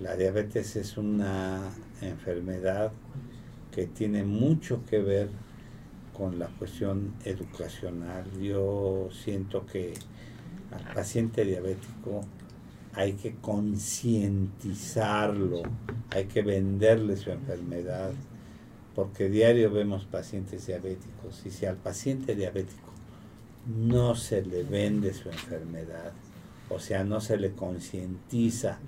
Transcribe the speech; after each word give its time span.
La 0.00 0.16
diabetes 0.16 0.76
es 0.76 0.96
una 0.96 1.72
enfermedad 2.02 2.92
que 3.72 3.88
tiene 3.88 4.22
mucho 4.22 4.84
que 4.86 5.00
ver 5.00 5.28
con 6.16 6.38
la 6.38 6.46
cuestión 6.46 7.14
educacional. 7.24 8.30
Yo 8.40 9.08
siento 9.10 9.66
que 9.66 9.94
al 10.70 10.84
paciente 10.94 11.44
diabético 11.44 12.20
hay 12.94 13.14
que 13.14 13.34
concientizarlo, 13.36 15.62
hay 16.10 16.26
que 16.26 16.42
venderle 16.42 17.16
su 17.16 17.32
enfermedad, 17.32 18.12
porque 18.94 19.28
diario 19.28 19.72
vemos 19.72 20.04
pacientes 20.04 20.68
diabéticos 20.68 21.44
y 21.44 21.50
si 21.50 21.66
al 21.66 21.76
paciente 21.76 22.36
diabético 22.36 22.92
no 23.66 24.14
se 24.14 24.42
le 24.42 24.62
vende 24.62 25.12
su 25.12 25.28
enfermedad, 25.28 26.12
o 26.70 26.78
sea, 26.78 27.02
no 27.02 27.20
se 27.20 27.36
le 27.36 27.50
concientiza 27.52 28.78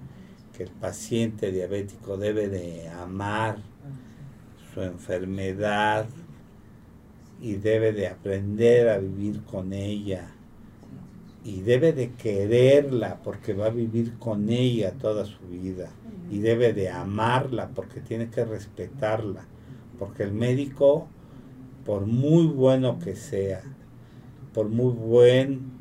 que 0.61 0.65
el 0.65 0.73
paciente 0.73 1.53
diabético 1.53 2.19
debe 2.19 2.51
de 2.51 2.87
amar 2.91 3.57
su 4.75 4.83
enfermedad 4.83 6.05
y 7.41 7.55
debe 7.55 7.95
de 7.95 8.09
aprender 8.09 8.91
a 8.91 8.99
vivir 8.99 9.43
con 9.45 9.73
ella. 9.73 10.35
Y 11.45 11.63
debe 11.63 11.95
de 11.95 12.11
quererla 12.13 13.23
porque 13.25 13.55
va 13.55 13.69
a 13.69 13.71
vivir 13.71 14.19
con 14.19 14.51
ella 14.51 14.93
toda 14.93 15.25
su 15.25 15.41
vida. 15.49 15.93
Y 16.31 16.41
debe 16.41 16.75
de 16.75 16.91
amarla 16.91 17.71
porque 17.75 18.01
tiene 18.01 18.29
que 18.29 18.45
respetarla. 18.45 19.47
Porque 19.99 20.25
el 20.25 20.33
médico 20.33 21.09
por 21.87 22.05
muy 22.05 22.49
bueno 22.49 22.99
que 22.99 23.17
sea 23.17 23.63
por 24.53 24.69
muy 24.69 24.93
buen 24.93 25.80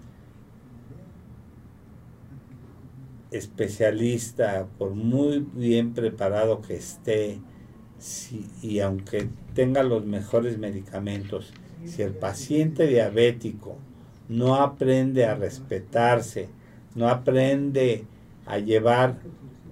especialista 3.32 4.68
por 4.78 4.92
muy 4.92 5.46
bien 5.54 5.94
preparado 5.94 6.62
que 6.62 6.76
esté 6.76 7.40
y 8.62 8.80
aunque 8.80 9.28
tenga 9.54 9.84
los 9.84 10.06
mejores 10.06 10.58
medicamentos 10.58 11.54
si 11.86 12.02
el 12.02 12.14
paciente 12.14 12.88
diabético 12.88 13.78
no 14.28 14.56
aprende 14.56 15.26
a 15.26 15.36
respetarse, 15.36 16.50
no 16.96 17.08
aprende 17.08 18.06
a 18.46 18.60
llevar 18.60 19.18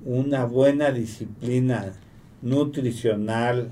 una 0.05 0.45
buena 0.45 0.91
disciplina 0.91 1.93
nutricional, 2.41 3.69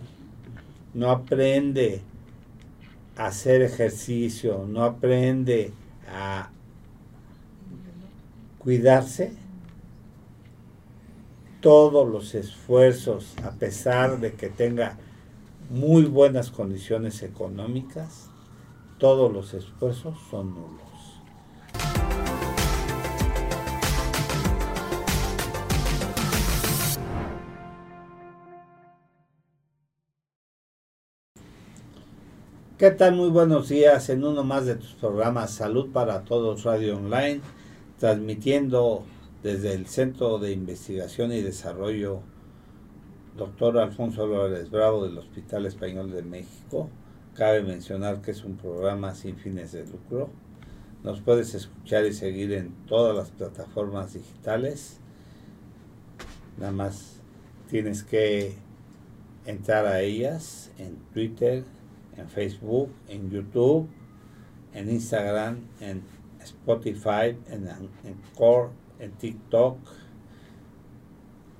no 0.93 1.11
aprende 1.11 2.01
a 3.15 3.27
hacer 3.27 3.61
ejercicio, 3.61 4.65
no 4.67 4.83
aprende 4.83 5.71
a 6.09 6.49
cuidarse, 8.59 9.31
todos 11.65 12.07
los 12.07 12.35
esfuerzos, 12.35 13.33
a 13.43 13.49
pesar 13.49 14.19
de 14.19 14.33
que 14.33 14.49
tenga 14.49 14.97
muy 15.71 16.03
buenas 16.03 16.51
condiciones 16.51 17.23
económicas, 17.23 18.29
todos 18.99 19.33
los 19.33 19.55
esfuerzos 19.55 20.15
son 20.29 20.53
nulos. 20.53 20.83
¿Qué 32.77 32.91
tal? 32.91 33.15
Muy 33.15 33.29
buenos 33.29 33.69
días 33.69 34.09
en 34.09 34.23
uno 34.23 34.43
más 34.43 34.67
de 34.67 34.75
tus 34.75 34.93
programas 34.93 35.49
Salud 35.49 35.91
para 35.91 36.25
Todos 36.25 36.63
Radio 36.63 36.97
Online, 36.97 37.41
transmitiendo 37.97 39.03
desde 39.45 39.75
el 39.75 39.85
Centro 39.85 40.39
de 40.39 40.53
Investigación 40.53 41.31
y 41.31 41.39
Desarrollo 41.39 42.21
Dr. 43.37 43.77
Alfonso 43.77 44.25
López 44.25 44.71
Bravo 44.71 45.05
del 45.05 45.19
Hospital 45.19 45.67
Español 45.67 46.09
de 46.09 46.23
México 46.23 46.89
Cabe 47.35 47.61
mencionar 47.61 48.23
que 48.23 48.31
es 48.31 48.43
un 48.43 48.57
programa 48.57 49.13
sin 49.13 49.35
fines 49.37 49.71
de 49.71 49.85
lucro. 49.85 50.31
Nos 51.03 51.21
puedes 51.21 51.53
escuchar 51.53 52.05
y 52.05 52.13
seguir 52.13 52.53
en 52.53 52.71
todas 52.87 53.15
las 53.15 53.29
plataformas 53.29 54.15
digitales. 54.15 54.99
Nada 56.57 56.71
más 56.71 57.19
tienes 57.69 58.03
que 58.03 58.55
entrar 59.45 59.85
a 59.85 60.01
ellas 60.01 60.71
en 60.79 60.95
Twitter, 61.13 61.65
en 62.17 62.29
Facebook, 62.29 62.89
en 63.09 63.29
YouTube, 63.29 63.89
en 64.73 64.89
Instagram, 64.89 65.59
en 65.81 66.01
Spotify, 66.41 67.37
en, 67.47 67.67
en 67.67 68.15
Core, 68.35 68.69
TikTok. 69.11 69.77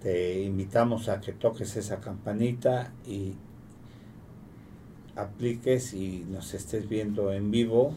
Te 0.01 0.44
invitamos 0.44 1.09
a 1.09 1.19
que 1.19 1.33
toques 1.33 1.75
esa 1.78 2.00
campanita 2.00 2.94
y 3.07 3.33
apliques 5.16 5.94
y 5.94 6.25
nos 6.29 6.53
estés 6.53 6.88
viendo 6.88 7.31
en 7.31 7.51
vivo. 7.51 7.94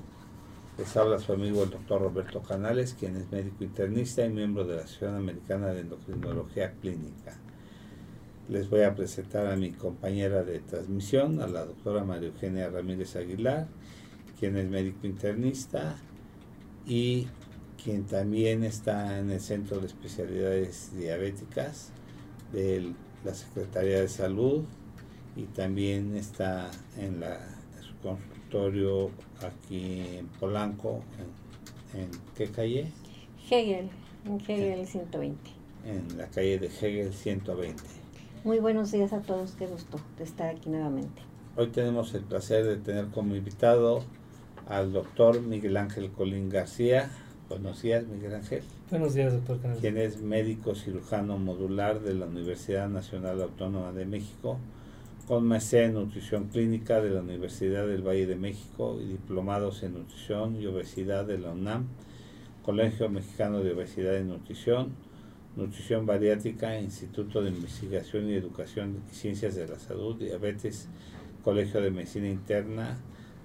Les 0.78 0.96
habla 0.96 1.18
su 1.18 1.32
amigo 1.32 1.64
el 1.64 1.70
doctor 1.70 2.00
Roberto 2.00 2.40
Canales, 2.40 2.94
quien 2.94 3.16
es 3.16 3.30
médico 3.30 3.64
internista 3.64 4.24
y 4.24 4.30
miembro 4.30 4.64
de 4.64 4.76
la 4.76 4.82
Asociación 4.82 5.16
Americana 5.16 5.68
de 5.68 5.80
Endocrinología 5.80 6.72
Clínica. 6.80 7.36
Les 8.48 8.70
voy 8.70 8.82
a 8.82 8.94
presentar 8.94 9.46
a 9.48 9.56
mi 9.56 9.72
compañera 9.72 10.44
de 10.44 10.60
transmisión, 10.60 11.42
a 11.42 11.48
la 11.48 11.66
doctora 11.66 12.04
María 12.04 12.28
Eugenia 12.28 12.70
Ramírez 12.70 13.16
Aguilar, 13.16 13.66
quien 14.38 14.56
es 14.56 14.70
médico 14.70 15.06
internista 15.06 15.96
y 16.86 17.26
quien 17.82 18.04
también 18.04 18.64
está 18.64 19.18
en 19.18 19.30
el 19.30 19.40
Centro 19.40 19.78
de 19.78 19.86
Especialidades 19.86 20.90
Diabéticas 20.96 21.90
de 22.52 22.92
la 23.24 23.34
Secretaría 23.34 24.00
de 24.00 24.08
Salud 24.08 24.64
y 25.36 25.44
también 25.44 26.16
está 26.16 26.70
en, 26.96 27.20
la, 27.20 27.38
su 27.80 27.94
consultorio 28.02 29.10
aquí 29.40 30.16
en 30.18 30.26
Polanco, 30.26 31.02
en, 31.94 32.10
qué 32.36 32.50
calle? 32.50 32.90
Hegel, 33.48 33.88
en 34.26 34.40
Hegel 34.40 34.86
120. 34.86 35.50
En 35.86 36.18
la 36.18 36.26
calle 36.26 36.58
de 36.58 36.66
Hegel 36.66 37.12
120. 37.12 37.82
Muy 38.44 38.58
buenos 38.58 38.90
días 38.92 39.12
a 39.12 39.20
todos, 39.20 39.52
qué 39.52 39.66
gusto 39.66 40.00
de 40.16 40.24
estar 40.24 40.54
aquí 40.54 40.68
nuevamente. 40.70 41.22
Hoy 41.56 41.68
tenemos 41.68 42.14
el 42.14 42.22
placer 42.22 42.64
de 42.64 42.76
tener 42.76 43.08
como 43.08 43.34
invitado 43.34 44.04
al 44.68 44.92
doctor 44.92 45.40
Miguel 45.40 45.76
Ángel 45.76 46.10
Colín 46.10 46.48
García. 46.50 47.10
Buenos 47.48 47.80
días, 47.80 48.06
Miguel 48.06 48.34
Ángel. 48.34 48.62
Buenos 48.90 49.14
días, 49.14 49.32
doctor 49.32 49.58
Canales. 49.58 49.80
Quien 49.80 49.96
es 49.96 50.20
médico 50.20 50.74
cirujano 50.74 51.38
modular 51.38 52.00
de 52.00 52.12
la 52.12 52.26
Universidad 52.26 52.90
Nacional 52.90 53.40
Autónoma 53.40 53.92
de 53.92 54.04
México 54.04 54.58
con 55.26 55.46
maestría 55.46 55.84
en 55.84 55.94
nutrición 55.94 56.48
clínica 56.48 57.00
de 57.00 57.08
la 57.08 57.22
Universidad 57.22 57.86
del 57.86 58.06
Valle 58.06 58.26
de 58.26 58.36
México 58.36 58.98
y 59.00 59.06
diplomados 59.06 59.82
en 59.82 59.94
nutrición 59.94 60.60
y 60.60 60.66
obesidad 60.66 61.24
de 61.24 61.38
la 61.38 61.52
UNAM, 61.52 61.86
Colegio 62.62 63.08
Mexicano 63.08 63.60
de 63.60 63.72
Obesidad 63.72 64.18
y 64.18 64.24
Nutrición, 64.24 64.90
Nutrición 65.56 66.04
Bariátrica, 66.04 66.78
Instituto 66.78 67.40
de 67.40 67.48
Investigación 67.48 68.28
y 68.28 68.34
Educación 68.34 69.02
y 69.10 69.14
Ciencias 69.14 69.54
de 69.54 69.66
la 69.66 69.78
Salud, 69.78 70.16
Diabetes, 70.16 70.88
Colegio 71.42 71.80
de 71.80 71.90
Medicina 71.90 72.28
Interna 72.28 72.98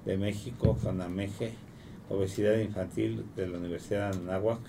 de 0.06 0.18
México, 0.18 0.78
CONAMEGE, 0.84 1.54
Obesidad 2.10 2.58
Infantil 2.58 3.26
de 3.36 3.48
la 3.48 3.58
Universidad 3.58 4.12
de 4.12 4.20
Anáhuac. 4.20 4.60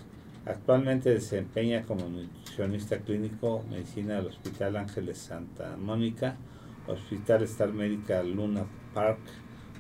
Actualmente 0.47 1.11
desempeña 1.11 1.83
como 1.83 2.09
nutricionista 2.09 2.99
clínico 2.99 3.65
medicina 3.71 4.17
del 4.17 4.27
Hospital 4.27 4.77
Ángeles 4.77 5.19
Santa 5.19 5.77
Mónica, 5.77 6.37
Hospital 6.87 7.43
Star 7.45 7.73
Médica 7.73 8.23
Luna 8.23 8.67
Park, 8.93 9.21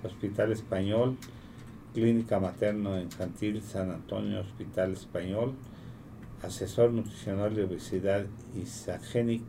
Hospital 0.03 0.53
Español, 0.53 1.16
Clínica 1.93 2.41
Materno 2.41 3.00
Infantil 3.00 3.62
San 3.62 3.91
Antonio 3.91 4.41
Hospital 4.41 4.93
Español, 4.93 5.54
Asesor 6.43 6.93
Nutricional 6.93 7.54
de 7.54 7.64
Obesidad 7.64 8.26
Isagenic, 8.56 9.44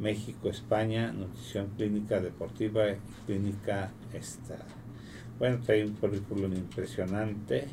México, 0.00 0.48
España, 0.48 1.12
Nutrición 1.12 1.68
Clínica 1.76 2.20
Deportiva 2.20 2.90
y 2.90 2.96
Clínica 3.26 3.92
Esta. 4.12 4.79
Bueno, 5.40 5.58
trae 5.64 5.86
un 5.86 5.94
currículum 5.94 6.52
impresionante. 6.52 7.64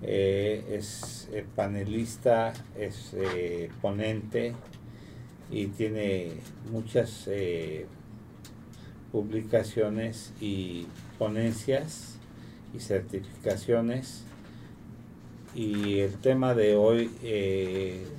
Eh, 0.00 0.64
es 0.70 1.28
eh, 1.32 1.44
panelista, 1.56 2.52
es 2.78 3.14
eh, 3.14 3.68
ponente 3.82 4.54
y 5.50 5.66
tiene 5.66 6.34
muchas 6.70 7.28
publicaciones 9.10 10.32
y 10.40 10.86
ponencias 11.18 12.16
y 12.72 12.78
certificaciones. 12.78 14.22
Y 15.56 15.98
el 15.98 16.14
tema 16.18 16.54
de 16.54 16.76
hoy, 16.76 17.10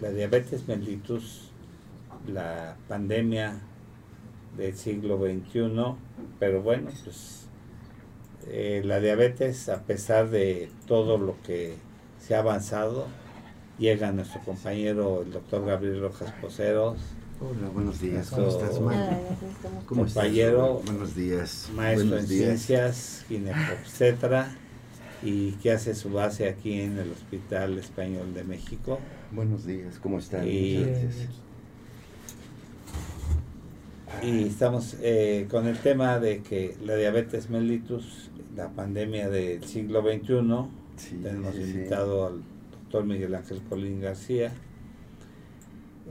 la 0.01 0.11
diabetes 0.11 0.67
mellitus, 0.67 1.49
la 2.27 2.75
pandemia 2.89 3.61
del 4.57 4.75
siglo 4.75 5.17
XXI, 5.17 5.95
pero 6.39 6.61
bueno, 6.61 6.89
pues 7.05 7.48
eh, 8.49 8.81
la 8.83 8.99
diabetes, 8.99 9.69
a 9.69 9.83
pesar 9.83 10.29
de 10.29 10.69
todo 10.87 11.17
lo 11.17 11.35
que 11.43 11.75
se 12.19 12.35
ha 12.35 12.39
avanzado, 12.39 13.07
llega 13.77 14.11
nuestro 14.11 14.41
compañero, 14.41 15.23
el 15.23 15.31
doctor 15.31 15.65
Gabriel 15.65 16.01
Rojas 16.01 16.33
Poceros. 16.41 16.97
Hola, 17.41 17.69
buenos 17.73 18.01
días. 18.01 18.29
¿Cómo 18.29 18.49
estás, 18.49 18.71
¿Cómo 18.71 20.01
compañero, 20.01 20.81
Buenos 20.85 21.15
días. 21.15 21.69
Maestro 21.73 22.09
buenos 22.09 22.29
en 22.29 22.37
ciencias, 22.37 23.25
ginecobstetra 23.29 24.51
y 25.23 25.51
que 25.53 25.71
hace 25.71 25.95
su 25.95 26.11
base 26.11 26.47
aquí 26.47 26.81
en 26.81 26.97
el 26.97 27.11
Hospital 27.11 27.77
Español 27.77 28.33
de 28.33 28.43
México. 28.43 28.99
Buenos 29.31 29.65
días, 29.65 29.99
¿cómo 29.99 30.19
están? 30.19 30.47
Y, 30.47 30.85
y 34.23 34.43
estamos 34.43 34.97
eh, 35.01 35.47
con 35.49 35.67
el 35.67 35.77
tema 35.77 36.19
de 36.19 36.41
que 36.41 36.75
la 36.83 36.95
diabetes 36.95 37.49
mellitus, 37.49 38.28
la 38.59 38.67
pandemia 38.67 39.29
del 39.29 39.63
siglo 39.63 40.01
XXI, 40.01 41.21
tenemos 41.23 41.55
invitado 41.55 42.27
al 42.27 42.41
doctor 42.71 43.05
Miguel 43.05 43.33
Ángel 43.33 43.61
Colín 43.61 44.01
García. 44.01 44.51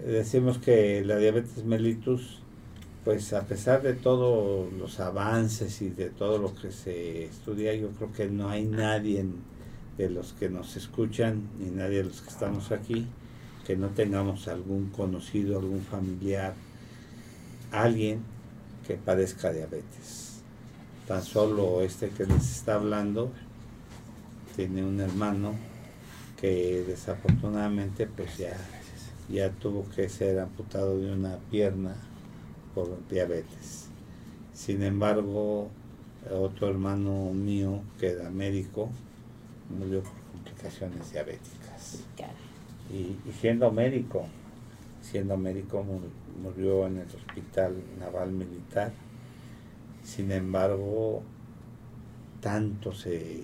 Decimos 0.06 0.56
que 0.56 1.04
la 1.04 1.18
diabetes 1.18 1.64
mellitus, 1.64 2.40
pues 3.04 3.34
a 3.34 3.42
pesar 3.42 3.82
de 3.82 3.92
todos 3.92 4.72
los 4.72 4.98
avances 4.98 5.82
y 5.82 5.90
de 5.90 6.08
todo 6.08 6.38
lo 6.38 6.54
que 6.54 6.72
se 6.72 7.26
estudia, 7.26 7.74
yo 7.74 7.90
creo 7.90 8.12
que 8.12 8.30
no 8.30 8.48
hay 8.48 8.64
nadie 8.64 9.26
de 9.98 10.08
los 10.08 10.32
que 10.32 10.48
nos 10.48 10.74
escuchan, 10.78 11.42
ni 11.58 11.68
nadie 11.68 11.98
de 11.98 12.04
los 12.04 12.22
que 12.22 12.30
estamos 12.30 12.72
aquí, 12.72 13.06
que 13.66 13.76
no 13.76 13.88
tengamos 13.88 14.48
algún 14.48 14.88
conocido, 14.88 15.58
algún 15.58 15.82
familiar, 15.82 16.54
alguien 17.72 18.20
que 18.86 18.94
padezca 18.94 19.52
diabetes. 19.52 20.27
Tan 21.08 21.22
solo 21.22 21.80
este 21.80 22.10
que 22.10 22.26
les 22.26 22.56
está 22.56 22.74
hablando 22.74 23.30
tiene 24.54 24.84
un 24.84 25.00
hermano 25.00 25.54
que 26.38 26.84
desafortunadamente 26.86 28.06
pues 28.06 28.36
ya, 28.36 28.54
ya 29.30 29.48
tuvo 29.52 29.88
que 29.88 30.10
ser 30.10 30.38
amputado 30.38 30.98
de 30.98 31.10
una 31.10 31.38
pierna 31.50 31.94
por 32.74 33.08
diabetes. 33.08 33.86
Sin 34.52 34.82
embargo, 34.82 35.70
otro 36.30 36.68
hermano 36.68 37.32
mío 37.32 37.80
que 37.98 38.08
era 38.10 38.28
médico 38.28 38.90
murió 39.78 40.02
por 40.02 40.12
complicaciones 40.32 41.10
diabéticas. 41.10 42.00
Y, 42.92 43.16
y 43.26 43.32
siendo 43.40 43.72
médico, 43.72 44.26
siendo 45.00 45.38
médico 45.38 45.82
murió 46.42 46.86
en 46.86 46.98
el 46.98 47.06
hospital 47.06 47.76
naval 47.98 48.30
militar. 48.30 48.92
Sin 50.08 50.32
embargo, 50.32 51.22
tanto 52.40 52.92
se, 52.92 53.42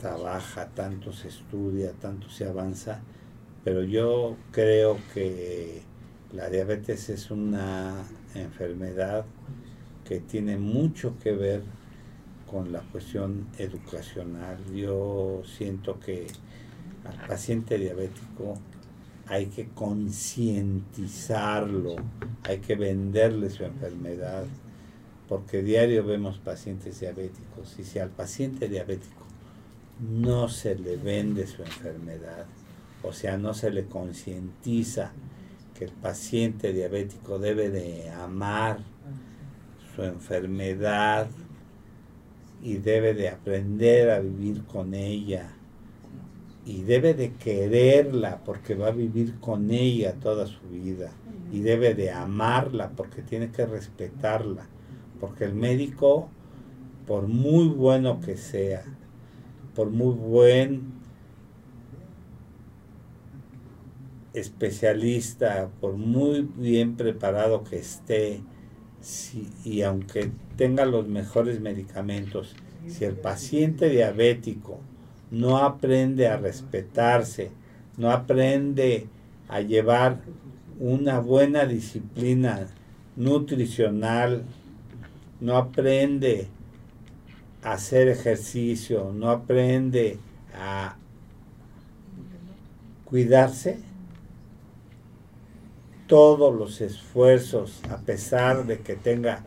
trabaja, 0.00 0.66
tanto 0.74 1.12
se 1.12 1.28
estudia, 1.28 1.92
tanto 1.92 2.28
se 2.28 2.48
avanza, 2.48 3.02
pero 3.62 3.84
yo 3.84 4.36
creo 4.50 4.98
que 5.14 5.82
la 6.32 6.50
diabetes 6.50 7.08
es 7.08 7.30
una 7.30 8.02
enfermedad 8.34 9.26
que 10.04 10.18
tiene 10.18 10.58
mucho 10.58 11.16
que 11.20 11.30
ver 11.30 11.62
con 12.50 12.72
la 12.72 12.80
cuestión 12.80 13.46
educacional. 13.58 14.58
Yo 14.74 15.42
siento 15.44 16.00
que 16.00 16.26
al 17.04 17.28
paciente 17.28 17.78
diabético 17.78 18.54
hay 19.28 19.46
que 19.46 19.68
concientizarlo, 19.68 21.94
hay 22.42 22.58
que 22.58 22.74
venderle 22.74 23.50
su 23.50 23.62
enfermedad, 23.62 24.44
porque 25.28 25.62
diario 25.62 26.04
vemos 26.04 26.38
pacientes 26.38 27.00
diabéticos 27.00 27.78
y 27.78 27.84
si 27.84 27.98
al 27.98 28.08
paciente 28.08 28.68
diabético 28.68 29.26
no 30.00 30.48
se 30.48 30.74
le 30.74 30.96
vende 30.96 31.46
su 31.46 31.62
enfermedad, 31.62 32.46
o 33.02 33.12
sea, 33.12 33.36
no 33.36 33.52
se 33.52 33.70
le 33.70 33.84
concientiza 33.84 35.12
que 35.76 35.84
el 35.84 35.92
paciente 35.92 36.72
diabético 36.72 37.38
debe 37.38 37.68
de 37.70 38.10
amar 38.10 38.78
su 39.94 40.02
enfermedad 40.02 41.28
y 42.62 42.78
debe 42.78 43.14
de 43.14 43.28
aprender 43.28 44.10
a 44.10 44.20
vivir 44.20 44.64
con 44.64 44.94
ella 44.94 45.50
y 46.64 46.82
debe 46.82 47.14
de 47.14 47.34
quererla 47.34 48.40
porque 48.44 48.74
va 48.74 48.88
a 48.88 48.92
vivir 48.92 49.38
con 49.40 49.70
ella 49.70 50.14
toda 50.14 50.46
su 50.46 50.60
vida 50.68 51.10
y 51.52 51.60
debe 51.60 51.94
de 51.94 52.10
amarla 52.10 52.90
porque 52.90 53.22
tiene 53.22 53.50
que 53.50 53.66
respetarla 53.66 54.66
porque 55.20 55.44
el 55.44 55.54
médico 55.54 56.28
por 57.06 57.26
muy 57.26 57.68
bueno 57.68 58.20
que 58.20 58.36
sea 58.36 58.84
por 59.74 59.90
muy 59.90 60.14
buen 60.14 60.92
especialista 64.34 65.70
por 65.80 65.94
muy 65.94 66.48
bien 66.56 66.96
preparado 66.96 67.64
que 67.64 67.78
esté 67.78 68.42
y 69.64 69.82
aunque 69.82 70.30
tenga 70.56 70.84
los 70.84 71.08
mejores 71.08 71.60
medicamentos 71.60 72.54
si 72.86 73.04
el 73.04 73.14
paciente 73.14 73.88
diabético 73.90 74.80
no 75.30 75.58
aprende 75.58 76.28
a 76.28 76.36
respetarse, 76.36 77.50
no 77.96 78.10
aprende 78.10 79.06
a 79.48 79.60
llevar 79.60 80.20
una 80.78 81.20
buena 81.20 81.66
disciplina 81.66 82.66
nutricional, 83.16 84.44
no 85.40 85.56
aprende 85.56 86.48
a 87.62 87.72
hacer 87.72 88.08
ejercicio, 88.08 89.12
no 89.12 89.30
aprende 89.30 90.18
a 90.54 90.96
cuidarse, 93.04 93.80
todos 96.06 96.54
los 96.54 96.80
esfuerzos, 96.80 97.82
a 97.90 97.98
pesar 97.98 98.64
de 98.66 98.80
que 98.80 98.96
tenga 98.96 99.44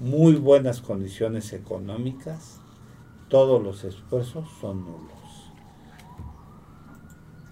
muy 0.00 0.34
buenas 0.34 0.80
condiciones 0.80 1.52
económicas, 1.52 2.58
todos 3.28 3.62
los 3.62 3.84
esfuerzos 3.84 4.48
son 4.60 4.84
nulos. 4.84 5.52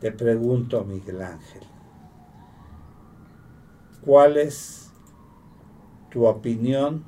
Te 0.00 0.10
pregunto, 0.10 0.82
Miguel 0.84 1.20
Ángel, 1.20 1.62
¿cuál 4.02 4.38
es 4.38 4.90
tu 6.10 6.26
opinión 6.26 7.04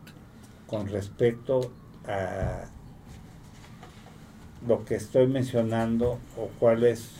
con 0.72 0.88
respecto 0.88 1.70
a 2.08 2.64
lo 4.66 4.86
que 4.86 4.94
estoy 4.94 5.26
mencionando 5.26 6.18
o 6.38 6.48
cuál 6.58 6.84
es 6.84 7.10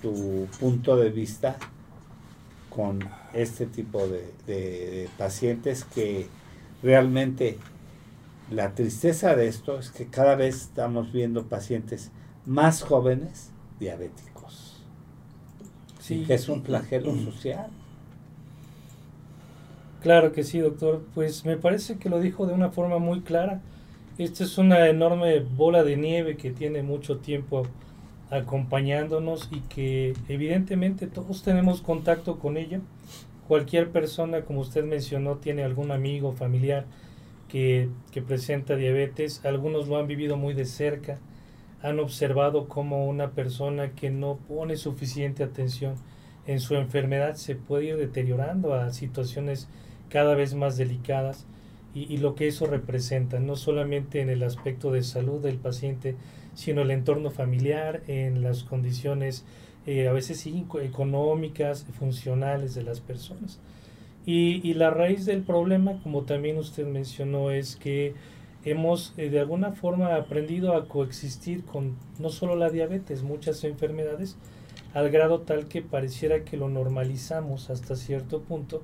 tu 0.00 0.46
punto 0.58 0.96
de 0.96 1.10
vista 1.10 1.58
con 2.70 3.00
este 3.34 3.66
tipo 3.66 4.08
de, 4.08 5.10
pacientes 5.18 5.84
que 5.84 6.26
realmente 6.82 7.58
la 8.50 8.74
tristeza 8.74 9.36
de 9.36 9.46
esto 9.46 9.78
es 9.78 9.90
que 9.90 10.06
cada 10.06 10.34
vez 10.34 10.62
estamos 10.62 11.12
viendo 11.12 11.48
pacientes 11.48 12.10
más 12.46 12.82
jóvenes 12.82 13.50
diabéticos. 13.78 14.82
Sí, 16.00 16.24
que 16.24 16.32
es 16.32 16.48
un 16.48 16.64
flagelo 16.64 17.14
social. 17.14 17.68
Claro 20.02 20.32
que 20.32 20.42
sí, 20.42 20.58
doctor. 20.58 21.04
Pues 21.14 21.44
me 21.44 21.56
parece 21.56 21.98
que 21.98 22.08
lo 22.08 22.20
dijo 22.20 22.46
de 22.46 22.54
una 22.54 22.70
forma 22.70 22.98
muy 22.98 23.20
clara. 23.20 23.60
Esta 24.18 24.44
es 24.44 24.58
una 24.58 24.88
enorme 24.88 25.40
bola 25.40 25.84
de 25.84 25.96
nieve 25.96 26.36
que 26.36 26.50
tiene 26.50 26.82
mucho 26.82 27.18
tiempo 27.18 27.62
acompañándonos 28.30 29.48
y 29.52 29.60
que 29.60 30.14
evidentemente 30.28 31.06
todos 31.06 31.42
tenemos 31.42 31.82
contacto 31.82 32.38
con 32.38 32.56
ella. 32.56 32.80
Cualquier 33.46 33.90
persona, 33.90 34.42
como 34.42 34.60
usted 34.60 34.84
mencionó, 34.84 35.36
tiene 35.36 35.62
algún 35.62 35.92
amigo, 35.92 36.32
familiar 36.32 36.84
que, 37.48 37.90
presenta 38.26 38.76
diabetes, 38.76 39.44
algunos 39.44 39.86
lo 39.86 39.98
han 39.98 40.06
vivido 40.06 40.36
muy 40.36 40.54
de 40.54 40.64
cerca, 40.64 41.18
han 41.82 42.00
observado 42.00 42.66
cómo 42.68 43.06
una 43.06 43.32
persona 43.32 43.90
que 43.92 44.10
no 44.10 44.38
pone 44.48 44.76
suficiente 44.76 45.44
atención 45.44 45.94
en 46.46 46.60
su 46.60 46.74
enfermedad 46.74 47.34
se 47.34 47.54
puede 47.54 47.84
ir 47.84 47.96
deteriorando 47.98 48.74
a 48.74 48.92
situaciones 48.92 49.68
cada 50.12 50.34
vez 50.34 50.54
más 50.54 50.76
delicadas 50.76 51.46
y, 51.94 52.18
lo 52.18 52.34
que 52.34 52.48
eso 52.48 52.66
representa, 52.66 53.38
no 53.38 53.56
solamente 53.56 54.20
en 54.20 54.28
el 54.30 54.42
aspecto 54.42 54.92
de 54.92 55.02
salud 55.02 55.42
del 55.42 55.56
paciente, 55.56 56.16
sino 56.54 56.82
el 56.82 56.90
entorno 56.90 57.30
familiar, 57.30 58.02
en 58.06 58.42
las 58.42 58.64
condiciones 58.64 59.44
eh, 59.86 60.08
a 60.08 60.12
veces 60.12 60.46
económicas, 60.46 61.86
funcionales 61.98 62.74
de 62.74 62.82
las 62.82 63.00
personas. 63.00 63.58
Y, 64.24 64.72
la 64.74 64.90
raíz 64.90 65.26
del 65.26 65.42
problema, 65.42 65.98
como 66.02 66.22
también 66.22 66.56
usted 66.56 66.86
mencionó, 66.86 67.50
es 67.50 67.76
que 67.76 68.14
hemos 68.64 69.14
eh, 69.16 69.28
de 69.28 69.40
alguna 69.40 69.72
forma 69.72 70.14
aprendido 70.14 70.74
a 70.74 70.88
coexistir 70.88 71.64
con 71.64 71.96
no 72.18 72.28
solo 72.28 72.54
la 72.54 72.70
diabetes, 72.70 73.22
muchas 73.22 73.64
enfermedades, 73.64 74.36
al 74.94 75.10
grado 75.10 75.40
tal 75.40 75.68
que 75.68 75.82
pareciera 75.82 76.44
que 76.44 76.56
lo 76.56 76.68
normalizamos 76.68 77.70
hasta 77.70 77.96
cierto 77.96 78.42
punto 78.42 78.82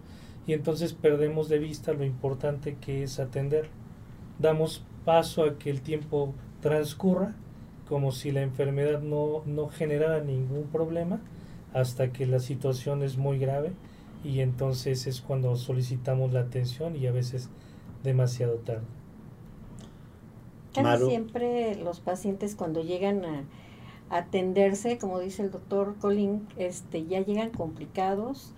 y 0.49 0.55
entonces 0.55 0.95
perdemos 0.95 1.49
de 1.49 1.59
vista 1.59 1.93
lo 1.93 2.05
importante 2.05 2.77
que 2.81 3.05
es 3.05 3.21
atender. 3.21 3.69
Damos 4.41 4.83
paso 5.05 5.45
a 5.45 5.59
que 5.59 5.69
el 5.71 5.83
tiempo 5.83 6.33
transcurra 6.63 7.37
como 7.87 8.13
si 8.13 8.31
la 8.31 8.41
enfermedad 8.41 9.01
no, 9.01 9.43
no 9.47 9.69
generara 9.69 10.21
ningún 10.23 10.65
problema, 10.65 11.21
hasta 11.75 12.13
que 12.13 12.27
la 12.27 12.39
situación 12.39 13.03
es 13.03 13.19
muy 13.19 13.39
grave 13.39 13.73
y 14.25 14.41
entonces 14.41 15.07
es 15.07 15.21
cuando 15.21 15.55
solicitamos 15.57 16.33
la 16.33 16.41
atención 16.41 16.97
y 16.97 17.07
a 17.07 17.13
veces 17.13 17.51
demasiado 18.03 18.55
tarde. 18.55 18.87
Casi 20.73 20.83
Maru. 20.83 21.09
siempre 21.09 21.77
los 21.77 22.01
pacientes 22.01 22.57
cuando 22.57 22.83
llegan 22.83 23.23
a 23.25 23.45
atenderse, 24.11 24.97
como 24.97 25.19
dice 25.21 25.43
el 25.43 25.51
doctor 25.51 25.97
Colin, 26.01 26.47
este, 26.57 27.05
ya 27.05 27.21
llegan 27.21 27.51
complicados, 27.51 28.55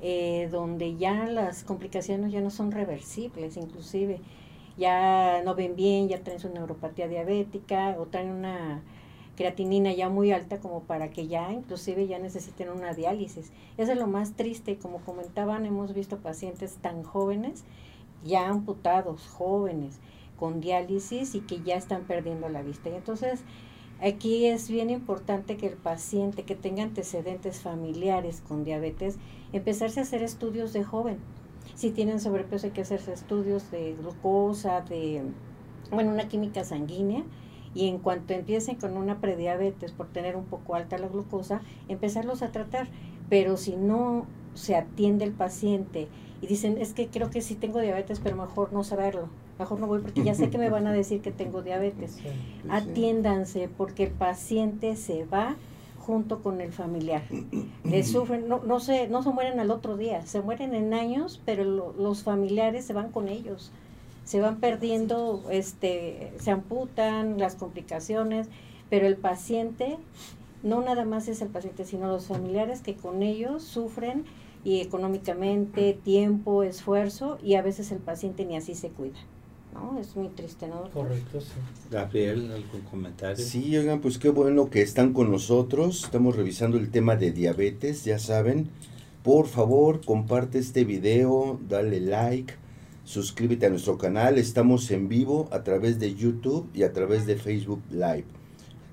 eh, 0.00 0.48
donde 0.50 0.96
ya 0.96 1.26
las 1.26 1.64
complicaciones 1.64 2.32
ya 2.32 2.40
no 2.40 2.50
son 2.50 2.70
reversibles, 2.72 3.56
inclusive 3.56 4.20
ya 4.76 5.42
no 5.44 5.54
ven 5.54 5.74
bien, 5.74 6.08
ya 6.08 6.22
traen 6.22 6.38
su 6.40 6.48
neuropatía 6.48 7.08
diabética 7.08 7.96
o 7.98 8.06
traen 8.06 8.30
una 8.30 8.82
creatinina 9.36 9.92
ya 9.92 10.08
muy 10.08 10.32
alta 10.32 10.58
como 10.60 10.82
para 10.82 11.10
que 11.10 11.28
ya 11.28 11.52
inclusive 11.52 12.06
ya 12.06 12.18
necesiten 12.18 12.70
una 12.70 12.92
diálisis. 12.92 13.52
Eso 13.76 13.92
es 13.92 13.98
lo 13.98 14.06
más 14.06 14.34
triste, 14.34 14.78
como 14.78 14.98
comentaban, 14.98 15.66
hemos 15.66 15.94
visto 15.94 16.18
pacientes 16.18 16.76
tan 16.80 17.02
jóvenes, 17.02 17.64
ya 18.24 18.48
amputados, 18.48 19.26
jóvenes, 19.28 20.00
con 20.38 20.60
diálisis 20.60 21.34
y 21.34 21.40
que 21.40 21.60
ya 21.62 21.76
están 21.76 22.04
perdiendo 22.04 22.48
la 22.48 22.62
vista. 22.62 22.88
Y 22.90 22.94
entonces 22.94 23.42
aquí 24.00 24.46
es 24.46 24.68
bien 24.68 24.90
importante 24.90 25.56
que 25.56 25.66
el 25.66 25.76
paciente 25.76 26.44
que 26.44 26.54
tenga 26.54 26.82
antecedentes 26.82 27.60
familiares 27.60 28.42
con 28.46 28.64
diabetes, 28.64 29.18
empezarse 29.52 30.00
a 30.00 30.04
hacer 30.04 30.22
estudios 30.22 30.72
de 30.72 30.84
joven. 30.84 31.18
Si 31.74 31.90
tienen 31.90 32.20
sobrepeso 32.20 32.66
hay 32.66 32.72
que 32.72 32.82
hacerse 32.82 33.12
estudios 33.12 33.70
de 33.70 33.94
glucosa, 33.94 34.80
de, 34.82 35.22
bueno, 35.90 36.10
una 36.12 36.28
química 36.28 36.64
sanguínea 36.64 37.24
y 37.74 37.88
en 37.88 37.98
cuanto 37.98 38.34
empiecen 38.34 38.76
con 38.76 38.96
una 38.96 39.20
prediabetes 39.20 39.92
por 39.92 40.08
tener 40.08 40.36
un 40.36 40.44
poco 40.44 40.74
alta 40.74 40.98
la 40.98 41.08
glucosa, 41.08 41.60
empezarlos 41.88 42.42
a 42.42 42.50
tratar. 42.50 42.88
Pero 43.28 43.56
si 43.56 43.76
no 43.76 44.26
se 44.54 44.74
atiende 44.74 45.24
el 45.24 45.32
paciente 45.32 46.08
y 46.40 46.46
dicen, 46.46 46.78
es 46.78 46.94
que 46.94 47.08
creo 47.08 47.30
que 47.30 47.42
sí 47.42 47.54
tengo 47.54 47.80
diabetes, 47.80 48.20
pero 48.20 48.36
mejor 48.36 48.72
no 48.72 48.84
saberlo, 48.84 49.28
mejor 49.58 49.80
no 49.80 49.86
voy 49.86 50.00
porque 50.00 50.22
ya 50.22 50.34
sé 50.34 50.50
que 50.50 50.58
me 50.58 50.70
van 50.70 50.86
a 50.86 50.92
decir 50.92 51.20
que 51.20 51.30
tengo 51.32 51.62
diabetes. 51.62 52.12
Sí. 52.12 52.28
Atiéndanse 52.70 53.68
porque 53.76 54.04
el 54.04 54.10
paciente 54.12 54.96
se 54.96 55.24
va 55.24 55.56
junto 55.98 56.42
con 56.42 56.60
el 56.60 56.72
familiar. 56.72 57.22
Le 57.84 58.02
sufren, 58.04 58.48
no, 58.48 58.60
no, 58.64 58.80
se, 58.80 59.08
no 59.08 59.22
se 59.22 59.30
mueren 59.30 59.60
al 59.60 59.70
otro 59.70 59.96
día, 59.96 60.24
se 60.26 60.40
mueren 60.40 60.74
en 60.74 60.94
años, 60.94 61.40
pero 61.44 61.64
lo- 61.64 61.92
los 61.92 62.22
familiares 62.22 62.84
se 62.86 62.92
van 62.94 63.10
con 63.12 63.28
ellos. 63.28 63.72
Se 64.24 64.40
van 64.40 64.56
perdiendo, 64.60 65.44
este, 65.50 66.32
se 66.38 66.50
amputan 66.50 67.38
las 67.38 67.54
complicaciones, 67.56 68.48
pero 68.90 69.06
el 69.06 69.16
paciente, 69.16 69.98
no 70.62 70.80
nada 70.82 71.04
más 71.04 71.28
es 71.28 71.40
el 71.42 71.48
paciente, 71.48 71.84
sino 71.84 72.08
los 72.08 72.26
familiares 72.26 72.80
que 72.80 72.94
con 72.94 73.22
ellos 73.22 73.62
sufren 73.62 74.24
y 74.64 74.80
económicamente, 74.80 75.92
tiempo, 76.04 76.62
esfuerzo, 76.62 77.38
y 77.42 77.54
a 77.54 77.62
veces 77.62 77.92
el 77.92 77.98
paciente 77.98 78.44
ni 78.44 78.56
así 78.56 78.74
se 78.74 78.88
cuida. 78.88 79.18
¿No? 79.78 79.98
Es 80.00 80.14
muy 80.16 80.28
triste, 80.28 80.66
¿no? 80.68 80.76
doctor? 80.76 81.08
Correcto, 81.08 81.40
sí. 81.40 81.48
Gabriel, 81.90 82.50
¿algún 82.52 82.80
comentario? 82.90 83.44
Sí, 83.44 83.76
oigan, 83.76 84.00
pues 84.00 84.18
qué 84.18 84.28
bueno 84.30 84.70
que 84.70 84.82
están 84.82 85.12
con 85.12 85.30
nosotros. 85.30 86.04
Estamos 86.04 86.36
revisando 86.36 86.78
el 86.78 86.90
tema 86.90 87.16
de 87.16 87.32
diabetes, 87.32 88.04
ya 88.04 88.18
saben. 88.18 88.68
Por 89.22 89.46
favor, 89.46 90.04
comparte 90.04 90.58
este 90.58 90.84
video, 90.84 91.60
dale 91.68 92.00
like, 92.00 92.54
suscríbete 93.04 93.66
a 93.66 93.70
nuestro 93.70 93.98
canal. 93.98 94.38
Estamos 94.38 94.90
en 94.90 95.08
vivo 95.08 95.48
a 95.52 95.62
través 95.62 95.98
de 95.98 96.14
YouTube 96.14 96.68
y 96.74 96.82
a 96.82 96.92
través 96.92 97.26
de 97.26 97.36
Facebook 97.36 97.82
Live. 97.90 98.24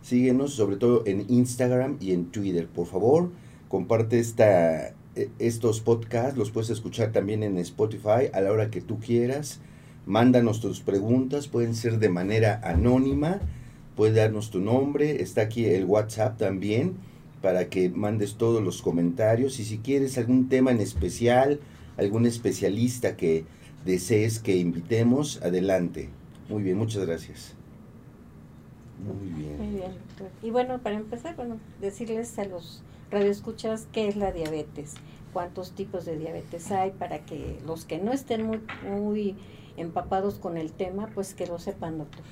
Síguenos 0.02 0.54
sobre 0.54 0.76
todo 0.78 1.04
en 1.06 1.26
Instagram 1.30 1.98
y 2.00 2.12
en 2.12 2.26
Twitter. 2.26 2.68
Por 2.68 2.86
favor, 2.88 3.32
comparte 3.70 4.20
esta, 4.20 4.90
e- 5.16 5.30
estos 5.40 5.80
podcasts. 5.82 6.38
Los 6.38 6.52
puedes 6.52 6.70
escuchar 6.70 7.12
también 7.12 7.42
en 7.44 7.58
Spotify 7.58 8.30
a 8.34 8.42
la 8.42 8.52
hora 8.52 8.70
que 8.70 8.82
tú 8.82 9.00
quieras. 9.00 9.62
Mándanos 10.06 10.62
tus 10.62 10.82
preguntas, 10.82 11.48
pueden 11.48 11.74
ser 11.74 12.00
de 12.00 12.10
manera 12.10 12.62
anónima, 12.64 13.40
puedes 13.96 14.16
darnos 14.16 14.52
tu 14.52 14.60
nombre, 14.60 15.22
está 15.22 15.42
aquí 15.42 15.66
el 15.66 15.86
WhatsApp 15.86 16.38
también 16.38 16.94
para 17.42 17.70
que 17.70 17.90
mandes 17.90 18.36
todos 18.36 18.64
los 18.64 18.82
comentarios 18.82 19.60
y 19.60 19.66
si 19.66 19.78
quieres 19.80 20.18
algún 20.18 20.50
tema 20.50 20.72
en 20.72 20.80
especial, 20.80 21.60
algún 21.98 22.26
especialista 22.26 23.16
que 23.16 23.46
desees 23.86 24.40
que 24.40 24.58
invitemos, 24.58 25.42
adelante. 25.42 26.10
Muy 26.50 26.64
bien, 26.64 26.78
muchas 26.78 27.06
gracias. 27.06 27.56
Muy 29.04 29.30
bien. 29.30 29.58
Muy 29.58 29.68
bien, 29.78 29.92
doctor. 29.92 30.30
Y 30.42 30.52
bueno, 30.52 30.80
para 30.80 30.96
empezar, 30.96 31.36
bueno, 31.36 31.58
decirles 31.82 32.38
a 32.40 32.46
los 32.46 32.82
radioescuchas 33.12 33.88
qué 33.92 34.08
es 34.08 34.16
la 34.16 34.32
diabetes, 34.32 34.96
cuántos 35.34 35.72
tipos 35.72 36.06
de 36.06 36.18
diabetes 36.18 36.72
hay, 36.72 36.92
para 36.92 37.26
que 37.26 37.60
los 37.66 37.86
que 37.86 38.00
no 38.00 38.12
estén 38.12 38.46
muy, 38.46 38.62
muy 38.90 39.36
empapados 39.78 40.36
con 40.36 40.58
el 40.58 40.72
tema, 40.72 41.10
pues 41.14 41.34
que 41.34 41.48
lo 41.48 41.60
sepan, 41.60 41.98
doctor. 41.98 42.24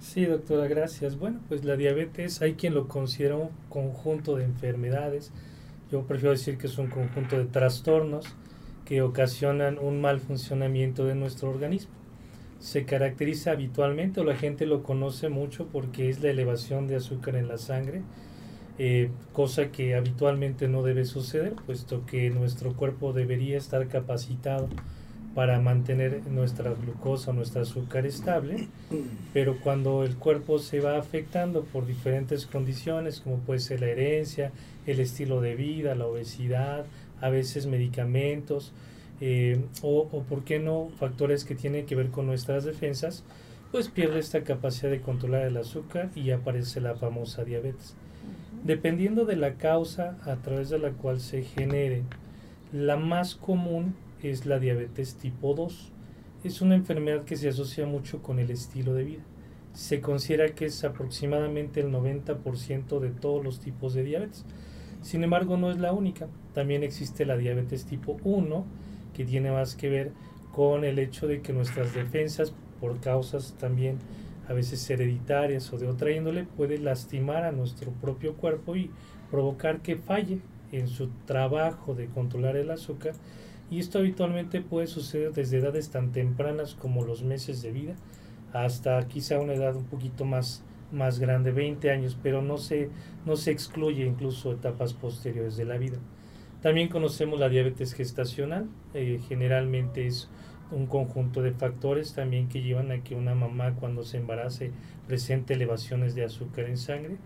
Sí, 0.00 0.24
doctora, 0.24 0.68
gracias. 0.68 1.18
Bueno, 1.18 1.40
pues 1.48 1.64
la 1.64 1.76
diabetes 1.76 2.40
hay 2.40 2.54
quien 2.54 2.74
lo 2.74 2.88
considera 2.88 3.36
un 3.36 3.50
conjunto 3.68 4.36
de 4.36 4.44
enfermedades. 4.44 5.32
Yo 5.90 6.02
prefiero 6.02 6.30
decir 6.30 6.56
que 6.56 6.66
es 6.66 6.78
un 6.78 6.88
conjunto 6.88 7.36
de 7.36 7.46
trastornos 7.46 8.24
que 8.84 9.02
ocasionan 9.02 9.78
un 9.78 10.00
mal 10.00 10.20
funcionamiento 10.20 11.04
de 11.04 11.14
nuestro 11.14 11.50
organismo. 11.50 11.92
Se 12.58 12.84
caracteriza 12.84 13.50
habitualmente, 13.50 14.20
o 14.20 14.24
la 14.24 14.36
gente 14.36 14.66
lo 14.66 14.82
conoce 14.82 15.28
mucho, 15.28 15.66
porque 15.66 16.08
es 16.08 16.22
la 16.22 16.30
elevación 16.30 16.86
de 16.86 16.96
azúcar 16.96 17.36
en 17.36 17.48
la 17.48 17.58
sangre, 17.58 18.02
eh, 18.78 19.10
cosa 19.32 19.70
que 19.72 19.94
habitualmente 19.94 20.68
no 20.68 20.82
debe 20.82 21.04
suceder, 21.04 21.54
puesto 21.66 22.06
que 22.06 22.30
nuestro 22.30 22.74
cuerpo 22.74 23.12
debería 23.12 23.58
estar 23.58 23.88
capacitado 23.88 24.68
para 25.34 25.60
mantener 25.60 26.22
nuestra 26.26 26.72
glucosa, 26.72 27.32
nuestro 27.32 27.62
azúcar 27.62 28.06
estable, 28.06 28.68
pero 29.32 29.58
cuando 29.60 30.02
el 30.02 30.16
cuerpo 30.16 30.58
se 30.58 30.80
va 30.80 30.98
afectando 30.98 31.62
por 31.62 31.86
diferentes 31.86 32.46
condiciones, 32.46 33.20
como 33.20 33.38
puede 33.38 33.60
ser 33.60 33.80
la 33.80 33.86
herencia, 33.88 34.52
el 34.86 35.00
estilo 35.00 35.40
de 35.40 35.54
vida, 35.54 35.94
la 35.94 36.06
obesidad, 36.06 36.86
a 37.20 37.28
veces 37.28 37.66
medicamentos, 37.66 38.72
eh, 39.20 39.60
o, 39.82 40.08
o 40.10 40.22
por 40.22 40.44
qué 40.44 40.58
no 40.58 40.90
factores 40.98 41.44
que 41.44 41.54
tienen 41.54 41.86
que 41.86 41.96
ver 41.96 42.08
con 42.10 42.26
nuestras 42.26 42.64
defensas, 42.64 43.24
pues 43.70 43.88
pierde 43.88 44.18
esta 44.18 44.42
capacidad 44.44 44.90
de 44.90 45.00
controlar 45.00 45.42
el 45.42 45.56
azúcar 45.56 46.10
y 46.14 46.30
aparece 46.30 46.80
la 46.80 46.94
famosa 46.94 47.44
diabetes. 47.44 47.94
Dependiendo 48.64 49.24
de 49.24 49.36
la 49.36 49.54
causa 49.54 50.16
a 50.24 50.36
través 50.36 50.68
de 50.70 50.78
la 50.78 50.90
cual 50.90 51.20
se 51.20 51.42
genere, 51.42 52.02
la 52.72 52.96
más 52.96 53.34
común 53.34 53.94
es 54.24 54.46
la 54.46 54.58
diabetes 54.58 55.14
tipo 55.14 55.54
2. 55.54 55.92
Es 56.44 56.60
una 56.60 56.74
enfermedad 56.74 57.24
que 57.24 57.36
se 57.36 57.48
asocia 57.48 57.86
mucho 57.86 58.22
con 58.22 58.38
el 58.38 58.50
estilo 58.50 58.94
de 58.94 59.04
vida. 59.04 59.22
Se 59.72 60.00
considera 60.00 60.54
que 60.54 60.66
es 60.66 60.84
aproximadamente 60.84 61.80
el 61.80 61.92
90% 61.92 63.00
de 63.00 63.10
todos 63.10 63.44
los 63.44 63.60
tipos 63.60 63.94
de 63.94 64.02
diabetes. 64.02 64.44
Sin 65.02 65.22
embargo, 65.22 65.56
no 65.56 65.70
es 65.70 65.78
la 65.78 65.92
única. 65.92 66.26
También 66.54 66.82
existe 66.82 67.24
la 67.24 67.36
diabetes 67.36 67.84
tipo 67.84 68.16
1, 68.24 68.64
que 69.14 69.24
tiene 69.24 69.50
más 69.50 69.74
que 69.74 69.88
ver 69.88 70.12
con 70.52 70.84
el 70.84 70.98
hecho 70.98 71.26
de 71.26 71.40
que 71.40 71.52
nuestras 71.52 71.94
defensas, 71.94 72.52
por 72.80 72.98
causas 73.00 73.54
también 73.58 73.98
a 74.48 74.52
veces 74.52 74.88
hereditarias 74.90 75.72
o 75.72 75.78
de 75.78 75.86
otra 75.86 76.10
índole, 76.10 76.44
puede 76.44 76.78
lastimar 76.78 77.44
a 77.44 77.52
nuestro 77.52 77.92
propio 77.92 78.34
cuerpo 78.34 78.74
y 78.74 78.90
provocar 79.30 79.82
que 79.82 79.96
falle 79.96 80.40
en 80.72 80.88
su 80.88 81.08
trabajo 81.26 81.94
de 81.94 82.06
controlar 82.06 82.56
el 82.56 82.70
azúcar. 82.70 83.14
Y 83.70 83.80
esto 83.80 83.98
habitualmente 83.98 84.60
puede 84.60 84.86
suceder 84.86 85.32
desde 85.32 85.58
edades 85.58 85.90
tan 85.90 86.12
tempranas 86.12 86.74
como 86.74 87.04
los 87.04 87.22
meses 87.22 87.62
de 87.62 87.72
vida 87.72 87.94
hasta 88.52 89.06
quizá 89.08 89.38
una 89.38 89.54
edad 89.54 89.76
un 89.76 89.84
poquito 89.84 90.24
más, 90.24 90.62
más 90.90 91.18
grande, 91.18 91.52
20 91.52 91.90
años, 91.90 92.16
pero 92.22 92.42
no 92.42 92.56
se, 92.56 92.88
no 93.26 93.36
se 93.36 93.50
excluye 93.50 94.04
incluso 94.06 94.52
etapas 94.52 94.94
posteriores 94.94 95.56
de 95.56 95.64
la 95.64 95.76
vida. 95.76 95.98
También 96.62 96.88
conocemos 96.88 97.38
la 97.38 97.48
diabetes 97.48 97.92
gestacional, 97.94 98.68
eh, 98.94 99.20
generalmente 99.28 100.06
es 100.06 100.28
un 100.70 100.86
conjunto 100.86 101.40
de 101.40 101.52
factores 101.52 102.14
también 102.14 102.48
que 102.48 102.62
llevan 102.62 102.90
a 102.90 103.02
que 103.02 103.14
una 103.14 103.34
mamá 103.34 103.74
cuando 103.74 104.02
se 104.02 104.18
embarace 104.18 104.72
presente 105.06 105.54
elevaciones 105.54 106.14
de 106.14 106.24
azúcar 106.24 106.66
en 106.66 106.76
sangre. 106.76 107.16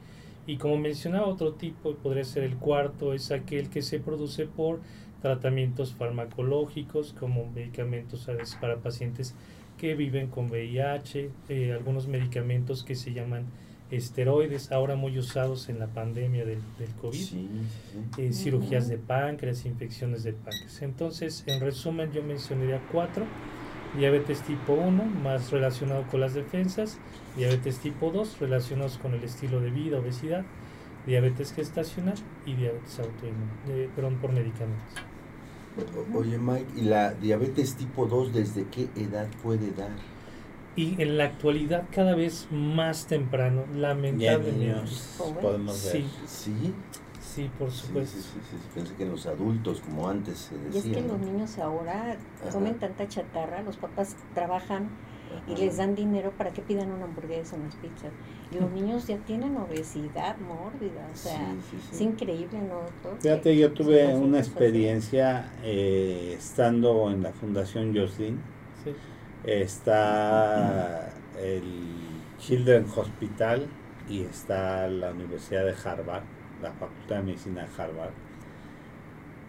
Y 0.46 0.56
como 0.56 0.76
mencionaba, 0.76 1.26
otro 1.26 1.52
tipo, 1.54 1.94
podría 1.94 2.24
ser 2.24 2.42
el 2.42 2.56
cuarto, 2.56 3.12
es 3.14 3.30
aquel 3.30 3.68
que 3.70 3.82
se 3.82 4.00
produce 4.00 4.46
por 4.46 4.80
tratamientos 5.20 5.94
farmacológicos 5.94 7.12
como 7.18 7.46
medicamentos 7.52 8.28
a 8.28 8.32
veces 8.32 8.56
para 8.60 8.76
pacientes 8.78 9.34
que 9.78 9.94
viven 9.94 10.26
con 10.28 10.46
VIH, 10.50 11.30
eh, 11.48 11.72
algunos 11.72 12.08
medicamentos 12.08 12.82
que 12.82 12.96
se 12.96 13.12
llaman 13.12 13.44
esteroides, 13.92 14.72
ahora 14.72 14.96
muy 14.96 15.18
usados 15.18 15.68
en 15.68 15.78
la 15.78 15.86
pandemia 15.86 16.44
del, 16.44 16.60
del 16.78 16.88
COVID, 17.00 17.18
Sí, 17.18 17.48
sí. 18.16 18.22
eh, 18.22 18.32
cirugías 18.32 18.88
de 18.88 18.96
páncreas, 18.98 19.64
infecciones 19.66 20.24
de 20.24 20.32
páncreas. 20.32 20.80
Entonces, 20.82 21.44
en 21.46 21.60
resumen, 21.60 22.10
yo 22.12 22.22
mencionaría 22.22 22.80
cuatro. 22.90 23.26
Diabetes 23.96 24.40
tipo 24.42 24.72
1, 24.72 25.04
más 25.22 25.50
relacionado 25.50 26.04
con 26.10 26.20
las 26.20 26.34
defensas. 26.34 26.98
Diabetes 27.36 27.78
tipo 27.78 28.10
2, 28.10 28.38
relacionados 28.40 28.96
con 28.98 29.12
el 29.14 29.22
estilo 29.24 29.60
de 29.60 29.70
vida, 29.70 29.98
obesidad. 29.98 30.44
diabetes 31.06 31.52
gestacional 31.52 32.14
y 32.46 32.54
diabetes 32.54 33.00
autoinmune, 33.00 33.50
eh, 33.70 33.88
perdón, 33.96 34.18
por 34.18 34.30
medicamentos. 34.32 34.94
O- 36.14 36.18
Oye 36.18 36.38
Mike, 36.38 36.66
¿y 36.76 36.82
la 36.82 37.12
diabetes 37.14 37.74
tipo 37.74 38.06
2 38.06 38.32
desde 38.32 38.66
qué 38.68 38.88
edad 38.94 39.26
puede 39.42 39.72
dar? 39.72 39.90
Y 40.76 41.02
en 41.02 41.18
la 41.18 41.24
actualidad 41.24 41.84
cada 41.90 42.14
vez 42.14 42.46
más 42.52 43.06
temprano, 43.08 43.64
Ya 43.72 43.78
lamentablemente. 43.80 44.52
niños 44.60 45.14
Joven. 45.18 45.34
podemos 45.42 45.84
ver. 45.84 45.92
Sí, 45.92 46.06
¿Sí? 46.26 46.72
Sí, 47.34 47.50
por 47.58 47.70
supuesto. 47.70 48.16
sí, 48.16 48.22
sí, 48.22 48.40
sí, 48.50 48.56
sí, 48.60 48.68
Pensé 48.74 48.94
que 48.94 49.06
los 49.06 49.26
adultos, 49.26 49.80
como 49.80 50.08
antes 50.08 50.38
se 50.38 50.54
Y 50.54 50.58
es 50.68 50.74
decía. 50.74 50.94
que 50.94 51.02
¿no? 51.02 51.08
los 51.14 51.20
niños 51.20 51.58
ahora 51.58 52.16
Ajá. 52.40 52.50
comen 52.52 52.78
tanta 52.78 53.08
chatarra, 53.08 53.62
los 53.62 53.76
papás 53.76 54.16
trabajan 54.34 54.88
y 55.48 55.56
les 55.56 55.78
dan 55.78 55.94
dinero 55.94 56.30
para 56.36 56.50
que 56.50 56.60
pidan 56.60 56.90
una 56.92 57.04
hamburguesa, 57.04 57.56
unas 57.56 57.74
pizzas. 57.76 58.12
Y 58.50 58.56
los 58.60 58.70
niños 58.70 59.06
ya 59.06 59.16
tienen 59.18 59.56
obesidad 59.56 60.36
mórbida, 60.38 61.08
o 61.10 61.16
sea, 61.16 61.38
Sí, 61.52 61.60
sí, 61.70 61.76
sí. 61.88 61.94
es 61.94 62.00
increíble, 62.02 62.58
¿no, 62.60 62.82
doctor? 62.82 63.16
Fíjate, 63.20 63.42
Que 63.54 63.56
yo 63.58 63.72
tuve 63.72 64.14
una 64.14 64.38
experiencia 64.38 65.50
eh, 65.62 66.34
estando 66.36 67.10
en 67.10 67.22
la 67.22 67.32
Fundación 67.32 67.96
Jocelyn. 67.96 68.38
Sí. 68.84 68.92
Está 69.44 71.10
el 71.40 71.62
Children 72.38 72.86
Hospital 72.94 73.66
y 74.08 74.22
está 74.24 74.86
la 74.88 75.12
Universidad 75.12 75.64
de 75.64 75.74
Harvard, 75.82 76.24
la 76.62 76.72
Facultad 76.72 77.16
de 77.16 77.22
Medicina 77.22 77.62
de 77.66 77.82
Harvard. 77.82 78.12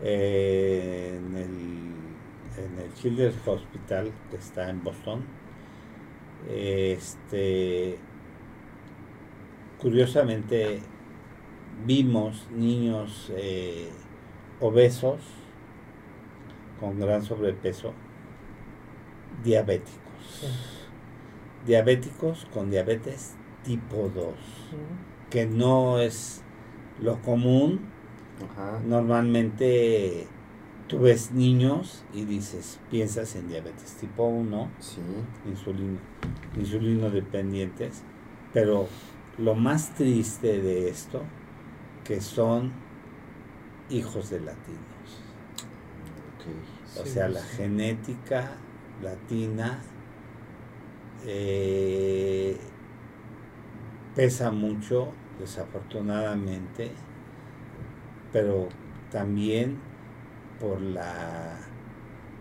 Eh, 0.02 1.18
en, 1.18 1.38
el, 1.38 2.64
en 2.64 2.80
el 2.84 2.94
Children's 2.96 3.48
Hospital 3.48 4.12
que 4.30 4.38
está 4.38 4.70
en 4.70 4.84
Boston, 4.84 5.24
este, 6.50 7.98
curiosamente 9.80 10.82
vimos 11.86 12.48
niños 12.52 13.32
eh, 13.36 13.90
obesos 14.60 15.20
con 16.80 17.00
gran 17.00 17.24
sobrepeso, 17.24 17.94
diabéticos. 19.44 20.02
Sí. 20.42 20.48
Diabéticos 21.66 22.46
con 22.54 22.70
diabetes 22.70 23.36
tipo 23.64 24.10
2, 24.14 24.26
Ujú. 24.26 24.36
que 25.30 25.46
no 25.46 26.00
es 26.00 26.43
lo 27.02 27.22
común. 27.22 27.80
Ajá. 28.52 28.80
Normalmente 28.86 30.28
tú 30.88 31.00
ves 31.00 31.32
niños 31.32 32.04
y 32.14 32.26
dices, 32.26 32.80
piensas 32.92 33.36
en 33.36 33.48
diabetes 33.48 33.96
tipo 33.96 34.26
1, 34.26 34.70
Sí. 34.80 35.02
insulino, 35.50 36.00
insulino 36.58 37.10
dependientes, 37.10 38.02
pero 38.54 38.88
lo 39.38 39.56
más 39.56 39.94
triste 39.96 40.62
de 40.62 40.90
esto, 40.90 41.22
que 42.04 42.22
son 42.22 42.72
hijos 43.90 44.30
de 44.30 44.40
latinos. 44.42 44.80
O 47.00 47.06
Sí, 47.06 47.10
sea, 47.12 47.28
la 47.30 47.42
genética 47.42 48.52
latina 49.02 49.80
eh, 51.26 52.58
pesa 54.16 54.52
mucho, 54.52 55.10
desafortunadamente, 55.40 56.92
pero 58.32 58.70
también 59.12 59.80
por 60.60 60.82
la 60.82 61.58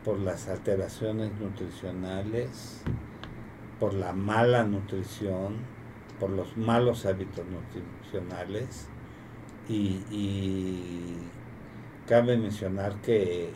por 0.04 0.18
las 0.18 0.48
alteraciones 0.48 1.30
nutricionales, 1.38 2.82
por 3.78 3.94
la 3.94 4.12
mala 4.12 4.64
nutrición, 4.64 5.58
por 6.18 6.30
los 6.30 6.56
malos 6.56 7.06
hábitos 7.06 7.44
nutricionales. 7.46 8.88
Y, 9.68 10.02
y 10.10 11.18
cabe 12.08 12.36
mencionar 12.36 13.00
que, 13.00 13.50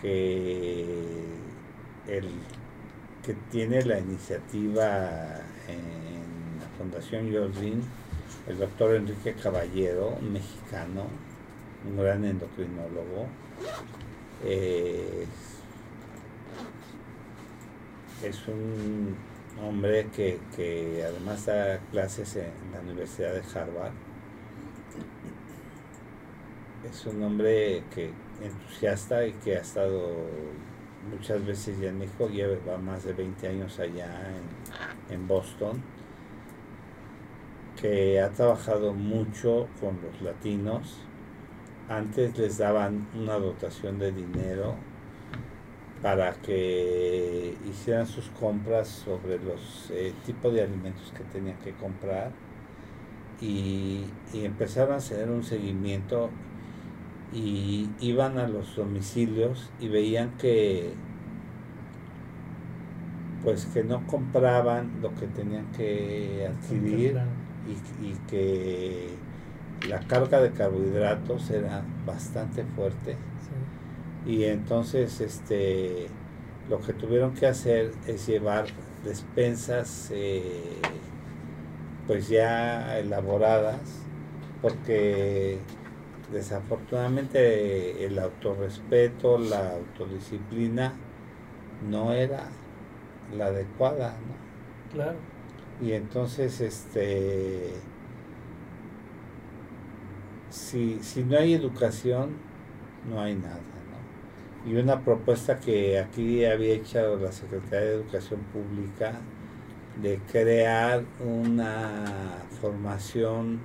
que 0.00 1.24
el 2.06 2.30
que 3.22 3.34
tiene 3.50 3.82
la 3.84 3.98
iniciativa 3.98 5.40
en 5.68 6.60
la 6.60 6.68
Fundación 6.78 7.30
Jordín, 7.30 7.82
el 8.48 8.58
doctor 8.58 8.94
Enrique 8.94 9.34
Caballero, 9.34 10.16
un 10.20 10.32
mexicano, 10.32 11.04
un 11.86 11.96
gran 11.98 12.24
endocrinólogo, 12.24 13.26
es 18.22 18.48
un 18.48 19.16
hombre 19.62 20.06
que, 20.14 20.38
que 20.56 21.04
además 21.04 21.44
da 21.46 21.78
clases 21.90 22.36
en 22.36 22.52
la 22.72 22.80
Universidad 22.80 23.34
de 23.34 23.42
Harvard. 23.54 23.92
Es 26.90 27.04
un 27.04 27.22
hombre 27.22 27.82
que 27.94 28.10
entusiasta 28.42 29.26
y 29.26 29.32
que 29.32 29.56
ha 29.56 29.60
estado 29.60 30.16
muchas 31.10 31.44
veces 31.44 31.78
ya 31.78 31.90
en 31.90 31.98
México, 31.98 32.28
lleva 32.28 32.78
más 32.78 33.04
de 33.04 33.12
20 33.12 33.46
años 33.48 33.78
allá 33.78 34.30
en, 35.10 35.14
en 35.14 35.28
Boston, 35.28 35.82
que 37.80 38.20
ha 38.20 38.30
trabajado 38.30 38.92
mucho 38.92 39.68
con 39.80 39.98
los 40.02 40.20
latinos. 40.22 40.98
Antes 41.88 42.36
les 42.38 42.58
daban 42.58 43.08
una 43.14 43.38
dotación 43.38 43.98
de 43.98 44.12
dinero 44.12 44.74
para 46.02 46.32
que 46.34 47.56
hicieran 47.68 48.06
sus 48.06 48.28
compras 48.30 48.88
sobre 48.88 49.38
los 49.38 49.90
eh, 49.90 50.12
tipos 50.24 50.52
de 50.52 50.62
alimentos 50.62 51.12
que 51.16 51.24
tenían 51.24 51.56
que 51.58 51.72
comprar 51.72 52.30
y, 53.40 54.04
y 54.32 54.44
empezaron 54.44 54.94
a 54.94 54.96
hacer 54.96 55.30
un 55.30 55.42
seguimiento 55.42 56.30
y 57.32 57.88
iban 58.00 58.38
a 58.38 58.48
los 58.48 58.76
domicilios 58.76 59.70
y 59.80 59.88
veían 59.88 60.36
que 60.38 60.92
pues 63.42 63.66
que 63.66 63.84
no 63.84 64.06
compraban 64.06 65.00
lo 65.00 65.14
que 65.14 65.26
tenían 65.28 65.70
que 65.72 66.48
adquirir. 66.48 67.18
Y, 67.68 68.06
y 68.06 68.14
que 68.28 69.08
la 69.88 70.00
carga 70.00 70.40
de 70.40 70.50
carbohidratos 70.50 71.50
era 71.50 71.82
bastante 72.06 72.64
fuerte 72.64 73.16
Sí. 74.26 74.32
y 74.32 74.44
entonces 74.44 75.20
este 75.20 76.08
lo 76.68 76.80
que 76.80 76.92
tuvieron 76.92 77.32
que 77.34 77.46
hacer 77.46 77.92
es 78.06 78.26
llevar 78.26 78.66
despensas 79.04 80.10
eh, 80.12 80.80
pues 82.06 82.28
ya 82.28 82.98
elaboradas 82.98 83.80
porque 84.60 85.58
desafortunadamente 86.32 88.04
el 88.04 88.18
autorrespeto 88.18 89.38
la 89.38 89.72
autodisciplina 89.76 90.92
no 91.88 92.12
era 92.12 92.48
la 93.36 93.46
adecuada 93.46 94.10
¿no? 94.10 94.92
Claro. 94.94 95.16
Y 95.80 95.92
entonces 95.92 96.60
este 96.60 97.72
si, 100.50 100.98
si 101.02 101.22
no 101.22 101.38
hay 101.38 101.54
educación 101.54 102.30
no 103.08 103.20
hay 103.20 103.34
nada 103.34 103.60
¿no? 104.64 104.70
y 104.70 104.76
una 104.76 105.04
propuesta 105.04 105.58
que 105.60 105.98
aquí 105.98 106.44
había 106.44 106.74
hecho 106.74 107.16
la 107.16 107.32
Secretaría 107.32 107.80
de 107.80 107.94
Educación 107.94 108.40
Pública 108.52 109.20
de 110.02 110.20
crear 110.30 111.04
una 111.20 112.04
formación 112.60 113.60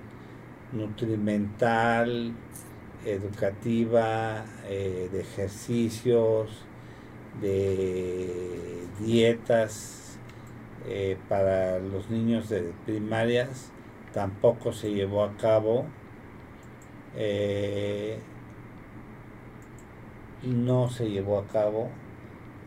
nutrimental 0.72 2.34
educativa 3.06 4.46
eh, 4.68 5.10
de 5.12 5.22
ejercicios 5.22 6.50
de 7.42 8.88
dietas 9.00 10.03
eh, 10.88 11.18
para 11.30 11.80
los 11.80 12.10
niños 12.10 12.50
de 12.50 12.74
primarias 12.86 13.72
tampoco 14.14 14.74
se 14.74 14.92
llevó 14.92 15.24
a 15.24 15.36
cabo. 15.38 15.86
Eh, 17.16 18.20
no 20.44 20.90
se 20.90 21.10
llevó 21.10 21.40
a 21.40 21.48
cabo. 21.48 21.90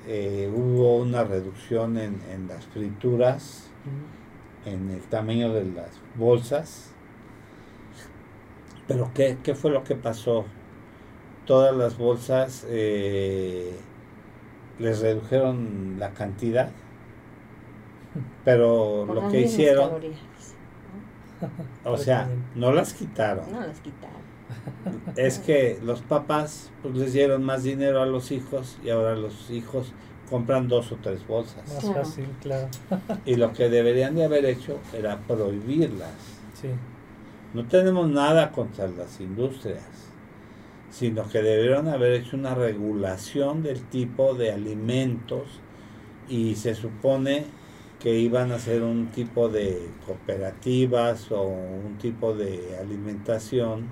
Eh, 0.06 0.50
hubo 0.54 0.96
una 0.98 1.24
reducción 1.24 1.98
en, 1.98 2.20
en 2.30 2.48
las 2.48 2.64
frituras 2.66 3.70
en 4.66 4.90
el 4.90 5.00
tamaño 5.02 5.52
de 5.52 5.64
las 5.64 5.90
bolsas. 6.16 6.92
Pero 8.86 9.10
¿qué, 9.14 9.38
qué 9.42 9.54
fue 9.54 9.70
lo 9.70 9.84
que 9.84 9.94
pasó? 9.94 10.44
Todas 11.46 11.74
las 11.76 11.96
bolsas 11.96 12.66
eh, 12.68 13.72
les 14.78 15.00
redujeron 15.00 15.96
la 15.98 16.10
cantidad, 16.10 16.70
pero 18.44 19.04
Con 19.06 19.14
lo 19.16 19.28
que 19.28 19.42
hicieron, 19.42 19.88
calorías, 19.88 20.18
o 21.84 21.96
sea, 21.96 22.28
no 22.54 22.72
las 22.72 22.94
quitaron. 22.94 23.50
No 23.52 23.60
las 23.60 23.80
quitaron. 23.80 24.16
Es 25.16 25.38
que 25.38 25.78
los 25.82 26.00
papás 26.02 26.70
pues, 26.82 26.94
les 26.96 27.12
dieron 27.12 27.42
más 27.44 27.62
dinero 27.62 28.00
a 28.02 28.06
los 28.06 28.30
hijos 28.30 28.78
y 28.84 28.90
ahora 28.90 29.14
los 29.16 29.50
hijos 29.50 29.92
compran 30.30 30.68
dos 30.68 30.92
o 30.92 30.96
tres 31.02 31.26
bolsas. 31.26 31.66
Más 31.72 31.80
Claro. 31.84 32.04
fácil, 32.04 32.26
claro. 32.40 32.68
Y 33.24 33.36
lo 33.36 33.52
que 33.52 33.68
deberían 33.68 34.14
de 34.14 34.24
haber 34.24 34.44
hecho 34.44 34.78
era 34.92 35.18
prohibirlas. 35.18 36.12
Sí. 36.60 36.68
No 37.54 37.66
tenemos 37.66 38.08
nada 38.08 38.50
contra 38.50 38.88
las 38.88 39.20
industrias, 39.20 39.82
sino 40.90 41.28
que 41.28 41.42
debieron 41.42 41.88
haber 41.88 42.12
hecho 42.12 42.36
una 42.36 42.54
regulación 42.54 43.62
del 43.62 43.82
tipo 43.82 44.34
de 44.34 44.52
alimentos 44.52 45.60
y 46.28 46.54
se 46.56 46.74
supone 46.74 47.46
que 48.00 48.14
iban 48.18 48.52
a 48.52 48.58
ser 48.58 48.82
un 48.82 49.06
tipo 49.06 49.48
de 49.48 49.88
cooperativas 50.04 51.30
o 51.32 51.42
un 51.44 51.96
tipo 51.98 52.34
de 52.34 52.76
alimentación 52.78 53.86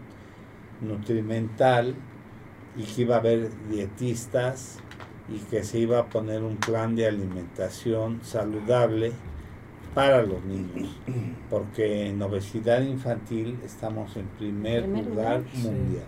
nutrimental 0.81 1.95
y 2.77 2.83
que 2.83 3.03
iba 3.03 3.17
a 3.17 3.19
haber 3.19 3.51
dietistas 3.69 4.79
y 5.29 5.39
que 5.39 5.65
se 5.65 5.79
iba 5.79 5.99
a 5.99 6.07
poner 6.07 6.43
un 6.43 6.57
plan 6.57 6.95
de 6.97 7.07
alimentación 7.07 8.21
saludable 8.23 9.13
para 9.95 10.23
los 10.23 10.45
niños, 10.45 11.01
porque 11.49 12.09
en 12.09 12.21
obesidad 12.21 12.83
infantil 12.83 13.59
estamos 13.65 14.17
en 14.17 14.27
primer, 14.27 14.89
lugar, 14.89 15.45
mundial. 15.55 16.05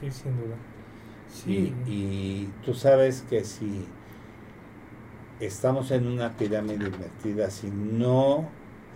Sí, 0.00 0.10
sin 0.10 0.36
duda. 0.38 0.56
Sí. 1.28 1.74
Y, 1.86 2.48
tú 2.64 2.72
sabes 2.72 3.24
que 3.28 3.44
si 3.44 3.84
estamos 5.40 5.90
en 5.90 6.06
una 6.06 6.36
pirámide 6.36 6.86
invertida, 6.86 7.50
si 7.50 7.70
no 7.70 8.48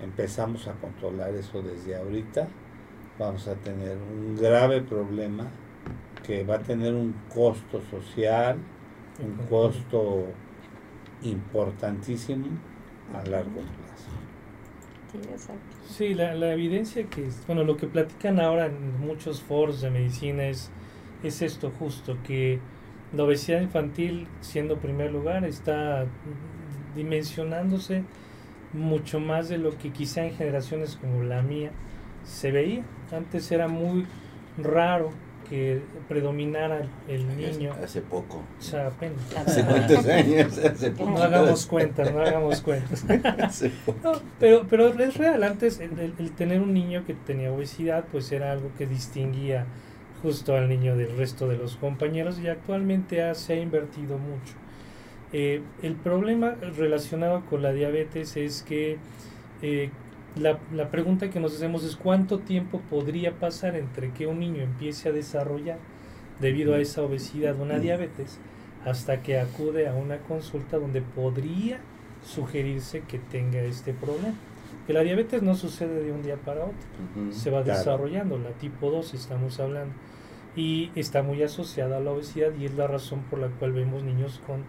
empezamos 0.03 0.69
a 0.69 0.73
controlar 0.75 1.35
eso 1.35 1.63
desde 1.63 1.97
ahorita, 1.97 2.49
vamos 3.19 3.49
a 3.49 3.55
tener 3.55 3.97
un 3.97 4.37
grave 4.37 4.83
problema 4.83 5.47
que 6.27 6.45
va 6.45 6.57
a 6.57 6.59
tener 6.61 6.95
un 6.95 7.15
costo 7.33 7.81
social, 7.91 8.57
un 9.23 9.47
costo 9.47 10.27
importantísimo 11.23 12.47
a 13.15 13.25
largo 13.29 13.61
plazo. 13.61 14.11
Sí, 15.13 15.19
exacto. 15.31 15.77
Sí, 15.89 16.15
la, 16.15 16.35
la 16.35 16.53
evidencia 16.53 17.05
que, 17.05 17.29
bueno, 17.47 17.65
lo 17.65 17.77
que 17.77 17.87
platican 17.87 18.41
ahora 18.41 18.67
en 18.67 19.01
muchos 19.01 19.43
foros 19.43 19.81
de 19.81 19.91
medicina 19.91 20.45
es, 20.45 20.71
es 21.23 21.41
esto 21.43 21.71
justo, 21.79 22.19
que 22.25 22.59
la 23.17 23.25
obesidad 23.25 23.61
infantil, 23.61 24.27
siendo 24.41 24.79
primer 24.79 25.13
lugar, 25.13 25.45
está 25.45 26.05
dimensionándose 26.95 28.03
mucho 28.73 29.21
más 29.21 29.49
de 29.49 29.59
lo 29.59 29.77
que 29.79 29.91
quizá 29.91 30.25
en 30.25 30.35
generaciones 30.35 30.97
como 31.01 31.23
la 31.23 31.43
mía 31.43 31.71
se 32.25 32.51
veía. 32.51 32.83
Antes 33.13 33.51
era 33.53 33.69
muy 33.69 34.07
raro 34.59 35.11
que 35.49 35.83
predominara 36.09 36.87
el 37.07 37.37
niño. 37.37 37.75
Hace 37.85 38.01
poco. 38.01 38.39
O 38.59 38.63
sea, 38.63 38.87
apenas. 38.87 39.19
¿Hace 39.37 39.63
cuántos 39.65 40.07
años? 40.07 40.59
Hace 40.59 40.91
poco. 40.91 41.11
No 41.11 41.19
hagamos 41.23 41.67
cuentas, 41.67 42.13
no 42.13 42.21
hagamos 42.21 42.61
cuentas. 42.63 43.05
No, 44.03 44.13
pero, 44.41 44.67
pero 44.69 44.89
es 44.89 45.17
real, 45.17 45.43
antes 45.45 45.81
el, 45.81 45.99
el- 45.99 46.15
el 46.19 46.31
tener 46.33 46.61
un 46.63 46.73
niño 46.73 47.05
que 47.07 47.13
tenía 47.15 47.53
obesidad 47.53 48.05
pues 48.11 48.33
era 48.33 48.53
algo 48.53 48.71
que 48.79 48.87
distinguía 48.87 49.67
justo 50.25 50.57
al 50.57 50.69
niño 50.71 50.97
del 50.97 51.15
resto 51.19 51.47
de 51.47 51.59
los 51.59 51.77
compañeros 51.77 52.39
y 52.41 52.49
actualmente 52.49 53.23
ha- 53.23 53.35
se 53.35 53.53
ha 53.53 53.57
invertido 53.61 54.17
mucho. 54.19 54.55
Eh, 55.35 55.61
el 55.83 55.95
problema 55.97 56.55
relacionado 56.79 57.45
con 57.45 57.61
la 57.63 57.73
diabetes 57.73 58.37
es 58.39 58.63
que 58.63 58.97
eh, 59.61 59.91
la, 60.41 60.59
la 60.73 60.91
pregunta 60.91 61.29
que 61.29 61.41
nos 61.41 61.55
hacemos 61.55 61.85
es 61.85 61.95
cuánto 61.97 62.39
tiempo 62.39 62.81
podría 62.89 63.33
pasar 63.33 63.77
entre 63.77 64.13
que 64.13 64.27
un 64.27 64.41
niño 64.41 64.63
empiece 64.63 65.11
a 65.11 65.13
desarrollar 65.13 65.79
debido 66.41 66.75
a 66.75 66.79
esa 66.81 67.03
obesidad 67.03 67.61
una 67.61 67.79
diabetes 67.79 68.39
hasta 68.87 69.23
que 69.23 69.39
acude 69.39 69.89
a 69.89 69.95
una 69.95 70.19
consulta 70.19 70.79
donde 70.79 71.03
podría 71.03 71.79
sugerirse 72.25 73.03
que 73.07 73.19
tenga 73.19 73.61
este 73.61 73.93
problema. 73.93 74.35
Que 74.87 74.93
la 74.93 75.01
diabetes 75.03 75.43
no 75.43 75.55
sucede 75.55 76.03
de 76.03 76.13
un 76.13 76.23
día 76.23 76.37
para 76.37 76.65
otro, 76.65 77.33
se 77.33 77.51
va 77.51 77.63
Claro. 77.63 77.79
desarrollando, 77.79 78.39
la 78.39 78.51
tipo 78.51 78.91
2 78.91 79.15
estamos 79.15 79.59
hablando, 79.59 79.95
y 80.57 80.91
está 80.95 81.23
muy 81.23 81.43
asociada 81.43 81.97
a 81.97 82.01
la 82.01 82.13
obesidad 82.13 82.53
y 82.59 82.65
es 82.67 82.75
la 82.75 82.87
razón 82.87 83.21
por 83.31 83.39
la 83.41 83.49
cual 83.49 83.73
vemos 83.73 84.03
niños 84.05 84.41
con 84.47 84.63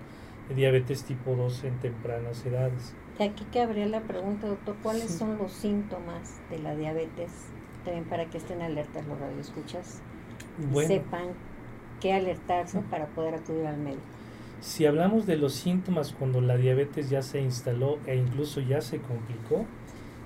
diabetes 0.55 1.03
tipo 1.03 1.35
2 1.35 1.63
en 1.63 1.79
tempranas 1.79 2.45
edades. 2.45 2.93
Y 3.19 3.23
aquí 3.23 3.45
cabría 3.53 3.85
la 3.87 4.01
pregunta, 4.01 4.47
doctor, 4.47 4.75
¿cuáles 4.83 5.03
Sí. 5.11 5.17
son 5.19 5.37
los 5.37 5.51
síntomas 5.51 6.39
de 6.49 6.59
la 6.59 6.75
diabetes? 6.75 7.31
También 7.83 8.05
para 8.05 8.25
que 8.25 8.37
estén 8.37 8.61
alertas 8.61 9.05
los 9.07 9.19
radioescuchas 9.19 10.01
y 10.61 10.65
Bueno, 10.65 10.87
sepan 10.87 11.27
qué 12.01 12.13
alertarse 12.13 12.81
para 12.89 13.05
poder 13.07 13.35
acudir 13.35 13.65
al 13.67 13.77
médico. 13.77 14.01
si 14.59 14.85
hablamos 14.87 15.25
de 15.27 15.37
los 15.37 15.53
síntomas 15.53 16.11
cuando 16.13 16.41
la 16.41 16.57
diabetes 16.57 17.09
ya 17.09 17.21
se 17.21 17.39
instaló 17.41 17.99
e 18.07 18.15
incluso 18.15 18.59
ya 18.61 18.81
se 18.81 18.97
complicó, 18.99 19.65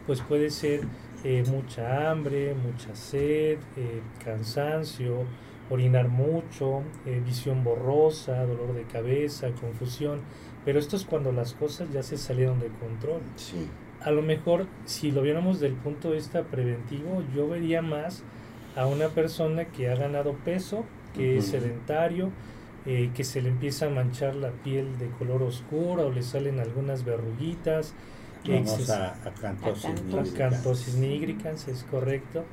pues 0.08 0.22
puede 0.22 0.50
ser 0.50 0.82
eh, 1.26 1.44
mucha 1.50 2.10
hambre, 2.10 2.56
mucha 2.56 2.96
sed, 2.96 3.58
eh, 3.76 4.02
cansancio, 4.24 5.26
orinar 5.70 6.10
mucho, 6.10 6.84
eh, 7.06 7.22
visión 7.26 7.64
borrosa, 7.64 8.46
dolor 8.46 8.74
de 8.74 8.84
cabeza, 8.84 9.50
confusión. 9.52 10.22
Pero 10.66 10.80
esto 10.80 10.96
es 10.96 11.06
cuando 11.06 11.32
las 11.32 11.54
cosas 11.54 11.92
ya 11.92 12.04
se 12.04 12.18
salieron 12.18 12.60
de 12.60 12.68
control. 12.68 13.22
Sí. 13.36 13.68
A 14.02 14.12
lo 14.12 14.22
mejor, 14.22 14.68
si 14.86 15.12
lo 15.12 15.22
viéramos 15.22 15.60
del 15.60 15.74
punto 15.74 16.10
de 16.10 16.16
vista 16.16 16.44
preventivo, 16.44 17.24
yo 17.36 17.48
vería 17.48 17.82
más 17.82 18.24
a 18.76 18.86
una 18.86 19.10
persona 19.10 19.66
que 19.66 19.90
ha 19.90 19.96
ganado 19.96 20.34
peso, 20.46 20.86
que 21.14 21.38
es 21.38 21.48
sedentario, 21.48 22.30
eh, 22.86 23.12
que 23.14 23.24
se 23.24 23.42
le 23.42 23.50
empieza 23.50 23.88
a 23.88 23.90
manchar 23.90 24.36
la 24.36 24.52
piel 24.52 24.98
de 25.00 25.10
color 25.10 25.44
oscuro 25.44 26.08
o 26.08 26.12
le 26.12 26.24
salen 26.24 26.60
algunas 26.60 27.04
verruguitas. 27.04 27.94
Vamos 28.48 28.90
a, 28.90 29.16
a 29.28 29.34
cantosis. 29.34 29.92
Acantosis 30.34 30.96
nigricans, 30.96 31.68
es 31.68 31.84
correcto. 31.84 32.46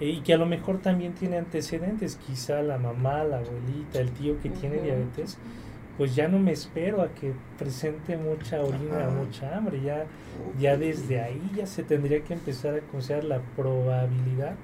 Eh, 0.00 0.10
y 0.10 0.20
que 0.20 0.34
a 0.34 0.36
lo 0.36 0.46
mejor 0.46 0.78
también 0.78 1.14
tiene 1.14 1.38
antecedentes, 1.38 2.16
quizá 2.16 2.62
la 2.62 2.78
mamá, 2.78 3.24
la 3.24 3.38
abuelita, 3.38 4.00
el 4.00 4.10
tío 4.10 4.40
que 4.40 4.50
tiene 4.50 4.80
diabetes, 4.80 5.38
pues 5.96 6.16
ya 6.16 6.26
no 6.26 6.38
me 6.38 6.52
espero 6.52 7.02
a 7.02 7.14
que 7.14 7.32
presente 7.56 8.16
mucha 8.16 8.60
orina, 8.60 9.08
mucha 9.10 9.56
hambre, 9.56 9.80
ya, 9.80 10.06
ya 10.58 10.76
desde 10.76 11.20
ahí 11.20 11.52
ya 11.54 11.66
se 11.66 11.84
tendría 11.84 12.24
que 12.24 12.34
empezar 12.34 12.74
a 12.74 12.80
considerar 12.80 13.24
la 13.24 13.40
probabilidad 13.56 14.56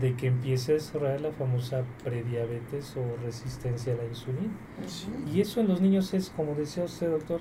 de 0.00 0.14
que 0.14 0.28
empiece 0.28 0.72
a 0.72 0.74
desarrollar 0.76 1.20
la 1.20 1.32
famosa 1.32 1.82
prediabetes 2.02 2.96
o 2.96 3.24
resistencia 3.24 3.92
a 3.92 3.96
la 3.96 4.04
insulina. 4.04 4.52
Sí. 4.86 5.08
Y 5.34 5.40
eso 5.40 5.60
en 5.60 5.68
los 5.68 5.80
niños 5.80 6.14
es, 6.14 6.30
como 6.30 6.54
decía 6.54 6.84
usted, 6.84 7.10
doctor, 7.10 7.40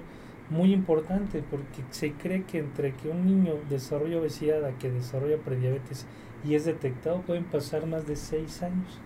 muy 0.50 0.74
importante 0.74 1.44
porque 1.50 1.84
se 1.92 2.12
cree 2.12 2.44
que 2.44 2.60
entre 2.60 2.94
que 2.94 3.08
un 3.08 3.26
niño 3.26 3.54
desarrolla 3.70 4.20
obesidad 4.20 4.66
a 4.66 4.78
que 4.78 4.92
desarrolla 4.92 5.38
prediabetes 5.38 6.06
y 6.44 6.56
es 6.56 6.66
detectado 6.66 7.22
pueden 7.22 7.46
pasar 7.46 7.86
más 7.86 8.08
de 8.08 8.16
seis 8.16 8.62
años. 8.64 9.00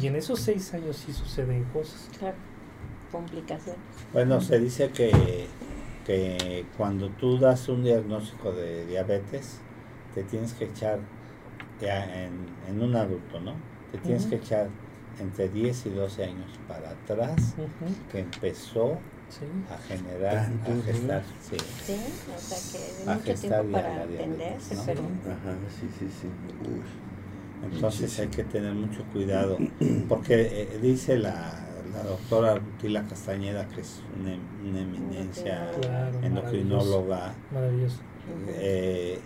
Y 0.00 0.06
en 0.06 0.16
esos 0.16 0.40
seis 0.40 0.72
años 0.74 0.96
sí 0.96 1.12
suceden 1.12 1.64
cosas. 1.72 2.10
Claro, 2.18 2.36
complicaciones. 3.10 3.80
Bueno, 4.12 4.40
se 4.40 4.58
dice 4.58 4.90
que, 4.90 5.46
que 6.04 6.66
cuando 6.76 7.08
tú 7.10 7.38
das 7.38 7.68
un 7.68 7.82
diagnóstico 7.82 8.52
de 8.52 8.86
diabetes, 8.86 9.60
te 10.14 10.24
tienes 10.24 10.52
que 10.52 10.64
echar, 10.66 11.00
ya 11.80 12.24
en, 12.24 12.32
en 12.68 12.82
un 12.82 12.94
adulto, 12.96 13.40
¿no? 13.40 13.54
Te 13.92 13.98
tienes 13.98 14.26
que 14.26 14.36
echar 14.36 14.68
entre 15.18 15.48
10 15.48 15.86
y 15.86 15.90
12 15.90 16.24
años 16.24 16.50
para 16.68 16.90
atrás, 16.90 17.54
que 18.12 18.20
empezó 18.20 18.98
sí. 19.28 19.46
a 19.70 19.78
generar, 19.78 20.36
a 20.36 20.82
gestar, 20.84 21.24
sí. 21.40 21.56
Sí, 21.84 22.00
o 22.36 22.40
sea 22.40 22.58
que 22.72 23.04
de 23.04 23.14
mucho 23.14 23.24
gestar 23.24 23.60
tiempo 23.62 23.72
para 23.72 24.02
atenderse, 24.02 24.74
¿no? 24.74 24.82
pero 24.86 25.00
Ajá, 25.02 25.56
sí, 25.80 25.88
sí, 25.98 26.08
sí. 26.20 26.28
Uy. 26.60 26.82
Entonces 27.72 28.18
hay 28.20 28.28
que 28.28 28.44
tener 28.44 28.72
mucho 28.74 29.02
cuidado, 29.12 29.58
porque 30.08 30.34
eh, 30.72 30.78
dice 30.80 31.18
la, 31.18 31.52
la 31.92 32.02
doctora 32.02 32.54
Rutila 32.56 33.02
Castañeda, 33.08 33.66
que 33.68 33.80
es 33.80 34.02
una, 34.20 34.34
em- 34.34 34.40
una 34.68 34.80
eminencia 34.82 35.70
Claro, 35.80 36.20
endocrinóloga, 36.22 37.34
Maravilloso. 37.52 37.96
eh, 38.48 39.18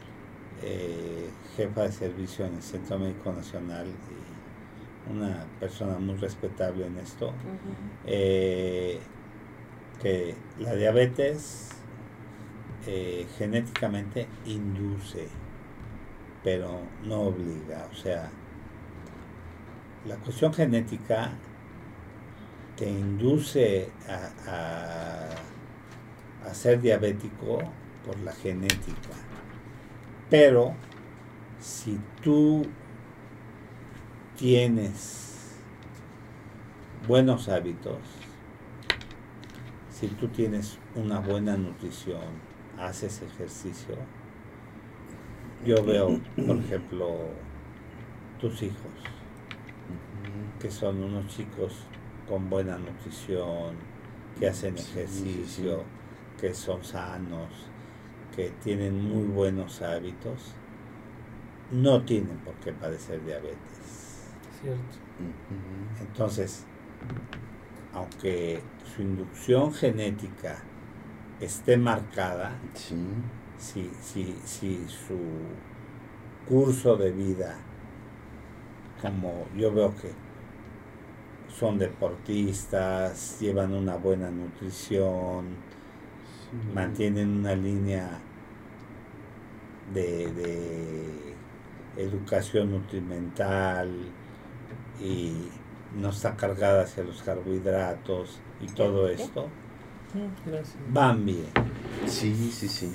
eh, 0.63 1.29
jefa 1.57 1.83
de 1.83 1.93
servicio 1.93 2.47
en 2.47 2.55
el 2.55 2.63
Centro 2.63 2.99
Médico 2.99 3.33
Nacional 3.33 3.87
y 3.89 5.13
una 5.13 5.45
persona 5.59 5.99
muy 5.99 6.17
respetable 6.17 6.87
en 6.87 6.99
esto, 6.99 7.33
eh, 8.07 9.01
que 10.01 10.35
la 10.59 10.75
diabetes 10.75 11.69
eh, 12.87 13.27
genéticamente 13.39 14.27
induce, 14.47 15.29
pero 16.43 16.81
no 17.05 17.21
obliga. 17.23 17.87
O 17.93 17.95
sea, 17.95 18.31
la 20.07 20.17
cuestión 20.17 20.53
genética 20.55 21.33
te 22.77 22.89
induce 22.89 23.91
a, 24.09 24.31
a- 24.51 25.29
a 26.49 26.55
ser 26.55 26.81
diabético 26.81 27.59
por 28.07 28.19
la 28.21 28.33
genética. 28.33 29.11
Pero 30.31 30.75
si 31.61 31.99
tú 32.23 32.65
tienes 34.39 35.57
buenos 37.07 37.49
hábitos, 37.49 37.99
si 40.01 40.09
tú 40.09 40.29
tienes 40.29 40.79
una 40.95 41.21
buena 41.21 41.59
nutrición, 41.59 42.23
haces 42.79 43.21
ejercicio, 43.21 43.97
yo 45.63 45.85
veo, 45.85 46.19
por 46.47 46.57
ejemplo, 46.57 47.19
tus 48.41 48.63
hijos, 48.63 48.95
que 50.59 50.71
son 50.71 51.03
unos 51.03 51.27
chicos 51.27 51.85
con 52.27 52.49
buena 52.49 52.79
nutrición, 52.79 53.75
que 54.39 54.49
hacen 54.49 54.79
ejercicio, 54.79 55.85
que 56.41 56.55
son 56.55 56.83
sanos, 56.83 57.51
que 58.35 58.55
tienen 58.65 59.05
muy 59.05 59.25
buenos 59.25 59.83
hábitos, 59.83 60.55
no 61.73 62.03
tienen 62.07 62.39
por 62.39 62.55
qué 62.55 62.73
padecer 62.73 63.23
diabetes. 63.23 64.31
Cierto. 64.63 64.97
Entonces, 66.01 66.65
aunque 67.95 68.61
su 68.95 69.03
inducción 69.03 69.73
genética 69.73 70.59
esté 71.41 71.77
marcada, 71.77 72.53
si, 73.59 73.91
si, 74.03 74.37
si 74.45 74.87
su 74.89 75.19
curso 76.49 76.97
de 76.97 77.11
vida, 77.13 77.57
como 79.01 79.47
yo 79.57 79.73
veo 79.73 79.95
que 79.97 80.13
son 81.49 81.79
deportistas, 81.79 83.39
llevan 83.41 83.75
una 83.75 83.97
buena 83.97 84.31
nutrición, 84.31 85.57
mantienen 86.75 87.39
una 87.39 87.55
línea 87.55 88.21
de, 89.93 90.33
de 90.33 91.35
educación 91.97 92.71
nutrimental 92.71 93.91
y 95.01 95.49
no 95.97 96.11
está 96.11 96.37
cargada 96.37 96.83
hacia 96.83 97.05
los 97.05 97.23
carbohidratos 97.23 98.41
y 98.61 98.67
todo 98.67 99.09
esto, 99.09 99.49
van 100.93 101.25
bien. 101.25 101.47
Sí, 102.07 102.51
sí, 102.53 102.69
sí. 102.69 102.93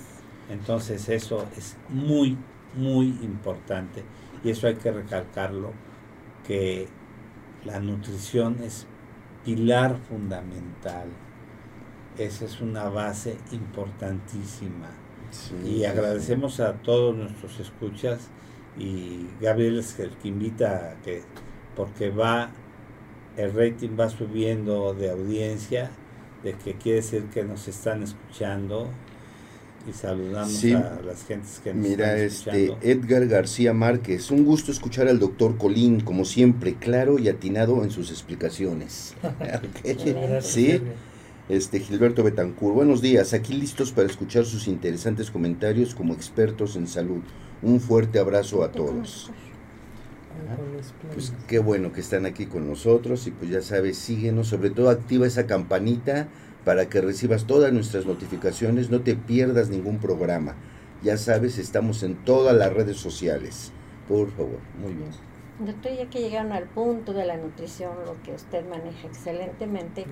Entonces 0.50 1.10
eso 1.10 1.48
es 1.58 1.78
muy, 1.90 2.38
muy 2.76 3.08
importante 3.22 4.04
y 4.44 4.52
eso 4.52 4.68
hay 4.68 4.76
que 4.76 4.92
recalcarlo, 4.92 5.72
que 6.46 6.88
la 7.66 7.80
nutrición 7.80 8.58
es 8.64 8.86
pilar 9.44 9.98
fundamental. 9.98 11.08
Esa 12.18 12.46
es 12.46 12.62
una 12.62 12.90
base 12.90 13.38
importantísima. 13.52 14.90
y 15.66 15.84
agradecemos 15.84 16.60
a 16.62 16.74
todos 16.74 17.16
nuestros 17.16 17.60
escuchas 17.60 18.30
y 18.78 19.28
Gabriel 19.42 19.80
es 19.80 20.00
el 20.00 20.12
que 20.12 20.30
invita 20.30 20.92
a 20.92 21.02
que, 21.02 21.24
porque 21.76 22.10
va, 22.10 22.52
el 23.38 23.54
rating 23.54 23.90
va 24.00 24.10
subiendo 24.10 24.94
de 24.94 25.10
audiencia, 25.10 25.92
de 26.44 26.54
que 26.54 26.74
quiere 26.74 26.98
decir 26.98 27.24
que 27.34 27.44
nos 27.44 27.68
están 27.68 28.04
escuchando 28.04 28.88
y 29.88 29.94
saludamos 29.94 30.64
a 30.66 31.00
las 31.06 31.26
gentes 31.26 31.62
que 31.64 31.74
nos 31.74 31.88
Mira, 31.88 32.18
este 32.18 32.76
Edgar 32.82 33.28
García 33.28 33.74
Márquez, 33.74 34.32
un 34.32 34.44
gusto 34.44 34.72
escuchar 34.72 35.08
al 35.08 35.20
doctor 35.20 35.58
Colín, 35.58 36.02
como 36.02 36.26
siempre, 36.26 36.76
claro 36.76 37.20
y 37.20 37.30
atinado 37.30 37.84
en 37.84 37.92
sus 37.92 38.10
explicaciones. 38.10 39.16
sí, 40.42 40.82
este 41.50 41.80
Gilberto 41.80 42.24
Betancur, 42.24 42.74
buenos 42.74 43.02
días, 43.02 43.34
aquí 43.34 43.54
listos 43.54 43.92
para 43.92 44.08
escuchar 44.08 44.46
sus 44.46 44.68
interesantes 44.68 45.30
comentarios 45.30 45.94
como 45.94 46.14
expertos 46.14 46.76
en 46.76 46.88
salud. 46.88 47.22
Un 47.62 47.80
fuerte 47.80 48.20
abrazo 48.20 48.64
a 48.64 48.72
todos. 48.72 49.32
Pues 51.14 51.34
qué 51.48 51.60
bueno 51.60 51.92
que 51.92 52.02
están 52.02 52.26
aquí 52.26 52.46
con 52.46 52.68
nosotros 52.68 53.28
y 53.28 53.32
pues 53.32 53.50
ya 53.50 53.62
sabes, 53.62 53.98
síguenos, 53.98 54.48
sobre 54.48 54.70
todo 54.70 54.90
activa 54.90 55.28
esa 55.28 55.46
campanita 55.46 56.28
para 56.64 56.90
que 56.90 57.02
recibas 57.02 57.46
todas 57.46 57.72
nuestras 57.72 58.06
notificaciones, 58.06 58.90
no 58.90 59.02
te 59.02 59.16
pierdas 59.16 59.70
ningún 59.70 60.00
programa. 60.00 60.56
Ya 61.04 61.18
sabes, 61.18 61.58
estamos 61.58 62.04
en 62.04 62.16
todas 62.16 62.56
las 62.56 62.74
redes 62.74 62.98
sociales. 62.98 63.72
Por 64.08 64.32
favor, 64.32 64.60
muy 64.80 64.94
bien. 64.94 65.10
Doctor, 65.60 65.94
ya 65.94 66.10
que 66.10 66.20
llegaron 66.20 66.52
al 66.52 66.66
punto 66.66 67.14
de 67.14 67.26
la 67.26 67.38
nutrición, 67.38 67.94
lo 68.06 68.22
que 68.24 68.34
usted 68.34 68.68
maneja 68.68 69.08
excelentemente, 69.08 70.06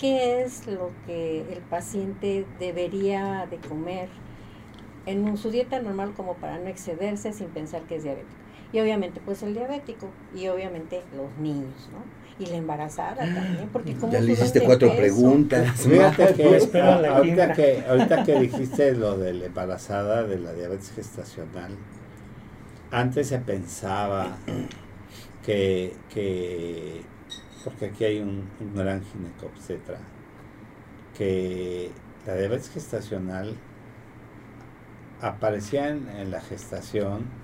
¿qué 0.00 0.42
es 0.42 0.66
lo 0.66 0.90
que 1.06 1.42
el 1.52 1.60
paciente 1.60 2.44
debería 2.58 3.46
de 3.48 3.58
comer 3.58 4.08
en 5.06 5.36
su 5.36 5.50
dieta 5.50 5.80
normal 5.80 6.12
como 6.16 6.34
para 6.34 6.58
no 6.58 6.66
excederse 6.66 7.32
sin 7.32 7.48
pensar 7.48 7.82
que 7.82 7.96
es 7.96 8.02
diabético? 8.02 8.34
Y 8.72 8.80
obviamente 8.80 9.20
pues 9.24 9.42
el 9.42 9.54
diabético 9.54 10.08
y 10.34 10.48
obviamente 10.48 11.02
los 11.16 11.36
niños, 11.38 11.88
¿no? 11.92 12.20
y 12.40 12.46
la 12.46 12.56
embarazada 12.56 13.16
también, 13.16 13.68
porque 13.70 13.94
como 13.94 14.12
Ya 14.12 14.20
le 14.20 14.32
hiciste 14.32 14.62
cuatro 14.62 14.96
preguntas. 14.96 15.82
Fíjate 15.82 16.34
que, 16.34 16.80
ahorita 16.80 17.52
que 17.52 17.84
ahorita 17.86 18.24
que 18.24 18.40
dijiste 18.40 18.94
lo 18.94 19.18
de 19.18 19.34
la 19.34 19.46
embarazada, 19.46 20.24
de 20.24 20.38
la 20.38 20.54
diabetes 20.54 20.90
gestacional, 20.92 21.76
antes 22.90 23.28
se 23.28 23.38
pensaba 23.38 24.38
que, 25.44 25.94
que 26.12 27.02
porque 27.62 27.86
aquí 27.86 28.04
hay 28.04 28.20
un, 28.20 28.48
un 28.58 28.74
gran 28.74 29.04
ginecobstetra, 29.04 29.98
que 31.16 31.90
la 32.26 32.36
diabetes 32.36 32.70
gestacional 32.70 33.54
aparecía 35.20 35.88
en 35.88 36.30
la 36.30 36.40
gestación 36.40 37.39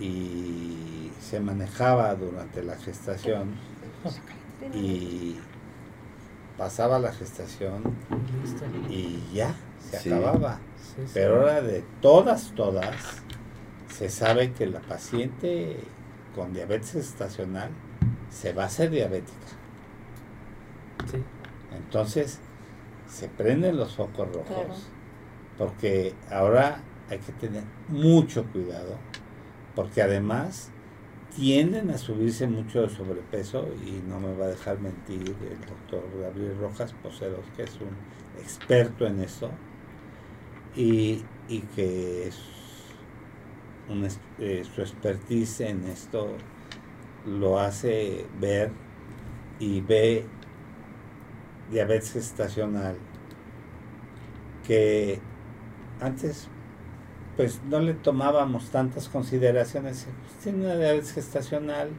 y 0.00 1.10
se 1.20 1.40
manejaba 1.40 2.14
durante 2.14 2.62
la 2.62 2.76
gestación 2.76 3.54
y 4.72 5.36
pasaba 6.58 6.98
la 6.98 7.12
gestación 7.12 7.82
y 8.88 9.20
ya, 9.32 9.54
se 9.78 10.14
acababa. 10.14 10.58
Pero 11.12 11.40
ahora 11.40 11.62
de 11.62 11.84
todas, 12.00 12.52
todas, 12.54 13.22
se 13.88 14.08
sabe 14.08 14.52
que 14.52 14.66
la 14.66 14.80
paciente 14.80 15.78
con 16.34 16.52
diabetes 16.52 16.92
gestacional 16.92 17.70
se 18.30 18.52
va 18.52 18.64
a 18.64 18.66
hacer 18.66 18.90
diabética. 18.90 19.32
Entonces, 21.76 22.38
se 23.08 23.28
prenden 23.28 23.76
los 23.76 23.94
focos 23.94 24.28
rojos, 24.32 24.88
porque 25.58 26.14
ahora 26.30 26.80
hay 27.10 27.18
que 27.18 27.32
tener 27.32 27.62
mucho 27.88 28.44
cuidado 28.46 28.96
porque 29.74 30.02
además 30.02 30.70
tienden 31.34 31.90
a 31.90 31.98
subirse 31.98 32.46
mucho 32.46 32.82
de 32.82 32.90
sobrepeso 32.90 33.68
y 33.84 34.02
no 34.08 34.20
me 34.20 34.34
va 34.34 34.46
a 34.46 34.48
dejar 34.48 34.78
mentir 34.78 35.34
el 35.50 35.60
doctor 35.60 36.04
Gabriel 36.20 36.56
Rojas 36.58 36.92
Poseros, 37.02 37.44
que 37.56 37.64
es 37.64 37.74
un 37.80 37.90
experto 38.40 39.06
en 39.06 39.20
eso 39.20 39.50
y, 40.76 41.24
que 41.74 42.28
es 42.28 42.40
eh, 44.38 44.64
su 44.74 44.80
expertise 44.80 45.60
en 45.60 45.84
esto 45.84 46.28
lo 47.26 47.58
hace 47.58 48.26
ver 48.40 48.70
y 49.58 49.80
ve 49.80 50.24
diabetes 51.70 52.12
gestacional 52.12 52.96
que 54.66 55.20
antes 56.00 56.48
pues 57.36 57.60
no 57.68 57.80
le 57.80 57.94
tomábamos 57.94 58.70
tantas 58.70 59.08
consideraciones. 59.08 60.06
Pues, 60.26 60.42
tiene 60.42 60.64
una 60.64 60.76
diabetes 60.76 61.12
gestacional, 61.12 61.90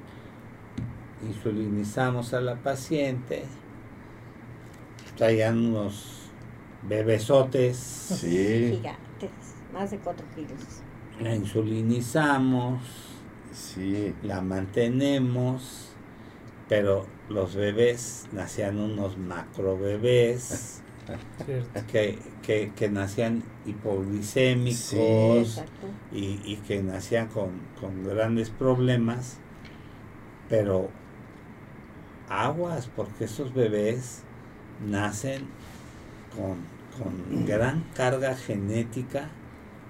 insulinizamos 1.27 2.33
a 2.33 2.41
la 2.41 2.55
paciente, 2.55 3.43
traían 5.17 5.57
unos 5.67 6.29
bebesotes. 6.83 7.77
Sí. 7.77 8.77
Gigantes, 8.77 9.31
más 9.73 9.91
de 9.91 9.99
4 9.99 10.25
kilos. 10.35 10.81
La 11.19 11.35
insulinizamos, 11.35 12.81
sí. 13.51 14.13
la 14.23 14.41
mantenemos, 14.41 15.93
pero 16.67 17.05
los 17.29 17.55
bebés 17.55 18.27
nacían 18.31 18.79
unos 18.79 19.17
macro 19.17 19.77
bebés 19.77 20.81
que, 21.91 22.19
que, 22.41 22.71
que, 22.75 22.89
nacían 22.89 23.43
hipoglicémicos 23.65 25.63
y, 26.11 26.55
que 26.67 26.81
nacían 26.81 27.27
con, 27.27 27.61
grandes 28.03 28.49
problemas, 28.49 29.37
pero 30.49 30.89
aguas, 32.29 32.89
porque 32.95 33.25
esos 33.25 33.53
bebés 33.53 34.23
nacen 34.85 35.47
con, 36.35 36.57
con 36.97 37.45
gran 37.45 37.83
carga 37.93 38.35
genética 38.35 39.29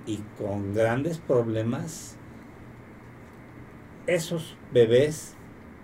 y 0.05 0.17
con 0.37 0.73
grandes 0.73 1.17
problemas. 1.17 2.17
Esos 4.07 4.57
bebés 4.71 5.33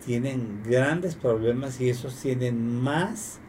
tienen 0.05 0.61
grandes 0.63 1.15
problemas 1.15 1.79
y 1.81 1.89
esos 1.89 2.15
tienen 2.15 2.81
más 2.81 3.40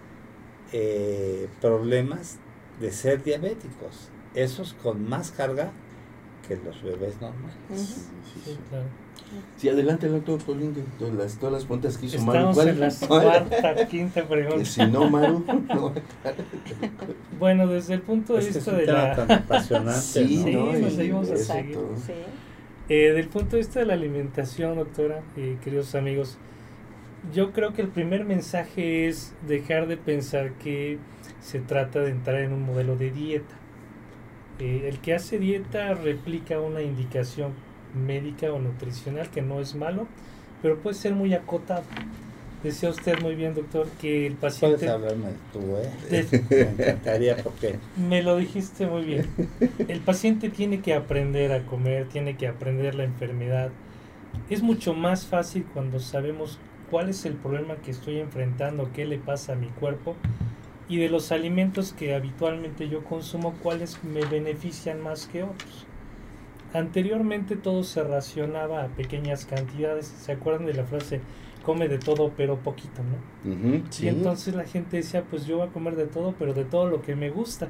eh, 0.73 1.49
problemas 1.61 2.39
de 2.81 2.91
ser 2.93 3.23
diabéticos. 3.23 4.09
Esos 4.35 4.73
con 4.75 5.09
más 5.09 5.31
carga 5.31 5.71
que 6.49 6.57
los 6.57 6.83
bebés 6.83 7.21
normales. 7.21 7.57
Ujú. 7.71 7.79
Sí, 7.79 7.85
sí, 7.95 8.01
Sí, 8.35 8.41
sí. 8.53 8.59
claro. 8.71 8.85
Sí, 9.57 9.69
adelante, 9.71 10.09
doctor 10.09 10.43
Colín, 10.45 10.75
que 10.75 10.83
todas 10.99 11.15
las, 11.15 11.39
todas 11.39 11.53
las 11.55 11.63
preguntas 11.65 11.97
que 11.97 12.05
hizo 12.07 12.21
Maru. 12.21 12.51
Estamos 12.51 12.57
¿cuál? 12.57 12.69
en 12.69 12.81
la 12.81 12.93
¿Cuál? 13.09 13.23
cuarta, 13.49 13.89
quinta 13.89 14.29
pregunta. 14.29 14.65
si 14.65 14.87
no, 14.87 15.09
Maru, 15.09 15.43
no. 15.75 15.93
Bueno, 17.39 17.67
desde 17.67 17.95
el 17.95 18.03
punto 18.03 18.35
de 18.35 18.41
Es 18.41 18.45
que 18.47 18.51
es 18.51 18.57
vista 18.57 18.71
un 18.73 18.77
de 18.79 18.87
tema 18.87 19.03
la... 19.05 19.15
tan 19.17 19.33
apasionante, 19.33 20.01
Sí, 20.01 20.37
¿no? 20.39 20.45
Sí, 20.45 20.53
¿no? 20.53 20.67
nos 20.79 20.93
Y 20.93 20.97
seguimos 20.97 21.25
eso 21.31 21.35
Exacto, 21.35 21.79
todo. 21.81 21.97
sí. 22.07 22.13
Eh, 22.89 23.13
del 23.13 23.29
punto 23.29 23.53
de 23.53 23.59
vista 23.59 23.81
de 23.81 23.87
la 23.87 23.95
alimentación, 23.95 24.77
doctora, 24.77 25.23
eh, 25.37 25.57
queridos 25.65 25.95
amigos, 25.95 26.37
yo 27.33 27.53
creo 27.53 27.73
que 27.73 27.83
el 27.83 27.89
primer 27.89 28.25
mensaje 28.25 29.09
es 29.09 29.35
dejar 29.47 29.87
de 29.87 29.97
pensar 29.97 30.53
que 30.55 30.99
se 31.41 31.61
trata 31.61 32.01
de 32.01 32.11
entrar 32.11 32.41
en 32.41 32.53
un 32.53 32.63
modelo 32.63 32.97
de 32.97 33.11
dieta. 33.11 33.55
Eh, 34.59 34.87
el 34.89 34.99
que 34.99 35.15
hace 35.15 35.39
dieta 35.39 35.95
replica 35.95 36.61
una 36.61 36.83
indicación 36.83 37.53
médica 38.07 38.53
o 38.53 38.59
nutricional 38.59 39.31
que 39.31 39.43
no 39.43 39.61
es 39.61 39.75
malo, 39.75 40.07
pero 40.63 40.79
puede 40.79 40.95
ser 40.97 41.15
muy 41.15 41.35
acotado. 41.35 41.85
Decía 42.63 42.91
usted 42.91 43.21
muy 43.21 43.35
bien, 43.35 43.55
doctor, 43.55 43.89
que 44.01 44.25
el 44.27 44.35
Puedes 44.35 44.55
paciente... 44.61 44.89
hablarme 44.89 45.31
tú, 45.53 45.61
¿eh? 45.79 45.91
de- 46.11 46.45
Me 46.77 46.85
encantaría 46.85 47.37
porque 47.39 47.77
Me 47.97 48.23
lo 48.23 48.37
dijiste 48.37 48.87
muy 48.87 49.03
bien. 49.05 49.27
El 49.89 50.01
paciente 50.01 50.49
tiene 50.49 50.81
que 50.81 50.95
aprender 50.95 51.53
a 51.53 51.67
comer, 51.67 52.07
tiene 52.09 52.37
que 52.37 52.47
aprender 52.47 52.95
la 52.95 53.03
enfermedad. 53.05 53.71
Es 54.49 54.63
mucho 54.63 54.95
más 54.95 55.27
fácil 55.27 55.65
cuando 55.75 55.99
sabemos 55.99 56.59
cuál 56.93 57.09
es 57.09 57.25
el 57.25 57.33
problema 57.33 57.77
que 57.77 57.91
estoy 57.91 58.21
enfrentando, 58.21 58.91
qué 58.93 59.07
le 59.07 59.17
pasa 59.17 59.55
a 59.55 59.57
mi 59.57 59.69
cuerpo 59.69 60.15
y 60.91 60.99
de 60.99 61.09
los 61.09 61.33
alimentos 61.33 61.95
que 61.95 62.15
habitualmente 62.15 62.91
yo 62.91 63.03
consumo, 63.03 63.55
cuáles 63.63 64.05
me 64.05 64.21
benefician 64.27 65.01
más 65.03 65.27
que 65.27 65.43
otros. 65.43 65.87
Anteriormente 66.75 67.57
todo 67.57 67.83
se 67.83 68.03
racionaba 68.03 68.85
a 68.85 68.89
pequeñas 68.89 69.47
cantidades. 69.47 70.07
¿Se 70.07 70.33
acuerdan 70.33 70.67
de 70.67 70.75
la 70.75 70.85
frase 70.85 71.21
come 71.65 71.89
de 71.89 71.97
todo 71.97 72.33
pero 72.37 72.59
poquito, 72.59 73.01
no? 73.03 73.51
Ujú, 73.51 73.85
sí. 73.89 74.05
Y 74.05 74.09
entonces 74.11 74.55
la 74.55 74.65
gente 74.65 74.99
decía, 74.99 75.23
pues 75.23 75.47
yo 75.47 75.59
voy 75.59 75.69
a 75.69 75.71
comer 75.71 75.97
de 75.97 76.07
todo, 76.07 76.35
pero 76.39 76.53
de 76.53 76.67
todo 76.67 76.91
lo 76.91 77.01
que 77.01 77.17
me 77.17 77.31
gusta. 77.31 77.69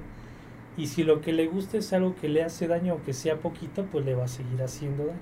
Y 0.76 0.88
si 0.88 1.04
lo 1.04 1.20
que 1.20 1.32
le 1.32 1.46
gusta 1.46 1.78
es 1.78 1.92
algo 1.92 2.16
que 2.20 2.28
le 2.28 2.42
hace 2.42 2.66
daño, 2.66 2.94
aunque 2.94 3.12
sea 3.12 3.36
poquito, 3.36 3.84
pues 3.92 4.04
le 4.04 4.16
va 4.16 4.24
a 4.24 4.28
seguir 4.28 4.60
haciendo 4.62 5.06
daño. 5.06 5.18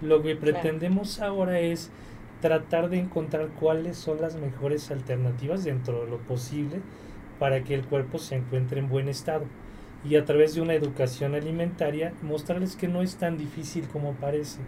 Lo 0.00 0.22
que 0.22 0.38
Claro. 0.38 0.40
pretendemos 0.40 1.20
ahora 1.20 1.60
es 1.60 1.90
tratar 2.40 2.88
de 2.88 2.98
encontrar 2.98 3.48
cuáles 3.48 3.96
son 3.96 4.20
las 4.20 4.36
mejores 4.36 4.90
alternativas 4.90 5.64
dentro 5.64 6.04
de 6.04 6.10
lo 6.10 6.18
posible 6.18 6.80
para 7.38 7.62
que 7.62 7.74
el 7.74 7.84
cuerpo 7.84 8.18
se 8.18 8.36
encuentre 8.36 8.80
en 8.80 8.88
buen 8.88 9.08
estado. 9.08 9.44
Y 10.08 10.16
a 10.16 10.24
través 10.24 10.54
de 10.54 10.62
una 10.62 10.74
educación 10.74 11.34
alimentaria, 11.34 12.14
mostrarles 12.22 12.76
que 12.76 12.88
no 12.88 13.02
es 13.02 13.16
tan 13.16 13.36
difícil 13.36 13.86
como 13.88 14.14
parece. 14.14 14.60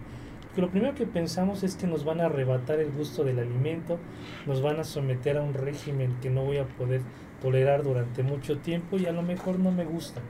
Porque 0.43 0.61
lo 0.61 0.71
primero 0.71 0.95
que 0.95 1.07
pensamos 1.07 1.63
es 1.63 1.77
que 1.77 1.87
nos 1.87 2.05
van 2.05 2.21
a 2.21 2.27
arrebatar 2.27 2.79
el 2.79 2.91
gusto 2.91 3.25
del 3.25 3.39
alimento, 3.39 3.99
nos 4.47 4.61
van 4.61 4.79
a 4.79 4.85
someter 4.85 5.39
a 5.39 5.43
un 5.43 5.55
régimen 5.55 6.17
que 6.21 6.29
no 6.29 6.45
voy 6.45 6.59
a 6.59 6.67
poder 6.67 7.01
tolerar 7.41 7.83
durante 7.83 8.23
mucho 8.23 8.59
tiempo 8.59 8.99
y 8.99 9.07
a 9.07 9.13
lo 9.13 9.23
mejor 9.23 9.59
no 9.59 9.73
me 9.73 9.85
gusta. 9.85 10.21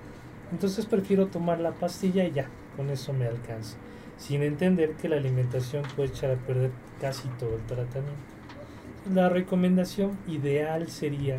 Entonces 0.53 0.87
prefiero 0.87 1.27
tomar 1.27 1.59
la 1.59 1.73
pastilla 1.73 2.25
y 2.25 2.31
ya, 2.31 2.47
con 2.77 2.91
eso 2.91 3.13
me 3.13 3.27
alcanza. 3.27 3.77
Sin 4.23 4.43
entender 4.45 4.93
que 4.93 5.09
la 5.09 5.17
alimentación 5.17 5.83
puede 5.97 6.11
echar 6.11 6.31
a 6.31 6.37
perder 6.37 6.71
casi 7.01 7.27
todo 7.41 7.57
el 7.57 7.63
tratamiento. 7.63 8.13
La 9.13 9.29
recomendación 9.29 10.17
ideal 10.29 10.89
sería 10.89 11.39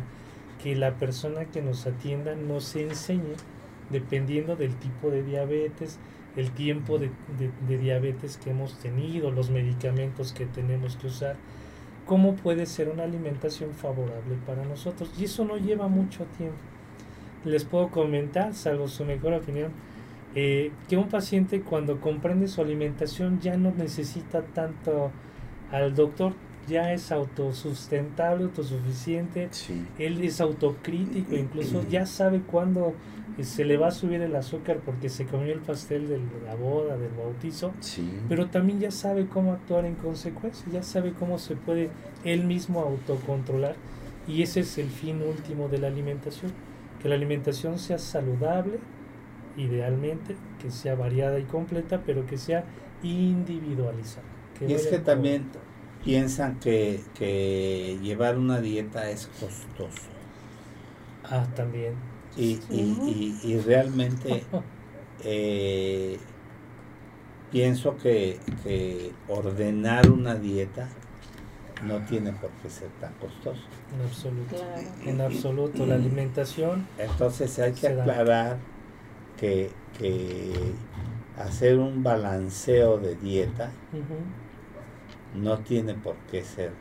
que 0.62 0.76
la 0.76 0.92
persona 0.92 1.46
que 1.46 1.62
nos 1.62 1.86
atienda 1.86 2.34
nos 2.34 2.76
enseñe, 2.76 3.36
dependiendo 3.90 4.54
del 4.54 4.74
tipo 4.74 5.10
de 5.10 5.22
diabetes, 5.22 5.98
el 6.36 6.50
tiempo 6.50 6.98
de, 6.98 7.10
de- 7.38 7.78
diabetes 7.78 8.36
que 8.36 8.50
hemos 8.50 8.78
tenido, 8.80 9.30
los 9.30 9.48
medicamentos 9.48 10.32
que 10.34 10.44
tenemos 10.44 10.96
que 10.96 11.06
usar, 11.06 11.36
cómo 12.04 12.34
puede 12.36 12.66
ser 12.66 12.90
una 12.90 13.04
alimentación 13.04 13.70
favorable 13.72 14.36
para 14.46 14.62
nosotros. 14.64 15.10
Y 15.18 15.24
eso 15.24 15.46
no 15.46 15.56
lleva 15.56 15.88
mucho 15.88 16.24
tiempo. 16.36 16.58
Les 17.46 17.64
puedo 17.64 17.88
comentar, 17.88 18.52
salvo 18.54 18.88
su 18.88 19.06
mejor 19.06 19.32
opinión, 19.32 19.70
eh, 20.34 20.72
que 20.88 20.96
un 20.96 21.08
paciente 21.08 21.60
cuando 21.60 22.00
comprende 22.00 22.48
su 22.48 22.60
alimentación 22.60 23.40
ya 23.40 23.56
no 23.56 23.70
necesita 23.76 24.42
tanto 24.42 25.10
al 25.70 25.94
doctor, 25.94 26.32
ya 26.66 26.92
es 26.92 27.12
autosustentable, 27.12 28.44
autosuficiente, 28.44 29.48
Sí. 29.50 29.86
él 29.98 30.22
es 30.22 30.40
autocrítico, 30.40 31.34
incluso 31.36 31.86
ya 31.88 32.06
sabe 32.06 32.40
cuándo 32.40 32.94
eh, 33.36 33.42
se 33.44 33.64
le 33.64 33.76
va 33.76 33.88
a 33.88 33.90
subir 33.90 34.20
el 34.22 34.34
azúcar 34.36 34.78
porque 34.84 35.08
se 35.08 35.24
comió 35.26 35.52
el 35.52 35.58
pastel 35.60 36.08
de 36.08 36.20
la 36.46 36.54
boda, 36.54 36.96
del 36.96 37.10
bautizo, 37.12 37.72
Sí. 37.80 38.08
pero 38.28 38.46
también 38.46 38.78
ya 38.80 38.90
sabe 38.90 39.26
cómo 39.26 39.52
actuar 39.52 39.84
en 39.86 39.94
consecuencia, 39.96 40.64
ya 40.72 40.82
sabe 40.82 41.12
cómo 41.12 41.38
se 41.38 41.56
puede 41.56 41.90
él 42.24 42.44
mismo 42.44 42.80
autocontrolar 42.80 43.74
y 44.28 44.42
ese 44.42 44.60
es 44.60 44.78
el 44.78 44.88
fin 44.88 45.20
último 45.22 45.68
de 45.68 45.78
la 45.78 45.88
alimentación, 45.88 46.52
que 47.02 47.08
la 47.08 47.16
alimentación 47.16 47.78
sea 47.78 47.98
saludable, 47.98 48.78
idealmente, 49.56 50.36
que 50.60 50.70
sea 50.70 50.94
variada 50.94 51.38
y 51.38 51.44
completa, 51.44 52.02
pero 52.04 52.26
que 52.26 52.38
sea 52.38 52.64
individualizada. 53.02 54.26
Y 54.66 54.72
es 54.72 54.86
que 54.86 54.98
también 54.98 55.46
piensan 56.04 56.58
que, 56.60 57.00
que 57.14 57.98
llevar 58.02 58.38
una 58.38 58.60
dieta 58.60 59.10
es 59.10 59.26
costoso. 59.26 60.08
Ah, 61.24 61.46
también. 61.54 61.94
Y, 62.36 62.60
y, 62.70 63.38
y, 63.42 63.48
y 63.50 63.58
realmente 63.60 64.44
eh, 65.24 66.18
pienso 67.50 67.96
que, 67.96 68.38
que 68.62 69.12
ordenar 69.28 70.10
una 70.10 70.34
dieta 70.34 70.88
no 71.84 72.00
tiene 72.04 72.32
por 72.32 72.50
qué 72.62 72.70
ser 72.70 72.88
tan 73.00 73.12
costoso. 73.14 73.60
En 73.94 74.06
absoluto. 74.06 74.56
Claro. 74.56 74.88
En 75.04 75.20
absoluto. 75.20 75.86
La 75.86 75.94
alimentación 75.96 76.86
Entonces 76.98 77.58
hay 77.58 77.72
que 77.72 77.88
aclarar 77.88 78.58
que, 79.36 79.76
que 79.98 80.78
hacer 81.36 81.78
un 81.78 82.02
balanceo 82.02 82.98
de 82.98 83.16
dieta 83.16 83.78
no 85.32 85.62
tiene 85.62 85.94
por 85.94 86.16
qué 86.26 86.42
ser 86.44 86.80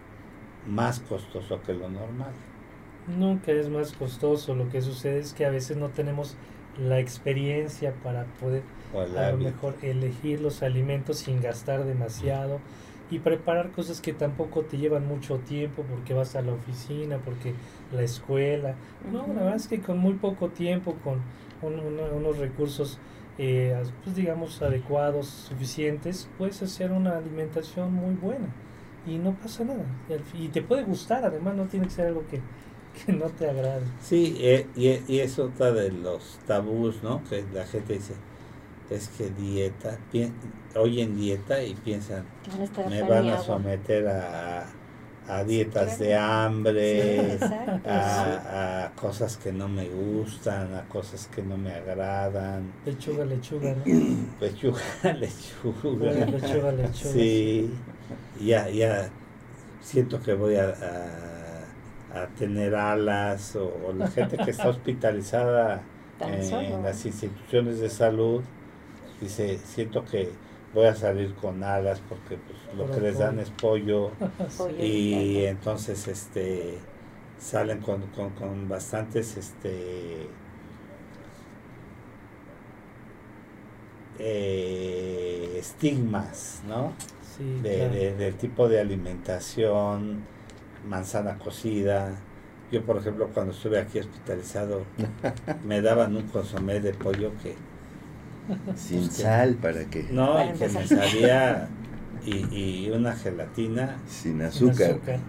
más 0.63 1.01
costoso 1.01 1.61
que 1.61 1.73
lo 1.73 1.89
normal. 1.89 2.35
nunca 3.05 3.51
es 3.51 3.69
más 3.69 3.93
costoso. 3.93 4.55
Lo 4.55 4.69
que 4.69 4.81
sucede 4.81 5.19
es 5.19 5.33
que 5.33 5.45
a 5.45 5.49
veces 5.49 5.77
no 5.77 5.91
tenemos 5.91 6.37
la 6.75 6.99
experiencia 6.99 8.01
para 8.01 8.33
poder 8.35 8.65
a 8.93 9.31
lo 9.31 9.37
mejor 9.37 9.77
elegir 9.81 10.41
los 10.41 10.63
alimentos 10.63 11.19
sin 11.19 11.41
gastar 11.41 11.83
demasiado 11.85 12.61
y 13.09 13.19
preparar 13.19 13.71
cosas 13.71 14.01
que 14.01 14.13
tampoco 14.13 14.65
te 14.65 14.77
llevan 14.77 15.07
mucho 15.07 15.39
tiempo 15.39 15.83
porque 15.83 16.13
vas 16.13 16.35
a 16.35 16.41
la 16.41 16.53
oficina, 16.53 17.19
porque 17.23 17.57
la 17.91 18.03
escuela. 18.03 18.79
No, 19.01 19.27
la 19.33 19.41
verdad 19.43 19.55
es 19.55 19.67
que 19.67 19.81
con 19.81 19.97
muy 19.99 20.13
poco 20.15 20.49
tiempo, 20.49 20.95
con 21.03 21.23
un- 21.61 21.79
una- 21.79 22.11
unos 22.15 22.37
recursos, 22.37 22.97
eh, 23.37 23.75
pues 24.03 24.15
digamos, 24.15 24.61
adecuados, 24.61 25.27
suficientes, 25.27 26.27
puedes 26.37 26.61
hacer 26.61 26.91
una 26.91 27.17
alimentación 27.17 27.93
muy 27.93 28.15
buena 28.15 28.47
y 29.07 29.17
no 29.17 29.33
pasa 29.33 29.63
nada. 29.63 29.83
Y 30.33 30.47
te 30.49 30.61
puede 30.61 30.83
gustar, 30.83 31.25
además, 31.25 31.55
no 31.55 31.65
tiene 31.65 31.85
que 31.87 31.91
ser 31.93 32.07
algo 32.07 32.23
que, 32.29 32.41
que 33.05 33.11
no 33.13 33.25
te 33.25 33.49
agrade. 33.49 33.83
Sí, 34.01 34.35
eh, 34.39 34.67
y, 34.75 35.13
y 35.13 35.19
es 35.19 35.39
otra 35.39 35.71
de 35.71 35.91
los 35.91 36.39
tabús, 36.45 37.01
¿no? 37.03 37.23
Que 37.29 37.43
la 37.53 37.65
gente 37.65 37.93
dice, 37.93 38.13
es 38.89 39.07
que 39.09 39.29
dieta, 39.31 39.97
oyen 40.75 41.15
dieta 41.15 41.63
y 41.63 41.73
piensan, 41.75 42.25
me 42.89 43.01
van 43.09 43.29
a 43.29 43.37
someter 43.45 44.07
a, 44.07 44.65
a 45.27 45.43
dietas 45.43 45.99
de 45.99 46.15
hambre, 46.15 47.37
a, 47.87 48.85
a 48.85 48.91
cosas 48.95 49.37
que 49.37 49.51
no 49.53 49.67
me 49.67 49.87
gustan, 49.89 50.73
a 50.75 50.81
cosas 50.83 51.27
que 51.33 51.41
no 51.41 51.57
me 51.57 51.71
agradan, 51.73 52.63
Lechuga, 52.85 53.23
lechuga, 53.25 53.73
¿no? 53.75 53.83
lechuga, 54.41 54.81
lechuga. 55.13 56.11
lechuga, 56.11 56.71
lechuga. 56.71 56.91
Sí, 56.93 57.69
ya, 58.41 58.69
ya 58.69 59.09
siento 59.81 60.21
que 60.21 60.33
voy 60.33 60.55
a, 60.55 60.69
a- 60.69 62.21
a 62.23 62.27
tener 62.37 62.75
alas 62.75 63.55
o, 63.55 63.73
o 63.87 63.93
la 63.93 64.07
gente 64.07 64.37
que 64.37 64.51
está 64.51 64.69
hospitalizada 64.69 65.81
en 66.19 66.83
las 66.83 67.05
instituciones 67.05 67.79
de 67.79 67.89
salud 67.89 68.43
dice, 69.19 69.57
siento 69.57 70.05
que 70.05 70.29
voy 70.73 70.85
a 70.87 70.95
salir 70.95 71.35
con 71.35 71.63
alas 71.63 72.01
porque 72.09 72.37
pues, 72.37 72.59
lo 72.77 72.89
que 72.91 73.01
les 73.01 73.17
dan 73.19 73.39
es 73.39 73.49
pollo 73.51 74.11
y 74.79 75.43
entonces 75.45 76.07
este 76.07 76.77
salen 77.39 77.79
con, 77.81 78.07
con, 78.07 78.31
con 78.31 78.67
bastantes 78.69 79.37
este 79.37 80.27
eh, 84.19 85.55
estigmas, 85.59 86.61
¿no? 86.67 86.93
Sí, 87.37 87.59
de, 87.61 87.75
claro. 87.77 87.93
de- 87.93 88.15
del 88.15 88.35
tipo 88.35 88.69
de 88.69 88.79
alimentación, 88.79 90.27
manzana 90.87 91.37
cocida. 91.39 92.15
Yo, 92.71 92.83
por 92.85 92.97
ejemplo, 92.97 93.29
cuando 93.33 93.53
estuve 93.53 93.79
aquí 93.79 93.99
hospitalizado, 93.99 94.85
me 95.65 95.81
daban 95.81 96.15
un 96.15 96.27
consomé 96.27 96.79
de 96.79 96.93
pollo 96.93 97.31
que 97.41 97.55
Sin 98.75 99.09
sal, 99.11 99.55
¿para 99.55 99.85
qué? 99.89 100.03
No, 100.11 100.33
Para 100.33 100.53
y 100.55 100.57
que 100.57 100.67
me 100.69 100.87
sabía 100.87 101.69
y, 102.25 102.85
y 102.85 102.89
una 102.91 103.15
gelatina. 103.15 103.97
Sin 104.05 104.41
Sin 104.41 104.41
azúcar. 104.41 105.19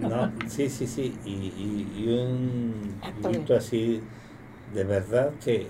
No, 0.00 0.32
sí, 0.46 0.68
sí, 0.68 0.86
sí, 0.86 1.20
y, 1.24 1.30
y, 1.32 1.92
y 2.04 2.08
un 2.08 3.00
Atole. 3.02 3.38
juguito 3.38 3.54
así, 3.56 4.02
de 4.74 4.84
verdad 4.84 5.32
que 5.44 5.68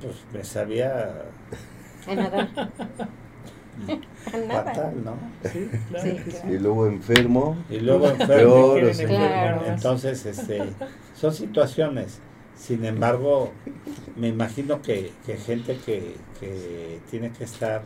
pues 0.00 0.26
me 0.32 0.44
sabía 0.44 1.32
A 2.06 2.14
nada. 2.14 2.48
Fatal, 4.50 5.02
¿no? 5.04 5.32
Sí, 5.42 5.74
claro 5.88 6.02
Sí, 6.02 6.18
que. 6.24 6.42
Y 6.54 6.58
luego 6.58 6.86
enfermo. 6.86 7.56
Y 7.68 7.80
luego 7.80 8.08
Peor, 8.26 8.84
enfermo. 8.84 8.86
o 8.90 8.92
sea. 8.94 9.52
más. 9.56 9.66
Entonces, 9.68 10.26
este, 10.26 10.76
son 11.12 11.32
situaciones. 11.34 12.20
Sin 12.62 12.84
embargo, 12.84 13.50
me 14.16 14.28
imagino 14.28 14.80
que, 14.82 15.10
que 15.26 15.36
gente 15.36 15.78
que, 15.84 16.14
que 16.38 17.00
tiene 17.10 17.32
que 17.32 17.42
estar 17.42 17.82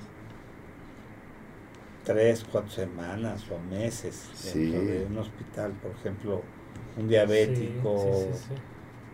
tres, 2.05 2.45
cuatro 2.53 2.70
semanas 2.70 3.45
o 3.51 3.59
meses 3.74 4.29
dentro 4.45 4.81
Sí. 4.81 4.87
de 4.87 5.07
un 5.07 5.16
hospital, 5.18 5.72
por 5.83 5.93
ejemplo, 5.93 6.43
un 6.99 7.05
Sí, 7.05 7.09
diabético 7.09 7.99
sí, 8.33 8.39
sí, 8.39 8.45
sí. 8.49 8.55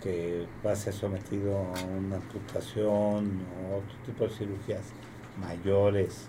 que 0.02 0.46
va 0.66 0.72
a 0.72 0.76
ser 0.76 0.92
sometido 0.94 1.56
a 1.58 1.84
una 1.84 2.16
amputación 2.16 3.40
o 3.70 3.76
otro 3.76 3.96
tipo 4.04 4.24
de 4.24 4.30
cirugías 4.30 4.82
mayores, 5.40 6.26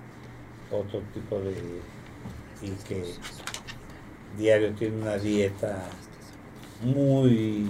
otro 0.71 1.01
tipo 1.13 1.39
de... 1.39 1.55
y 2.61 2.69
que 2.87 3.03
diario 4.37 4.73
tiene 4.75 5.01
una 5.01 5.17
dieta 5.17 5.83
muy 6.81 7.69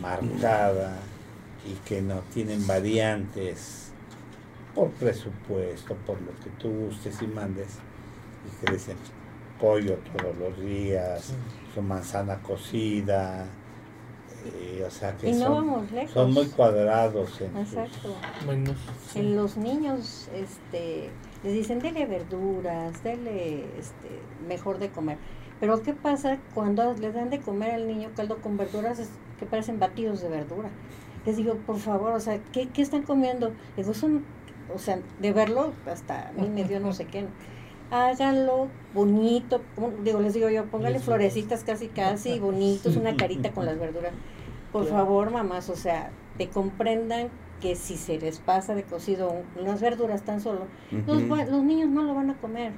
marcada 0.00 0.96
y 1.66 1.74
que 1.88 2.00
no 2.02 2.20
tienen 2.34 2.66
variantes 2.66 3.92
por 4.74 4.90
presupuesto, 4.92 5.94
por 6.06 6.20
lo 6.22 6.30
que 6.42 6.50
tú 6.58 6.70
gustes 6.70 7.20
y 7.22 7.26
mandes, 7.26 7.68
y 8.46 8.64
que 8.66 8.72
dicen 8.72 8.96
pollo 9.60 9.96
todos 10.16 10.36
los 10.38 10.58
días, 10.60 11.34
su 11.74 11.82
manzana 11.82 12.40
cocida, 12.42 13.44
eh, 14.46 14.82
o 14.84 14.90
sea 14.90 15.16
que 15.16 15.28
Y 15.28 15.32
no 15.34 15.38
son, 15.38 15.54
vamos 15.54 15.92
lejos. 15.92 16.12
son 16.12 16.32
muy 16.32 16.46
cuadrados 16.46 17.40
en 17.42 17.52
sus- 17.52 17.74
Exacto. 17.74 18.16
En 19.14 19.36
los 19.36 19.56
niños, 19.56 20.28
este, 20.34 21.10
les 21.44 21.52
dicen, 21.52 21.78
dele 21.78 22.06
verduras, 22.06 23.04
dele, 23.04 23.66
este, 23.78 24.08
mejor 24.48 24.78
de 24.78 24.88
comer. 24.90 25.18
Pero 25.62 25.80
¿qué 25.80 25.94
pasa 25.94 26.38
cuando 26.56 26.92
le 26.94 27.12
dan 27.12 27.30
de 27.30 27.38
comer 27.38 27.70
al 27.70 27.86
niño 27.86 28.08
caldo 28.16 28.38
con 28.38 28.56
verduras 28.56 28.98
es 28.98 29.10
que 29.38 29.46
parecen 29.46 29.78
batidos 29.78 30.20
de 30.20 30.28
verdura? 30.28 30.70
Les 31.24 31.36
digo, 31.36 31.54
por 31.54 31.76
favor, 31.78 32.14
o 32.14 32.18
sea, 32.18 32.40
¿qué, 32.50 32.68
qué 32.68 32.82
están 32.82 33.02
comiendo? 33.04 33.52
Les 33.76 33.86
digo, 33.86 33.94
son, 33.94 34.24
o 34.74 34.78
sea, 34.80 34.98
de 35.20 35.32
verlo, 35.32 35.72
hasta 35.86 36.30
a 36.30 36.32
mí 36.32 36.48
me 36.48 36.64
dio 36.64 36.80
no 36.80 36.92
sé 36.92 37.04
qué. 37.04 37.26
Háganlo 37.92 38.66
bonito, 38.92 39.60
digo, 40.02 40.18
les 40.18 40.34
digo 40.34 40.48
yo, 40.48 40.64
póngale 40.64 40.98
florecitas 40.98 41.62
casi 41.62 41.86
casi 41.86 42.40
bonitos, 42.40 42.96
una 42.96 43.14
carita 43.16 43.52
con 43.52 43.64
las 43.64 43.78
verduras. 43.78 44.10
Por 44.72 44.86
Claro. 44.88 45.04
favor, 45.04 45.30
mamás, 45.30 45.68
o 45.70 45.76
sea, 45.76 46.10
te 46.38 46.48
comprendan 46.48 47.28
que 47.60 47.76
si 47.76 47.96
se 47.96 48.18
les 48.18 48.40
pasa 48.40 48.74
de 48.74 48.82
cocido 48.82 49.30
un- 49.30 49.62
unas 49.62 49.80
verduras 49.80 50.22
tan 50.22 50.40
solo, 50.40 50.66
los 51.06 51.62
niños 51.62 51.88
no 51.88 52.02
lo 52.02 52.14
van 52.16 52.30
a 52.30 52.34
comer. 52.38 52.72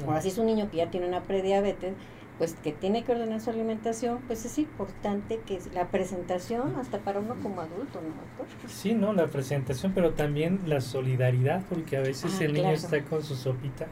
No. 0.00 0.06
Ahora, 0.08 0.20
si 0.22 0.28
es 0.28 0.38
un 0.38 0.46
niño 0.46 0.70
que 0.70 0.78
ya 0.78 0.90
tiene 0.90 1.06
una 1.08 1.22
prediabetes, 1.22 1.94
pues 2.38 2.54
que 2.54 2.70
tiene 2.72 3.02
que 3.02 3.10
ordenar 3.12 3.40
su 3.40 3.50
alimentación, 3.50 4.20
pues 4.28 4.44
es 4.44 4.58
importante 4.58 5.40
que 5.44 5.58
la 5.74 5.88
presentación, 5.88 6.76
hasta 6.80 6.98
para 6.98 7.18
uno 7.18 7.34
como 7.42 7.60
adulto, 7.60 8.00
¿no, 8.00 8.08
doctor? 8.08 8.46
Sí, 8.70 8.94
¿no? 8.94 9.12
La 9.12 9.26
presentación, 9.26 9.90
pero 9.92 10.12
también 10.12 10.60
la 10.66 10.80
solidaridad, 10.80 11.62
porque 11.68 11.96
a 11.96 12.00
veces 12.00 12.32
Ah, 12.40 12.44
el 12.44 12.52
niño 12.52 12.62
claro. 12.70 12.76
está 12.76 13.02
con 13.02 13.24
su 13.24 13.34
sopita 13.34 13.86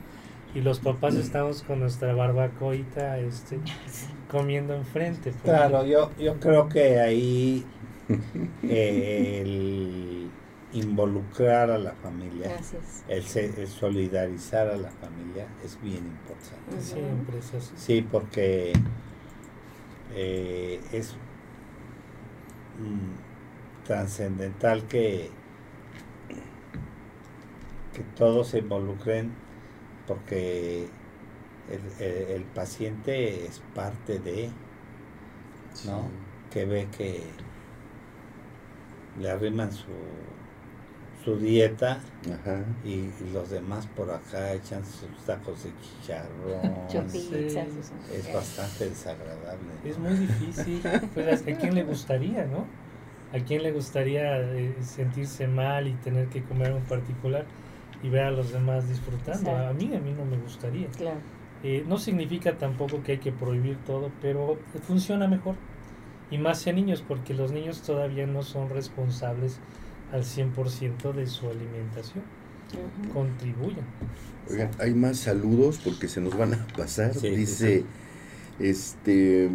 y 0.54 0.60
los 0.60 0.78
papás 0.78 1.16
estamos 1.16 1.62
con 1.64 1.80
nuestra 1.80 2.14
barbacoita 2.14 3.18
este, 3.18 3.58
comiendo 4.30 4.74
enfrente. 4.74 5.32
porque- 5.32 5.48
Claro, 5.50 5.84
yo, 5.84 6.12
yo 6.16 6.38
creo 6.38 6.68
que 6.68 7.00
ahí 7.00 7.64
eh, 8.62 9.42
el 9.44 10.30
involucrar 10.78 11.70
a 11.70 11.78
la 11.78 11.92
familia, 11.92 12.48
Gracias. 12.48 13.04
el, 13.08 13.22
se- 13.24 13.60
el 13.62 13.68
solidarizar 13.68 14.68
a 14.68 14.76
la 14.76 14.90
familia 14.90 15.46
es 15.64 15.80
bien 15.82 16.04
importante. 16.06 16.74
Ujú. 16.76 16.82
Siempre 16.82 17.38
es 17.38 17.54
así. 17.54 17.72
Sí, 17.76 18.02
porque 18.10 18.72
eh, 20.14 20.80
es 20.92 21.14
mm, 22.80 23.86
trascendental 23.86 24.84
que, 24.88 25.30
que 27.94 28.02
todos 28.16 28.48
se 28.48 28.58
involucren 28.58 29.32
porque 30.06 30.88
el, 31.70 32.04
el- 32.04 32.28
el 32.30 32.42
paciente 32.44 33.46
es 33.46 33.60
parte 33.74 34.18
de, 34.18 34.50
¿no? 35.86 36.08
Que 36.50 36.64
ve 36.64 36.88
que 36.96 37.22
le 39.18 39.30
arriman 39.30 39.72
su, 39.72 39.86
su 41.26 41.36
dieta 41.36 41.98
Ajá. 42.32 42.64
y, 42.84 43.10
los 43.32 43.50
demás 43.50 43.88
por 43.96 44.08
acá 44.12 44.54
echan 44.54 44.84
sus 44.84 45.10
tacos 45.26 45.64
de 45.64 45.70
chicharrón. 45.82 46.76
Sí. 47.08 47.52
Es 48.14 48.32
bastante 48.32 48.88
desagradable. 48.88 49.68
Es 49.84 49.98
muy 49.98 50.14
difícil. 50.14 50.80
Pues, 51.14 51.42
¿A 51.42 51.58
quién 51.58 51.74
le 51.74 51.82
gustaría, 51.82 52.46
no? 52.46 52.64
¿A 53.36 53.44
quién 53.44 53.64
le 53.64 53.72
gustaría 53.72 54.38
eh, 54.38 54.76
sentirse 54.82 55.48
mal 55.48 55.88
y 55.88 55.94
tener 55.94 56.28
que 56.28 56.42
comer 56.44 56.72
un 56.72 56.84
particular 56.84 57.44
y 58.04 58.08
ver 58.08 58.22
a 58.22 58.30
los 58.30 58.52
demás 58.52 58.88
disfrutando? 58.88 59.50
A 59.50 59.72
mí, 59.72 59.94
a 59.96 59.98
mí 59.98 60.12
no 60.16 60.24
me 60.24 60.38
gustaría. 60.38 60.86
Claro. 60.88 61.18
Eh, 61.64 61.84
no 61.88 61.98
significa 61.98 62.56
tampoco 62.56 63.02
que 63.02 63.12
hay 63.12 63.18
que 63.18 63.32
prohibir 63.32 63.78
todo, 63.84 64.12
pero 64.22 64.58
funciona 64.86 65.26
mejor. 65.26 65.56
Y 66.30 66.38
más 66.38 66.64
en 66.68 66.76
niños, 66.76 67.02
porque 67.06 67.34
los 67.34 67.50
niños 67.50 67.82
todavía 67.82 68.26
no 68.26 68.42
son 68.42 68.68
responsables 68.68 69.60
al 70.16 70.24
100% 70.24 71.12
de 71.14 71.26
su 71.26 71.46
alimentación. 71.48 72.24
Contribuyen. 73.12 73.84
Oigan, 74.50 74.70
hay 74.78 74.94
más 74.94 75.18
saludos 75.18 75.78
porque 75.82 76.08
se 76.08 76.20
nos 76.20 76.36
van 76.36 76.54
a 76.54 76.66
pasar. 76.76 77.14
Sí, 77.14 77.20
sí, 77.20 77.30
Dice, 77.30 77.84
este, 78.58 79.50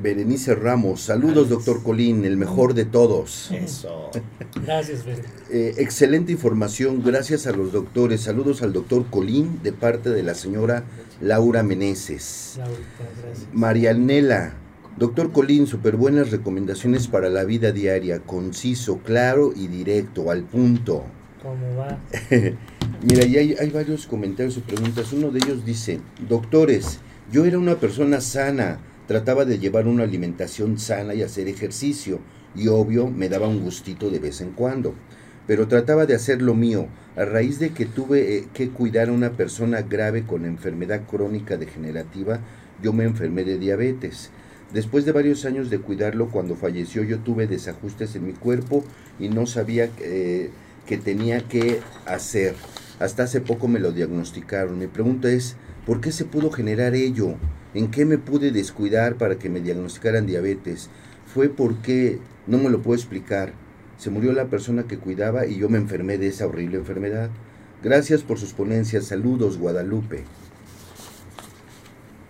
Berenice 0.00 0.54
Ramos, 0.54 1.00
saludos 1.00 1.48
doctor 1.48 1.82
Colín, 1.82 2.24
el 2.24 2.36
mejor 2.36 2.74
de 2.74 2.84
todos. 2.84 3.50
Eso. 3.50 4.10
Gracias. 4.64 5.04
Eh, 5.50 5.74
excelente 5.78 6.32
información, 6.32 7.02
gracias 7.02 7.46
a 7.46 7.52
los 7.52 7.72
doctores. 7.72 8.20
Saludos 8.22 8.62
al 8.62 8.72
doctor 8.72 9.06
Colín 9.10 9.60
de 9.62 9.72
parte 9.72 10.10
de 10.10 10.22
la 10.22 10.34
señora 10.34 10.84
Laura 11.20 11.62
Meneses. 11.62 12.60
Marianela, 13.52 14.54
doctor 14.98 15.30
Colín, 15.30 15.68
súper 15.68 15.96
buenas 15.96 16.32
recomendaciones 16.32 17.06
para 17.06 17.28
la 17.28 17.44
vida 17.44 17.70
diaria, 17.70 18.18
conciso, 18.18 18.98
claro 18.98 19.52
y 19.54 19.68
directo, 19.68 20.32
al 20.32 20.42
punto. 20.42 21.04
¿Cómo 21.40 21.76
va? 21.76 22.00
Mira, 23.08 23.24
y 23.24 23.36
hay, 23.36 23.54
hay 23.54 23.70
varios 23.70 24.08
comentarios 24.08 24.56
y 24.56 24.60
preguntas. 24.60 25.12
Uno 25.12 25.30
de 25.30 25.38
ellos 25.38 25.64
dice, 25.64 26.00
doctores, 26.28 26.98
yo 27.30 27.44
era 27.44 27.60
una 27.60 27.76
persona 27.76 28.20
sana, 28.20 28.80
trataba 29.06 29.44
de 29.44 29.60
llevar 29.60 29.86
una 29.86 30.02
alimentación 30.02 30.78
sana 30.78 31.14
y 31.14 31.22
hacer 31.22 31.46
ejercicio, 31.46 32.18
y 32.56 32.66
obvio 32.66 33.06
me 33.08 33.28
daba 33.28 33.46
un 33.46 33.62
gustito 33.62 34.10
de 34.10 34.18
vez 34.18 34.40
en 34.40 34.50
cuando, 34.50 34.94
pero 35.46 35.68
trataba 35.68 36.06
de 36.06 36.16
hacer 36.16 36.42
lo 36.42 36.54
mío. 36.54 36.88
A 37.14 37.24
raíz 37.24 37.60
de 37.60 37.70
que 37.70 37.86
tuve 37.86 38.36
eh, 38.36 38.48
que 38.52 38.70
cuidar 38.70 39.10
a 39.10 39.12
una 39.12 39.30
persona 39.30 39.82
grave 39.82 40.24
con 40.24 40.44
enfermedad 40.44 41.02
crónica 41.08 41.56
degenerativa, 41.56 42.40
yo 42.82 42.92
me 42.92 43.04
enfermé 43.04 43.44
de 43.44 43.58
diabetes. 43.58 44.30
Después 44.72 45.04
de 45.06 45.12
varios 45.12 45.44
años 45.46 45.70
de 45.70 45.78
cuidarlo, 45.78 46.28
cuando 46.28 46.54
falleció 46.54 47.02
yo 47.02 47.18
tuve 47.20 47.46
desajustes 47.46 48.14
en 48.16 48.26
mi 48.26 48.34
cuerpo 48.34 48.84
y 49.18 49.28
no 49.30 49.46
sabía 49.46 49.90
eh, 49.98 50.50
que 50.86 50.98
tenía 50.98 51.40
que 51.48 51.80
hacer. 52.04 52.54
Hasta 52.98 53.22
hace 53.22 53.40
poco 53.40 53.66
me 53.68 53.78
lo 53.80 53.92
diagnosticaron. 53.92 54.78
Mi 54.78 54.86
pregunta 54.86 55.30
es, 55.30 55.56
¿por 55.86 56.00
qué 56.00 56.12
se 56.12 56.24
pudo 56.26 56.50
generar 56.50 56.94
ello? 56.94 57.36
¿En 57.72 57.90
qué 57.90 58.04
me 58.04 58.18
pude 58.18 58.50
descuidar 58.50 59.16
para 59.16 59.38
que 59.38 59.48
me 59.48 59.60
diagnosticaran 59.60 60.26
diabetes? 60.26 60.90
Fue 61.32 61.48
porque, 61.48 62.18
no 62.46 62.58
me 62.58 62.70
lo 62.70 62.82
puedo 62.82 62.96
explicar, 62.98 63.52
se 63.98 64.10
murió 64.10 64.32
la 64.32 64.46
persona 64.46 64.84
que 64.84 64.98
cuidaba 64.98 65.46
y 65.46 65.56
yo 65.58 65.68
me 65.68 65.78
enfermé 65.78 66.18
de 66.18 66.28
esa 66.28 66.46
horrible 66.46 66.76
enfermedad. 66.78 67.30
Gracias 67.82 68.22
por 68.22 68.38
sus 68.38 68.52
ponencias. 68.52 69.06
Saludos, 69.06 69.56
Guadalupe. 69.58 70.24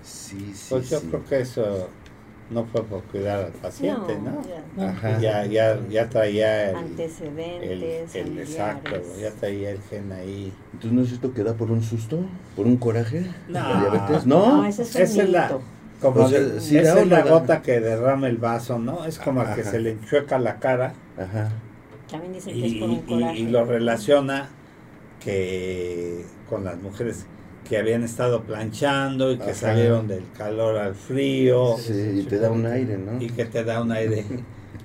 Sí, 0.02 0.52
sí, 0.54 0.66
Pues 0.68 0.90
yo 0.90 1.00
sí. 1.00 1.06
creo 1.08 1.24
que 1.24 1.40
eso 1.40 1.88
no 2.50 2.64
fue 2.64 2.82
por 2.84 3.02
cuidar 3.04 3.44
al 3.46 3.52
paciente, 3.52 4.16
¿no? 4.18 4.42
ya. 4.76 4.88
Ajá. 4.88 5.18
Ya, 5.20 5.44
ya, 5.46 5.78
ya 5.90 6.08
traía 6.08 6.70
el, 6.70 6.76
el, 6.76 6.76
Antecedentes, 6.76 8.14
el 8.14 8.38
exacto, 8.38 8.90
familiares. 8.90 9.20
ya 9.20 9.30
traía 9.32 9.70
el 9.70 9.80
gen 9.82 10.12
ahí. 10.12 10.52
Entonces, 10.72 10.92
¿no 10.92 11.02
es 11.02 11.12
esto 11.12 11.34
que 11.34 11.42
da 11.44 11.54
por 11.54 11.70
un 11.70 11.82
susto? 11.82 12.20
¿Por 12.56 12.66
un 12.66 12.76
coraje? 12.78 13.26
No. 13.48 13.60
¿La 13.60 13.80
diabetes? 13.80 14.26
No, 14.26 14.56
No. 14.62 14.66
ese 14.66 14.82
es 14.82 14.94
un 14.94 15.02
Esa 15.02 15.22
es 15.22 15.28
la-. 15.30 15.58
Como 16.00 16.20
O 16.22 16.28
sea, 16.28 16.38
de- 16.40 16.60
si 16.60 16.78
esa 16.78 17.00
es 17.00 17.08
la 17.08 17.22
da. 17.24 17.30
gota 17.30 17.60
que 17.60 17.80
derrama 17.80 18.28
el 18.28 18.36
vaso, 18.36 18.78
¿no? 18.78 19.04
Es 19.04 19.18
como 19.18 19.42
el 19.42 19.52
que 19.54 19.62
Ajá. 19.62 19.70
se 19.72 19.80
le 19.80 19.90
enchueca 19.92 20.38
la 20.38 20.58
cara 20.60 20.94
Ajá. 21.18 21.50
También 22.08 22.32
dicen 22.34 22.56
y, 22.56 22.60
que 22.62 22.66
es 22.68 22.74
por 22.74 22.88
y- 22.88 22.92
un 22.92 23.00
coraje. 23.02 23.38
y 23.40 23.46
lo 23.48 23.64
relaciona 23.64 24.48
que 25.20 26.24
con 26.48 26.64
las 26.64 26.80
mujeres 26.80 27.26
que 27.68 27.76
habían 27.76 28.02
estado 28.02 28.42
planchando 28.42 29.30
y 29.32 29.36
que 29.36 29.50
Ajá. 29.50 29.54
salieron 29.54 30.08
del 30.08 30.24
calor 30.36 30.78
al 30.78 30.94
frío 30.94 31.76
Sí, 31.78 32.20
y 32.20 32.22
te 32.24 32.38
da 32.38 32.50
un 32.50 32.64
aire, 32.66 32.96
¿no? 32.96 33.20
y 33.20 33.28
que 33.28 33.44
te 33.44 33.62
da 33.64 33.82
un 33.82 33.92
aire. 33.92 34.24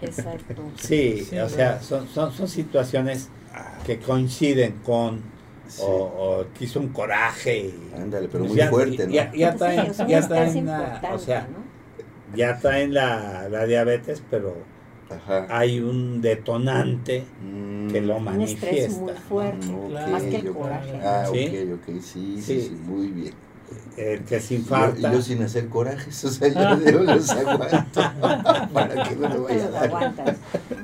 Exacto. 0.02 0.64
Sí, 0.78 1.26
Sí, 1.30 1.38
o 1.38 1.48
sea, 1.50 1.82
son, 1.82 2.08
son, 2.10 2.32
son 2.34 2.48
situaciones 2.48 3.30
que 3.86 4.00
coinciden 4.00 4.74
con 4.84 5.22
Sí. 5.66 5.82
o, 5.86 5.92
o 5.92 6.46
que 6.58 6.66
hizo 6.66 6.80
un 6.82 6.90
coraje. 6.90 7.58
y- 7.68 7.96
Ándale, 7.96 8.28
pero 8.28 8.40
pues 8.44 8.50
muy 8.52 8.58
ya- 8.58 8.70
fuerte, 8.70 9.08
¿no? 9.08 9.14
Ya, 9.14 9.32
ya 9.34 9.56
traen, 9.56 9.94
ya 10.08 10.28
traen 10.28 10.66
la- 10.66 10.80
o 10.80 10.84
importante, 10.84 11.20
sea, 11.26 11.48
¿no? 11.52 12.38
ya 12.38 12.60
traen 12.60 12.94
la, 12.94 13.48
la 13.50 13.66
diabetes, 13.66 14.22
pero 14.30 14.56
Ajá. 15.16 15.48
hay 15.50 15.80
un 15.80 16.22
detonante 16.22 17.24
Mm. 17.42 17.88
que 17.92 18.02
lo 18.02 18.18
Un 18.18 18.42
estrés 18.42 18.90
manifiesta. 18.90 19.00
muy 19.02 19.14
fuerte, 19.14 19.68
Ok, 19.68 19.90
Claro. 19.90 20.12
más 20.12 20.24
que 20.24 20.36
el 20.38 20.52
coraje. 20.52 20.98
Ah, 21.04 21.26
¿Sí? 21.32 21.48
ok, 21.48 21.74
ok, 21.80 21.86
sí, 22.02 22.02
sí, 22.02 22.42
Sí. 22.42 22.62
sí, 22.62 22.76
muy 22.88 23.08
bien. 23.08 23.34
El 23.98 24.20
que 24.22 24.40
se 24.40 24.56
Yo, 24.56 24.60
infarta. 24.62 25.12
yo 25.14 25.22
sin 25.22 25.42
hacer 25.44 25.68
corajes, 25.70 26.24
o 26.26 26.30
sea, 26.30 26.48
yo, 26.48 26.92
yo 26.92 27.00
los 27.04 27.30
aguanto 27.30 28.02
para 28.74 29.04
que 29.04 29.16
no 29.16 29.30
me 29.30 29.38
vaya 29.38 29.66
a 29.66 29.70
dar, 29.70 29.84
aguantas. 29.86 30.38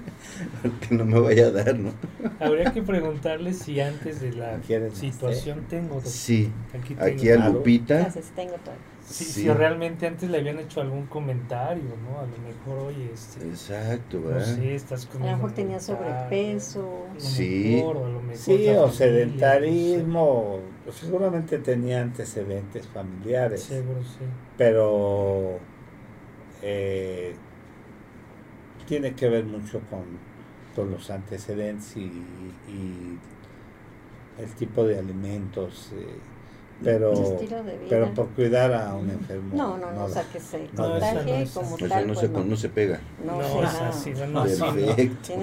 que 0.90 0.96
no 0.96 1.06
me 1.06 1.20
vaya 1.20 1.48
a 1.48 1.52
dar, 1.52 1.78
¿no? 1.78 1.92
Habría 2.40 2.72
que 2.72 2.82
preguntarle 2.82 3.54
si 3.54 3.80
antes 3.80 4.22
de 4.22 4.34
la 4.34 4.58
¿Quieres 4.66 4.92
más 4.92 5.00
situación 5.00 5.66
tengo. 5.70 6.02
Sí, 6.04 6.50
Aquí 6.74 6.94
tengo. 6.96 7.04
aquí 7.04 7.30
a. 7.30 7.50
Lupita, 7.50 7.96
Gracias, 8.00 8.26
tengo 8.36 8.54
todo. 8.64 8.76
Si, 9.10 9.26
sí. 9.26 9.42
si 9.42 9.50
realmente 9.50 10.06
antes 10.08 10.30
le 10.30 10.38
habían 10.38 10.60
hecho 10.60 10.82
algún 10.82 11.08
comentario, 11.08 11.98
¿no? 11.98 12.20
A 12.20 12.26
lo 12.28 12.38
mejor, 12.38 12.80
oye, 12.80 13.12
este, 13.14 13.40
exacto, 13.48 14.22
no 14.24 14.28
¿verdad? 14.30 14.56
sé, 14.56 14.76
estás 14.76 15.08
A 15.08 15.14
lo 15.18 15.20
mejor 15.38 15.54
tenía 15.54 15.80
sobrepeso. 15.80 17.08
lo 17.14 17.20
Sí. 17.20 17.82
mejor, 17.82 17.98
o 17.98 18.08
lo 18.10 18.22
mejor 18.22 18.38
Sí, 18.38 18.68
o 18.70 18.88
familia, 18.88 18.90
sedentarismo, 18.90 20.60
pues 20.84 20.96
seguramente 20.98 21.58
tenía 21.60 22.02
antecedentes 22.02 22.86
no 22.86 22.94
familiares, 22.94 23.62
sé, 23.62 23.76
Seguro, 23.82 24.04
sí. 24.04 24.26
pero 24.58 25.60
eh, 26.62 27.36
tiene 28.88 29.14
que 29.16 29.30
ver 29.30 29.46
mucho 29.46 29.80
con, 29.90 30.04
con 30.76 30.92
los 30.92 31.10
antecedentes 31.10 31.96
y, 31.98 32.02
y 32.68 33.20
el 34.38 34.56
tipo 34.56 34.84
de 34.86 34.98
alimentos, 34.98 35.92
eh, 35.94 36.06
pero, 36.84 37.14
pero 37.90 38.14
por 38.14 38.30
cuidar 38.30 38.74
a 38.74 38.96
un 38.96 39.10
enfermo. 39.10 39.54
No, 39.54 39.78
no, 39.78 39.92
no, 39.92 40.06
o 40.06 40.10
sea, 40.10 40.24
que 40.24 40.40
se 40.40 40.66
contagie 40.76 41.48
como 41.54 41.76
O 41.76 41.78
sea, 41.78 41.88
tal, 41.90 42.08
no 42.08 42.14
pues 42.14 42.26
se, 42.26 42.30
no 42.30 42.56
se 42.56 42.70
pega. 42.70 43.02
No, 43.26 43.38
No, 43.38 43.44
se 43.44 43.50
es 43.50 43.56
va. 43.66 43.90
así, 43.90 44.10
no, 44.12 44.28
no, 44.28 44.42
así 44.42 44.62
no. 44.62 44.76
Perfecto. 44.76 45.34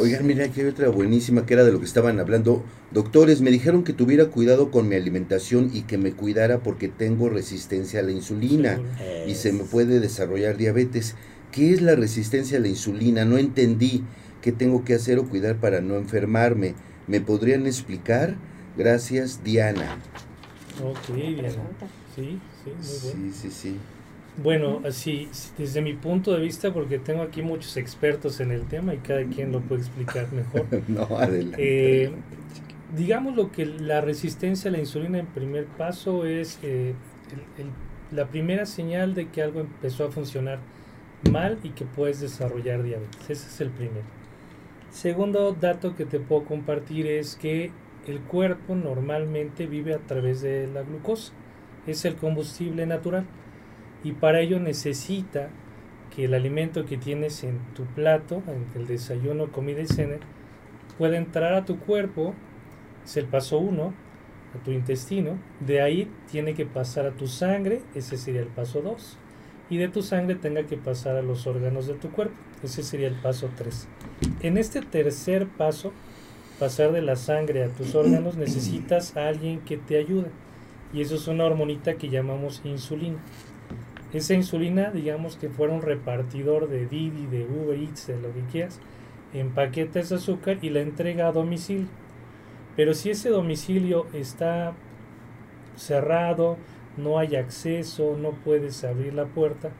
Oigan, 0.00 0.26
mira, 0.26 0.46
aquí 0.46 0.60
hay 0.62 0.68
otra 0.68 0.88
buenísima 0.88 1.44
que 1.46 1.54
era 1.54 1.64
de 1.64 1.72
lo 1.72 1.78
que 1.78 1.84
estaban 1.84 2.18
hablando. 2.18 2.64
Doctores, 2.92 3.40
me 3.40 3.50
dijeron 3.50 3.84
que 3.84 3.92
tuviera 3.92 4.26
cuidado 4.26 4.70
con 4.70 4.88
mi 4.88 4.96
alimentación 4.96 5.70
y 5.72 5.82
que 5.82 5.98
me 5.98 6.12
cuidara 6.12 6.60
porque 6.60 6.88
tengo 6.88 7.28
resistencia 7.28 8.00
a 8.00 8.02
la 8.02 8.12
insulina 8.12 8.80
y 9.26 9.34
se 9.34 9.52
me 9.52 9.64
puede 9.64 10.00
desarrollar 10.00 10.56
diabetes. 10.56 11.14
¿Qué 11.52 11.72
es 11.72 11.82
la 11.82 11.94
resistencia 11.94 12.58
a 12.58 12.60
la 12.60 12.68
insulina? 12.68 13.24
No 13.24 13.38
entendí 13.38 14.02
qué 14.40 14.50
tengo 14.52 14.84
que 14.84 14.94
hacer 14.94 15.18
o 15.18 15.28
cuidar 15.28 15.56
para 15.56 15.80
no 15.80 15.96
enfermarme. 15.96 16.74
¿Me 17.06 17.20
podrían 17.20 17.66
explicar? 17.66 18.36
Gracias, 18.76 19.42
Diana. 19.44 19.96
Ok, 20.82 21.14
bien. 21.14 21.36
pregunta. 21.36 21.86
Sí, 22.14 22.38
sí, 22.64 22.70
muy 22.70 23.14
bien. 23.22 23.32
Sí, 23.32 23.32
sí, 23.32 23.50
sí. 23.50 23.76
Bueno, 24.42 24.80
así, 24.84 25.28
desde 25.56 25.80
mi 25.80 25.94
punto 25.94 26.32
de 26.32 26.40
vista, 26.40 26.72
porque 26.72 26.98
tengo 26.98 27.22
aquí 27.22 27.40
muchos 27.42 27.76
expertos 27.76 28.40
en 28.40 28.50
el 28.50 28.62
tema 28.66 28.92
y 28.92 28.98
cada 28.98 29.22
quien 29.24 29.52
lo 29.52 29.60
puede 29.60 29.82
explicar 29.82 30.26
mejor. 30.32 30.66
No, 30.88 31.02
adelante. 31.16 31.56
Eh, 32.04 32.10
digamos 32.96 33.36
lo 33.36 33.52
que 33.52 33.64
la 33.66 34.00
resistencia 34.00 34.68
a 34.70 34.72
la 34.72 34.78
insulina 34.80 35.18
en 35.20 35.26
primer 35.26 35.66
paso 35.66 36.24
es 36.26 36.58
eh, 36.62 36.94
el- 37.58 37.64
el- 37.64 37.70
la 38.16 38.26
primera 38.26 38.66
señal 38.66 39.14
de 39.14 39.28
que 39.28 39.40
algo 39.42 39.60
empezó 39.60 40.04
a 40.04 40.10
funcionar 40.10 40.58
mal 41.30 41.58
y 41.62 41.70
que 41.70 41.84
puedes 41.84 42.20
desarrollar 42.20 42.82
diabetes. 42.82 43.20
Ese 43.30 43.46
es 43.48 43.60
el 43.60 43.70
primero. 43.70 44.04
Segundo 44.90 45.52
dato 45.52 45.94
que 45.96 46.04
te 46.04 46.18
puedo 46.20 46.44
compartir 46.44 47.06
es 47.06 47.34
que 47.36 47.70
el 48.06 48.20
cuerpo 48.20 48.74
normalmente 48.74 49.66
vive 49.66 49.94
a 49.94 49.98
través 49.98 50.42
de 50.42 50.66
la 50.66 50.82
glucosa. 50.82 51.32
Es 51.86 52.04
el 52.04 52.16
combustible 52.16 52.86
natural 52.86 53.26
y 54.02 54.12
para 54.12 54.40
ello 54.40 54.58
necesita 54.60 55.50
que 56.14 56.26
el 56.26 56.34
alimento 56.34 56.84
que 56.84 56.96
tienes 56.96 57.42
en 57.42 57.58
tu 57.74 57.84
plato, 57.84 58.42
en 58.46 58.66
el 58.80 58.86
desayuno, 58.86 59.50
comida 59.50 59.80
y 59.80 59.86
cena, 59.86 60.16
pueda 60.96 61.16
entrar 61.16 61.54
a 61.54 61.64
tu 61.64 61.78
cuerpo, 61.78 62.34
es 63.04 63.16
el 63.16 63.26
paso 63.26 63.58
uno, 63.58 63.92
a 64.54 64.62
tu 64.62 64.70
intestino, 64.70 65.38
de 65.60 65.80
ahí 65.82 66.10
tiene 66.30 66.54
que 66.54 66.66
pasar 66.66 67.06
a 67.06 67.10
tu 67.10 67.26
sangre, 67.26 67.82
ese 67.94 68.16
sería 68.16 68.42
el 68.42 68.48
paso 68.48 68.80
2, 68.80 69.18
y 69.70 69.78
de 69.78 69.88
tu 69.88 70.02
sangre 70.02 70.36
tenga 70.36 70.64
que 70.64 70.76
pasar 70.76 71.16
a 71.16 71.22
los 71.22 71.46
órganos 71.46 71.86
de 71.86 71.94
tu 71.94 72.10
cuerpo, 72.10 72.34
ese 72.62 72.82
sería 72.82 73.08
el 73.08 73.16
paso 73.16 73.50
3. 73.56 73.88
En 74.42 74.56
este 74.56 74.80
tercer 74.82 75.48
paso, 75.48 75.92
pasar 76.58 76.92
de 76.92 77.02
la 77.02 77.16
sangre 77.16 77.64
a 77.64 77.68
tus 77.68 77.94
órganos, 77.94 78.36
necesitas 78.36 79.16
a 79.16 79.28
alguien 79.28 79.60
que 79.60 79.76
te 79.76 79.98
ayude, 79.98 80.30
y 80.92 81.00
eso 81.00 81.16
es 81.16 81.26
una 81.26 81.44
hormonita 81.44 81.94
que 81.94 82.08
llamamos 82.08 82.62
insulina. 82.64 83.18
Esa 84.12 84.34
insulina, 84.34 84.90
digamos 84.90 85.36
que 85.36 85.48
fuera 85.48 85.74
un 85.74 85.82
repartidor 85.82 86.68
de 86.68 86.86
Didi, 86.86 87.26
de 87.26 87.44
Uber 87.44 87.76
Eats, 87.76 88.06
de 88.06 88.20
lo 88.20 88.32
que 88.32 88.42
quieras, 88.52 88.80
empaqueta 89.32 89.98
ese 89.98 90.14
azúcar 90.14 90.58
y 90.62 90.70
la 90.70 90.80
entrega 90.80 91.26
a 91.26 91.32
domicilio. 91.32 91.88
Pero 92.76 92.94
si 92.94 93.10
ese 93.10 93.30
domicilio 93.30 94.06
está 94.12 94.72
cerrado, 95.74 96.56
no 96.96 97.18
hay 97.18 97.34
acceso, 97.34 98.16
no 98.16 98.30
puedes 98.30 98.84
abrir 98.84 99.14
la 99.14 99.26
puerta, 99.26 99.70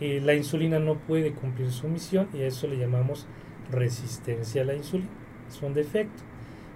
eh, 0.00 0.20
la 0.24 0.34
insulina 0.34 0.80
no 0.80 0.96
puede 0.96 1.32
cumplir 1.32 1.70
su 1.70 1.88
misión 1.88 2.28
y 2.34 2.42
a 2.42 2.46
eso 2.46 2.66
le 2.66 2.78
llamamos 2.78 3.26
resistencia 3.70 4.62
a 4.62 4.64
la 4.64 4.74
insulina. 4.74 5.10
Es 5.48 5.62
un 5.62 5.74
defecto. 5.74 6.22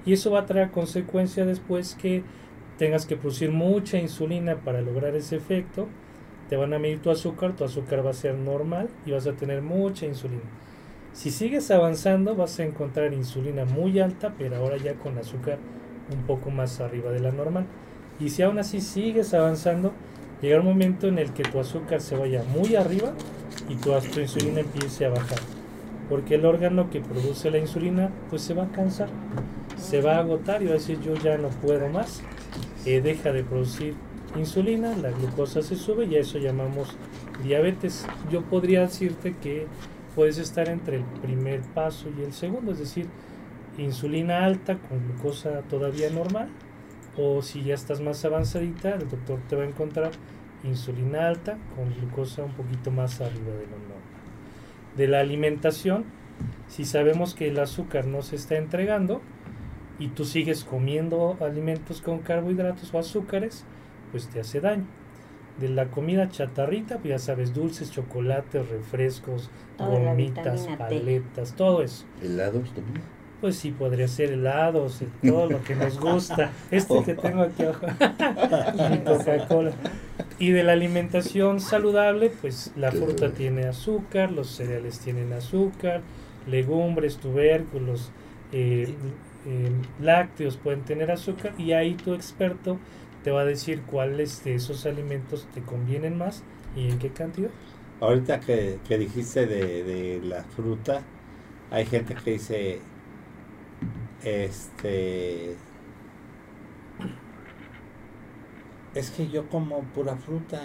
Y 0.04 0.12
eso 0.14 0.30
va 0.30 0.40
a 0.40 0.46
traer 0.46 0.70
consecuencia 0.70 1.44
después 1.44 1.94
que 1.94 2.22
tengas 2.78 3.06
que 3.06 3.16
producir 3.16 3.52
mucha 3.52 3.98
insulina 3.98 4.56
para 4.56 4.80
lograr 4.80 5.14
ese 5.14 5.36
efecto. 5.36 5.88
Te 6.48 6.56
van 6.56 6.74
a 6.74 6.78
medir 6.78 7.00
tu 7.00 7.10
azúcar, 7.10 7.54
tu 7.54 7.64
azúcar 7.64 8.04
va 8.04 8.10
a 8.10 8.14
ser 8.14 8.34
normal 8.34 8.88
y 9.06 9.12
vas 9.12 9.26
a 9.26 9.32
tener 9.32 9.62
mucha 9.62 10.06
insulina. 10.06 10.42
Si 11.12 11.30
sigues 11.30 11.70
avanzando 11.70 12.34
vas 12.34 12.58
a 12.58 12.64
encontrar 12.64 13.12
insulina 13.12 13.64
muy 13.64 14.00
alta, 14.00 14.34
pero 14.36 14.56
ahora 14.56 14.78
ya 14.78 14.94
con 14.94 15.18
azúcar 15.18 15.58
un 16.12 16.22
poco 16.22 16.50
más 16.50 16.80
arriba 16.80 17.10
de 17.10 17.20
la 17.20 17.30
normal. 17.30 17.66
Y 18.18 18.30
si 18.30 18.42
aún 18.42 18.58
así 18.58 18.80
sigues 18.80 19.34
avanzando, 19.34 19.92
llega 20.40 20.58
un 20.58 20.66
momento 20.66 21.08
en 21.08 21.18
el 21.18 21.32
que 21.32 21.42
tu 21.42 21.60
azúcar 21.60 22.00
se 22.00 22.16
vaya 22.16 22.42
muy 22.44 22.76
arriba 22.76 23.12
y 23.68 23.76
tu, 23.76 23.92
tu 24.12 24.20
insulina 24.20 24.60
empiece 24.60 25.06
a 25.06 25.10
bajar. 25.10 25.61
Porque 26.09 26.34
el 26.34 26.44
órgano 26.44 26.90
que 26.90 27.00
produce 27.00 27.50
la 27.50 27.59
insulina 27.59 28.11
pues 28.28 28.42
se 28.42 28.55
va 28.55 28.64
a 28.64 28.72
cansar, 28.72 29.09
se 29.76 30.00
va 30.00 30.16
a 30.16 30.20
agotar 30.20 30.62
y 30.62 30.66
va 30.66 30.72
a 30.72 30.74
decir 30.74 31.00
yo 31.00 31.14
ya 31.14 31.38
no 31.38 31.48
puedo 31.48 31.88
más. 31.88 32.22
Eh, 32.84 33.00
deja 33.00 33.32
de 33.32 33.44
producir 33.44 33.94
insulina, 34.36 34.96
la 34.96 35.11
glucosa 35.11 35.62
se 35.62 35.76
sube 35.76 36.07
y 36.07 36.16
a 36.16 36.20
eso 36.20 36.38
llamamos 36.38 36.96
diabetes. 37.42 38.07
Yo 38.30 38.42
podría 38.42 38.80
decirte 38.82 39.36
que 39.40 39.66
puedes 40.14 40.38
estar 40.38 40.68
entre 40.68 40.96
el 40.96 41.05
primer 41.05 41.61
paso 41.61 42.09
y 42.16 42.22
el 42.22 42.32
segundo, 42.32 42.72
es 42.72 42.78
decir, 42.78 43.07
insulina 43.78 44.44
alta 44.44 44.78
con 44.78 45.00
glucosa 45.07 45.62
todavía 45.70 46.11
normal, 46.11 46.48
o 47.16 47.42
si 47.42 47.62
ya 47.62 47.74
estás 47.74 48.00
más 48.00 48.24
avanzadita, 48.24 48.94
el 48.94 49.09
doctor 49.09 49.40
te 49.48 49.57
va 49.57 49.62
a 49.62 49.66
encontrar 49.66 50.12
insulina 50.64 51.28
alta 51.28 51.59
con 51.76 51.92
glucosa 51.94 52.42
un 52.44 52.53
poquito 52.53 52.90
más 52.90 53.20
arriba 53.20 53.55
de 53.55 53.66
lo 53.66 53.78
normal. 53.78 54.11
De 54.97 55.09
la 55.09 55.20
alimentación, 55.20 56.05
si 56.68 56.84
sabemos 56.84 57.34
que 57.34 57.49
el 57.49 57.59
azúcar 57.59 58.07
no 58.07 58.22
se 58.22 58.36
está 58.36 58.57
entregando 58.57 59.20
y 59.99 60.09
tú 60.09 60.24
sigues 60.24 60.64
comiendo 60.64 61.36
alimentos 61.40 62.01
con 62.03 62.18
carbohidratos 62.18 62.93
o 62.95 62.99
azúcares, 62.99 63.64
pues 64.11 64.28
te 64.28 64.40
hace 64.40 64.61
daño. 64.61 64.86
De 65.59 65.68
la 65.68 65.86
comida 65.86 66.28
chatarrita, 66.30 66.99
pues 66.99 67.11
ya 67.11 67.18
sabes, 67.18 67.53
dulces, 67.53 67.90
chocolates, 67.90 68.68
refrescos, 68.68 69.51
Toda 69.76 69.99
gomitas, 69.99 70.66
paletas, 70.78 71.55
todo 71.55 71.82
eso. 71.82 72.07
¿Helados 72.22 72.72
también? 72.72 73.03
Pues 73.43 73.57
sí, 73.57 73.72
podría 73.72 74.07
ser 74.07 74.30
helados, 74.30 75.03
y 75.03 75.28
todo 75.28 75.51
lo 75.51 75.64
que 75.64 75.74
nos 75.74 75.99
gusta. 75.99 76.53
Este 76.70 77.03
que 77.03 77.14
tengo 77.14 77.43
aquí 77.43 77.64
abajo, 77.64 77.86
y 78.95 78.99
Coca-Cola. 78.99 79.72
Y 80.38 80.53
de 80.53 80.62
la 80.62 80.74
alimentación 80.74 81.59
saludable, 81.59 82.30
pues 82.40 82.70
la 82.76 82.93
fruta 82.93 83.32
tiene 83.32 83.64
azúcar, 83.64 84.30
los 84.30 84.47
cereales 84.47 85.01
tienen 85.01 85.32
azúcar, 85.32 86.03
legumbres, 86.47 87.16
tubérculos, 87.16 88.12
eh, 88.53 88.95
eh, 89.45 89.72
lácteos 90.01 90.57
pueden 90.57 90.82
tener 90.82 91.11
azúcar 91.11 91.53
y 91.59 91.72
ahí 91.72 91.95
tu 91.95 92.14
experto 92.14 92.78
te 93.24 93.32
va 93.32 93.40
a 93.40 93.45
decir 93.45 93.82
cuáles 93.82 94.45
de 94.45 94.55
esos 94.55 94.86
alimentos 94.86 95.49
te 95.53 95.62
convienen 95.62 96.16
más 96.16 96.45
y 96.76 96.88
en 96.88 97.01
qué 97.01 97.11
cantidad. 97.11 97.51
Ahorita 98.01 98.38
que, 98.38 98.78
que 98.86 98.99
dijiste 98.99 99.47
de, 99.47 99.82
de 99.82 100.20
la 100.22 100.45
fruta, 100.45 101.03
hay 101.72 101.86
gente 101.86 102.14
que 102.14 102.32
dice, 102.32 102.80
este, 104.24 105.56
es 108.94 109.10
que 109.10 109.28
yo 109.28 109.48
como 109.48 109.80
pura 109.94 110.16
fruta 110.16 110.60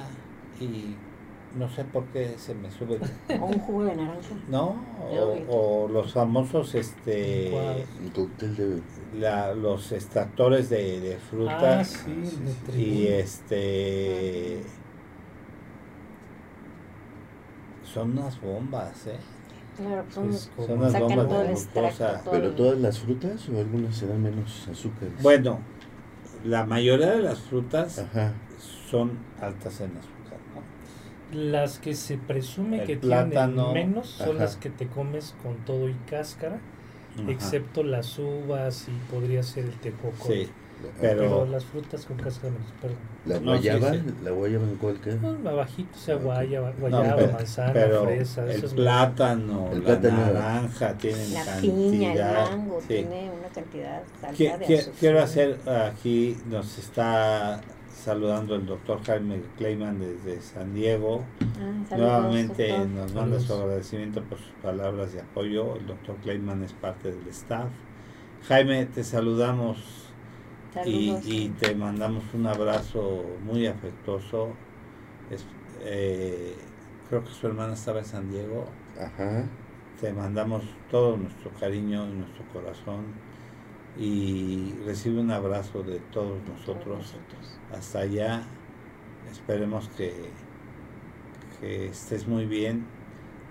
y 0.59 0.95
no 1.57 1.69
sé 1.69 1.85
por 1.85 2.05
qué 2.07 2.35
se 2.37 2.53
me 2.53 2.69
sube. 2.69 2.99
O 3.41 3.45
un 3.45 3.59
jugo 3.59 3.85
de 3.85 3.95
naranja. 3.95 4.35
No, 4.49 4.75
o, 5.49 5.87
los 5.87 6.13
famosos, 6.13 6.75
este, 6.75 7.51
de... 7.51 8.81
la, 9.17 9.53
los 9.53 9.91
extractores 9.91 10.69
de, 10.69 10.99
de 10.99 11.17
fruta 11.17 11.79
Ah, 11.79 11.83
sí, 11.83 11.97
sí, 12.25 12.37
de 12.67 12.73
sí. 12.73 12.81
y 12.81 13.07
este, 13.07 14.63
son 17.83 18.11
unas 18.11 18.39
bombas, 18.41 19.07
¿eh? 19.07 19.17
Claro, 19.77 20.03
pues 20.03 20.15
son 20.15 20.29
Es 20.31 20.51
como- 20.55 20.67
Son 20.67 20.77
unas 20.79 20.91
sacan 20.91 21.07
bombas 21.09 21.27
todo 21.29 21.41
el 21.41 21.47
de 21.47 21.53
extracto. 21.53 21.97
glucosa. 22.05 22.23
todo 22.23 22.31
¿Pero 22.33 22.47
el- 22.47 22.55
todas 22.55 22.79
las 22.79 22.99
frutas 22.99 23.49
o 23.49 23.59
algunas 23.59 23.95
se 23.95 24.07
dan 24.07 24.23
menos 24.23 24.67
azúcar? 24.71 25.09
Bueno, 25.21 25.59
la 26.43 26.65
mayoría 26.65 27.11
de 27.11 27.21
las 27.21 27.39
frutas 27.39 27.99
Ajá. 27.99 28.33
son 28.89 29.11
altas 29.41 29.81
en 29.81 29.91
azúcar, 29.91 30.39
¿no? 30.55 31.37
Las 31.39 31.79
que 31.79 31.93
se 31.93 32.17
presume 32.17 32.81
El 32.81 32.87
que 32.87 32.97
plátano, 32.97 33.71
tienen 33.71 33.89
menos 33.91 34.07
son 34.09 34.29
ajá. 34.37 34.39
las 34.45 34.55
que 34.57 34.69
te 34.69 34.87
comes 34.87 35.35
con 35.43 35.57
todo 35.65 35.89
y 35.89 35.93
cáscara, 36.09 36.59
Ajá. 37.19 37.31
excepto 37.31 37.83
las 37.83 38.17
uvas 38.17 38.87
y 38.87 39.13
podría 39.13 39.43
ser 39.43 39.65
el 39.65 39.73
tejocote. 39.73 40.45
Sí, 40.45 40.49
Pero- 41.01 41.19
Pero 41.19 41.45
las 41.47 41.65
frutas 41.65 42.05
con 42.05 42.17
cáscara 42.17 42.53
menos, 42.53 42.67
perdón. 42.81 42.97
La 43.25 43.33
No, 43.35 43.39
sí, 43.39 43.67
guayaba, 43.69 43.91
sí. 43.93 44.01
la 44.23 44.31
guayaba 44.31 44.63
en 44.65 44.75
cuál 44.75 44.99
queda? 45.01 45.15
No, 45.15 45.49
abajito, 45.49 45.89
o 45.95 45.99
sea, 45.99 46.15
Ok. 46.15 46.23
guayaba, 46.23 46.69
No, 46.71 46.75
guayaba 46.79 47.15
pero- 47.15 47.31
manzana, 47.33 47.73
pero 47.73 48.03
fresa, 48.03 48.43
el 48.43 48.49
eso 48.51 48.65
es 48.67 48.73
plátano, 48.73 49.69
El 49.71 49.79
la 49.79 49.85
plátano- 49.85 50.17
naranja 50.17 50.93
tienen 50.93 51.33
La 51.33 51.45
cantidad. 51.45 51.73
piña, 51.73 52.13
el 52.13 52.49
mango, 52.51 52.81
sí. 52.81 52.87
tiene 52.87 53.31
una 53.31 53.47
cantidad 53.49 54.01
alta 54.23 54.31
Qui- 54.31 54.57
de 54.67 54.75
azúcar. 54.77 54.93
Quiero 54.99 55.21
hacer 55.21 55.59
aquí, 55.67 56.37
nos 56.49 56.77
está 56.77 57.61
saludando 57.93 58.55
el 58.55 58.65
doctor 58.65 59.03
Jaime 59.03 59.41
Kleiman 59.57 59.99
desde 59.99 60.39
San 60.41 60.73
Diego. 60.73 61.23
Ah, 61.41 61.45
saludos, 61.89 62.11
Nuevamente 62.11 62.67
doctor. 62.69 62.87
nos 62.87 63.13
manda 63.13 63.39
su 63.39 63.53
agradecimiento 63.53 64.21
por 64.23 64.37
sus 64.37 64.51
palabras 64.63 65.11
de 65.13 65.21
apoyo. 65.21 65.75
El 65.75 65.87
doctor 65.87 66.15
Kleiman 66.17 66.63
es 66.63 66.71
parte 66.73 67.11
del 67.11 67.27
staff. 67.27 67.67
Jaime, 68.47 68.85
te 68.85 69.03
saludamos 69.03 70.05
Saludos. 70.83 71.25
y 71.25 71.49
te 71.49 71.75
mandamos 71.75 72.23
un 72.33 72.45
abrazo 72.47 73.23
muy 73.43 73.67
afectuoso. 73.67 74.49
Es- 75.29 75.45
eh, 75.81 76.55
creo 77.09 77.23
que 77.23 77.31
su 77.31 77.47
hermana 77.47 77.73
estaba 77.73 77.99
en 77.99 78.05
San 78.05 78.29
Diego. 78.31 78.65
Ajá. 78.99 79.45
Te 80.01 80.13
mandamos 80.13 80.63
todo 80.91 81.17
nuestro 81.17 81.51
cariño 81.59 82.07
y 82.07 82.13
nuestro 82.13 82.43
corazón 82.53 83.05
y 83.97 84.73
recibe 84.85 85.19
un 85.19 85.31
abrazo 85.31 85.81
de 85.83 85.99
todos 86.11 86.37
nosotros 86.47 86.97
Nosotros. 86.99 87.59
hasta 87.75 87.99
allá. 87.99 88.43
Esperemos 89.31 89.89
que, 89.97 90.13
que 91.59 91.87
estés 91.87 92.27
muy 92.27 92.45
bien 92.45 92.85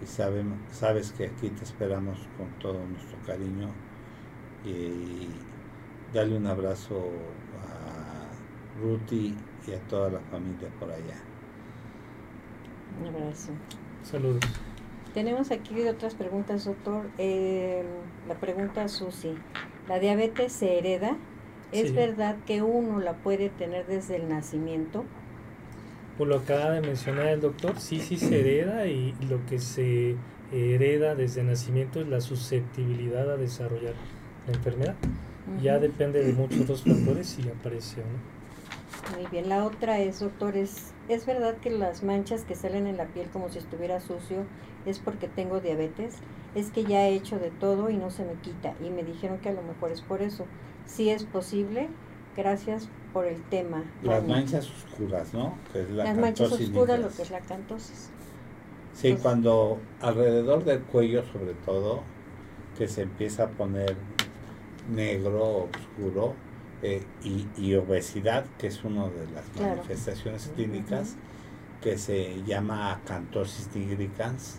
y 0.03 0.07
sabemos, 0.07 0.59
sabes 0.71 1.11
que 1.13 1.27
aquí 1.27 1.49
te 1.51 1.65
esperamos 1.65 2.19
con 2.39 2.49
todo 2.61 2.79
nuestro 2.87 3.19
cariño 3.27 3.69
y 4.65 5.27
dale 6.17 6.37
un 6.37 6.47
abrazo 6.47 6.97
a 7.63 8.81
Ruti 8.83 9.35
y 9.67 9.73
a 9.73 9.79
toda 9.89 10.11
la 10.11 10.21
familia 10.31 10.69
por 10.81 10.91
allá. 10.91 11.17
Un 13.01 13.15
abrazo. 13.15 13.53
Saludos. 14.03 14.41
Tenemos 15.13 15.51
aquí 15.51 15.81
otras 15.87 16.15
preguntas, 16.15 16.65
doctor. 16.65 17.05
Eh, 17.19 17.85
la 18.29 18.35
pregunta 18.35 18.85
a 18.85 18.89
Susi. 18.89 19.35
¿La 19.89 19.99
diabetes 19.99 20.53
se 20.53 20.79
hereda? 20.79 21.17
¿Es 21.73 21.89
Sí. 21.89 21.95
verdad 21.95 22.37
que 22.47 22.63
uno 22.63 23.01
la 23.01 23.15
puede 23.15 23.51
tener 23.51 23.87
desde 23.87 24.17
el 24.17 24.29
nacimiento? 24.29 25.05
Por 26.17 26.29
lo 26.29 26.37
acaba 26.37 26.71
de 26.71 26.81
mencionar 26.81 27.27
el 27.27 27.41
doctor, 27.41 27.79
sí, 27.79 28.01
sí 28.01 28.17
se 28.17 28.41
hereda 28.41 28.87
y 28.87 29.15
lo 29.29 29.45
que 29.47 29.59
se 29.59 30.17
hereda 30.53 31.15
desde 31.15 31.43
nacimiento 31.43 32.01
es 32.01 32.09
la 32.09 32.21
susceptibilidad 32.23 33.31
a 33.31 33.37
desarrollar 33.37 33.95
la 34.47 34.55
enfermedad. 34.55 34.95
Ya 35.63 35.79
depende 35.79 36.25
de 36.25 36.33
muchos 36.33 36.63
otros 36.63 36.83
factores 36.83 37.29
si 37.29 37.49
aparece 37.49 38.01
o 38.01 38.05
no. 38.05 39.17
Muy 39.17 39.27
bien. 39.31 39.49
La 39.49 39.65
otra 39.65 40.01
es, 40.01 40.21
doctor, 40.21 40.57
¿es, 40.57 40.93
¿es 41.09 41.27
verdad 41.27 41.57
que 41.59 41.71
las 41.71 42.03
manchas 42.03 42.45
que 42.45 42.55
salen 42.55 42.87
en 42.87 42.97
la 42.97 43.07
piel 43.07 43.29
como 43.29 43.49
si 43.49 43.59
estuviera 43.59 44.01
sucio 44.01 44.45
es 44.85 44.99
porque 44.99 45.29
tengo 45.29 45.61
diabetes? 45.61 46.17
Es 46.55 46.71
que 46.71 46.85
ya 46.85 47.07
he 47.07 47.15
hecho 47.15 47.39
de 47.39 47.51
todo 47.51 47.91
y 47.91 47.97
no 47.97 48.11
se 48.11 48.25
me 48.25 48.35
quita. 48.35 48.75
Y 48.85 48.91
me 48.91 49.05
dijeron 49.05 49.39
que 49.39 49.51
a 49.51 49.53
lo 49.53 49.63
mejor 49.63 49.93
es 49.93 50.01
por 50.01 50.23
eso. 50.23 50.47
Si 50.87 51.11
es 51.11 51.25
posible, 51.25 51.89
gracias 52.37 52.89
por 53.13 53.27
el 53.27 53.43
tema. 53.45 53.85
Las 54.03 54.27
manchas 54.27 54.69
oscuras, 54.71 55.33
¿no? 55.33 55.57
Que 55.73 55.83
es 55.83 55.91
la 55.91 56.05
Las 56.05 56.19
manchas 56.19 56.53
oscuras, 56.53 56.99
lo 57.01 57.09
que 57.09 57.23
es 57.23 57.31
la 57.31 57.41
cantosis. 57.41 58.11
Sí, 58.95 59.17
cuando 59.23 59.79
alrededor 60.01 60.65
del 60.65 60.81
cuello 60.81 61.23
sobre 61.33 61.53
todo, 61.53 62.03
que 62.79 62.89
se 62.89 63.03
empieza 63.03 63.45
a 63.45 63.49
poner 63.49 63.95
negro, 64.91 65.69
oscuro, 65.71 66.35
eh, 66.83 67.03
y, 67.25 67.47
y 67.57 67.75
obesidad, 67.75 68.45
que 68.59 68.67
es 68.69 68.85
una 68.85 69.05
de 69.09 69.27
las 69.35 69.45
Claro. 69.57 69.77
manifestaciones 69.77 70.51
clínicas, 70.55 71.17
que 71.83 71.97
se 71.99 72.43
llama 72.45 72.93
acantosis 72.93 73.69
nigricans, 73.75 74.59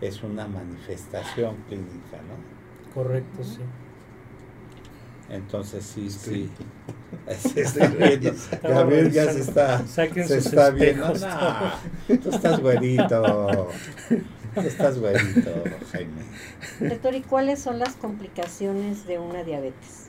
es 0.00 0.22
una 0.22 0.46
manifestación 0.46 1.56
clínica, 1.68 2.18
¿no? 2.28 2.92
Correcto, 2.94 3.42
sí. 3.44 3.60
Entonces 5.30 5.84
sí, 5.84 6.06
Estoy- 6.06 6.50
sí. 7.36 7.48
Se 7.50 7.60
está 7.60 7.86
viendo. 7.88 8.32
Gabriel 8.62 9.10
ya 9.12 9.30
se 9.30 9.40
está, 9.40 9.86
se 9.86 10.38
está 10.38 10.70
viendo. 10.70 11.06
No, 11.08 12.16
tú 12.18 12.30
estás 12.30 12.60
güerito. 12.60 13.68
Estás 14.64 14.98
güerito, 14.98 15.50
Jaime. 15.92 16.22
Doctor, 16.80 17.14
¿y 17.14 17.22
cuáles 17.22 17.60
son 17.60 17.78
las 17.78 17.94
complicaciones 17.94 19.06
de 19.06 19.18
una 19.18 19.42
diabetes? 19.44 20.06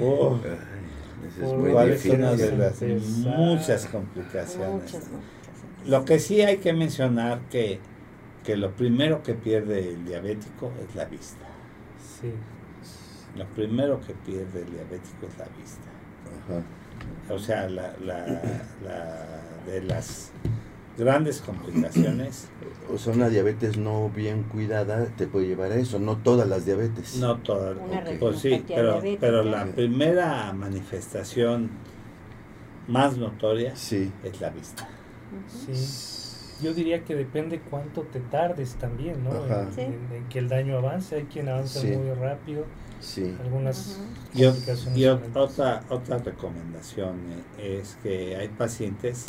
Oh, 0.00 0.38
Ay, 0.44 0.50
ese 1.28 1.42
es 1.42 1.48
Por 1.48 1.58
muy 1.58 1.72
¿Cuál 1.72 1.88
es 1.90 2.02
difícil. 2.02 2.20
una 2.20 2.32
de 2.32 2.56
las 2.56 2.82
muchas 3.36 3.86
complicaciones? 3.86 4.70
Muchas 4.70 5.04
complicaciones. 5.04 5.88
Lo 5.88 6.04
que 6.04 6.18
sí 6.18 6.40
hay 6.42 6.58
que 6.58 6.72
mencionar 6.72 7.40
que, 7.50 7.80
que 8.44 8.56
lo 8.56 8.72
primero 8.76 9.22
que 9.22 9.34
pierde 9.34 9.88
el 9.90 10.04
diabético 10.04 10.70
es 10.88 10.94
la 10.94 11.04
vista. 11.06 11.44
Sí. 12.20 12.32
Lo 13.36 13.46
primero 13.46 14.00
que 14.00 14.14
pierde 14.14 14.60
el 14.62 14.70
diabético 14.70 15.26
es 15.26 15.38
la 15.38 15.46
vista. 15.58 15.88
Ajá. 16.48 17.34
O 17.34 17.38
sea, 17.38 17.68
la, 17.68 17.94
la, 18.04 18.26
la- 18.84 19.40
de 19.66 19.82
las 19.82 20.30
grandes 20.98 21.40
complicaciones, 21.40 22.48
O 22.92 22.98
sea, 22.98 23.12
una 23.14 23.28
diabetes 23.30 23.76
no 23.78 24.10
bien 24.10 24.42
cuidada 24.44 25.06
te 25.16 25.26
puede 25.26 25.46
llevar 25.48 25.72
a 25.72 25.76
eso, 25.76 25.98
no 25.98 26.16
todas 26.18 26.46
las 26.48 26.66
diabetes. 26.66 27.16
no 27.16 27.38
todas, 27.38 27.76
pues 28.20 28.38
sí, 28.40 28.62
pero, 28.68 29.00
pero 29.18 29.42
la 29.42 29.64
primera 29.66 30.52
manifestación 30.52 31.70
más 32.86 33.16
notoria 33.16 33.74
Sí. 33.74 34.12
es 34.22 34.40
la 34.40 34.50
vista. 34.50 34.86
Sí. 35.48 36.62
Yo 36.62 36.72
diría 36.72 37.02
que 37.04 37.16
depende 37.16 37.58
cuánto 37.70 38.02
te 38.02 38.20
tardes 38.20 38.74
también, 38.74 39.24
¿no? 39.24 39.32
Ajá. 39.32 39.62
En, 39.62 39.72
Sí. 39.74 39.80
en- 39.80 40.16
en 40.16 40.28
que 40.28 40.38
el 40.38 40.48
daño 40.48 40.78
avance. 40.78 41.16
Hay 41.16 41.24
quien 41.24 41.48
avanza 41.48 41.80
Sí. 41.80 41.88
muy 41.88 42.12
rápido. 42.14 42.64
Sí. 43.00 43.34
Algunas. 43.42 43.98
Y, 44.34 44.44
y 44.44 45.06
otra, 45.06 45.82
otra 45.90 46.18
recomendación 46.18 47.16
eh, 47.58 47.80
es 47.82 47.96
que 48.02 48.36
hay 48.36 48.48
pacientes 48.48 49.26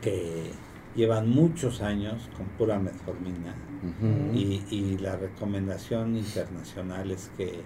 que 0.00 0.50
llevan 0.94 1.28
muchos 1.28 1.82
años 1.82 2.28
con 2.36 2.46
pura 2.58 2.78
metformina. 2.78 3.54
Y, 4.34 4.62
y 4.70 4.98
la 4.98 5.16
recomendación 5.16 6.16
internacional 6.16 7.10
es 7.10 7.30
que 7.36 7.60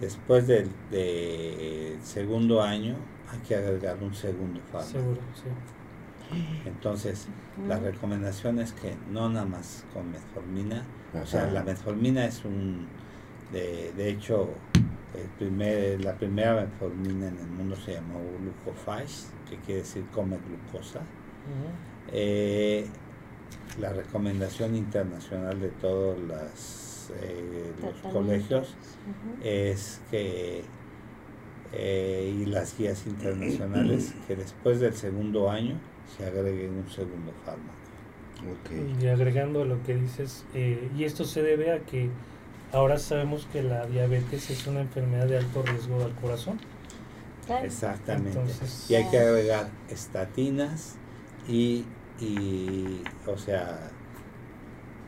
después 0.00 0.46
del 0.46 0.70
del 0.90 2.02
segundo 2.02 2.62
año 2.62 2.96
hay 3.30 3.38
que 3.46 3.54
agregar 3.54 3.98
un 4.02 4.14
segundo 4.14 4.60
fármaco. 4.72 4.90
Seguro, 4.90 5.20
sí. 5.34 5.50
Entonces, 6.64 7.28
la 7.68 7.78
recomendación 7.78 8.60
es 8.60 8.72
que 8.72 8.94
no 9.12 9.28
nada 9.28 9.46
más 9.46 9.84
con 9.92 10.10
metformina, 10.10 10.84
o 11.20 11.26
sea, 11.26 11.50
la 11.50 11.62
metformina 11.64 12.24
es 12.24 12.44
un, 12.44 12.86
de, 13.52 13.92
de 13.96 14.10
hecho, 14.10 14.48
el 15.14 15.28
primer, 15.38 16.04
la 16.04 16.14
primera 16.14 16.54
metformina 16.54 17.28
en 17.28 17.36
el 17.36 17.48
mundo 17.48 17.74
se 17.76 17.94
llamó 17.94 18.20
glucophage, 18.40 19.26
que 19.50 19.56
quiere 19.56 19.82
decir 19.82 20.04
come 20.14 20.38
glucosa. 20.38 21.00
Eh, 22.12 22.86
la 23.80 23.92
recomendación 23.92 24.76
internacional 24.76 25.60
de 25.60 25.68
todos 25.68 26.18
las, 26.20 27.12
eh, 27.20 27.72
los 27.82 28.12
colegios 28.12 28.74
es 29.42 30.00
que 30.10 30.64
eh, 31.72 32.36
y 32.36 32.46
las 32.46 32.76
guías 32.76 33.06
internacionales 33.06 34.14
que 34.26 34.34
después 34.36 34.80
del 34.80 34.94
segundo 34.94 35.50
año 35.50 35.78
se 36.16 36.26
agregue 36.26 36.68
un 36.68 36.88
segundo 36.90 37.32
fármaco. 37.44 37.80
Y 39.00 39.06
agregando 39.06 39.62
a 39.62 39.64
lo 39.66 39.82
que 39.82 39.94
dices, 39.94 40.44
eh, 40.54 40.90
y 40.96 41.04
esto 41.04 41.24
se 41.24 41.42
debe 41.42 41.72
a 41.72 41.80
que 41.80 42.08
ahora 42.72 42.98
sabemos 42.98 43.46
que 43.52 43.62
la 43.62 43.86
diabetes 43.86 44.50
es 44.50 44.66
una 44.66 44.80
enfermedad 44.80 45.26
de 45.26 45.38
alto 45.38 45.62
riesgo 45.62 46.02
al 46.02 46.14
corazón. 46.14 46.58
Exactamente. 47.58 48.38
y 48.88 48.94
hay 48.94 49.08
que 49.10 49.18
agregar 49.18 49.68
estatinas 49.88 50.96
y, 51.48 51.84
y, 52.20 53.02
o 53.26 53.36
sea, 53.36 53.90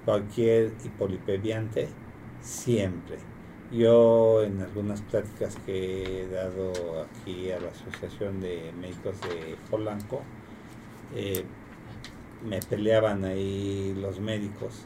cualquier 0.04 0.72
hipolipemiante 0.84 1.88
siempre. 2.40 3.18
Yo 3.70 4.42
en 4.42 4.60
algunas 4.60 5.00
pláticas 5.00 5.56
que 5.64 6.22
he 6.22 6.28
dado 6.28 6.72
aquí 7.02 7.50
a 7.50 7.60
la 7.60 7.68
Asociación 7.68 8.40
de 8.40 8.72
Médicos 8.78 9.18
de 9.22 9.56
Polanco, 9.70 10.22
eh, 11.14 11.44
me 12.46 12.60
peleaban 12.60 13.24
ahí 13.24 13.94
los 13.98 14.20
médicos. 14.20 14.84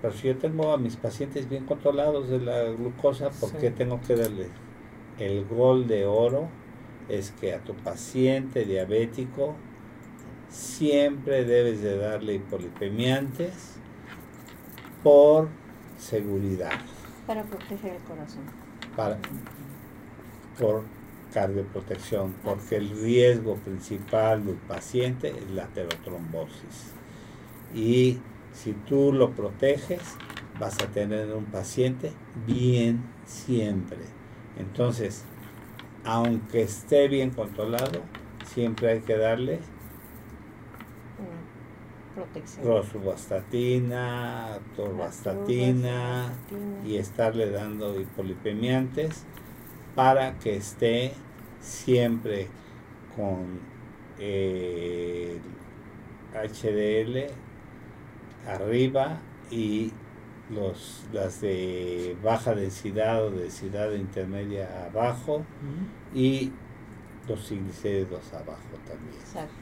Pero 0.00 0.14
si 0.14 0.28
yo 0.28 0.38
tengo 0.38 0.72
a 0.72 0.78
mis 0.78 0.96
pacientes 0.96 1.48
bien 1.48 1.66
controlados 1.66 2.28
de 2.30 2.38
la 2.40 2.64
glucosa, 2.70 3.30
¿por 3.30 3.52
qué 3.52 3.70
tengo 3.70 4.00
que 4.06 4.16
darle? 4.16 4.48
El 5.20 5.44
gol 5.44 5.86
de 5.86 6.06
oro 6.06 6.48
es 7.10 7.30
que 7.32 7.52
a 7.52 7.58
tu 7.58 7.74
paciente 7.74 8.64
diabético 8.64 9.54
siempre 10.48 11.44
debes 11.44 11.82
de 11.82 11.98
darle 11.98 12.36
hipolipemiantes 12.36 13.76
por 15.02 15.48
seguridad. 15.98 16.80
Para 17.26 17.42
proteger 17.42 17.96
el 17.96 18.02
corazón. 18.02 18.44
Para, 18.96 19.18
por 20.58 20.84
cardioprotección, 21.34 22.34
porque 22.42 22.76
el 22.76 22.88
riesgo 22.88 23.56
principal 23.56 24.46
del 24.46 24.56
paciente 24.56 25.28
es 25.28 25.50
la 25.50 25.64
aterotrombosis. 25.64 26.94
Y 27.74 28.18
si 28.54 28.72
tú 28.72 29.12
lo 29.12 29.32
proteges, 29.32 30.00
vas 30.58 30.80
a 30.82 30.86
tener 30.86 31.30
un 31.34 31.44
paciente 31.44 32.10
bien 32.46 33.02
siempre. 33.26 34.19
Entonces, 34.58 35.24
aunque 36.04 36.62
esté 36.62 37.08
bien 37.08 37.30
controlado, 37.30 38.02
siempre 38.46 38.90
hay 38.90 39.00
que 39.00 39.16
darle 39.16 39.60
protección. 42.14 42.66
Rosuvastatina, 42.66 44.58
torvastatina 44.76 46.32
y 46.84 46.96
estarle 46.96 47.50
dando 47.50 48.00
hipolipemiantes 48.00 49.24
para 49.94 50.38
que 50.38 50.56
esté 50.56 51.12
siempre 51.60 52.48
con 53.16 53.60
el 54.18 55.40
HDL 56.34 57.26
arriba 58.46 59.18
y 59.50 59.92
los, 60.50 61.04
las 61.12 61.40
de 61.40 62.16
baja 62.22 62.54
densidad 62.54 63.24
o 63.24 63.30
densidad 63.30 63.92
intermedia 63.92 64.86
abajo 64.86 65.44
y 66.14 66.52
los 67.28 67.46
triglicéridos 67.46 68.32
abajo 68.32 68.76
también. 68.86 69.20
Exacto. 69.20 69.54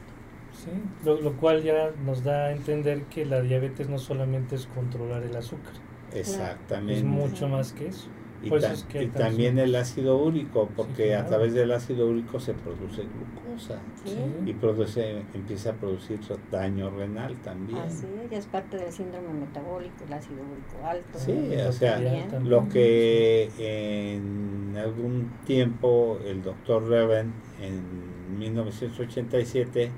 Sí, 0.53 0.71
lo, 1.05 1.21
lo, 1.21 1.37
cual 1.37 1.63
ya 1.63 1.91
nos 2.05 2.23
da 2.23 2.47
a 2.47 2.51
entender 2.51 3.03
que 3.03 3.25
la 3.25 3.41
diabetes 3.41 3.87
no 3.87 3.97
solamente 3.97 4.55
es 4.55 4.65
controlar 4.67 5.23
el 5.23 5.35
azúcar. 5.35 5.73
Exactamente. 6.13 6.97
Es 6.97 7.03
mucho 7.03 7.47
más 7.47 7.71
que 7.71 7.87
eso. 7.87 8.09
Y, 8.41 9.07
también 9.07 9.59
el 9.59 9.75
ácido 9.75 10.17
úrico, 10.17 10.69
porque 10.75 11.15
a 11.15 11.25
través 11.25 11.53
del 11.53 11.71
ácido 11.71 12.07
úrico 12.07 12.39
se 12.39 12.53
produce 12.53 13.03
glucosa. 13.03 13.79
Y 14.45 14.53
produce, 14.53 15.23
empieza 15.33 15.71
a 15.71 15.73
producir 15.73 16.19
daño 16.49 16.89
renal 16.89 17.35
también. 17.43 17.79
Así 17.79 18.07
ya 18.31 18.37
es 18.37 18.45
parte 18.45 18.77
del 18.77 18.91
síndrome 18.91 19.33
metabólico, 19.33 20.05
el 20.07 20.13
ácido 20.13 20.37
úrico 20.41 20.87
alto. 20.87 21.19
Sí, 21.19 21.55
o 21.67 21.71
sea, 21.71 21.99
lo 22.43 22.69
que 22.69 23.49
en 23.57 24.77
algún 24.77 25.31
tiempo 25.45 26.19
el 26.25 26.41
doctor 26.41 26.87
Reven 26.87 27.33
en 27.61 28.39
1987 28.39 29.91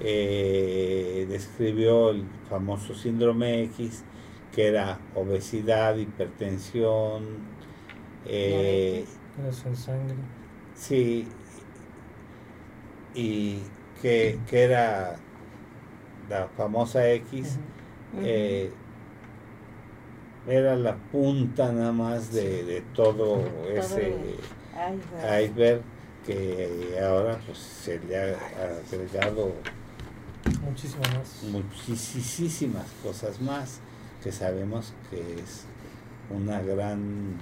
eh, 0.00 1.26
describió 1.28 2.10
el 2.10 2.24
famoso 2.48 2.94
síndrome 2.94 3.62
X, 3.64 4.04
que 4.54 4.68
era 4.68 5.00
obesidad, 5.14 5.96
hipertensión, 5.96 7.53
eh, 8.26 9.04
en 9.66 9.76
sangre. 9.76 10.14
Sí, 10.74 11.26
y 13.14 13.58
que, 14.02 14.38
que, 14.48 14.62
era 14.62 15.16
la 16.28 16.48
famosa 16.56 17.08
X, 17.10 17.58
eh, 18.22 18.72
era 20.46 20.76
la 20.76 20.96
punta 20.96 21.72
nada 21.72 21.92
más 21.92 22.32
de, 22.32 22.64
de 22.64 22.80
todo 22.94 23.42
ese 23.72 24.14
iceberg. 25.40 25.82
que 26.26 26.98
ahora 27.02 27.38
pues 27.46 27.58
se 27.58 27.98
le 28.00 28.16
ha 28.16 28.36
agregado 28.90 29.52
muchísimas 30.62 31.14
más. 31.14 31.42
muchísimas 31.50 32.86
cosas 33.02 33.40
más 33.40 33.80
que 34.22 34.32
sabemos 34.32 34.94
que 35.10 35.20
es 35.20 35.64
una 36.30 36.60
gran 36.62 37.36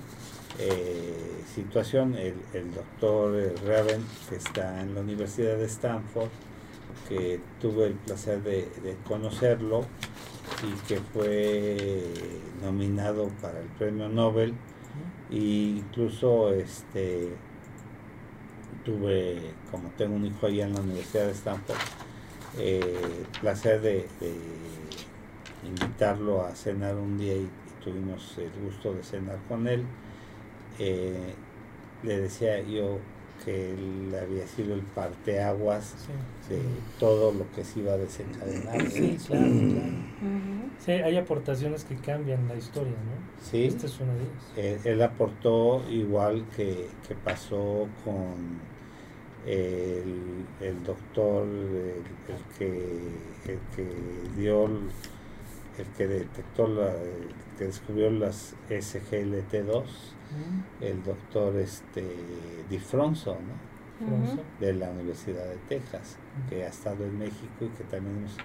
eh, 0.71 1.43
situación, 1.55 2.15
el, 2.15 2.35
el 2.55 2.73
doctor 2.75 3.33
Raven, 3.67 4.05
que 4.29 4.37
está 4.37 4.81
en 4.81 4.95
la 4.95 5.01
Universidad 5.01 5.57
de 5.57 5.67
Stanford, 5.67 6.29
que 7.09 7.41
tuve 7.61 7.87
el 7.87 7.95
placer 7.95 8.43
de, 8.43 8.69
conocerlo 9.07 9.85
y 10.63 10.89
que 10.89 11.01
fue 11.01 12.07
nominado 12.63 13.29
para 13.41 13.61
el 13.61 13.67
premio 13.79 14.09
Nobel. 14.09 14.55
E 15.31 15.37
incluso 15.37 16.53
este 16.53 17.31
tuve 18.85 19.41
como 19.71 19.89
tengo 19.91 20.17
un 20.17 20.27
hijo 20.27 20.47
allá 20.47 20.67
en 20.67 20.75
la 20.75 20.81
Universidad 20.81 21.27
de 21.27 21.33
Stanford 21.33 21.79
eh, 22.59 23.25
placer 23.41 23.81
de, 23.81 24.09
invitarlo 25.65 26.45
a 26.45 26.55
cenar 26.55 26.97
un 26.97 27.17
día 27.17 27.35
y 27.35 27.49
tuvimos 27.83 28.37
el 28.37 28.51
gusto 28.65 28.93
de 28.93 29.03
cenar 29.03 29.39
con 29.49 29.69
él 29.69 29.85
eh, 30.85 31.35
le 32.03 32.21
decía 32.23 32.61
yo 32.61 32.99
que 33.45 33.73
él 33.73 34.15
había 34.21 34.47
sido 34.47 34.75
el 34.75 34.83
parteaguas 34.83 35.95
de 36.49 36.61
todo 36.99 37.33
lo 37.33 37.51
que 37.53 37.65
se 37.65 37.81
iba 37.81 37.93
a 37.93 37.97
desencadenar. 37.97 38.91
Sí, 38.91 39.17
claro, 39.27 39.47
Sí, 40.79 40.93
hay 40.93 41.17
aportaciones 41.17 41.85
que 41.85 41.95
cambian 41.97 42.49
la 42.49 42.57
historia, 42.57 42.93
¿no? 42.93 43.45
Sí. 43.49 43.65
Esta 43.65 43.87
es 43.87 44.01
una 44.01 44.13
de 44.15 44.65
ellas. 44.65 44.87
Él, 44.87 45.03
aportó 45.03 45.89
igual 45.89 46.45
que, 46.57 46.89
que 47.07 47.15
pasó 47.15 47.89
con 48.05 48.61
el, 49.47 50.45
el 50.61 50.83
doctor, 50.85 51.47
el, 51.47 52.59
que, 52.59 52.67
el 53.47 53.59
que 53.77 54.41
dio, 54.41 54.65
el 54.67 55.87
que 55.97 56.09
detectó, 56.09 56.67
la, 56.67 56.91
el 56.91 57.29
que 57.59 57.67
descubrió 57.67 58.11
las 58.11 58.55
SGLT2 58.69 59.85
el 60.81 61.03
doctor 61.03 61.57
este 61.57 62.05
Di 62.69 62.79
Fronzo, 62.79 63.37
de 64.61 64.73
la 64.73 64.91
Universidad 64.91 65.45
de 65.45 65.57
Texas, 65.69 66.17
que 66.49 66.65
ha 66.65 66.69
estado 66.69 67.05
en 67.05 67.19
México 67.19 67.61
y 67.61 67.69
que 67.69 67.85
también 67.85 68.19
hemos 68.19 68.37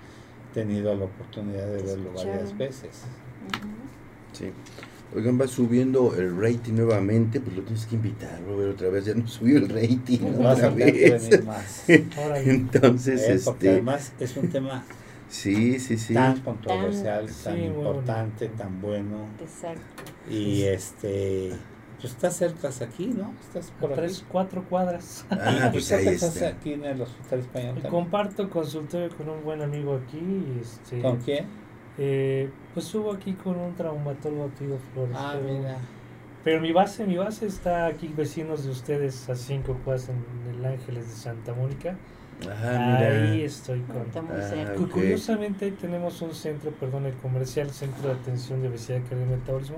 tenido 0.54 0.94
la 0.96 1.06
oportunidad 1.06 1.68
de 1.68 1.82
verlo 1.82 2.12
varias 2.16 2.58
veces. 2.58 3.04
Sí. 4.34 4.52
Oigan, 5.16 5.40
va 5.40 5.48
subiendo 5.48 6.16
el 6.16 6.36
rating 6.40 6.74
nuevamente, 6.74 7.40
pues 7.40 7.56
lo 7.56 7.64
tienes 7.64 7.86
que 7.86 7.96
invitar, 7.96 8.42
Robert, 8.46 8.74
otra 8.74 8.90
vez 8.90 9.06
ya 9.06 9.16
no 9.16 9.26
subió 9.28 9.58
el 9.58 9.70
rating 9.70 10.20
otra 10.38 10.70
vez. 10.70 11.46
Más. 11.46 11.86
Entonces, 11.88 13.22
este... 13.22 13.70
además 13.70 14.12
es 14.20 14.36
un 14.36 14.50
tema 14.50 14.84
sí, 15.30 15.80
sí, 15.80 15.98
sí. 15.98 16.14
tan 16.14 16.42
controversial, 16.42 17.28
tan 17.44 17.64
importante, 17.64 18.50
tan 18.50 18.82
bueno. 18.82 19.28
Exacto. 19.40 20.04
Y 20.30 20.64
este 20.64 21.54
pues 22.00 22.14
estás 22.14 22.36
cerca 22.36 22.70
aquí, 22.70 23.08
¿no? 23.08 23.34
Estás 23.42 23.72
por 23.80 23.94
tres, 23.94 24.24
cuatro 24.30 24.64
cuadras. 24.64 25.26
Ah, 25.32 25.70
pues 25.72 25.92
ahí 25.92 26.08
estás 26.08 26.42
aquí 26.44 26.74
en 26.74 26.86
el 26.86 27.02
Hospital 27.02 27.40
Español. 27.40 27.82
Comparto 27.90 28.50
consultorio 28.50 29.10
con 29.16 29.30
un 29.30 29.44
buen 29.44 29.62
amigo 29.62 29.96
aquí. 29.96 30.20
Este, 30.62 31.02
¿Con 31.02 31.18
quién? 31.18 31.46
Eh, 31.98 32.50
pues 32.74 32.86
subo 32.86 33.12
aquí 33.12 33.34
con 33.34 33.58
un 33.58 33.74
traumatólogo 33.76 34.50
Tío 34.60 34.78
Flores. 34.94 35.16
Ah, 35.18 35.34
pero, 35.42 35.54
mira. 35.54 35.78
Pero 36.44 36.62
mi 36.62 36.72
base, 36.72 37.06
mi 37.08 37.18
base 37.18 37.48
está 37.48 37.88
aquí 37.88 38.14
vecinos 38.16 38.64
de 38.64 38.72
ustedes 38.72 39.28
a 39.30 39.36
cinco 39.36 39.80
cuadras 39.84 40.10
en 40.10 40.56
el 40.56 40.66
Ángeles 40.66 41.08
de 41.08 41.16
Santa 41.16 41.54
Mónica. 41.54 41.98
Ah, 42.48 42.98
ahí 42.98 43.42
estoy 43.42 43.82
con. 43.82 44.06
Ah, 44.16 44.74
Curiosamente 44.92 45.72
tenemos 45.72 46.22
un 46.22 46.36
centro, 46.36 46.70
perdón, 46.72 47.08
el 47.08 47.14
comercial 47.16 47.72
Centro 47.72 48.10
de 48.10 48.16
Atención 48.16 48.62
de 48.62 48.68
Obesidad 48.68 49.00
y 49.00 49.02
Cardiometabolismo 49.02 49.78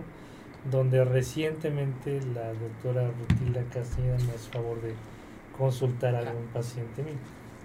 donde 0.71 1.03
recientemente 1.05 2.19
la 2.33 2.49
doctora 2.53 3.09
Rutilda 3.29 3.61
Castañeda 3.73 4.17
me 4.17 4.33
hace 4.33 4.49
favor 4.51 4.81
de 4.81 4.93
consultar 5.57 6.15
a 6.15 6.19
algún 6.19 6.45
paciente 6.53 7.03
mío. 7.03 7.13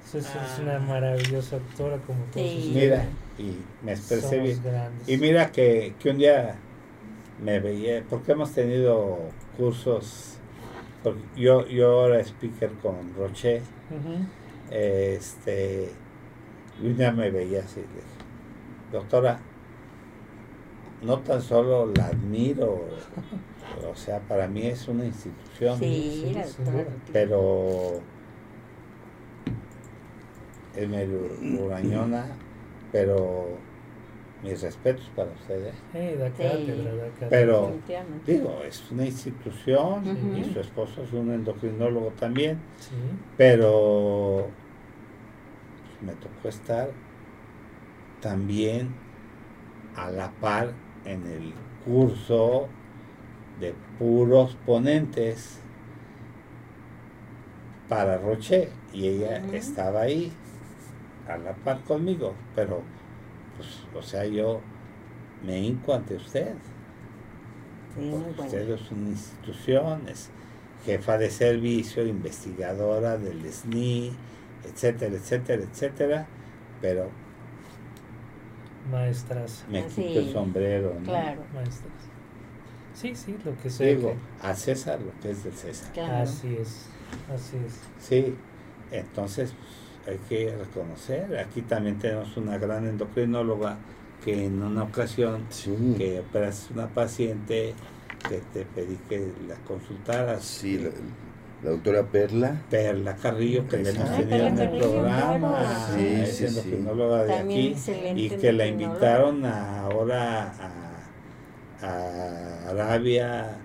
Entonces, 0.07 0.31
es 0.53 0.59
una 0.61 0.77
Ah. 0.77 0.81
maravillosa 0.81 1.59
doctora 1.59 1.97
como 2.07 2.21
todos 2.33 2.47
Sí. 2.49 2.73
Mira, 2.75 3.07
y 3.39 3.57
me 3.85 3.93
expresé 3.93 4.23
Somos 4.29 4.45
bien. 4.45 4.61
grandes. 4.63 5.09
Y 5.09 5.17
mira 5.17 5.51
que, 5.51 5.95
que 5.99 6.11
un 6.11 6.19
día 6.19 6.55
me 7.43 7.59
veía, 7.59 8.05
porque 8.09 8.33
hemos 8.33 8.53
tenido 8.53 9.19
cursos, 9.57 10.37
porque 11.03 11.21
yo, 11.37 11.67
yo 11.67 12.07
era 12.07 12.21
speaker 12.21 12.71
con 12.83 12.95
Roche, 13.17 13.63
Ujú. 13.91 14.25
este, 14.71 15.91
y 16.83 16.87
un 16.87 16.97
día 16.97 17.11
me 17.13 17.31
veía 17.31 17.61
así, 17.61 17.81
le 17.81 17.87
dije, 17.87 18.03
doctora, 18.93 19.41
no 21.05 21.19
tan 21.21 21.41
solo 21.43 21.87
la 21.95 22.07
admiro, 22.07 22.87
o 23.91 23.95
sea, 23.95 24.21
para 24.21 24.47
mí 24.49 24.67
es 24.67 24.89
una 24.89 25.05
institución, 25.05 25.79
Sí, 25.79 26.25
sí, 26.27 26.33
la. 26.35 26.43
Rutilda. 26.43 26.85
pero 27.13 28.01
es 30.77 30.89
medio 30.89 31.19
hurañona, 31.65 32.27
pero 32.91 33.47
mis 34.43 34.61
respetos 34.63 35.11
para 35.17 35.31
ustedes. 35.33 35.75
Eh, 35.95 36.17
Sí. 36.37 36.43
cátedra, 36.43 36.95
da 36.95 37.05
cátedra. 37.11 37.29
Pero-. 37.31 37.73
Digo, 38.27 38.61
es 38.67 38.91
una 38.91 39.07
institución 39.07 40.37
y 40.37 40.45
su 40.53 40.61
esposo 40.61 41.03
es 41.03 41.13
un 41.13 41.31
endocrinólogo 41.33 42.09
también, 42.19 42.59
Sí. 42.79 42.95
pero 43.37 44.49
me 46.03 46.13
tocó 46.15 46.49
estar 46.49 46.91
también 48.21 48.95
a 49.97 50.11
la 50.11 50.31
par 50.33 50.73
en 51.05 51.27
el 51.27 51.53
curso 51.85 52.69
de 53.61 53.75
puros 53.99 54.57
ponentes 54.67 55.61
para 57.89 58.19
Roche 58.19 58.71
y 58.93 59.09
ella 59.09 59.43
estaba 59.53 60.03
ahí 60.03 60.33
a 61.29 61.37
la 61.37 61.53
par 61.55 61.81
conmigo, 61.83 62.35
pero 62.55 62.83
pues, 63.57 63.85
o 63.95 64.03
sea, 64.03 64.25
yo 64.27 64.61
me 65.45 65.59
hinco 65.61 65.95
ante 65.95 66.17
usted. 66.17 66.55
Sí, 67.97 68.13
usted 68.39 68.71
es 68.71 68.91
una 68.91 69.11
institución, 69.11 70.09
es 70.09 70.31
jefa 70.85 71.17
de 71.17 71.31
servicio, 71.31 72.05
investigadora 72.05 73.17
del 73.17 73.45
SNI, 73.45 74.13
etcétera, 74.65 75.15
etcétera, 75.15 75.63
etcétera, 75.63 76.27
pero 76.81 77.09
Maestras. 78.91 79.65
me 79.71 79.81
Ah, 79.81 79.83
quito 79.89 79.95
sí, 79.95 80.17
el 80.19 80.33
sombrero, 80.33 80.95
¿no? 80.99 81.05
Claro, 81.07 81.43
Maestras. 81.55 81.93
Sí, 82.95 83.15
sí, 83.17 83.37
lo 83.45 83.57
que 83.61 83.71
sea. 83.71 83.87
Digo, 83.89 84.11
que- 84.11 84.47
a 84.47 84.55
César 84.55 85.01
lo 85.01 85.11
que 85.21 85.31
es 85.33 85.43
del 85.45 85.55
César. 85.55 85.93
claro. 85.93 86.23
Así 86.23 86.57
es. 86.57 86.87
Así 87.33 87.57
es. 87.67 87.81
Sí, 88.01 88.35
entonces 88.93 89.53
pues, 90.05 90.17
hay 90.17 90.21
que 90.29 90.57
reconocer, 90.57 91.39
aquí 91.39 91.63
también 91.63 91.99
tenemos 91.99 92.37
una 92.37 92.59
gran 92.59 92.87
endocrinóloga 92.87 93.79
que 94.25 94.47
en 94.47 94.63
una 94.63 94.85
ocasión 94.85 95.45
Sí, 95.51 95.95
que 95.99 96.21
operas 96.21 96.69
una 96.73 96.87
paciente 96.89 97.75
que 98.29 98.39
te 98.53 98.65
pedí 98.65 98.97
que 99.09 99.33
la 99.49 99.57
consultaras. 99.67 100.43
sí, 100.45 100.79
la, 100.79 100.91
la 101.65 101.71
doctora 101.71 102.03
Perla. 102.05 102.63
Perla 102.71 103.17
Carrillo, 103.17 103.67
que 103.67 103.79
le 103.79 103.91
hemos 103.91 104.11
Ay, 104.11 104.25
tenido 104.25 104.47
en 104.47 104.59
el 104.59 104.79
programa, 104.79 105.39
claro. 105.59 105.95
Sí, 105.97 106.07
es 106.07 106.29
sí, 106.37 106.37
sí. 106.37 106.45
endocrinóloga 106.59 107.23
de 107.25 107.35
También 107.37 107.75
aquí, 107.75 108.11
y 108.17 108.29
que 108.31 108.53
la 108.53 108.67
invitaron 108.67 109.45
a- 109.47 109.81
ahora 109.81 110.53
a, 111.83 111.87
a 111.87 112.71
Arabia 112.71 113.57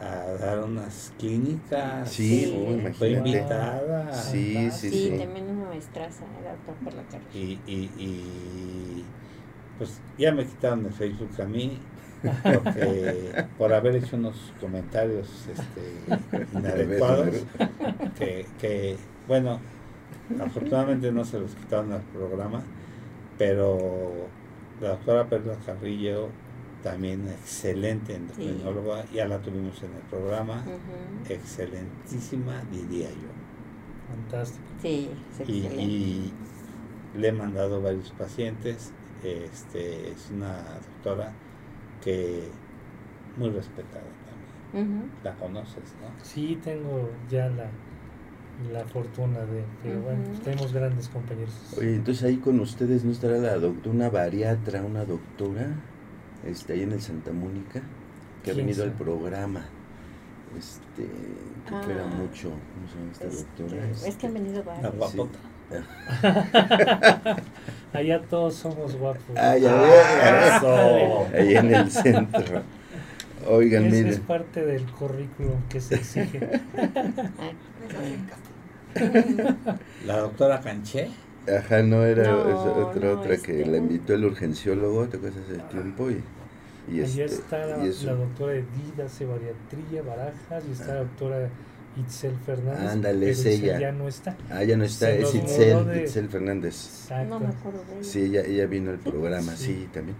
a 0.00 0.32
dar 0.38 0.60
unas 0.62 1.12
clínicas. 1.18 2.08
Sí, 2.10 2.44
Sí. 2.44 2.64
uy, 2.84 2.92
Fue 2.92 3.10
invitada. 3.10 4.12
Sí, 4.14 4.70
sí, 4.70 4.90
Sí, 4.90 5.10
sí. 5.10 5.18
también 5.18 5.48
una 5.50 5.68
maestraza, 5.70 6.24
la 6.44 6.50
doctora 6.52 6.78
Perla 6.84 7.02
Carrillo. 7.10 7.60
Y, 7.66 7.72
y, 7.72 7.90
y 7.98 9.04
pues 9.78 10.00
ya 10.18 10.32
me 10.32 10.44
quitaron 10.44 10.84
de 10.84 10.90
Facebook 10.90 11.30
a 11.40 11.44
mí 11.46 11.78
porque 12.22 13.44
por 13.56 13.72
haber 13.72 13.96
hecho 13.96 14.16
unos 14.16 14.52
comentarios 14.60 15.28
este, 15.48 16.46
inadecuados 16.58 17.44
que, 18.18 18.46
que, 18.60 18.96
bueno 19.26 19.60
afortunadamente 20.40 21.12
no 21.12 21.24
se 21.24 21.38
los 21.38 21.54
quitaron 21.54 21.92
al 21.92 22.02
programa 22.02 22.62
pero 23.38 24.12
la 24.80 24.90
doctora 24.90 25.26
Perla 25.26 25.54
Carrillo 25.64 26.28
también 26.82 27.28
excelente 27.28 28.14
endocrinóloga 28.14 29.04
ya 29.12 29.26
la 29.26 29.38
tuvimos 29.38 29.82
en 29.82 29.94
el 29.94 30.02
programa 30.10 30.64
excelentísima 31.28 32.62
diría 32.70 33.08
yo 33.10 33.38
Fantástico. 34.08 34.64
Sí, 34.80 35.10
es 35.38 35.48
y, 35.48 35.66
y 35.66 36.32
le 37.16 37.28
he 37.28 37.32
mandado 37.32 37.82
varios 37.82 38.10
pacientes. 38.12 38.92
Este, 39.22 40.10
es 40.10 40.30
una 40.32 40.56
doctora 41.02 41.32
que 42.02 42.48
muy 43.36 43.50
respetada 43.50 44.04
también. 44.72 45.10
La 45.24 45.34
conoces, 45.34 45.94
¿no? 46.00 46.24
Sí, 46.24 46.58
tengo 46.62 47.10
ya 47.30 47.48
la, 47.48 47.70
la 48.72 48.84
fortuna 48.86 49.40
de. 49.40 49.64
Pero 49.82 50.00
bueno, 50.02 50.22
Ujú. 50.32 50.40
tenemos 50.42 50.72
grandes 50.72 51.08
compañeros. 51.08 51.74
Oye, 51.78 51.94
entonces 51.96 52.24
ahí 52.24 52.36
con 52.36 52.60
ustedes 52.60 53.04
no 53.04 53.12
estará 53.12 53.38
la 53.38 53.56
doctora, 53.58 53.94
una 53.94 54.10
bariatra, 54.10 54.82
una 54.82 55.04
doctora, 55.04 55.68
este, 56.44 56.74
ahí 56.74 56.82
en 56.82 56.92
el 56.92 57.00
Santa 57.00 57.32
Mónica, 57.32 57.80
que 58.42 58.50
ha 58.50 58.54
¿Quién 58.54 58.66
venido 58.66 58.84
al 58.84 58.92
programa. 58.92 59.64
Este, 60.56 61.02
que 61.04 61.74
Ah. 61.74 62.06
mucho. 62.16 62.48
¿Cómo 62.50 62.88
se 62.88 62.98
llama 62.98 63.12
esta 63.12 63.26
Este, 63.26 63.62
doctora? 63.64 63.90
es 63.90 64.16
que 64.16 64.26
han 64.26 64.34
venido 64.34 64.64
La 64.64 64.90
varios. 64.90 65.14
Allá 67.92 68.22
todos 68.22 68.54
somos 68.54 68.94
guapos. 68.96 69.36
Ah, 69.36 69.56
ya 69.56 69.70
Ah, 69.74 70.56
eso. 70.56 71.28
Ahí 71.34 71.56
en 71.56 71.74
el 71.74 71.90
centro. 71.90 72.62
Oigan, 73.46 73.86
Ese 73.86 74.08
es 74.08 74.20
parte 74.20 74.64
del 74.64 74.90
currículum 74.90 75.62
que 75.68 75.80
se 75.80 75.94
exige. 75.96 76.40
La 80.06 80.18
doctora 80.18 80.60
Canché. 80.60 81.10
Ajá, 81.46 81.82
no 81.82 82.04
era 82.04 82.24
No, 82.24 82.48
es 82.48 82.54
otra, 82.56 83.12
no, 83.12 83.12
otra 83.12 83.42
que 83.42 83.62
este, 83.62 83.66
la 83.66 83.76
invitó 83.78 84.14
el 84.14 84.24
urgenciólogo, 84.24 85.08
¿te 85.08 85.16
acuerdas 85.16 85.44
hace 85.44 85.58
tiempo? 85.60 86.10
Y, 86.10 86.22
y 86.86 87.00
Allá 87.00 87.24
este, 87.24 87.24
está 87.26 87.66
la, 87.66 87.84
y 87.84 87.88
eso. 87.88 88.06
la 88.06 88.14
doctora 88.14 88.54
Edith 88.54 89.00
hace 89.04 89.24
bariatría, 89.26 90.02
barajas, 90.02 90.64
y 90.68 90.72
está 90.72 90.94
la 90.94 91.00
doctora 91.00 91.52
Itzel 91.96 92.34
Fernández. 92.46 92.90
Ándale, 92.90 93.18
pero 93.20 93.32
es 93.32 93.38
Itzel 93.40 93.64
ella. 93.64 93.80
ya 93.80 93.92
no 93.92 94.08
está. 94.08 94.36
Ah, 94.50 94.62
ya 94.64 94.76
no 94.76 94.84
está, 94.84 95.10
es 95.10 95.34
Itzel, 95.34 95.86
de- 95.86 96.02
Itzel 96.04 96.28
Fernández. 96.28 96.74
Exacto. 97.02 97.28
no 97.28 97.40
me 97.40 97.46
acuerdo 97.48 97.78
de 97.88 97.94
ella. 97.94 98.04
Sí, 98.04 98.20
ella, 98.20 98.42
ella 98.42 98.66
vino 98.66 98.90
al 98.90 98.98
programa, 98.98 99.56
sí. 99.56 99.64
Sí. 99.66 99.88
también. 99.92 100.16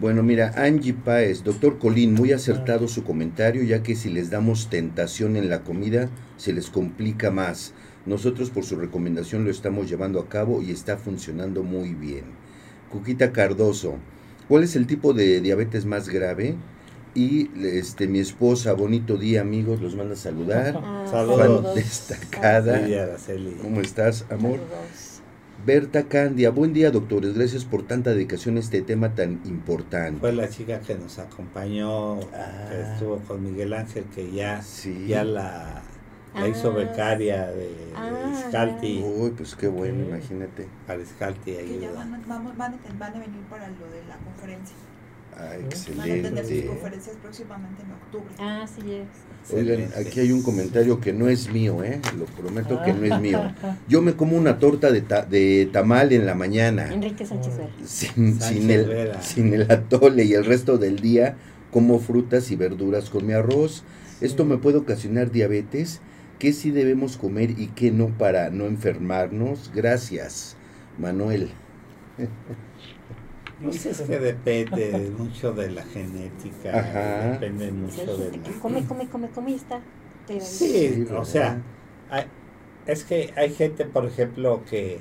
Bueno, 0.00 0.22
mira, 0.22 0.52
Angie 0.56 0.94
Páez, 0.94 1.42
doctor 1.44 1.78
Colín, 1.78 2.14
muy 2.14 2.32
acertado 2.32 2.88
su 2.88 3.04
comentario, 3.04 3.62
ya 3.64 3.82
que 3.82 3.96
si 3.96 4.10
les 4.10 4.30
damos 4.30 4.70
tentación 4.70 5.36
en 5.36 5.48
la 5.50 5.62
comida, 5.64 6.08
se 6.36 6.52
les 6.52 6.70
complica 6.70 7.30
más. 7.30 7.72
Nosotros 8.06 8.50
por 8.50 8.64
su 8.64 8.76
recomendación 8.76 9.44
lo 9.44 9.50
estamos 9.50 9.88
llevando 9.90 10.20
a 10.20 10.28
cabo 10.28 10.62
y 10.62 10.70
está 10.70 10.96
funcionando 10.98 11.62
muy 11.62 11.94
bien. 11.94 12.24
Cuquita 12.90 13.32
Cardoso, 13.32 13.96
¿cuál 14.48 14.62
es 14.64 14.76
el 14.76 14.86
tipo 14.86 15.12
de 15.12 15.40
diabetes 15.40 15.84
más 15.84 16.08
grave? 16.08 16.54
Y 17.18 17.50
este 17.66 18.06
mi 18.06 18.20
esposa, 18.20 18.74
bonito 18.74 19.16
día 19.16 19.40
amigos, 19.40 19.80
los 19.80 19.96
manda 19.96 20.14
a 20.14 20.16
saludar. 20.16 20.80
Ah, 20.80 21.04
Saludos. 21.10 21.38
saludos. 21.40 21.74
Destacada. 21.74 22.86
Sí, 22.86 22.94
Araceli. 22.94 23.56
¿Cómo 23.60 23.80
estás, 23.80 24.24
amor? 24.30 24.52
Saludos. 24.60 25.20
Berta 25.66 26.04
Candia, 26.04 26.50
buen 26.50 26.72
día 26.72 26.92
doctores, 26.92 27.34
gracias 27.34 27.64
por 27.64 27.82
tanta 27.82 28.10
dedicación 28.10 28.56
a 28.56 28.60
este 28.60 28.82
tema 28.82 29.16
tan 29.16 29.40
importante. 29.46 30.20
Fue 30.20 30.32
la 30.32 30.48
chica 30.48 30.78
que 30.78 30.94
nos 30.94 31.18
acompañó, 31.18 32.20
Ah. 32.32 32.68
que 32.70 32.80
estuvo 32.92 33.16
con 33.26 33.42
Miguel 33.42 33.72
Ángel, 33.72 34.04
que 34.14 34.30
ya, 34.30 34.62
Sí. 34.62 35.06
ya 35.08 35.24
la, 35.24 35.82
la 36.36 36.46
hizo 36.48 36.70
Ah, 36.70 36.74
becaria 36.76 37.48
de, 37.48 37.56
de 37.66 37.92
Ah, 37.96 38.32
Iscalti. 38.46 39.02
Uy, 39.04 39.30
pues 39.30 39.56
qué 39.56 39.66
bueno, 39.66 40.04
Ok. 40.04 40.08
imagínate. 40.10 40.68
Para 40.86 41.02
Iscalti 41.02 41.50
que 41.50 41.64
ya 41.80 41.88
ayuda. 41.88 41.94
van, 41.96 42.22
vamos, 42.28 42.56
van, 42.56 42.74
a, 42.74 42.78
van 42.96 43.14
a 43.16 43.18
venir 43.18 43.40
para 43.50 43.66
lo 43.68 43.90
de 43.90 44.04
la 44.08 44.16
conferencia. 44.18 44.76
Ah, 45.40 45.52
¿No? 45.56 45.96
Van 45.96 46.10
a 46.10 46.12
tener 46.14 46.28
sus 46.30 46.38
excelente. 46.38 46.66
conferencias 46.66 47.16
próximamente 47.22 47.82
en 47.82 47.92
octubre. 47.92 48.34
Ah, 48.40 48.66
sí 48.66 48.80
es. 48.92 49.54
Oigan, 49.54 49.80
Excelente. 49.82 50.08
aquí 50.08 50.20
hay 50.20 50.32
un 50.32 50.42
comentario 50.42 51.00
que 51.00 51.12
no 51.12 51.28
es 51.28 51.50
mío, 51.52 51.84
¿eh? 51.84 52.00
Lo 52.18 52.24
prometo 52.24 52.82
que 52.82 52.92
no 52.92 53.04
es 53.14 53.20
mío. 53.20 53.40
Ah, 53.62 53.76
Yo 53.88 54.02
me 54.02 54.14
como 54.14 54.36
una 54.36 54.58
torta 54.58 54.90
de, 54.90 55.00
ta- 55.00 55.24
de 55.24 55.68
tamal 55.72 56.12
en 56.12 56.26
la 56.26 56.34
mañana, 56.34 56.92
Enrique 56.92 57.24
Sánchez 57.24 57.56
Vera. 57.56 57.70
sin, 57.84 58.40
Sánchez 58.40 58.48
sin, 58.62 58.70
el, 58.70 58.86
Vera. 58.86 59.22
sin 59.22 59.54
el 59.54 59.70
atole 59.70 60.24
y 60.24 60.34
el 60.34 60.44
resto 60.44 60.76
del 60.76 60.98
día 60.98 61.36
como 61.70 62.00
frutas 62.00 62.50
y 62.50 62.56
verduras 62.56 63.08
con 63.08 63.24
mi 63.26 63.32
arroz. 63.32 63.84
Esto 64.20 64.44
me 64.44 64.58
puede 64.58 64.78
ocasionar 64.78 65.30
diabetes. 65.30 66.00
¿Qué 66.40 66.52
sí 66.52 66.70
debemos 66.72 67.16
comer 67.16 67.50
y 67.50 67.68
qué 67.68 67.90
no 67.92 68.08
para 68.08 68.50
no 68.50 68.66
enfermarnos? 68.66 69.70
Gracias, 69.74 70.56
Manuel. 70.98 71.50
Pues 73.62 73.86
es 73.86 74.00
que 74.02 74.18
depende 74.20 75.12
mucho 75.18 75.52
de 75.52 75.70
la 75.70 75.82
genética, 75.82 76.78
Ajá. 76.78 77.30
depende 77.32 77.66
Sí, 77.66 77.72
mucho 77.72 78.16
de 78.16 78.36
la... 78.36 78.42
come, 78.60 78.86
come, 78.86 79.08
come, 79.08 79.28
come 79.30 79.50
y 79.50 79.54
está. 79.54 79.80
Sí, 80.28 80.40
Sí, 80.40 81.06
o 81.12 81.24
sea, 81.24 81.60
hay- 82.10 82.26
es 82.86 83.04
que 83.04 83.32
hay 83.36 83.52
gente, 83.54 83.84
por 83.84 84.06
ejemplo, 84.06 84.62
que 84.68 85.00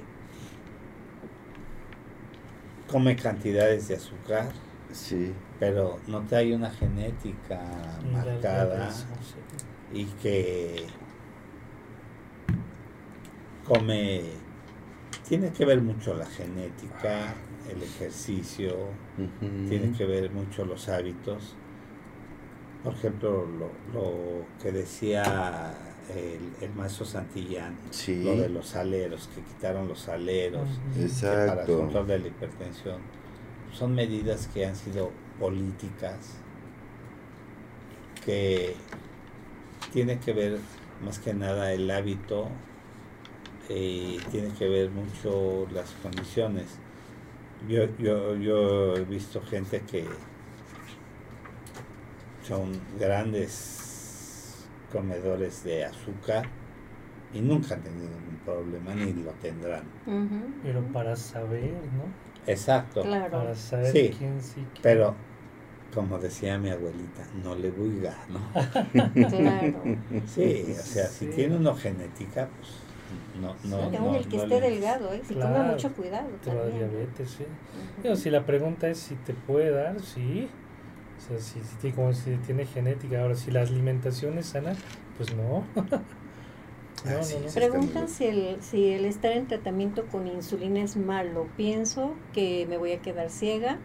come 2.89 3.16
cantidades 3.16 3.88
de 3.89 3.95
azúcar, 3.97 4.49
Sí. 4.91 5.34
pero 5.60 5.99
no 6.08 6.22
trae 6.22 6.55
una 6.55 6.72
genética 6.72 7.62
la 8.05 8.24
marcada 8.24 8.89
sí. 8.91 9.05
y 9.93 10.05
que 10.05 10.86
come, 13.68 14.22
tiene 15.28 15.51
que 15.51 15.66
ver 15.66 15.82
mucho 15.82 16.14
la 16.16 16.26
genética, 16.26 17.36
el 17.70 17.84
ejercicio, 17.84 18.76
tiene 19.70 19.91
que 19.97 20.05
ver 20.05 20.32
mucho 20.32 20.65
los 20.65 20.88
hábitos. 20.89 21.55
Por 22.84 22.93
ejemplo, 22.93 23.45
lo, 23.45 23.70
lo 23.93 24.45
que 24.61 24.72
decía 24.72 25.74
el, 26.15 26.63
el 26.65 26.74
maestro 26.76 27.05
Santillán, 27.05 27.76
Sí. 27.89 28.24
lo 28.24 28.36
de 28.38 28.49
los 28.49 28.76
aleros, 28.76 29.30
que 29.34 29.41
quitaron 29.41 29.88
los 29.88 30.07
aleros 30.07 30.68
que 30.95 31.07
para 31.28 31.61
el 31.63 31.68
control 31.68 32.07
de 32.07 32.20
la 32.20 32.28
hipertensión. 32.28 33.01
Son 33.74 33.93
medidas 33.93 34.47
que 34.53 34.65
han 34.65 34.76
sido 34.76 35.11
políticas, 35.39 36.38
que 38.26 38.76
tiene 39.91 40.20
que 40.20 40.34
ver 40.34 40.59
más 41.03 41.20
que 41.20 41.34
nada 41.34 41.74
el 41.74 41.89
hábito, 41.91 42.47
eh, 43.70 44.18
tiene 44.32 44.49
que 44.53 44.68
ver 44.68 44.89
mucho 44.89 45.68
las 45.74 45.91
condiciones. 46.01 46.80
Yo, 47.68 47.86
yo, 47.97 48.36
yo 48.36 48.95
he 48.95 49.03
visto 49.05 49.41
gente 49.41 49.82
que 49.82 50.05
son 52.47 52.72
grandes 52.99 54.66
comedores 54.91 55.64
de 55.64 55.86
azúcar 55.86 56.45
y 57.34 57.41
nunca 57.41 57.76
han 57.76 57.82
tenido 57.82 58.10
ningún 58.10 58.39
problema 58.45 58.93
ni 58.95 59.12
lo 59.22 59.32
tendrán. 59.32 59.84
Pero 60.64 60.82
para 60.93 61.16
saber, 61.16 61.72
¿no? 61.72 62.28
Exacto. 62.51 63.01
Claro. 63.01 63.32
Para 63.39 63.55
saber 63.55 63.91
Sí, 63.91 64.16
quién 64.18 64.41
sí. 64.41 64.53
quién 64.55 64.82
Pero, 64.82 65.14
como 65.93 66.18
decía 66.20 66.58
mi 66.58 66.70
abuelita, 66.70 67.28
no 67.43 67.55
le 67.55 67.72
buiga, 67.72 68.16
¿no? 68.30 68.39
Claro. 69.30 69.82
Sí, 70.28 70.68
o 70.72 70.82
sea, 70.82 71.08
si 71.08 71.26
tiene 71.28 71.58
uno 71.58 71.76
genética, 71.76 72.47
pues 72.60 72.72
no, 73.39 73.55
no, 73.64 73.84
aún 73.84 73.93
no, 73.93 74.16
el 74.18 74.28
que 74.28 74.38
no 74.38 74.43
esté 74.43 74.60
le- 74.62 74.70
delgado, 74.72 75.14
¿eh? 75.14 75.22
Si 75.28 75.34
come 75.36 75.47
Claro, 75.47 75.72
mucho 75.74 75.93
cuidado 75.93 76.28
también. 76.43 76.78
diabetes, 76.89 77.30
sí. 77.32 77.43
Ujú. 77.43 78.01
Pero 78.03 78.16
si 78.16 78.30
la 78.30 78.45
pregunta 78.45 78.88
es 78.89 78.97
si 78.99 79.16
te 79.16 79.34
puede 79.34 79.72
dar, 79.72 79.99
sí. 80.01 80.49
O 81.18 81.22
sea, 81.30 81.39
si, 81.39 81.60
si, 81.62 81.76
tiene- 81.78 81.95
como 81.95 82.14
si 82.14 82.36
tiene 82.45 82.66
genética. 82.66 83.22
Ahora, 83.22 83.36
si 83.36 83.51
la 83.51 83.62
alimentación 83.62 84.38
es 84.38 84.47
sana, 84.47 84.74
pues 85.18 85.34
no. 85.36 85.64
no, 87.05 87.20
Así 87.20 87.36
no, 87.36 87.45
no. 87.47 87.53
Preguntan 87.53 88.08
si 88.10 88.26
el, 88.26 88.58
si 88.62 88.91
el 88.91 89.05
estar 89.05 89.32
en 89.32 89.47
tratamiento 89.47 90.05
con 90.08 90.28
insulina 90.28 90.82
es 90.82 90.97
malo. 90.97 91.47
Pienso 91.58 92.14
que 92.34 92.66
me 92.70 92.78
voy 92.78 92.91
a 92.91 92.99
quedar 93.01 93.30
ciega 93.30 93.78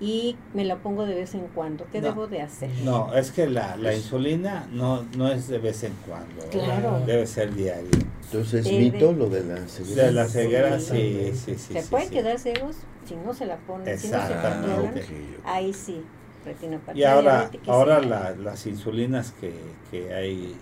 y 0.00 0.36
me 0.52 0.64
la 0.64 0.76
pongo 0.76 1.06
de 1.06 1.14
vez 1.14 1.34
en 1.34 1.46
cuando. 1.48 1.86
¿Qué 1.90 2.00
No. 2.00 2.08
debo 2.08 2.26
de 2.26 2.42
hacer? 2.42 2.70
No, 2.84 3.14
es 3.14 3.30
que 3.30 3.46
la, 3.48 3.76
la 3.76 3.94
insulina 3.94 4.66
no, 4.72 5.04
no 5.16 5.28
es 5.30 5.48
de 5.48 5.58
vez 5.58 5.82
en 5.84 5.94
cuando, 6.06 6.42
¿eh? 6.44 6.48
Claro. 6.50 7.00
debe 7.06 7.26
ser 7.26 7.54
diario. 7.54 7.88
Entonces, 8.24 8.66
Debe- 8.66 8.78
mito 8.92 9.12
lo 9.12 9.28
de 9.30 9.44
la 9.44 9.66
ceguera. 9.68 10.02
De 10.04 10.12
la 10.12 10.28
ceguera, 10.28 10.80
Sí. 10.80 10.86
sí, 10.86 11.32
sí, 11.34 11.54
sí. 11.58 11.72
se 11.74 11.82
sí, 11.82 11.88
pueden 11.90 12.08
sí. 12.08 12.14
quedar 12.14 12.38
ciegos 12.38 12.76
si 13.06 13.16
no 13.16 13.32
se 13.32 13.46
la 13.46 13.56
ponen, 13.56 13.98
si 13.98 14.08
no 14.08 14.12
se 14.14 14.18
Exactamente. 14.24 14.66
Ah, 14.72 14.76
controlan. 14.76 14.94
ok, 14.98 15.38
ok. 15.38 15.46
Ahí 15.46 15.72
sí, 15.72 16.02
retinopatía 16.44 17.00
Y 17.00 17.04
ahora, 17.04 17.50
ahora 17.66 18.00
sí. 18.02 18.08
la- 18.08 18.30
las 18.32 18.66
insulinas 18.66 19.32
que, 19.40 19.54
que 19.90 20.12
hay 20.12 20.54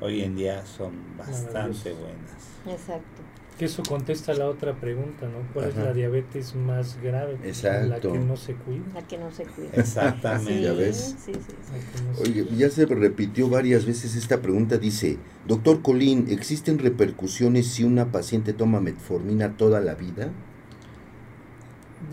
hoy 0.00 0.22
en 0.22 0.36
día 0.36 0.64
son 0.64 0.92
bastante 1.18 1.92
buenas. 1.92 2.40
Exacto. 2.66 3.22
Que 3.60 3.66
eso 3.66 3.82
contesta 3.86 4.32
la 4.32 4.48
otra 4.48 4.72
pregunta, 4.72 5.26
¿no? 5.26 5.52
¿Cuál 5.52 5.68
es 5.68 5.76
la 5.76 5.92
diabetes 5.92 6.54
más 6.54 6.98
grave? 7.02 7.36
La 7.42 7.46
Exacto. 7.46 8.10
que 8.10 8.18
no 8.18 8.34
se 8.34 8.54
cuida. 8.54 8.84
La 8.94 9.06
que 9.06 9.18
no 9.18 9.30
se 9.30 9.44
cuida. 9.44 9.68
Exactamente. 9.74 10.54
Sí, 10.54 10.62
ya 10.62 10.72
ves. 10.72 11.16
sí, 11.22 11.32
sí. 11.34 11.54
La 11.70 12.10
no 12.10 12.20
Oye, 12.22 12.56
ya 12.56 12.70
se 12.70 12.86
repitió 12.86 13.50
varias 13.50 13.84
veces 13.84 14.16
esta 14.16 14.40
pregunta. 14.40 14.78
Dice, 14.78 15.18
doctor 15.46 15.82
Colín, 15.82 16.28
¿existen 16.30 16.78
repercusiones 16.78 17.66
si 17.66 17.84
una 17.84 18.10
paciente 18.10 18.54
toma 18.54 18.80
metformina 18.80 19.54
toda 19.58 19.80
la 19.80 19.94
vida? 19.94 20.30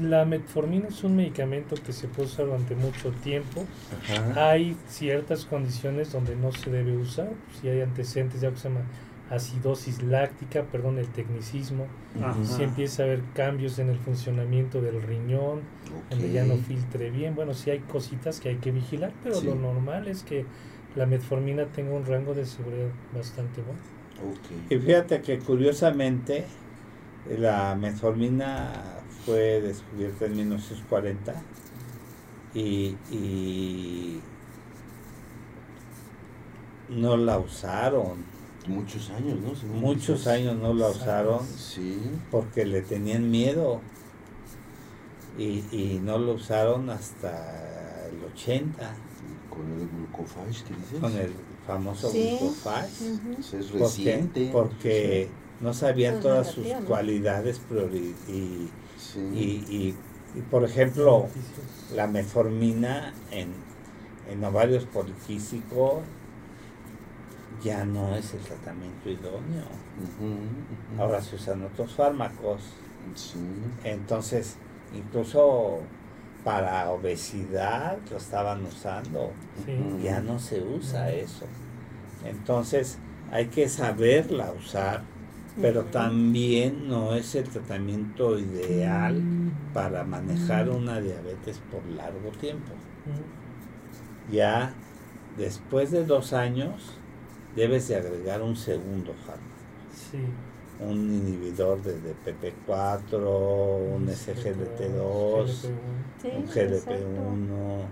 La 0.02 0.26
metformina 0.26 0.90
es 0.90 1.02
un 1.06 1.16
medicamento 1.16 1.78
que 1.82 1.94
se 1.94 2.10
puede 2.10 2.28
usar 2.28 2.48
durante 2.48 2.76
mucho 2.76 3.12
tiempo. 3.24 3.64
Ajá. 4.04 4.50
Hay 4.50 4.76
ciertas 4.90 5.46
condiciones 5.46 6.12
donde 6.12 6.36
no 6.36 6.52
se 6.52 6.70
debe 6.70 6.98
usar. 6.98 7.30
Si 7.62 7.70
hay 7.70 7.80
antecedentes 7.80 8.42
de 8.42 8.48
algo 8.48 8.56
que 8.58 8.64
se 8.64 8.68
llama 8.68 8.82
acidosis 9.30 10.02
láctica, 10.04 10.64
perdón, 10.64 10.98
el 11.00 11.08
tecnicismo. 11.08 11.86
Ajá. 12.22 12.36
Si 12.46 12.64
empieza 12.64 13.04
a 13.04 13.06
haber 13.08 13.22
cambios 13.34 13.78
en 13.80 13.90
el 13.90 13.98
funcionamiento 13.98 14.82
del 14.82 15.02
riñón, 15.02 15.62
donde 16.10 16.32
ya 16.32 16.46
no 16.46 16.56
filtre 16.56 17.12
bien. 17.12 17.36
Bueno, 17.36 17.54
sí 17.54 17.70
hay 17.70 17.80
cositas 17.80 18.40
que 18.40 18.50
hay 18.50 18.56
que 18.58 18.72
vigilar, 18.72 19.12
pero 19.24 19.36
Sí. 19.36 19.46
lo 19.48 19.56
normal 19.56 20.08
es 20.08 20.24
que 20.24 20.46
la 20.96 21.06
metformina 21.06 21.66
tenga 21.66 21.94
un 21.96 22.06
rango 22.06 22.34
de 22.34 22.46
seguridad 22.46 22.88
bastante 23.16 23.62
bueno. 23.62 23.80
Ok. 24.34 24.72
Y 24.72 24.78
fíjate 24.80 25.22
que 25.22 25.40
curiosamente 25.40 26.46
la 27.38 27.76
metformina 27.76 28.72
fue 29.26 29.62
descubierta 29.62 30.26
en 30.26 30.38
1940 30.38 31.34
y, 32.54 32.96
y 33.12 34.22
no 36.90 37.18
la 37.18 37.38
usaron. 37.38 38.37
Muchos 38.68 39.10
años, 39.12 39.40
¿no? 39.40 39.56
Según 39.56 39.80
Muchos 39.80 40.20
dices. 40.20 40.28
años 40.28 40.56
no 40.58 40.74
la 40.74 40.90
usaron 40.90 41.40
Sí. 41.58 42.00
porque 42.32 42.66
le 42.66 42.82
tenían 42.82 43.30
miedo 43.32 43.80
y, 45.38 45.64
y 45.72 46.02
no 46.04 46.18
lo 46.18 46.34
usaron 46.34 46.90
hasta 46.90 48.08
el 48.10 48.24
80 48.34 48.94
Con 49.50 49.72
el 49.72 49.88
glucofage, 49.88 50.64
¿qué 50.64 50.74
dices? 50.76 51.00
con 51.00 51.14
el 51.16 51.32
famoso 51.66 52.10
Sí. 52.10 52.38
Pues 52.64 53.54
es 53.54 53.72
reciente. 53.72 54.50
Porque 54.52 55.30
no 55.62 55.74
sabían 55.74 56.16
Pues 56.16 56.24
todas 56.24 56.48
sus 56.52 56.68
cualidades 56.88 57.60
priori- 57.70 58.14
y, 58.28 58.70
Sí. 59.00 59.20
y, 59.34 59.76
y- 59.76 59.96
y, 60.36 60.42
por 60.52 60.64
ejemplo 60.64 61.28
la 61.96 62.06
metformina 62.08 63.14
en, 63.32 63.50
en 64.30 64.44
ovarios 64.44 64.86
poliquísticos 64.86 66.02
ya 67.64 67.86
no 67.86 68.16
es 68.16 68.34
el 68.34 68.42
tratamiento 68.42 69.10
idóneo. 69.10 69.66
Ahora 70.98 71.22
se 71.22 71.36
usan 71.36 71.64
otros 71.64 71.94
fármacos. 71.94 72.62
Sí. 73.16 73.40
Entonces, 73.84 74.58
incluso 74.96 75.80
para 76.44 76.90
obesidad 76.90 77.98
lo 78.10 78.18
estaban 78.18 78.66
usando. 78.66 79.32
Sí. 79.66 80.04
Ya 80.04 80.20
no 80.22 80.40
se 80.40 80.62
usa 80.62 81.12
eso. 81.12 81.46
Entonces, 82.26 83.00
hay 83.32 83.48
que 83.48 83.68
saberla 83.70 84.52
usar, 84.52 85.02
pero 85.62 85.86
también 85.86 86.88
no 86.88 87.16
es 87.16 87.36
el 87.36 87.46
tratamiento 87.46 88.38
ideal 88.38 89.22
para 89.74 90.04
manejar 90.04 90.70
una 90.70 91.00
diabetes 91.00 91.60
por 91.72 91.86
largo 91.86 92.30
tiempo. 92.40 92.72
Ya 94.32 94.74
después 95.38 95.92
de 95.92 96.06
dos 96.06 96.34
años 96.34 96.97
debes 97.58 97.88
de 97.90 97.96
agregar 97.98 98.42
un 98.42 98.56
segundo 98.56 99.14
fármaco, 99.26 99.44
Sí. 99.94 100.20
un 100.80 100.98
inhibidor 101.12 101.82
de 101.82 101.96
DPP4, 102.00 103.18
un 103.96 104.08
SGLT2, 104.10 105.48
Sí, 106.22 106.28
un 106.28 106.44
exacto. 106.44 106.94
GLP1, 106.94 107.86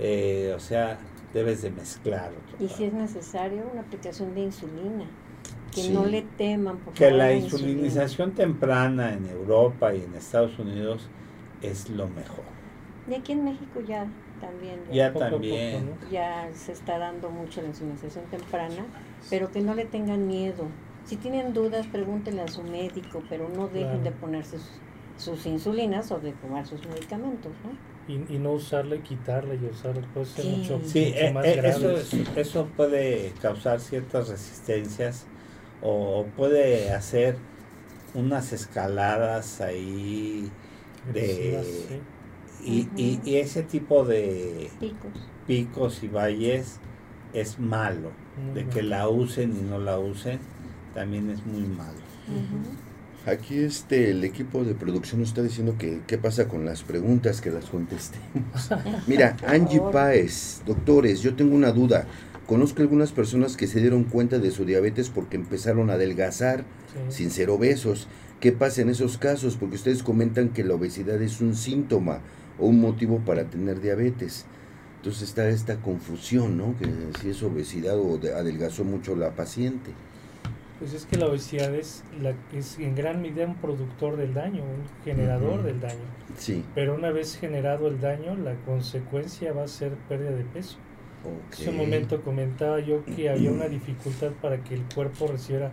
eh, 0.00 0.52
o 0.56 0.58
sea, 0.60 0.98
debes 1.34 1.62
de 1.62 1.70
mezclar 1.70 2.30
otro 2.32 2.64
Y 2.64 2.68
si 2.68 2.84
es 2.84 2.92
necesario, 2.92 3.62
una 3.70 3.82
aplicación 3.82 4.34
de 4.34 4.40
insulina. 4.42 5.04
Que 5.72 5.82
Sí. 5.82 5.92
no 5.92 6.04
le 6.04 6.22
teman, 6.22 6.78
por 6.78 6.94
Que 6.94 7.12
la 7.12 7.32
insulina. 7.32 7.68
insulinización 7.70 8.32
temprana 8.32 9.12
en 9.12 9.26
Europa 9.28 9.94
y 9.94 10.02
en 10.02 10.14
Estados 10.16 10.58
Unidos 10.58 11.08
es 11.62 11.88
lo 11.90 12.08
mejor. 12.08 12.44
Y 13.08 13.14
aquí 13.14 13.32
en 13.32 13.44
México 13.44 13.80
ya 13.86 14.06
también. 14.40 14.80
Ya 14.92 15.12
Poco 15.12 15.24
a 15.26 15.28
poco, 15.28 15.42
también. 15.42 15.90
¿no? 16.02 16.10
ya 16.10 16.48
se 16.54 16.72
está 16.72 16.98
dando 16.98 17.30
mucho 17.30 17.60
la 17.62 17.68
insulinización 17.68 18.24
temprana, 18.30 18.84
pero 19.28 19.50
que 19.50 19.60
no 19.60 19.74
le 19.74 19.84
tengan 19.84 20.26
miedo. 20.26 20.66
Si 21.04 21.16
tienen 21.16 21.52
dudas, 21.52 21.86
pregúntenle 21.86 22.42
a 22.42 22.48
su 22.48 22.62
médico, 22.62 23.22
pero 23.28 23.48
no 23.48 23.68
dejen 23.68 23.88
Claro. 23.88 24.02
de 24.04 24.10
ponerse 24.12 24.58
sus, 24.58 24.70
sus 25.16 25.46
insulinas 25.46 26.10
o 26.12 26.18
de 26.20 26.32
tomar 26.32 26.66
sus 26.66 26.86
medicamentos, 26.86 27.52
¿no? 27.64 27.90
Y, 28.12 28.24
y 28.34 28.38
no 28.38 28.52
usarla 28.52 28.96
y 28.96 29.00
quitarla 29.00 29.54
y 29.54 29.64
usarla 29.66 30.02
puede 30.14 30.26
ser 30.26 30.44
Sí. 30.44 30.50
mucho, 30.56 30.80
Sí, 30.84 31.04
mucho 31.06 31.18
eh, 31.18 31.32
más 31.32 31.44
eh, 31.46 31.56
grave. 31.56 31.68
eso, 31.70 31.90
es- 31.96 32.14
eso 32.36 32.66
puede 32.76 33.32
causar 33.40 33.80
ciertas 33.80 34.28
resistencias 34.28 35.26
o, 35.82 36.20
o 36.20 36.24
puede 36.26 36.90
hacer 36.92 37.36
unas 38.14 38.52
escaladas 38.52 39.60
ahí 39.60 40.50
de, 41.12 41.62
sí. 41.88 42.00
y, 42.64 42.88
y- 43.02 43.20
y 43.24 43.36
ese 43.36 43.62
tipo 43.62 44.04
de 44.04 44.70
Picos. 44.80 45.12
picos 45.46 46.02
y 46.02 46.08
valles 46.08 46.78
es 47.32 47.58
malo. 47.60 48.10
Muy 48.46 48.54
De 48.62 48.68
que 48.68 48.82
la 48.82 49.08
usen 49.08 49.56
y 49.56 49.62
no 49.68 49.78
la 49.78 49.98
usen, 49.98 50.38
también 50.94 51.30
es 51.30 51.44
muy 51.46 51.62
malo. 51.62 51.98
Aquí 53.26 53.58
este 53.58 54.10
el 54.10 54.24
equipo 54.24 54.64
de 54.64 54.74
producción 54.74 55.20
nos 55.20 55.28
está 55.30 55.42
diciendo 55.42 55.76
que 55.78 56.00
qué 56.06 56.16
pasa 56.16 56.48
con 56.48 56.64
las 56.64 56.82
preguntas 56.82 57.40
que 57.40 57.50
las 57.50 57.66
contestemos. 57.66 58.70
Mira, 59.06 59.36
Angie. 59.46 59.80
Páez, 59.92 60.62
doctores, 60.66 61.20
yo 61.20 61.34
tengo 61.34 61.54
una 61.54 61.70
duda. 61.72 62.06
Conozco 62.46 62.82
algunas 62.82 63.12
personas 63.12 63.56
que 63.56 63.66
se 63.66 63.80
dieron 63.80 64.04
cuenta 64.04 64.38
de 64.38 64.50
su 64.50 64.64
diabetes 64.64 65.10
porque 65.10 65.36
empezaron 65.36 65.90
a 65.90 65.94
adelgazar 65.94 66.64
Sí. 67.08 67.18
sin 67.18 67.30
ser 67.30 67.50
obesos. 67.50 68.08
¿Qué 68.40 68.50
pasa 68.50 68.80
en 68.82 68.88
esos 68.88 69.16
casos? 69.18 69.54
Porque 69.56 69.76
ustedes 69.76 70.02
comentan 70.02 70.48
que 70.48 70.64
la 70.64 70.74
obesidad 70.74 71.22
es 71.22 71.40
un 71.40 71.54
síntoma 71.54 72.18
o 72.58 72.66
un 72.66 72.80
motivo 72.80 73.18
para 73.20 73.44
tener 73.44 73.80
diabetes. 73.80 74.44
Entonces 75.00 75.22
está 75.30 75.48
esta 75.48 75.76
confusión, 75.76 76.58
¿no? 76.58 76.74
Que 76.78 76.86
si 77.20 77.30
es 77.30 77.42
obesidad 77.42 77.98
o 77.98 78.18
de- 78.18 78.34
adelgazó 78.34 78.84
mucho 78.84 79.16
la 79.16 79.30
paciente. 79.30 79.92
Pues 80.78 80.92
es 80.94 81.04
que 81.06 81.16
la 81.16 81.26
obesidad 81.26 81.74
es, 81.74 82.04
la, 82.22 82.34
es 82.54 82.78
en 82.78 82.94
gran 82.94 83.20
medida 83.22 83.46
un 83.46 83.54
productor 83.56 84.16
del 84.16 84.34
daño, 84.34 84.62
un 84.62 85.04
generador 85.04 85.54
Ujú. 85.60 85.62
del 85.66 85.80
daño. 85.80 86.04
Sí. 86.38 86.62
Pero 86.74 86.94
una 86.94 87.10
vez 87.10 87.36
generado 87.38 87.88
el 87.88 88.00
daño, 88.00 88.34
la 88.36 88.54
consecuencia 88.66 89.52
va 89.52 89.64
a 89.64 89.68
ser 89.68 89.92
pérdida 90.08 90.30
de 90.32 90.44
peso. 90.44 90.76
ok. 91.24 91.60
En 91.60 91.68
un 91.70 91.76
momento 91.78 92.20
comentaba 92.22 92.80
yo 92.80 93.02
que 93.04 93.28
había 93.30 93.50
una 93.50 93.68
dificultad 93.68 94.32
para 94.42 94.62
que 94.62 94.74
el 94.74 94.82
cuerpo 94.94 95.26
recibiera 95.28 95.70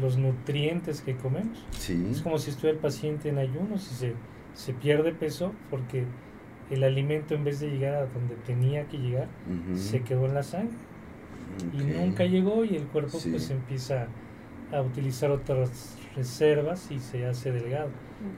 los 0.00 0.16
nutrientes 0.18 1.00
que 1.00 1.16
comemos. 1.16 1.64
Sí. 1.78 2.06
Es 2.12 2.20
como 2.22 2.38
si 2.38 2.50
estuviera 2.50 2.76
el 2.76 2.80
paciente 2.82 3.28
en 3.28 3.38
ayunos 3.38 3.90
y 3.92 3.94
se, 3.94 4.12
se 4.54 4.72
pierde 4.72 5.12
peso 5.12 5.52
porque 5.70 6.04
el 6.70 6.84
alimento 6.84 7.34
en 7.34 7.44
vez 7.44 7.60
de 7.60 7.68
llegar 7.70 7.94
a 7.94 8.06
donde 8.06 8.34
tenía 8.46 8.86
que 8.88 8.98
llegar, 8.98 9.28
Ujú. 9.48 9.76
se 9.78 10.02
quedó 10.02 10.26
en 10.26 10.34
la 10.34 10.42
sangre 10.42 10.76
y 11.72 11.80
Ok. 11.82 11.96
nunca 11.96 12.24
llegó 12.24 12.64
y 12.64 12.76
el 12.76 12.86
cuerpo 12.86 13.18
Sí. 13.18 13.30
pues 13.30 13.50
empieza 13.50 14.06
a 14.72 14.82
utilizar 14.82 15.30
otras 15.30 15.96
reservas 16.14 16.90
y 16.90 16.98
se 16.98 17.24
hace 17.26 17.52
delgado. 17.52 17.88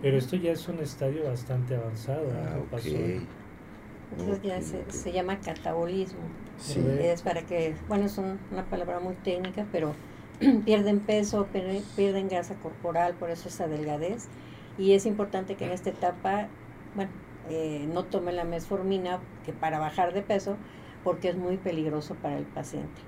Pero 0.03 0.16
esto 0.18 0.37
ya 0.37 0.53
es 0.53 0.68
un 0.68 0.78
estadio 0.78 1.24
bastante 1.24 1.74
avanzado. 1.74 2.24
¿no? 2.33 2.39
Ah, 2.39 2.53
que 2.55 2.59
ok. 2.61 2.70
pasó. 2.70 2.89
Entonces 4.12 4.43
ya 4.43 4.57
Ok, 4.57 4.62
se, 4.62 4.93
se 4.93 5.12
llama 5.12 5.39
catabolismo. 5.41 6.20
Sí. 6.59 6.81
Es 7.01 7.22
para 7.22 7.43
que, 7.43 7.74
bueno, 7.89 8.05
es 8.07 8.18
un- 8.18 8.39
una 8.53 8.64
palabra 8.64 9.01
muy 9.01 9.14
técnica, 9.14 9.66
pero 9.72 9.95
pierden 10.64 11.01
peso, 11.01 11.47
pierden 11.97 12.28
grasa 12.28 12.55
corporal, 12.57 13.14
por 13.14 13.31
eso 13.31 13.49
esa 13.49 13.66
delgadez. 13.68 14.28
Y 14.78 14.93
es 14.93 15.07
importante 15.07 15.55
que 15.57 15.64
en 15.66 15.72
esta 15.72 15.91
etapa, 15.91 16.49
bueno, 16.95 17.11
eh, 17.51 17.87
no 17.93 18.05
tomen 18.05 18.37
la 18.37 18.45
mesformina 18.45 19.21
que 19.45 19.53
para 19.53 19.79
bajar 19.79 20.15
de 20.15 20.23
peso, 20.23 20.57
porque 21.05 21.29
es 21.29 21.37
muy 21.37 21.57
peligroso 21.57 22.15
para 22.15 22.39
el 22.39 22.45
paciente. 22.45 23.01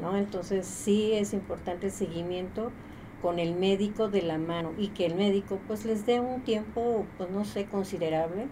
¿no? 0.00 0.16
Entonces 0.16 0.66
sí 0.66 1.12
es 1.12 1.32
importante 1.32 1.86
el 1.86 1.92
seguimiento 1.92 2.70
con 3.22 3.38
el 3.38 3.54
médico 3.54 4.08
de 4.08 4.22
la 4.22 4.38
mano 4.38 4.72
y 4.78 4.88
que 4.88 5.06
el 5.06 5.14
médico 5.14 5.58
pues 5.66 5.84
les 5.84 6.06
dé 6.06 6.20
un 6.20 6.42
tiempo, 6.42 7.04
pues 7.16 7.30
no 7.30 7.44
sé, 7.44 7.66
considerable 7.66 8.46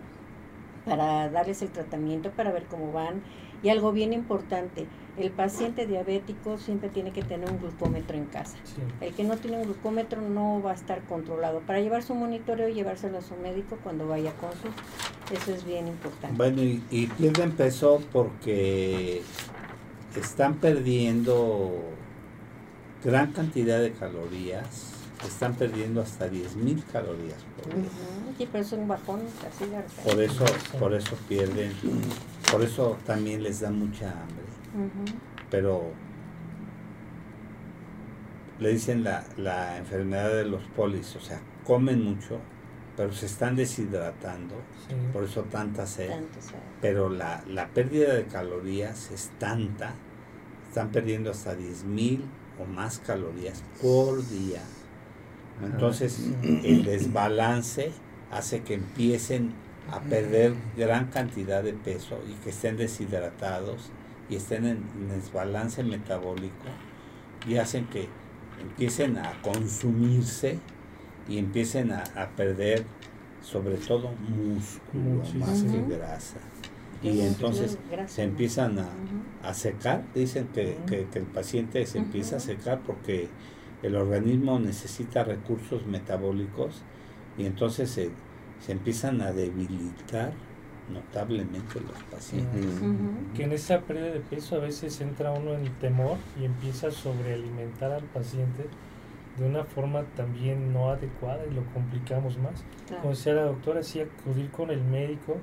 para 0.85 1.29
darles 1.29 1.63
el 1.63 1.71
tratamiento, 1.71 2.31
para 2.31 2.53
ver 2.53 2.65
cómo 2.65 2.93
van. 2.93 3.23
Y 3.63 3.69
algo 3.69 3.93
bien 3.93 4.13
importante, 4.13 4.87
el 5.19 5.31
paciente 5.31 5.87
diabético 5.87 6.59
siempre 6.59 6.89
tiene 6.89 7.13
que 7.13 7.23
tener 7.23 7.51
un 7.51 7.59
glucómetro 7.59 8.17
en 8.17 8.27
casa. 8.27 8.57
Sí. 8.65 8.83
El 9.01 9.15
que 9.15 9.25
no 9.25 9.37
tiene 9.37 9.59
un 9.59 9.65
glucómetro 9.65 10.21
no 10.21 10.63
va 10.63 10.73
a 10.73 10.75
estar 10.75 11.03
controlado. 11.05 11.61
Para 11.61 11.81
llevar 11.81 12.03
su 12.03 12.15
monitoreo 12.15 12.69
y 12.69 12.75
llevárselo 12.75 13.19
a 13.19 13.23
su 13.23 13.35
médico 13.37 13.79
cuando 13.83 14.07
vaya 14.07 14.31
a 14.31 14.35
consulta. 14.35 14.83
Eso 15.33 15.55
es 15.55 15.65
bien 15.65 15.89
importante. 15.89 16.37
Bueno, 16.37 16.63
y, 16.63 16.83
y 16.91 17.07
pierden 17.07 17.53
peso 17.53 18.01
porque 18.13 19.23
están 20.17 20.55
perdiendo 20.55 21.73
gran 23.05 23.33
cantidad 23.33 23.81
de 23.81 23.93
calorías, 23.93 24.93
están 25.27 25.55
perdiendo 25.55 26.01
hasta 26.01 26.29
10.000 26.29 26.85
calorías 26.93 27.43
por 27.57 27.75
día. 27.75 27.85
Ujú, 27.85 28.35
Sí, 28.39 28.49
pero 28.53 28.63
es 28.65 28.73
un 28.73 28.87
bajón 28.87 29.21
casi 29.43 29.71
larga. 29.71 29.89
Por 30.05 30.21
eso, 30.21 30.45
por 30.79 30.93
eso 30.95 31.17
pierden, 31.29 31.73
por 32.53 32.63
eso 32.63 32.99
también 33.07 33.43
les 33.43 33.61
da 33.61 33.71
mucha 33.71 34.11
hambre. 34.11 34.45
Pero 35.51 35.91
le 38.59 38.71
dicen 38.73 39.05
la, 39.05 39.25
la 39.37 39.77
enfermedad 39.79 40.31
de 40.31 40.45
los 40.47 40.63
polis, 40.77 41.15
o 41.17 41.21
sea, 41.21 41.41
comen 41.65 42.03
mucho, 42.03 42.39
pero 42.97 43.13
se 43.13 43.27
están 43.27 43.57
deshidratando, 43.57 44.55
Sí. 44.89 44.95
por 45.13 45.25
eso 45.25 45.43
tanta 45.43 45.87
sed. 45.87 46.11
Pero 46.81 47.11
la, 47.11 47.43
la 47.49 47.67
pérdida 47.69 48.15
de 48.15 48.25
calorías 48.25 49.11
es 49.11 49.31
tanta, 49.39 49.95
están 50.69 50.91
perdiendo 50.91 51.31
hasta 51.33 51.55
10.000 51.57 52.21
o 52.61 52.65
más 52.67 52.99
calorías 53.01 53.63
por 53.83 54.27
día. 54.29 54.63
Entonces, 55.63 56.31
el 56.43 56.85
desbalance 56.85 57.91
hace 58.31 58.61
que 58.63 58.75
empiecen 58.75 59.53
a 59.91 60.01
perder 60.01 60.55
gran 60.77 61.07
cantidad 61.07 61.63
de 61.63 61.73
peso 61.73 62.19
y 62.29 62.35
que 62.43 62.51
estén 62.51 62.77
deshidratados 62.77 63.91
y 64.29 64.37
estén 64.37 64.67
en 64.67 64.83
desbalance 65.09 65.83
metabólico 65.85 66.67
y 67.47 67.57
hacen 67.57 67.87
que 67.87 68.09
empiecen 68.61 69.19
a 69.19 69.41
consumirse 69.43 70.59
y 71.29 71.39
empiecen 71.39 71.93
a, 71.93 72.03
a 72.17 72.29
perder 72.31 72.85
sobre 73.43 73.77
todo 73.77 74.11
músculo 74.13 75.17
Muchísimo. 75.17 75.47
más 75.47 75.63
que 75.63 75.83
grasa. 75.97 76.37
Y 77.03 77.21
entonces 77.21 77.79
se 78.09 78.23
empiezan 78.25 78.79
a, 78.79 79.55
secar, 79.55 80.03
dicen 80.15 80.49
que, 80.53 80.77
que- 80.87 81.07
que 81.07 81.19
el 81.21 81.27
paciente 81.27 81.85
se 81.87 81.99
empieza 81.99 82.37
a 82.37 82.41
secar 82.41 82.81
porque 82.81 83.29
el 83.83 83.95
organismo 83.95 84.59
necesita 84.59 85.23
recursos 85.23 85.87
metabólicos 85.87 86.83
y 87.39 87.45
entonces 87.45 87.91
se, 87.91 88.11
se 88.65 88.73
empiezan 88.73 89.21
a 89.21 89.31
debilitar 89.33 90.33
notablemente 90.93 91.81
los 91.81 92.03
pacientes. 92.11 92.67
Que 93.35 93.45
en 93.45 93.53
esa 93.53 93.81
pérdida 93.81 94.11
de 94.11 94.21
peso 94.21 94.57
a 94.57 94.61
veces 94.61 95.01
entra 95.01 95.33
uno 95.33 95.55
en 95.55 95.71
temor 95.75 96.17
y 96.41 96.45
empieza 96.45 96.89
a 96.89 96.91
sobrealimentar 96.91 97.93
al 97.93 98.05
paciente 98.05 98.67
de 99.39 99.47
una 99.47 99.65
forma 99.65 100.03
también 100.17 100.73
no 100.73 100.91
adecuada 100.91 101.45
y 101.51 101.55
lo 101.55 101.65
complicamos 101.75 102.39
más. 102.39 102.65
Claro. 102.87 103.03
Como 103.03 103.15
decía 103.15 103.35
la 103.35 103.43
doctora, 103.43 103.83
sí 103.83 104.01
acudir 104.01 104.51
con 104.51 104.71
el 104.71 104.83
médico 104.83 105.37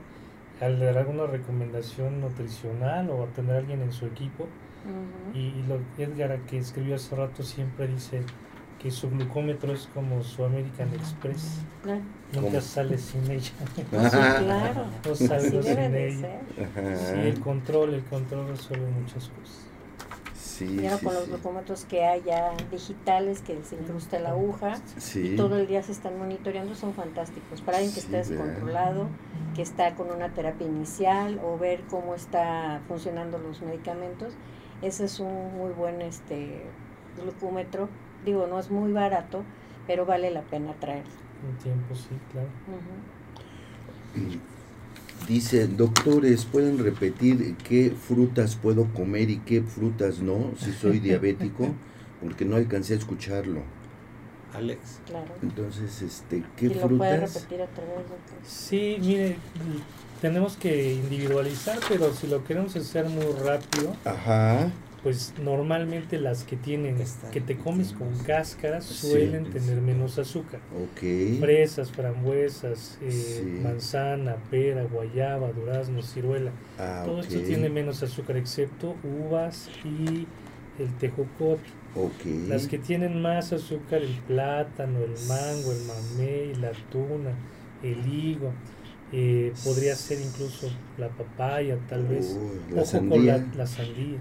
al 0.62 0.80
dar 0.80 0.98
alguna 0.98 1.28
recomendación 1.28 2.22
nutricional 2.22 3.10
o 3.10 3.24
a 3.24 3.28
tener 3.28 3.56
a 3.56 3.60
alguien 3.60 3.82
en 3.82 3.92
su 3.92 4.06
equipo. 4.06 4.48
Y, 5.34 5.40
y 5.40 5.66
lo 5.68 5.80
Edgar 5.98 6.38
que 6.42 6.58
escribió 6.58 6.96
hace 6.96 7.16
rato 7.16 7.42
siempre 7.42 7.88
dice 7.88 8.22
que 8.84 8.92
su 8.92 9.10
glucómetro 9.10 9.74
es 9.74 9.88
como 9.94 10.22
su 10.24 10.44
American 10.44 10.94
Express, 10.94 11.60
Claro. 11.84 12.02
nunca 12.34 12.50
¿Cómo? 12.50 12.62
sale 12.62 12.98
sin 12.98 13.32
ella, 13.32 13.52
sí, 13.76 13.82
claro. 13.92 14.86
no 15.08 15.16
salgo 15.16 15.62
debe 15.62 15.64
sin 15.84 15.92
de 15.94 16.08
ella. 16.10 16.40
Sí, 16.98 17.20
el 17.20 17.40
control, 17.40 17.94
el 17.94 18.04
control 18.04 18.50
resuelve 18.50 18.86
muchas 18.92 19.30
cosas. 19.30 19.60
Sí, 20.36 20.66
Y 20.82 20.86
ahora 20.86 20.98
sí, 21.00 21.06
con 21.06 21.14
los 21.16 21.24
sí. 21.24 21.30
glucómetros 21.32 21.86
que 21.86 22.04
hay 22.06 22.22
ya 22.26 22.52
digitales, 22.70 23.42
que 23.42 23.58
se 23.64 23.76
incrusta 23.76 24.20
la 24.20 24.32
aguja, 24.32 24.76
Sí. 24.98 25.32
y 25.34 25.36
todo 25.38 25.58
el 25.58 25.66
día 25.66 25.82
se 25.82 25.94
están 25.94 26.18
monitoreando, 26.20 26.76
son 26.76 26.94
fantásticos. 26.94 27.62
Para 27.62 27.78
alguien 27.78 27.94
que 27.96 28.02
Sí, 28.02 28.08
está 28.14 28.18
descontrolado, 28.18 29.08
que 29.56 29.62
está 29.62 29.96
con 29.96 30.12
una 30.12 30.30
terapia 30.34 30.68
inicial 30.68 31.40
o 31.44 31.58
ver 31.58 31.82
cómo 31.90 32.14
está 32.16 32.82
funcionando 32.88 33.40
los 33.40 33.62
medicamentos, 33.62 34.34
ese 34.82 35.06
es 35.06 35.20
un 35.22 35.58
muy 35.58 35.72
buen 35.72 36.02
este 36.02 36.64
glucómetro. 37.18 37.88
Digo, 38.26 38.48
no 38.48 38.60
es 38.60 38.70
muy 38.72 38.92
barato, 38.92 39.44
pero 39.88 40.06
vale 40.06 40.32
la 40.32 40.42
pena 40.42 40.74
traerlo. 40.80 41.12
Un 41.50 41.58
tiempo, 41.58 41.94
sí, 41.96 42.10
claro. 42.32 42.48
Ujú. 42.68 44.40
Dice, 45.28 45.68
doctores, 45.68 46.46
¿pueden 46.46 46.78
repetir 46.80 47.56
qué 47.68 47.92
frutas 47.92 48.56
puedo 48.56 48.86
comer 48.94 49.30
y 49.30 49.38
qué 49.40 49.62
frutas 49.62 50.20
no 50.20 50.52
si 50.58 50.72
soy 50.72 51.00
diabético? 51.00 51.74
Porque 52.22 52.46
no 52.46 52.56
alcancé 52.56 52.94
a 52.94 52.98
escucharlo. 52.98 53.62
Alex, 54.54 55.00
Claro. 55.08 55.28
Entonces, 55.42 56.02
este, 56.02 56.44
¿qué 56.58 56.68
lo 56.70 56.74
puede 56.74 57.18
frutas? 57.18 57.34
repetir 57.34 57.62
otra 57.62 57.84
vez, 57.86 57.98
doctor. 57.98 58.38
Sí, 58.46 58.98
mire, 59.02 59.36
tenemos 60.22 60.56
que 60.58 60.94
individualizar, 60.94 61.80
pero 61.90 62.14
si 62.14 62.28
lo 62.28 62.44
queremos 62.44 62.76
hacer 62.76 63.10
muy 63.10 63.26
rápido, 63.44 63.96
Ajá. 64.06 64.70
Pues 65.04 65.34
normalmente 65.44 66.18
las 66.18 66.46
que 66.46 66.56
tienen, 66.56 66.96
que 67.32 67.42
te 67.42 67.58
comes 67.58 67.92
con 67.92 68.08
cáscaras, 68.20 68.86
suelen 68.86 69.46
sí. 69.48 69.52
tener 69.52 69.82
menos 69.82 70.18
azúcar. 70.18 70.62
Ok. 70.74 71.40
Fresas, 71.42 71.92
frambuesas, 71.92 72.98
eh, 73.02 73.12
Sí. 73.12 73.60
manzana, 73.62 74.38
pera, 74.50 74.84
guayaba, 74.84 75.52
durazno, 75.52 76.02
ciruela. 76.02 76.52
Ah, 76.80 77.04
Todo 77.06 77.20
esto 77.22 77.40
tiene 77.42 77.70
menos 77.70 78.02
azúcar, 78.02 78.38
excepto 78.38 78.96
uvas 79.04 79.70
y 79.84 80.26
el 80.82 80.90
tejocote. 81.00 81.62
Ok. 81.96 82.26
Las 82.48 82.68
que 82.68 82.78
tienen 82.80 83.22
más 83.22 83.52
azúcar, 83.54 84.02
el 84.02 84.18
plátano, 84.26 85.00
el 85.00 85.12
mango, 85.28 85.72
el 85.74 85.84
mamey, 85.86 86.56
la 86.56 86.72
tuna, 86.92 87.32
el 87.84 88.14
higo. 88.14 88.52
eh, 89.16 89.54
podría 89.64 89.96
ser 89.96 90.20
incluso 90.22 90.72
la 90.98 91.08
papaya, 91.10 91.78
tal 91.88 92.08
vez. 92.08 92.36
Uy, 92.36 92.74
la 92.76 92.82
Ojo 92.82 92.98
con 92.98 93.28
la 93.28 93.68
sandía. 93.68 94.18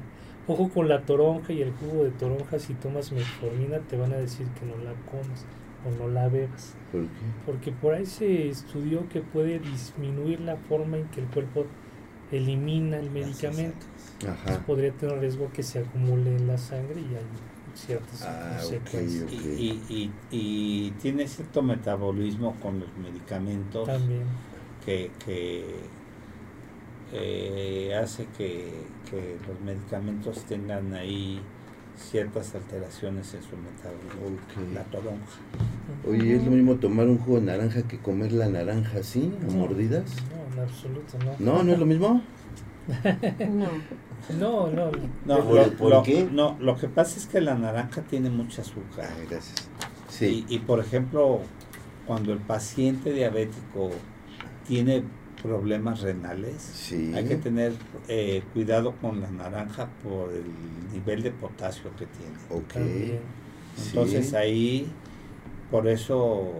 Ojo 0.48 0.68
con 0.70 0.88
la 0.88 1.02
toronja 1.02 1.52
y 1.52 1.62
el 1.62 1.72
jugo 1.72 2.04
de 2.04 2.10
toronja. 2.10 2.58
Si 2.58 2.74
tomas 2.74 3.12
metformina, 3.12 3.78
te 3.80 3.96
van 3.96 4.12
a 4.12 4.16
decir 4.16 4.46
que 4.58 4.66
no 4.66 4.76
la 4.82 4.92
comas 5.10 5.44
o 5.86 5.90
no 6.02 6.08
la 6.12 6.28
bebas. 6.28 6.74
¿Por 6.90 7.02
qué? 7.02 7.08
Porque 7.46 7.72
por 7.72 7.94
ahí 7.94 8.06
se 8.06 8.48
estudió 8.48 9.08
que 9.08 9.20
puede 9.20 9.58
disminuir 9.60 10.40
la 10.40 10.56
forma 10.56 10.96
en 10.96 11.06
que 11.08 11.20
el 11.20 11.26
cuerpo 11.26 11.66
elimina 12.32 12.98
el 12.98 13.10
medicamento. 13.10 13.86
Ajá. 14.22 14.32
Entonces 14.40 14.64
podría 14.66 14.92
tener 14.92 15.18
riesgo 15.20 15.50
que 15.52 15.62
se 15.62 15.80
acumule 15.80 16.34
en 16.36 16.46
la 16.46 16.58
sangre 16.58 17.00
y 17.00 17.14
hay 17.14 17.24
ciertas 17.74 18.22
Ah, 18.22 18.56
consecuencias. 18.60 19.24
ok. 19.24 19.32
Y, 19.32 19.36
y, 19.36 19.82
y- 19.88 20.12
y 20.30 20.90
tiene 21.00 21.26
cierto 21.28 21.62
metabolismo 21.62 22.54
con 22.60 22.80
los 22.80 22.88
medicamentos 22.96 23.86
También. 23.86 24.24
que, 24.84 25.10
que 25.24 25.64
eh, 27.12 27.94
hace 28.02 28.26
que, 28.38 28.70
que 29.10 29.36
los 29.46 29.60
medicamentos 29.60 30.42
tengan 30.44 30.94
ahí 30.94 31.40
ciertas 31.96 32.54
alteraciones 32.54 33.34
en 33.34 33.42
su 33.42 33.56
metabolismo. 33.56 34.36
Ok. 34.38 34.74
La 34.74 34.82
toronja. 34.84 35.38
Oye, 36.08 36.36
¿es 36.36 36.44
lo 36.44 36.50
mismo 36.50 36.76
tomar 36.76 37.06
un 37.08 37.18
jugo 37.18 37.38
de 37.40 37.46
naranja 37.46 37.82
que 37.82 37.98
comer 37.98 38.32
la 38.32 38.48
naranja 38.48 38.98
así, 39.00 39.32
a 39.42 39.46
No, 39.52 39.58
mordidas? 39.58 40.04
No, 40.30 40.54
en 40.62 40.68
absoluto, 40.68 41.18
no. 41.38 41.52
No, 41.56 41.62
no 41.62 41.72
es 41.72 41.78
lo 41.78 41.86
mismo. 41.86 42.22
No. 43.50 43.68
No, 44.38 44.68
no. 44.70 44.90
No, 45.26 45.44
¿Por- 45.44 45.54
lo, 45.56 45.72
por 45.76 45.90
lo- 45.90 46.02
qué? 46.02 46.28
no, 46.30 46.56
lo 46.60 46.76
que 46.76 46.88
pasa 46.88 47.18
es 47.18 47.26
que 47.26 47.40
la 47.40 47.54
naranja 47.54 48.02
tiene 48.02 48.30
mucha 48.30 48.62
azúcar. 48.62 49.08
Ay, 49.18 49.26
gracias. 49.28 49.68
Sí. 50.08 50.44
Y, 50.48 50.56
y, 50.56 50.58
por 50.60 50.78
ejemplo, 50.80 51.40
cuando 52.06 52.32
el 52.32 52.38
paciente 52.38 53.12
diabético 53.12 53.90
tiene 54.66 55.02
problemas 55.42 56.00
renales, 56.02 56.62
Sí. 56.62 57.12
hay 57.14 57.26
que 57.26 57.36
tener 57.36 57.72
eh, 58.08 58.42
cuidado 58.52 58.92
con 59.00 59.20
la 59.20 59.30
naranja 59.30 59.88
por 60.02 60.32
el 60.32 60.44
nivel 60.92 61.22
de 61.22 61.30
potasio 61.32 61.90
que 61.96 62.06
tiene. 62.06 62.36
Ok. 62.50 62.72
También. 62.74 63.20
Entonces 63.88 64.28
Sí. 64.30 64.36
ahí, 64.36 64.92
por 65.70 65.88
eso 65.88 66.52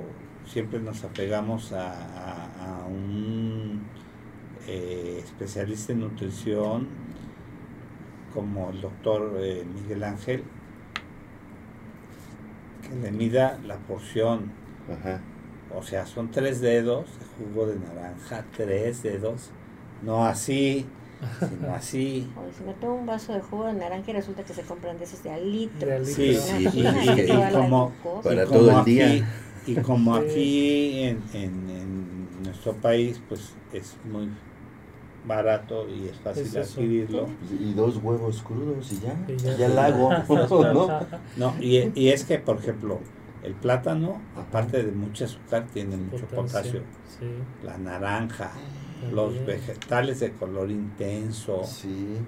siempre 0.47 0.81
nos 0.81 1.05
apegamos 1.05 1.73
a, 1.73 1.93
a- 1.93 2.83
a 2.83 2.87
un 2.87 3.83
eh, 4.67 5.21
especialista 5.25 5.93
en 5.93 6.01
nutrición 6.01 6.87
como 8.33 8.71
el 8.71 8.81
doctor 8.81 9.37
eh, 9.41 9.65
Miguel 9.75 10.03
Ángel, 10.05 10.43
que 12.83 12.95
le 12.97 13.13
mida 13.13 13.59
la 13.67 13.77
porción, 13.77 14.51
Ajá. 14.91 15.21
O 15.77 15.83
sea, 15.83 16.07
son 16.07 16.31
tres 16.31 16.61
dedos 16.61 17.05
de 17.07 17.45
jugo 17.45 17.67
de 17.67 17.77
naranja, 17.79 18.45
tres 18.57 19.03
dedos, 19.03 19.51
no 20.03 20.25
así, 20.27 20.87
sino 21.39 21.73
así. 21.75 22.29
O 22.37 22.57
si 22.57 22.65
me 22.65 22.73
tomo 22.75 22.97
un 22.97 23.07
vaso 23.07 23.33
de 23.33 23.41
jugo 23.41 23.67
de 23.67 23.75
naranja 23.75 24.11
y 24.11 24.15
resulta 24.15 24.43
que 24.43 24.53
se 24.55 24.63
compran 24.63 24.99
de 24.99 25.05
esos 25.05 25.23
de 25.23 25.31
al 25.31 25.51
litro. 25.51 25.87
De 25.87 25.95
al 25.97 26.05
litro. 26.05 26.15
Sí, 26.25 26.35
sí, 26.37 26.81
y- 26.81 27.53
como-. 27.53 27.93
Para 28.23 28.43
Y 28.43 28.47
como 28.47 28.59
todo 28.59 28.79
el 28.81 28.85
día. 28.85 29.07
aquí- 29.07 29.25
y 29.65 29.75
como 29.77 30.15
aquí 30.17 31.03
en, 31.05 31.23
en- 31.35 31.71
en 31.71 32.43
nuestro 32.45 32.73
país, 32.75 33.21
pues 33.29 33.53
es 33.73 33.95
muy 34.11 34.29
barato 35.25 35.89
y 35.89 36.09
es 36.09 36.17
fácil 36.19 36.43
Es 36.47 36.57
adquirirlo. 36.57 37.29
Y 37.61 37.73
dos 37.75 37.99
huevos 38.03 38.43
crudos 38.43 38.91
y 38.93 38.99
ya. 38.99 39.17
Y 39.29 39.37
Ya, 39.37 39.57
ya. 39.57 39.69
la 39.69 39.85
hago. 39.87 40.11
¿no? 40.75 41.01
No, 41.37 41.55
y, 41.61 41.93
y 41.95 42.09
es 42.09 42.25
que, 42.25 42.39
por 42.41 42.57
ejemplo, 42.59 42.99
el 43.43 43.55
plátano, 43.55 44.21
aparte 44.37 44.83
de 44.83 44.93
mucho 44.93 45.25
azúcar, 45.25 45.67
tiene 45.73 45.97
mucho 45.97 46.27
potasio. 46.27 46.83
Sí. 47.19 47.27
La 47.65 47.77
naranja, 47.79 48.53
los 49.13 49.45
vegetales 49.45 50.21
de 50.21 50.33
color 50.33 50.71
intenso, 50.71 51.65
Sí, 51.65 52.19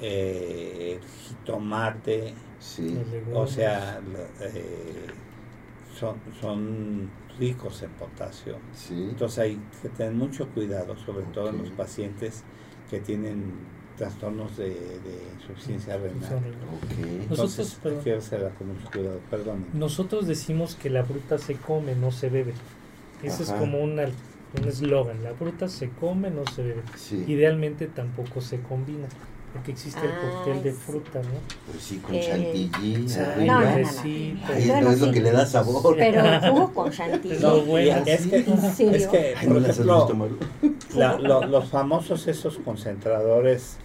eh, 0.00 0.98
el 1.00 1.08
jitomate, 1.08 2.34
sí. 2.58 2.98
o 3.32 3.46
sea, 3.46 4.00
eh, 4.40 5.06
son, 5.98 6.16
son 6.40 7.10
ricos 7.38 7.82
en 7.82 7.90
potasio. 7.92 8.58
Sí. 8.74 9.08
Entonces 9.10 9.38
hay 9.38 9.60
que 9.80 9.88
tener 9.88 10.12
mucho 10.12 10.48
cuidado, 10.48 10.96
sobre 10.96 11.24
todo 11.26 11.48
en 11.50 11.58
los 11.58 11.70
pacientes 11.70 12.44
que 12.90 13.00
tienen 13.00 13.79
trastornos 14.04 14.56
de, 14.56 14.70
de 14.70 15.14
insuficiencia 15.38 15.96
renal. 15.98 16.16
Ok. 16.22 16.98
Entonces 16.98 17.28
Nosotros, 17.38 17.72
hay 17.74 17.80
perdón. 17.82 18.04
que 18.04 18.14
hacerla 18.14 18.48
con 18.50 18.68
mucho 18.68 18.90
cuidado, 18.90 19.20
perdón. 19.30 19.66
Nosotros 19.74 20.26
decimos 20.26 20.74
que 20.74 20.88
la 20.88 21.04
fruta 21.04 21.36
se 21.36 21.54
come, 21.56 21.94
no 21.94 22.10
se 22.10 22.30
bebe. 22.30 22.54
Ese 23.22 23.42
es 23.42 23.50
Ajá. 23.50 23.58
como 23.58 23.78
una- 23.80 24.04
un 24.58 24.66
eslogan. 24.68 25.22
La 25.22 25.34
fruta 25.34 25.68
se 25.68 25.90
come, 25.90 26.30
no 26.30 26.46
se 26.46 26.62
bebe. 26.62 26.82
Sí. 26.96 27.24
Idealmente 27.28 27.88
tampoco 27.88 28.40
se 28.40 28.60
combina, 28.62 29.06
porque 29.52 29.72
existe 29.72 30.00
el 30.00 30.12
Ah, 30.12 30.18
cóctel 30.44 30.62
de 30.62 30.72
sí. 30.72 30.78
fruta, 30.86 31.18
¿no? 31.20 31.70
Pues 31.70 31.82
sí, 31.84 31.98
con 31.98 32.14
Eh, 32.14 32.26
chantilly. 32.26 33.06
No, 33.06 33.44
no, 33.54 33.60
no. 33.60 33.76
necesito. 33.76 34.46
Ay, 34.46 34.66
Bueno, 34.66 34.80
esto 34.80 34.90
es 34.92 35.00
lo 35.00 35.06
sí. 35.08 35.12
que 35.12 35.20
le 35.20 35.30
da 35.32 35.44
sabor. 35.46 35.94
Pero 35.96 36.22
jugo 36.54 36.72
con 36.72 36.90
chantilly. 36.90 37.38
No, 37.38 37.60
bueno. 37.60 38.02
es 38.06 38.26
que, 38.26 38.36
es 38.96 39.06
que, 39.08 39.34
Ay, 39.36 39.46
por 39.46 39.60
no 39.60 39.68
ejemplo, 39.68 40.28
la- 40.94 41.18
lo- 41.18 41.46
los 41.46 41.68
famosos 41.68 42.26
esos 42.26 42.56
concentradores 42.58 43.76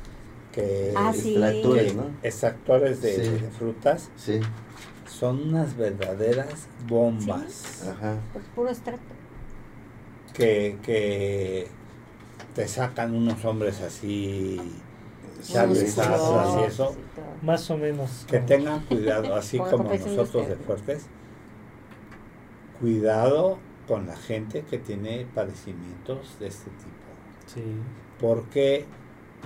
que 0.55 0.93
Ah, 0.95 1.11
sí. 1.13 1.35
Extractores, 1.35 1.95
¿no? 1.95 2.03
extractores 2.23 3.01
de, 3.01 3.13
Sí. 3.13 3.29
de 3.43 3.49
frutas 3.51 4.09
Sí. 4.15 4.39
son 5.05 5.49
unas 5.49 5.75
verdaderas 5.77 6.67
bombas 6.87 7.85
Ajá. 7.87 8.15
Pues 8.33 8.45
puro 8.55 8.69
extracto. 8.69 9.13
que, 10.33 10.77
que 10.81 11.67
te 12.55 12.67
sacan 12.69 13.13
unos 13.15 13.43
hombres 13.45 13.81
así 13.81 14.59
Asas 15.41 15.77
y 15.77 16.63
eso. 16.63 16.95
Más 17.43 17.69
o 17.69 17.77
menos. 17.77 18.25
que 18.27 18.39
tengan 18.39 18.79
cuidado 18.85 19.35
así 19.35 19.57
como 19.59 19.83
nosotros 19.93 20.47
de 20.47 20.55
fuertes 20.55 21.05
cuidado 22.79 23.57
con 23.87 24.07
la 24.07 24.15
gente 24.15 24.63
que 24.63 24.77
tiene 24.79 25.25
padecimientos 25.33 26.37
de 26.39 26.47
este 26.47 26.69
tipo 26.71 26.91
Sí. 27.47 27.61
porque 28.19 28.85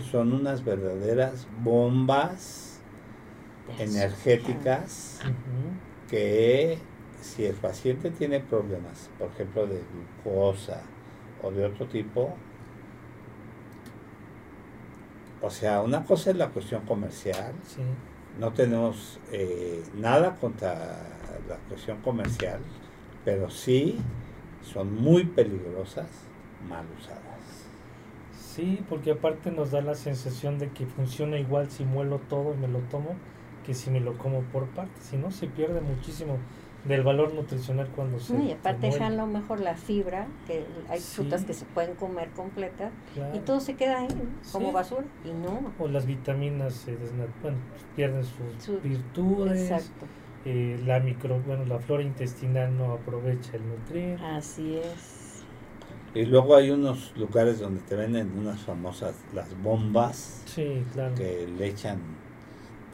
son 0.02 0.34
unas 0.34 0.64
verdaderas 0.64 1.48
bombas 1.64 2.80
energéticas 3.78 5.20
que 6.10 6.78
si 7.22 7.46
el 7.46 7.56
paciente 7.56 8.10
tiene 8.12 8.40
problemas, 8.40 9.10
por 9.20 9.30
ejemplo 9.30 9.68
de 9.68 9.82
glucosa 10.24 10.82
o 11.44 11.52
de 11.52 11.66
otro 11.66 11.86
tipo, 11.88 12.34
o 15.42 15.50
sea, 15.50 15.82
una 15.82 16.04
cosa 16.04 16.32
es 16.32 16.36
la 16.36 16.50
cuestión 16.50 16.86
comercial, 16.86 17.54
Sí. 17.66 17.82
no 18.40 18.52
tenemos 18.54 19.20
eh, 19.32 19.84
nada 19.96 20.36
contra 20.36 20.74
la 21.48 21.56
cuestión 21.70 21.98
comercial, 22.02 22.60
pero 23.24 23.50
sí 23.50 23.98
son 24.64 24.94
muy 25.02 25.26
peligrosas 25.26 26.08
mal 26.68 26.86
usadas. 27.00 27.24
Sí, 28.60 28.80
porque 28.90 29.12
aparte 29.12 29.52
nos 29.52 29.72
da 29.72 29.82
la 29.82 29.96
sensación 29.96 30.60
de 30.60 30.70
que 30.70 30.86
funciona 30.86 31.38
igual 31.40 31.70
si 31.72 31.86
muelo 31.86 32.20
todo 32.30 32.54
y 32.54 32.58
me 32.58 32.68
lo 32.68 32.80
tomo 32.80 33.12
que 33.66 33.74
si 33.74 33.90
me 33.90 34.00
lo 34.00 34.18
como 34.18 34.42
por 34.42 34.68
partes. 34.68 35.04
Si 35.04 35.18
no, 35.18 35.32
se 35.32 35.48
pierde 35.48 35.80
muchísimo 35.82 36.38
del 36.86 37.04
valor 37.04 37.34
nutricional 37.34 37.88
cuando 37.96 38.20
se. 38.20 38.34
No, 38.34 38.44
y 38.44 38.52
aparte 38.52 38.88
dejan 38.88 39.16
lo 39.18 39.28
mejor 39.28 39.60
la 39.60 39.76
fibra, 39.76 40.28
que 40.48 40.66
hay 40.90 41.00
Sí. 41.00 41.18
frutas 41.18 41.44
que 41.46 41.54
se 41.54 41.66
pueden 41.66 41.96
comer 41.96 42.30
completas, 42.32 42.92
Claro. 43.14 43.36
y 43.36 43.40
todo 43.40 43.60
se 43.60 43.76
queda 43.76 44.00
ahí 44.00 44.08
¿no? 44.08 44.52
como 44.52 44.68
Sí. 44.70 44.74
basura. 44.74 45.06
Y 45.26 45.32
no. 45.34 45.74
O 45.78 45.88
las 45.88 46.06
vitaminas 46.06 46.74
se 46.74 46.94
desna- 46.98 47.28
bueno, 47.42 47.58
pues, 47.70 47.84
pierden 47.96 48.24
sus 48.24 48.64
Su- 48.64 48.80
virtudes. 48.82 49.70
Exacto. 49.72 50.06
eh, 50.46 50.80
la 50.86 51.00
micro, 51.02 51.40
bueno, 51.46 51.66
la 51.66 51.80
flora 51.80 52.02
intestinal 52.02 52.76
no 52.78 52.94
aprovecha 52.94 53.58
el 53.58 53.68
nutriente. 53.68 54.24
Así 54.24 54.78
es. 54.78 55.19
Y 56.16 56.26
luego 56.26 56.56
hay 56.56 56.72
unos 56.72 57.14
lugares 57.18 57.60
donde 57.60 57.82
te 57.82 57.96
venden 57.96 58.32
unas 58.38 58.60
famosas, 58.62 59.14
las 59.34 59.48
bombas, 59.62 60.42
Sí, 60.46 60.84
claro. 60.94 61.14
que 61.16 61.48
le 61.58 61.68
echan 61.68 62.00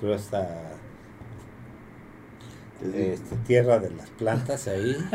toda 0.02 0.18
esta 0.18 0.74
Te 2.82 2.88
digo. 2.88 3.14
este, 3.14 3.36
tierra 3.48 3.80
de 3.80 3.92
las 3.92 4.10
plantas 4.12 4.68
ahí. 4.68 4.96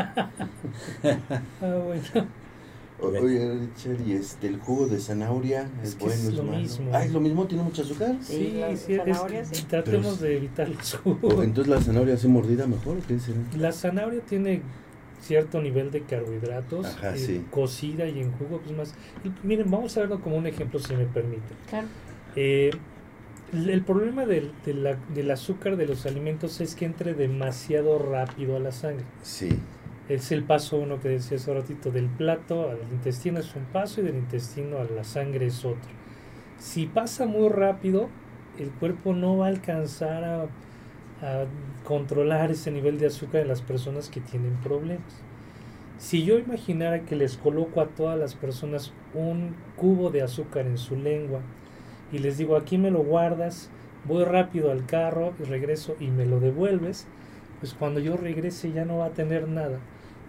Ah, 1.61 1.75
bueno. 1.85 2.27
O- 2.99 3.07
Oye, 3.07 3.55
Richard, 3.55 3.99
y 4.07 4.13
este, 4.13 4.45
el 4.47 4.59
jugo 4.59 4.85
de 4.87 4.99
zanahoria 4.99 5.67
es, 5.81 5.89
Es 5.89 5.95
que 5.95 6.05
bueno, 6.05 6.21
es 6.29 6.33
lo 6.35 6.43
malo. 6.43 6.57
mismo. 6.59 6.89
Ah, 6.93 7.03
es 7.03 7.11
lo 7.11 7.19
mismo, 7.19 7.45
tiene 7.47 7.63
mucho 7.63 7.81
azúcar. 7.81 8.15
Sí, 8.21 8.35
Sí, 8.35 8.63
sí, 8.85 8.93
es- 8.93 8.97
zanahoria, 8.99 9.45
sí. 9.45 9.63
tratemos 9.67 10.17
Pero 10.17 10.29
de 10.29 10.37
evitar 10.37 10.69
los 10.69 10.95
O 10.95 10.97
jugos. 10.99 11.43
entonces 11.43 11.67
la 11.73 11.81
zanahoria 11.81 12.13
hace 12.13 12.27
mordida 12.27 12.67
mejor, 12.67 12.97
¿o 12.97 13.01
qué 13.07 13.19
será? 13.19 13.37
La 13.57 13.71
zanahoria 13.71 14.21
tiene 14.21 14.61
cierto 15.21 15.61
nivel 15.61 15.91
de 15.91 16.01
carbohidratos, 16.01 16.85
Ajá, 16.85 17.15
eh, 17.15 17.19
sí. 17.19 17.45
cocida 17.51 18.07
y 18.07 18.19
en 18.19 18.31
jugo, 18.33 18.59
pues 18.59 18.75
más. 18.75 18.93
y 19.23 19.31
miren, 19.45 19.69
vamos 19.71 19.95
a 19.97 20.01
verlo 20.01 20.19
como 20.19 20.35
un 20.37 20.47
ejemplo, 20.47 20.79
si 20.79 20.95
me 20.95 21.05
permite. 21.05 21.53
Claro. 21.69 21.87
Eh, 22.35 22.71
el 23.53 23.69
el 23.69 23.81
problema 23.83 24.25
del, 24.25 24.51
de 24.65 24.73
la- 24.73 24.97
del 25.13 25.29
azúcar 25.31 25.75
de 25.77 25.85
los 25.85 26.05
alimentos 26.05 26.59
es 26.61 26.73
que 26.75 26.85
entre 26.85 27.13
demasiado 27.13 27.99
rápido 27.99 28.55
a 28.55 28.59
la 28.59 28.71
sangre. 28.71 29.05
Sí. 29.21 29.49
Es 30.09 30.31
el 30.31 30.43
paso 30.43 30.77
uno 30.77 30.99
que 30.99 31.09
decía 31.09 31.37
hace 31.37 31.53
ratito, 31.53 31.91
del 31.91 32.07
plato 32.07 32.69
al 32.69 32.79
intestino 32.91 33.39
es 33.39 33.55
un 33.55 33.63
paso 33.65 34.01
y 34.01 34.03
del 34.05 34.15
intestino 34.15 34.77
a 34.79 34.83
la 34.85 35.03
sangre 35.03 35.45
es 35.47 35.63
otro. 35.63 35.89
Si 36.59 36.85
pasa 36.85 37.25
muy 37.25 37.49
rápido, 37.49 38.09
el 38.59 38.69
cuerpo 38.71 39.13
no 39.13 39.37
va 39.37 39.45
a 39.45 39.49
alcanzar 39.49 40.23
a, 40.23 40.47
a 41.21 41.45
controlar 41.83 42.51
ese 42.51 42.71
nivel 42.71 42.97
de 42.97 43.07
azúcar 43.07 43.41
en 43.41 43.47
las 43.47 43.61
personas 43.61 44.09
que 44.09 44.21
tienen 44.21 44.55
problemas. 44.63 45.21
Si 45.97 46.23
yo 46.23 46.39
imaginara 46.39 47.01
que 47.01 47.15
les 47.15 47.37
coloco 47.37 47.79
a 47.79 47.87
todas 47.87 48.17
las 48.17 48.33
personas 48.33 48.91
un 49.13 49.55
cubo 49.75 50.09
de 50.09 50.23
azúcar 50.23 50.65
en 50.65 50.77
su 50.79 50.95
lengua 50.95 51.41
y 52.11 52.17
les 52.17 52.37
digo 52.37 52.55
aquí 52.55 52.77
me 52.77 52.89
lo 52.89 53.03
guardas, 53.03 53.69
voy 54.05 54.23
rápido 54.23 54.71
al 54.71 54.85
carro 54.85 55.33
y 55.39 55.43
regreso 55.43 55.95
y 55.99 56.07
me 56.07 56.25
lo 56.25 56.39
devuelves, 56.39 57.05
pues 57.59 57.75
cuando 57.75 57.99
yo 57.99 58.17
regrese 58.17 58.71
ya 58.71 58.85
no 58.85 58.97
va 58.97 59.07
a 59.07 59.11
tener 59.11 59.47
nada. 59.47 59.79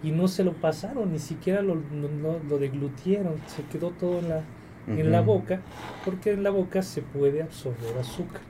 Y 0.03 0.11
no 0.11 0.27
se 0.27 0.43
lo 0.43 0.53
pasaron, 0.53 1.11
ni 1.11 1.19
siquiera 1.19 1.61
lo, 1.61 1.75
lo, 1.75 2.39
lo 2.47 2.57
deglutieron, 2.59 3.35
se 3.47 3.63
quedó 3.63 3.91
todo 3.91 4.19
en 4.19 4.29
la, 4.29 4.43
en 4.85 5.11
la 5.11 5.21
boca, 5.21 5.61
porque 6.03 6.33
en 6.33 6.43
la 6.43 6.49
boca 6.49 6.81
se 6.81 7.01
puede 7.01 7.41
absorber 7.41 7.97
azúcar. 7.97 8.41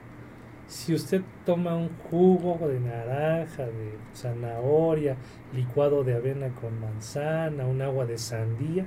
Si 0.74 0.92
usted 0.92 1.22
toma 1.46 1.76
un 1.76 1.88
jugo 2.10 2.66
de 2.66 2.80
naranja, 2.80 3.64
de 3.64 3.92
zanahoria, 4.12 5.16
licuado 5.54 6.02
de 6.02 6.14
avena 6.14 6.48
con 6.48 6.80
manzana, 6.80 7.64
un 7.64 7.80
agua 7.80 8.06
de 8.06 8.18
sandía, 8.18 8.84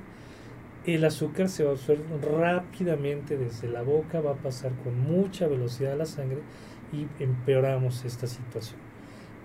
el 0.84 1.02
azúcar 1.06 1.48
se 1.48 1.64
va 1.64 1.70
a 1.70 1.72
absorber 1.72 2.04
rápidamente 2.30 3.38
desde 3.38 3.68
la 3.68 3.80
boca, 3.80 4.20
va 4.20 4.32
a 4.32 4.34
pasar 4.34 4.72
con 4.84 5.00
mucha 5.00 5.48
velocidad 5.48 5.94
a 5.94 5.96
la 5.96 6.04
sangre 6.04 6.42
y 6.92 7.06
empeoramos 7.22 8.04
esta 8.04 8.26
situación. 8.26 8.78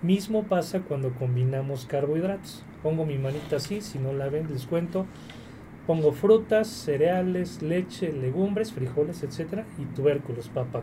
Mismo 0.02 0.42
pasa 0.42 0.80
cuando 0.80 1.14
combinamos 1.14 1.86
carbohidratos. 1.86 2.62
Pongo 2.82 3.06
mi 3.06 3.16
manita 3.16 3.56
así, 3.56 3.80
si 3.80 3.98
no 3.98 4.12
la 4.12 4.28
ven, 4.28 4.52
les 4.52 4.66
cuento. 4.66 5.06
Pongo 5.86 6.12
frutas, 6.12 6.68
cereales, 6.68 7.62
leche, 7.62 8.12
legumbres, 8.12 8.70
frijoles, 8.70 9.22
etcétera, 9.22 9.64
y 9.78 9.86
tubérculos, 9.86 10.50
papa. 10.50 10.82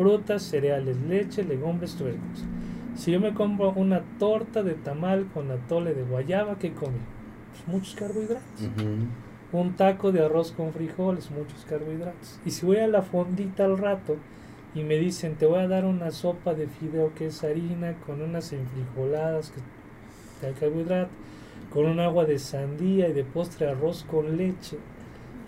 Frutas, 0.00 0.42
cereales, 0.44 0.96
leche, 1.02 1.44
legumbres, 1.44 1.94
tubérculos. 1.94 2.42
Si 2.96 3.12
yo 3.12 3.20
me 3.20 3.34
compro 3.34 3.72
una 3.72 4.00
torta 4.18 4.62
de 4.62 4.72
tamal 4.72 5.26
con 5.26 5.50
atole 5.50 5.92
de 5.92 6.04
guayaba, 6.04 6.56
¿qué 6.58 6.72
come? 6.72 6.96
Pues 7.52 7.68
muchos 7.68 7.94
carbohidratos. 7.96 8.70
Un 9.52 9.74
taco 9.74 10.10
de 10.10 10.24
arroz 10.24 10.52
con 10.52 10.72
frijoles, 10.72 11.30
muchos 11.30 11.66
carbohidratos. 11.66 12.40
Y 12.46 12.50
si 12.50 12.64
voy 12.64 12.78
a 12.78 12.86
la 12.86 13.02
fondita 13.02 13.66
al 13.66 13.76
rato 13.76 14.16
y 14.74 14.84
me 14.84 14.96
dicen, 14.96 15.34
te 15.34 15.44
voy 15.44 15.58
a 15.58 15.68
dar 15.68 15.84
una 15.84 16.10
sopa 16.12 16.54
de 16.54 16.66
fideo 16.66 17.12
que 17.14 17.26
es 17.26 17.44
harina 17.44 17.92
con 18.06 18.22
unas 18.22 18.54
enfrijoladas 18.54 19.50
que 19.50 19.60
trae 20.40 20.54
carbohidrato, 20.54 21.10
con 21.70 21.84
un 21.84 22.00
agua 22.00 22.24
de 22.24 22.38
sandía 22.38 23.06
y 23.06 23.12
de 23.12 23.24
postre 23.24 23.68
arroz 23.68 24.06
con 24.10 24.38
leche, 24.38 24.78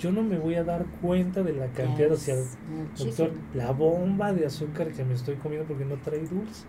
yo 0.03 0.11
no 0.11 0.23
me 0.23 0.37
voy 0.37 0.57
a 0.57 0.65
dar 0.65 0.85
cuenta 1.01 1.45
de 1.45 1.53
la 1.53 1.69
cantidad, 1.69 2.11
o 2.11 2.17
sea, 2.17 2.35
Es 2.35 2.59
doctor, 2.99 3.31
la 3.55 3.71
bomba 3.71 4.33
de 4.33 4.45
azúcar 4.47 4.89
que 4.93 5.05
me 5.05 5.15
estoy 5.15 5.37
comiendo 5.37 5.69
porque 5.69 5.85
no 5.85 5.97
trae 5.99 6.27
dulce. 6.27 6.65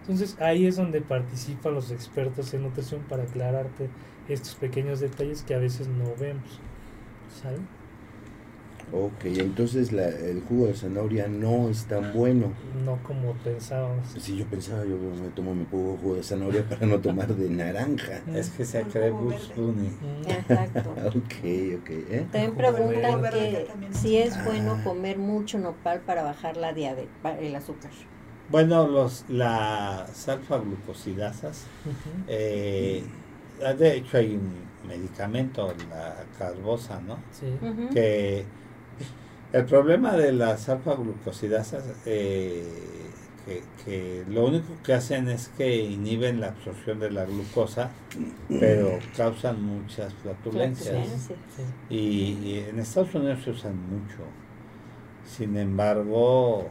Entonces 0.00 0.36
ahí 0.40 0.66
es 0.66 0.76
donde 0.76 1.00
participan 1.00 1.74
los 1.74 1.92
expertos 1.92 2.52
en 2.54 2.62
nutrición 2.62 3.02
para 3.08 3.22
aclararte 3.22 3.88
estos 4.28 4.56
pequeños 4.56 4.98
detalles 4.98 5.44
que 5.44 5.54
a 5.54 5.58
veces 5.58 5.86
no 5.86 6.06
vemos. 6.18 6.60
¿Sale? 7.40 7.58
Ok, 8.94 9.24
entonces 9.24 9.90
la- 9.90 10.08
el 10.08 10.42
jugo 10.42 10.66
de 10.66 10.74
zanahoria 10.74 11.26
no 11.26 11.70
es 11.70 11.86
tan 11.86 12.12
bueno. 12.12 12.52
No 12.84 12.98
como 13.02 13.32
pensábamos. 13.42 14.06
Si 14.18 14.36
yo 14.36 14.44
pensaba, 14.46 14.84
yo 14.84 14.96
me 14.98 15.28
tomo 15.34 15.54
mi 15.54 15.64
jugo, 15.70 15.96
jugo 16.02 16.16
de 16.16 16.22
zanahoria 16.22 16.62
para 16.68 16.84
no 16.86 16.98
tomar 17.00 17.34
de 17.34 17.48
naranja. 17.48 18.20
Es 18.34 18.50
que 18.50 18.66
se. 18.66 18.84
Mm, 18.84 18.90
Exacto. 20.28 20.94
Ok, 21.06 21.14
ok. 21.80 21.90
¿eh? 21.90 22.26
También 22.30 22.54
preguntan 22.54 23.22
que 23.32 23.66
también 23.68 23.94
si 23.94 24.18
es 24.18 24.36
Ah. 24.36 24.42
bueno 24.44 24.78
comer 24.84 25.18
mucho 25.18 25.58
nopal 25.58 26.00
para 26.00 26.22
bajar 26.22 26.56
la 26.58 26.72
diabetes, 26.74 27.08
el 27.40 27.54
azúcar. 27.56 27.90
Bueno, 28.50 28.86
los, 28.86 29.24
las 29.28 30.28
alfa-glucosidasas, 30.28 31.64
ujú. 31.86 32.24
eh, 32.28 33.02
de 33.78 33.96
hecho 33.96 34.18
hay 34.18 34.34
un 34.34 34.52
medicamento, 34.86 35.72
la 35.88 36.16
carbosa, 36.38 37.00
¿no? 37.00 37.16
Sí. 37.30 37.46
Ujú. 37.64 37.88
que 37.94 38.44
el 39.52 39.66
problema 39.66 40.12
de 40.16 40.32
las 40.32 40.68
alfa-glucosidasas 40.68 41.84
eh, 42.06 42.64
que, 43.44 43.64
que 43.84 44.24
lo 44.28 44.46
único 44.46 44.80
que 44.82 44.94
hacen 44.94 45.28
es 45.28 45.48
que 45.48 45.76
inhiben 45.76 46.40
la 46.40 46.48
absorción 46.48 47.00
de 47.00 47.10
la 47.10 47.24
glucosa 47.26 47.90
pero 48.58 49.04
causan 49.16 49.62
muchas 49.62 50.14
flatulencias 50.14 50.96
Flatulencia. 50.96 51.36
Sí. 51.48 51.74
y, 51.88 52.38
y 52.42 52.58
en 52.68 52.78
Estados 52.78 53.14
Unidos 53.14 53.42
se 53.44 53.50
usan 53.50 53.76
mucho 53.88 54.34
sin 55.24 55.56
embargo 55.56 56.70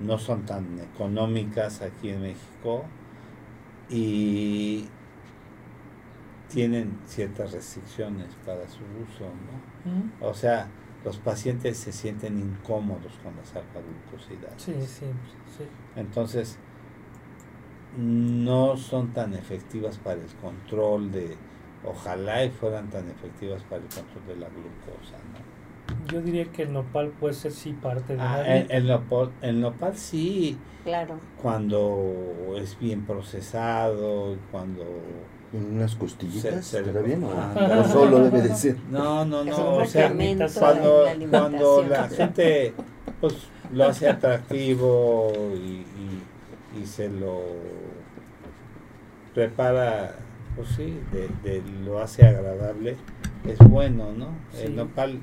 no 0.00 0.18
son 0.18 0.44
tan 0.46 0.78
económicas 0.80 1.82
aquí 1.82 2.10
en 2.10 2.22
México 2.22 2.92
y 3.88 4.92
tienen 6.48 7.00
ciertas 7.06 7.52
restricciones 7.52 8.34
para 8.44 8.68
su 8.68 8.84
uso, 8.84 9.24
¿no? 9.24 9.90
Mm, 9.90 10.12
O 10.20 10.34
sea, 10.34 10.68
los 11.04 11.18
pacientes 11.18 11.76
se 11.78 11.92
sienten 11.92 12.38
incómodos 12.38 13.12
con 13.22 13.36
las 13.36 13.54
alfa-glucosidasas. 13.54 14.60
Sí, 14.62 14.72
sí, 14.82 15.06
sí. 15.56 15.64
Entonces, 15.94 16.58
no 17.96 18.76
son 18.76 19.12
tan 19.12 19.34
efectivas 19.34 19.98
para 19.98 20.20
el 20.20 20.26
control 20.42 21.12
de, 21.12 21.36
ojalá 21.84 22.44
y 22.44 22.50
fueran 22.50 22.90
tan 22.90 23.08
efectivas 23.08 23.62
para 23.64 23.82
el 23.82 23.88
control 23.88 24.26
de 24.26 24.36
la 24.36 24.48
glucosa, 24.48 25.16
¿no? 25.32 25.56
Yo 26.12 26.20
diría 26.20 26.44
que 26.46 26.62
el 26.64 26.72
nopal 26.72 27.10
puede 27.10 27.34
ser 27.34 27.52
sí 27.52 27.72
parte 27.72 28.16
de 28.16 28.20
Ah, 28.20 28.38
la 28.38 28.56
el, 28.56 28.70
el 28.70 28.86
nopal, 28.88 29.32
el 29.40 29.60
nopal 29.60 29.96
sí, 29.96 30.58
Claro. 30.84 31.18
cuando 31.40 32.54
es 32.56 32.78
bien 32.78 33.04
procesado, 33.06 34.36
cuando... 34.50 34.84
¿Con 35.56 35.76
unas 35.76 35.94
costillitas? 35.94 36.54
Se- 36.54 36.62
se- 36.62 36.78
¿Estará 36.80 37.00
bien 37.00 37.24
o, 37.24 37.30
Ah. 37.30 37.82
o 37.84 37.88
solo 37.92 38.18
debe 38.20 38.42
de 38.42 38.54
ser? 38.54 38.76
No, 38.90 39.24
no, 39.24 39.44
no, 39.44 39.76
o 39.76 39.84
sea, 39.86 40.08
cuando, 40.58 41.04
la 41.04 41.28
cuando 41.30 41.82
la 41.88 42.08
gente 42.08 42.74
pues 43.20 43.34
lo 43.72 43.84
hace 43.84 44.08
atractivo 44.08 45.32
y, 45.54 45.84
y- 46.78 46.82
y 46.82 46.86
se 46.86 47.08
lo 47.08 47.40
prepara, 49.34 50.14
pues 50.56 50.68
sí, 50.76 50.98
de, 51.12 51.28
de- 51.42 51.62
lo 51.84 52.00
hace 52.00 52.26
agradable, 52.26 52.96
es 53.46 53.58
bueno, 53.58 54.12
¿no? 54.12 54.28
Sí. 54.52 54.64
El 54.64 54.76
nopal, 54.76 55.20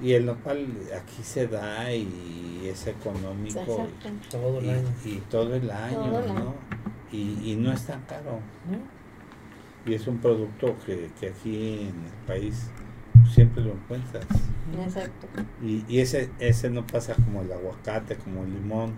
y 0.00 0.12
el 0.12 0.26
nopal 0.26 0.66
aquí 0.96 1.22
se 1.22 1.46
da 1.48 1.92
y 1.92 2.68
es 2.70 2.86
económico 2.86 3.60
Exacto. 3.60 4.08
Todo 4.30 4.58
el 4.58 4.66
y, 4.66 4.70
año. 4.70 4.88
y 5.04 5.14
todo 5.30 5.54
el 5.54 5.70
año, 5.70 5.96
Todo 6.10 6.18
el 6.20 6.34
¿no? 6.34 6.54
Y, 7.12 7.52
y 7.52 7.56
no 7.56 7.72
es 7.72 7.84
tan 7.86 8.00
caro. 8.02 8.40
¿No? 8.70 8.95
Y 9.86 9.94
es 9.94 10.06
un 10.06 10.18
producto 10.18 10.76
que, 10.84 11.10
que 11.18 11.28
aquí 11.28 11.80
en 11.80 12.04
el 12.04 12.26
país 12.26 12.70
siempre 13.32 13.62
lo 13.62 13.72
encuentras. 13.72 14.24
Exacto. 14.84 15.26
Y, 15.62 15.84
y 15.88 16.00
ese, 16.00 16.30
ese 16.38 16.70
no 16.70 16.86
pasa 16.86 17.14
como 17.14 17.42
el 17.42 17.52
aguacate, 17.52 18.16
como 18.16 18.42
el 18.42 18.52
limón, 18.52 18.94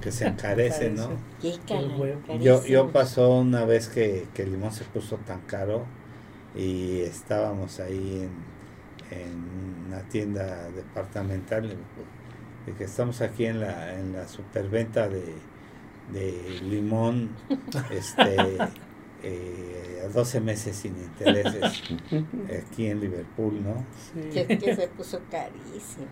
que 0.00 0.10
se 0.10 0.26
encarece, 0.28 0.90
¿no? 0.90 1.10
Yo, 2.40 2.64
yo 2.64 2.90
pasó 2.90 3.38
una 3.38 3.64
vez 3.64 3.88
que, 3.88 4.26
que 4.34 4.42
el 4.42 4.52
limón 4.52 4.72
se 4.72 4.84
puso 4.84 5.16
tan 5.18 5.40
caro 5.42 5.84
y 6.54 7.00
estábamos 7.00 7.80
ahí 7.80 8.28
en, 9.10 9.18
en 9.18 9.86
una 9.86 10.02
tienda 10.08 10.68
departamental, 10.70 11.76
de 12.66 12.72
que 12.74 12.84
estamos 12.84 13.20
aquí 13.20 13.46
en 13.46 13.60
la, 13.60 13.98
en 13.98 14.12
la 14.12 14.28
superventa 14.28 15.08
de, 15.08 15.34
de 16.12 16.60
limón, 16.62 17.30
este, 17.90 18.36
eh, 19.22 20.02
a 20.04 20.08
12 20.08 20.40
meses 20.40 20.76
sin 20.76 20.96
intereses, 20.96 21.82
aquí 22.68 22.86
en 22.86 23.00
Liverpool, 23.00 23.62
¿no? 23.62 23.84
Sí. 24.12 24.28
Que, 24.30 24.58
que 24.58 24.76
se 24.76 24.88
puso 24.88 25.20
carísimo. 25.30 26.06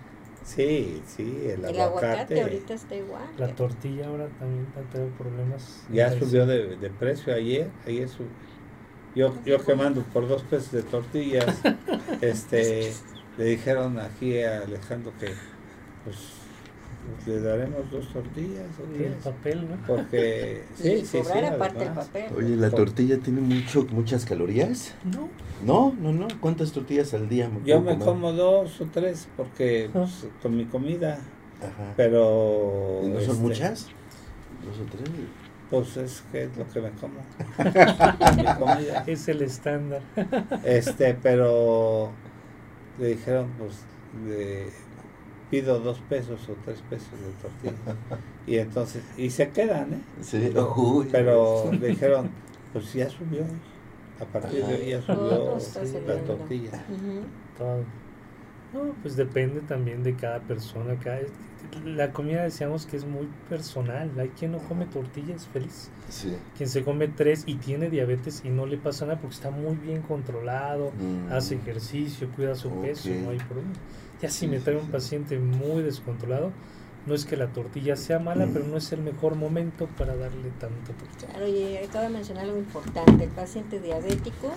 Sí, 0.44 1.02
sí, 1.06 1.42
el, 1.44 1.64
El 1.64 1.80
aguacate 1.80 2.06
aguacate, 2.06 2.42
ahorita 2.42 2.74
está 2.74 2.94
igual. 2.96 3.28
La 3.36 3.54
tortilla 3.54 4.06
ahora 4.06 4.28
también 4.38 4.66
a 4.74 4.90
tener 4.90 5.10
problemas. 5.10 5.84
ya 5.92 6.04
Entonces, 6.04 6.28
subió 6.28 6.46
de, 6.46 6.76
de 6.76 6.90
precio 6.90 7.34
ayer, 7.34 7.70
ayer 7.86 8.08
subió. 8.08 8.30
Yo, 9.14 9.34
yo 9.44 9.64
que 9.64 9.74
mando 9.74 10.02
por 10.02 10.28
dos 10.28 10.42
pesos 10.44 10.70
de 10.72 10.82
tortillas, 10.82 11.60
este, 12.20 12.92
le 13.36 13.44
dijeron 13.44 13.98
aquí 13.98 14.40
a 14.42 14.62
Alejandro 14.62 15.12
que 15.18 15.26
pues, 16.04 16.16
pues, 16.16 16.39
le 17.26 17.40
daremos 17.40 17.90
dos 17.90 18.08
tortillas 18.12 18.66
o 18.78 19.02
El 19.02 19.12
papel, 19.14 19.68
¿no? 19.68 19.76
porque 19.86 20.62
sí, 20.74 21.04
sí, 21.04 21.20
sí, 21.22 21.38
aparte 21.38 21.84
el 21.84 21.92
papel. 21.92 22.24
Oye, 22.36 22.56
¿la 22.56 22.70
tortilla 22.70 23.18
tiene 23.18 23.40
mucho, 23.40 23.86
muchas 23.90 24.24
calorías? 24.24 24.94
No. 25.04 25.28
No, 25.64 25.94
no, 26.00 26.12
no. 26.12 26.28
¿Cuántas 26.40 26.72
tortillas 26.72 27.12
al 27.14 27.28
día 27.28 27.48
me 27.48 27.60
Yo 27.64 27.80
me 27.80 27.92
comer? 27.92 28.06
como 28.06 28.32
dos 28.32 28.80
o 28.80 28.86
tres 28.86 29.28
porque 29.36 29.90
pues, 29.92 30.26
con 30.42 30.56
mi 30.56 30.64
comida, 30.66 31.18
Ajá. 31.60 31.94
pero 31.96 33.00
¿Y 33.04 33.08
¿No 33.08 33.20
son 33.20 33.30
este, 33.30 33.42
muchas? 33.42 33.86
¿Dos 34.64 34.78
o 34.80 34.90
tres? 34.90 35.10
Pues 35.70 35.96
es 35.98 36.24
que 36.32 36.44
es 36.44 36.56
lo 36.56 36.68
que 36.68 36.80
me 36.80 36.90
como. 36.92 37.20
Mi 38.36 38.44
comida. 38.58 39.04
Es 39.06 39.28
el 39.28 39.42
estándar. 39.42 40.02
Este, 40.64 41.14
pero 41.14 42.10
le 42.98 43.08
dijeron, 43.08 43.50
pues, 43.56 43.84
le 44.26 44.64
pido 45.50 45.80
dos 45.80 45.98
pesos 46.08 46.40
o 46.48 46.54
tres 46.64 46.80
pesos 46.88 47.10
de 47.10 47.32
tortilla. 47.42 47.96
Y 48.46 48.58
entonces, 48.58 49.02
y 49.16 49.30
se 49.30 49.48
quedan, 49.50 49.92
¿eh? 49.94 50.00
Sí, 50.22 50.52
uy. 50.76 51.08
Pero 51.10 51.70
le 51.72 51.88
dijeron, 51.88 52.30
pues 52.72 52.92
ya 52.94 53.08
subió. 53.10 53.42
A 54.20 54.24
partir 54.24 54.64
de 54.64 54.74
hoy 54.74 54.86
ya 54.90 55.02
subió 55.02 55.56
la 56.06 56.16
tortilla. 56.22 56.84
Todo. 57.58 57.78
No, 58.72 58.92
pues 59.02 59.16
depende 59.16 59.60
también 59.62 60.02
de 60.04 60.14
cada 60.14 60.38
persona. 60.40 60.94
Cada, 61.02 61.20
la 61.84 62.12
comida 62.12 62.44
decíamos 62.44 62.86
que 62.86 62.96
es 62.96 63.04
muy 63.04 63.28
personal. 63.48 64.10
Hay 64.18 64.28
quien 64.28 64.52
no 64.52 64.58
come 64.58 64.86
tortillas 64.86 65.46
feliz. 65.48 65.90
Sí. 66.08 66.36
Quien 66.56 66.68
se 66.68 66.84
come 66.84 67.08
tres 67.08 67.42
y 67.46 67.56
tiene 67.56 67.90
diabetes 67.90 68.42
y 68.44 68.48
no 68.50 68.66
le 68.66 68.76
pasa 68.76 69.06
nada 69.06 69.18
porque 69.20 69.34
está 69.34 69.50
muy 69.50 69.74
bien 69.74 70.02
controlado, 70.02 70.92
Mm. 70.92 71.32
hace 71.32 71.56
ejercicio, 71.56 72.28
cuida 72.36 72.54
su 72.54 72.70
peso, 72.80 73.08
no 73.08 73.30
hay 73.30 73.38
problema. 73.38 73.70
Ya 74.22 74.30
si 74.30 74.46
me 74.46 74.60
trae 74.60 74.76
un 74.76 74.88
paciente 74.90 75.38
muy 75.38 75.82
descontrolado, 75.82 76.52
no 77.06 77.14
es 77.14 77.24
que 77.24 77.36
la 77.36 77.46
tortilla 77.48 77.96
sea 77.96 78.18
mala, 78.18 78.46
pero 78.52 78.66
no 78.66 78.76
es 78.76 78.92
el 78.92 79.00
mejor 79.00 79.34
momento 79.34 79.86
para 79.96 80.14
darle 80.16 80.50
tanto 80.60 80.92
tortilla. 80.92 81.28
Claro, 81.32 81.48
y 81.48 81.76
acabo 81.78 82.04
de 82.04 82.10
mencionar 82.10 82.44
algo 82.44 82.58
importante. 82.58 83.24
El 83.24 83.30
paciente 83.30 83.80
diabético, 83.80 84.52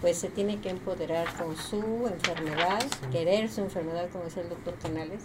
pues 0.00 0.18
se 0.18 0.28
tiene 0.28 0.60
que 0.60 0.70
empoderar 0.70 1.26
con 1.36 1.56
su 1.56 2.08
enfermedad, 2.12 2.80
Sí. 2.82 3.06
querer 3.12 3.48
su 3.48 3.60
enfermedad, 3.60 4.08
como 4.10 4.24
decía 4.24 4.42
el 4.42 4.48
doctor 4.48 4.74
Canales. 4.82 5.22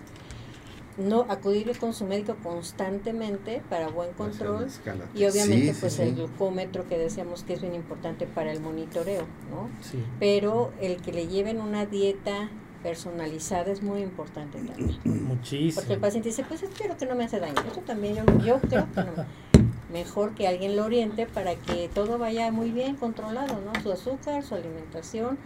No 0.98 1.26
acudir 1.30 1.78
con 1.80 1.94
su 1.94 2.06
médico 2.06 2.36
constantemente 2.44 3.62
para 3.70 3.88
buen 3.88 4.12
control. 4.14 4.68
Y 5.16 5.26
obviamente, 5.26 5.68
Sí, 5.70 5.74
sí, 5.74 5.78
pues 5.80 5.94
sí. 5.94 6.02
el 6.04 6.16
glucómetro 6.16 6.88
que 6.88 6.98
decíamos 6.98 7.44
que 7.44 7.54
es 7.54 7.62
bien 7.62 7.74
importante 7.74 8.28
para 8.28 8.52
el 8.52 8.60
monitoreo, 8.60 9.22
¿no? 9.50 9.70
Sí. 9.82 10.04
Pero 10.20 10.72
el 10.82 11.02
que 11.02 11.14
le 11.14 11.28
lleven 11.28 11.62
una 11.62 11.86
dieta 11.86 12.50
personalizada 12.84 13.72
es 13.72 13.82
muy 13.82 14.02
importante 14.02 14.58
también. 14.60 14.98
Porque 14.98 15.10
el 15.10 15.22
Muchísimo. 15.22 16.00
paciente 16.00 16.30
dice, 16.30 16.44
pues 16.48 16.64
espero 16.64 16.98
que 16.98 17.06
no 17.06 17.16
me 17.16 17.26
hace 17.26 17.40
daño. 17.40 17.56
Eso 17.70 17.82
también 17.82 18.16
yo, 18.16 18.24
yo 18.46 18.60
creo 18.62 18.88
que 18.94 19.04
no. 19.04 19.26
Mejor 19.92 20.36
que 20.36 20.48
alguien 20.48 20.76
lo 20.76 20.86
oriente 20.86 21.26
para 21.26 21.56
que 21.56 21.90
todo 21.94 22.18
vaya 22.18 22.52
muy 22.52 22.72
bien 22.72 22.96
controlado, 22.96 23.60
¿no? 23.62 23.82
Su 23.82 23.92
azúcar, 23.92 24.44
su 24.44 24.56
alimentación 24.56 25.38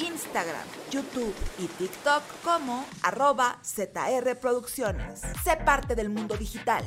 Instagram, 0.00 0.66
YouTube 0.90 1.34
y 1.58 1.66
TikTok 1.66 2.22
como 2.44 2.84
arroba 3.02 3.58
zrproducciones. 3.64 5.22
Sé 5.42 5.56
parte 5.56 5.94
del 5.94 6.10
mundo 6.10 6.36
digital. 6.36 6.84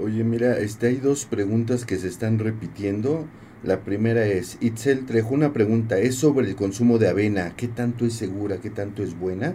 Oye, 0.00 0.22
mira, 0.24 0.58
este, 0.58 0.88
hay 0.88 0.96
dos 0.96 1.24
preguntas 1.26 1.84
que 1.84 1.96
se 1.98 2.08
están 2.08 2.38
repitiendo. 2.38 3.26
La 3.64 3.80
primera 3.80 4.24
es, 4.24 4.56
Itzel 4.60 5.04
trajo 5.06 5.34
una 5.34 5.52
pregunta, 5.52 5.98
es 5.98 6.14
sobre 6.14 6.46
el 6.48 6.54
consumo 6.54 6.98
de 6.98 7.08
avena, 7.08 7.54
¿qué 7.56 7.66
tanto 7.66 8.06
es 8.06 8.14
segura, 8.14 8.58
qué 8.58 8.70
tanto 8.70 9.02
es 9.02 9.18
buena? 9.18 9.54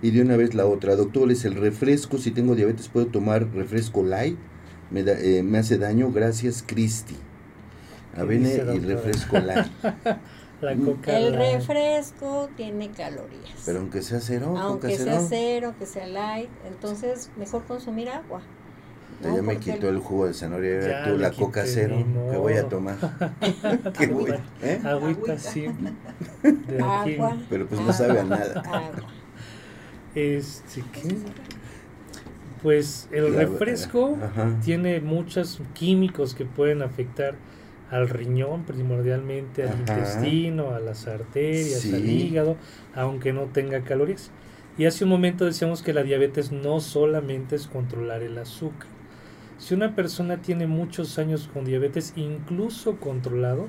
Y 0.00 0.10
de 0.10 0.22
una 0.22 0.36
vez 0.36 0.54
la 0.54 0.64
otra, 0.66 0.96
doctor, 0.96 1.30
es 1.30 1.44
el 1.44 1.54
refresco, 1.54 2.16
si 2.16 2.30
tengo 2.30 2.54
diabetes, 2.54 2.88
¿puedo 2.88 3.06
tomar 3.06 3.52
refresco 3.54 4.02
light? 4.02 4.38
Me, 4.90 5.02
da- 5.04 5.20
eh, 5.20 5.42
me 5.42 5.58
hace 5.58 5.76
daño, 5.76 6.10
gracias, 6.10 6.64
Cristi. 6.66 7.16
Avena 8.16 8.48
y 8.48 8.78
refresco 8.80 9.38
light. 9.38 9.66
La 10.62 10.74
Mm. 10.76 10.84
coca. 10.84 11.18
El 11.18 11.34
refresco 11.34 12.48
tiene 12.56 12.90
calorías. 12.92 13.62
Pero 13.66 13.80
aunque 13.80 14.00
sea 14.00 14.20
cero, 14.20 14.46
coca 14.52 14.62
aunque 14.62 14.96
cero. 14.96 15.10
sea 15.10 15.20
cero, 15.28 15.66
aunque 15.68 15.86
sea 15.86 16.06
light, 16.06 16.48
entonces 16.66 17.30
mejor 17.36 17.64
consumir 17.64 18.08
agua. 18.10 18.42
Ya 19.30 19.36
¿no? 19.36 19.42
me 19.42 19.54
Porque 19.54 19.72
quitó 19.74 19.88
el 19.88 19.98
jugo 19.98 20.26
de 20.26 20.34
zanahoria, 20.34 20.80
Ya 20.80 21.04
tú 21.04 21.18
la 21.18 21.30
quité, 21.30 21.44
coca 21.44 21.62
cero, 21.66 21.96
ni 21.96 22.04
¿qué 22.30 22.36
voy 22.36 22.52
a 22.54 22.68
tomar? 22.68 22.96
¿Qué 23.98 24.06
voy? 24.08 24.34
¿Eh? 24.62 24.80
Agüita, 24.84 25.38
sí. 25.38 25.66
De 26.42 26.82
aquí. 26.82 27.14
agua. 27.14 27.36
Pero 27.48 27.66
pues 27.66 27.80
no 27.80 27.92
sabe 27.92 28.20
a 28.20 28.24
nada. 28.24 28.60
agua. 28.60 28.92
Este, 30.14 30.82
¿qué? 30.92 31.16
Pues 32.62 33.08
el 33.12 33.32
La- 33.32 33.40
refresco 33.40 34.16
Ajá. 34.22 34.56
tiene 34.64 35.00
muchos 35.00 35.60
químicos 35.74 36.34
que 36.34 36.44
pueden 36.44 36.82
afectar 36.82 37.34
al 37.90 38.08
riñón 38.08 38.62
primordialmente, 38.64 39.64
al 39.64 39.68
Ajá. 39.70 39.78
intestino, 39.80 40.70
a 40.74 40.80
las 40.80 41.06
arterias, 41.06 41.80
Sí. 41.80 41.94
al 41.94 42.08
hígado, 42.08 42.56
aunque 42.94 43.32
no 43.32 43.42
tenga 43.46 43.80
calorías. 43.82 44.30
Y 44.78 44.86
hace 44.86 45.04
un 45.04 45.10
momento 45.10 45.44
decíamos 45.44 45.82
que 45.82 45.92
la 45.92 46.02
diabetes 46.02 46.52
no 46.52 46.80
solamente 46.80 47.56
es 47.56 47.66
controlar 47.66 48.22
el 48.22 48.38
azúcar. 48.38 48.86
Si 49.62 49.74
una 49.74 49.94
persona 49.94 50.38
tiene 50.38 50.66
muchos 50.66 51.20
años 51.20 51.48
con 51.54 51.64
diabetes, 51.64 52.14
incluso 52.16 52.96
controlado, 52.96 53.68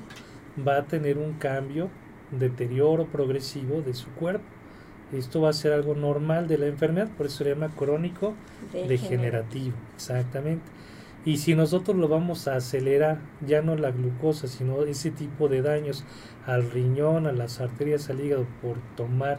va 0.66 0.78
a 0.78 0.86
tener 0.86 1.18
un 1.18 1.34
cambio, 1.34 1.88
deterioro 2.32 3.06
progresivo 3.06 3.80
de 3.80 3.94
su 3.94 4.08
cuerpo. 4.10 4.44
Esto 5.12 5.42
va 5.42 5.50
a 5.50 5.52
ser 5.52 5.72
algo 5.72 5.94
normal 5.94 6.48
de 6.48 6.58
la 6.58 6.66
enfermedad, 6.66 7.08
por 7.16 7.26
eso 7.26 7.44
se 7.44 7.50
llama 7.50 7.70
crónico 7.76 8.34
degenerativo, 8.72 9.76
exactamente. 9.94 10.64
Y 11.24 11.36
si 11.36 11.54
nosotros 11.54 11.96
lo 11.96 12.08
vamos 12.08 12.48
a 12.48 12.56
acelerar, 12.56 13.20
ya 13.46 13.62
no 13.62 13.76
la 13.76 13.92
glucosa, 13.92 14.48
sino 14.48 14.82
ese 14.82 15.12
tipo 15.12 15.46
de 15.46 15.62
daños 15.62 16.04
al 16.44 16.72
riñón, 16.72 17.28
a 17.28 17.32
las 17.32 17.60
arterias, 17.60 18.10
al 18.10 18.20
hígado, 18.20 18.46
por 18.62 18.78
tomar 18.96 19.38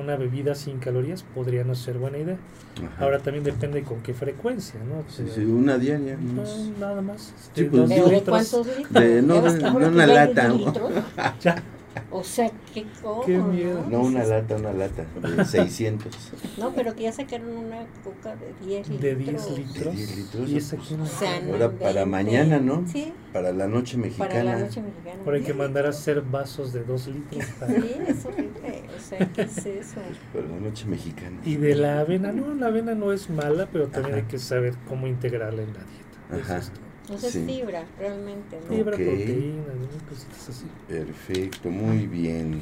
una 0.00 0.16
bebida 0.16 0.54
sin 0.54 0.78
calorías, 0.78 1.22
podría 1.34 1.64
no 1.64 1.74
ser 1.74 1.98
buena 1.98 2.18
idea. 2.18 2.36
Ajá. 2.76 3.04
Ahora 3.04 3.18
también 3.18 3.44
depende 3.44 3.82
con 3.82 4.00
qué 4.02 4.12
frecuencia, 4.14 4.78
¿no? 4.88 5.04
Sí, 5.10 5.24
sí, 5.34 5.44
una 5.44 5.78
diaria. 5.78 6.16
no, 6.20 6.42
nada 6.78 7.00
más. 7.02 7.32
Sí, 7.54 7.62
este, 7.62 7.64
pues, 7.66 7.80
dos 7.82 7.90
¿Pero 7.90 8.04
de 8.08 8.14
litros. 8.14 8.28
cuántos 8.50 8.66
litros? 8.78 8.92
De- 8.92 9.22
no, 9.22 9.34
¿Ya 9.36 9.40
ves 9.40 9.58
de- 9.58 9.64
ahora 9.66 9.88
de 9.88 9.94
una 9.94 10.06
lata, 10.06 10.48
¿no? 10.48 10.72
Ya. 11.40 11.62
O 12.10 12.22
sea, 12.24 12.50
qué 12.74 12.84
cosa. 13.02 13.26
Qué 13.26 13.38
miedo. 13.38 13.84
No 13.90 14.00
una 14.00 14.24
lata, 14.24 14.56
una 14.56 14.72
lata, 14.72 15.04
de 15.36 15.44
600. 15.46 16.32
No, 16.58 16.72
pero 16.74 16.94
que 16.94 17.04
ya 17.04 17.12
sacaron 17.12 17.48
una 17.56 17.86
coca 18.04 18.36
de 18.36 18.52
10 18.66 18.88
litros. 18.88 19.00
De 19.02 19.14
10 19.16 19.50
litros. 19.58 19.84
De 19.84 19.92
10 20.06 20.16
litros, 20.16 20.48
¿Y 20.50 20.56
esa 20.58 20.76
pues, 20.76 20.92
O 20.92 21.06
sea, 21.06 21.40
no 21.40 21.52
Ahora 21.52 21.70
para 21.70 22.06
mañana, 22.06 22.58
¿no? 22.58 22.84
Sí, 22.86 23.12
Para 23.32 23.52
la 23.52 23.66
noche 23.66 23.96
mexicana. 23.96 24.28
para 24.30 24.44
la 24.44 24.58
noche 24.58 24.80
mexicana. 24.82 25.20
Ahora 25.24 25.36
hay 25.36 25.42
que 25.42 25.52
10 25.52 25.58
mandar 25.58 25.86
a 25.86 25.90
hacer 25.90 26.22
vasos 26.22 26.72
de 26.72 26.84
2 26.84 27.06
litros. 27.08 27.44
para- 27.58 27.74
Sí, 27.74 27.96
es 28.06 28.24
horrible. 28.24 28.82
O 28.96 29.00
sea, 29.00 29.18
¿qué 29.32 29.42
es 29.42 29.66
eso? 29.66 30.00
Para 30.32 30.46
la 30.46 30.56
noche 30.60 30.86
mexicana. 30.86 31.40
Y 31.44 31.56
de 31.56 31.74
la 31.74 32.00
avena, 32.00 32.32
no, 32.32 32.54
la 32.54 32.66
avena 32.68 32.94
no 32.94 33.12
es 33.12 33.28
mala, 33.30 33.68
pero 33.72 33.88
también 33.88 34.14
Ajá. 34.16 34.24
hay 34.24 34.30
que 34.30 34.38
saber 34.38 34.74
cómo 34.88 35.06
integrarla 35.06 35.62
en 35.62 35.72
la 35.74 35.80
dieta. 35.80 36.36
Eso 36.36 36.40
Ajá. 36.52 36.58
es 36.58 36.70
todo. 36.70 36.85
Entonces 37.08 37.32
Sí. 37.34 37.44
fibra, 37.46 37.84
realmente, 37.98 38.58
¿no? 38.68 38.74
Fibra, 38.76 38.96
Ok. 38.96 39.02
proteína, 39.02 39.62
¿no? 39.62 40.08
cositas 40.08 40.48
así. 40.48 40.64
Perfecto, 40.88 41.70
muy 41.70 42.06
bien. 42.06 42.60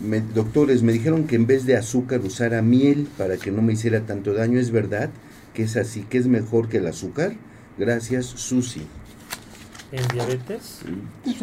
Me- 0.00 0.20
doctores, 0.20 0.82
me 0.82 0.92
dijeron 0.92 1.26
que 1.26 1.36
en 1.36 1.46
vez 1.46 1.66
de 1.66 1.76
azúcar 1.76 2.20
usara 2.20 2.62
miel 2.62 3.06
para 3.18 3.36
que 3.36 3.50
no 3.52 3.62
me 3.62 3.74
hiciera 3.74 4.00
tanto 4.06 4.32
daño. 4.34 4.58
¿Es 4.58 4.70
verdad 4.70 5.10
que 5.54 5.62
es 5.64 5.76
así? 5.76 6.02
¿Que 6.02 6.18
es 6.18 6.26
mejor 6.26 6.68
que 6.68 6.78
el 6.78 6.86
azúcar? 6.86 7.34
Gracias, 7.78 8.26
Susi. 8.26 8.82
En 9.92 10.06
diabetes, 10.08 10.80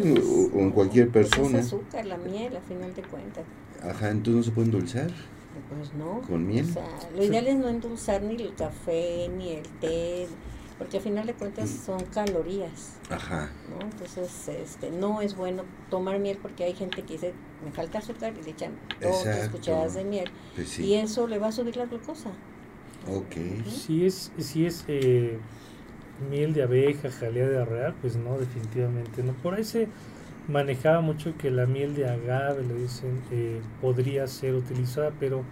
O, 0.00 0.58
o 0.58 0.60
en 0.60 0.70
cualquier 0.70 1.08
Pues 1.10 1.28
persona. 1.28 1.58
es 1.60 1.66
azúcar, 1.66 2.04
la 2.06 2.16
miel, 2.16 2.56
a 2.56 2.60
final 2.62 2.94
de 2.94 3.02
cuentas. 3.02 3.44
Ajá, 3.82 4.10
entonces 4.10 4.34
no 4.36 4.42
se 4.42 4.50
puede 4.50 4.66
endulzar. 4.66 5.10
Pues 5.68 5.92
no. 5.94 6.20
¿Con 6.22 6.46
miel? 6.46 6.66
O 6.68 6.72
sea, 6.72 6.88
lo 7.16 7.24
ideal 7.24 7.46
es 7.46 7.56
no 7.56 7.68
endulzar 7.68 8.22
ni 8.22 8.34
el 8.42 8.54
café, 8.54 9.28
ni 9.36 9.50
el 9.54 9.62
té, 9.80 10.26
porque 10.78 10.98
a 10.98 11.00
final 11.00 11.26
de 11.26 11.34
cuentas 11.34 11.68
Mm. 11.70 11.84
son 11.86 12.04
calorías, 12.06 12.96
Ajá. 13.10 13.50
¿no? 13.68 13.84
Entonces, 13.84 14.48
este, 14.48 14.90
no 14.90 15.20
es 15.20 15.34
bueno 15.36 15.64
tomar 15.90 16.18
miel 16.20 16.38
porque 16.40 16.64
hay 16.64 16.74
gente 16.74 17.02
que 17.02 17.14
dice, 17.14 17.34
me 17.64 17.72
falta 17.72 17.98
azúcar 17.98 18.32
y 18.40 18.44
le 18.44 18.50
echan 18.50 18.72
dos, 19.00 19.22
tres 19.24 19.48
cucharadas 19.48 19.94
de 19.94 20.04
miel 20.04 20.30
Pues 20.54 20.78
y 20.78 20.82
sí. 20.84 20.94
eso 20.94 21.26
le 21.26 21.38
va 21.38 21.48
a 21.48 21.52
subir 21.52 21.76
la 21.76 21.86
glucosa. 21.86 22.30
Ok. 23.08 23.36
si 23.68 24.06
es, 24.06 24.32
si 24.38 24.66
es 24.66 24.84
eh, 24.88 25.38
miel 26.30 26.52
de 26.52 26.62
abeja, 26.62 27.10
jalea 27.10 27.48
de 27.48 27.58
arreal, 27.62 27.94
pues 28.00 28.16
no, 28.16 28.38
definitivamente 28.38 29.22
no. 29.22 29.32
Por 29.34 29.54
ahí 29.54 29.64
se 29.64 29.88
manejaba 30.46 31.00
mucho 31.00 31.36
que 31.38 31.50
la 31.50 31.66
miel 31.66 31.94
de 31.94 32.08
agave, 32.08 32.62
le 32.64 32.74
dicen, 32.74 33.20
eh, 33.30 33.60
podría 33.80 34.26
ser 34.26 34.54
utilizada, 34.54 35.12
pero 35.18 35.42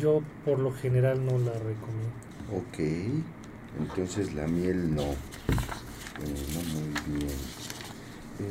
yo 0.00 0.22
por 0.44 0.58
lo 0.58 0.72
general 0.72 1.24
no 1.24 1.38
la 1.38 1.52
recomiendo. 1.52 2.12
Ok. 2.54 2.78
Entonces 3.78 4.34
la 4.34 4.46
miel 4.46 4.94
no. 4.94 5.04
Bueno, 6.18 6.36
muy 6.74 7.18
bien. 7.18 7.36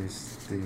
Este. 0.06 0.60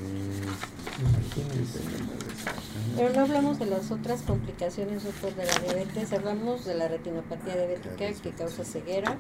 Pero 2.96 3.14
no 3.14 3.22
hablamos 3.22 3.60
de 3.60 3.66
las 3.66 3.92
otras 3.92 4.22
complicaciones 4.22 5.04
doctor, 5.04 5.34
de 5.36 5.46
la 5.46 5.54
diabetes, 5.60 6.14
hablamos 6.14 6.66
de 6.66 6.76
la 6.76 6.88
retinopatía 6.88 7.56
diabética 7.56 8.14
que 8.22 8.32
causa 8.32 8.64
ceguera, 8.64 9.18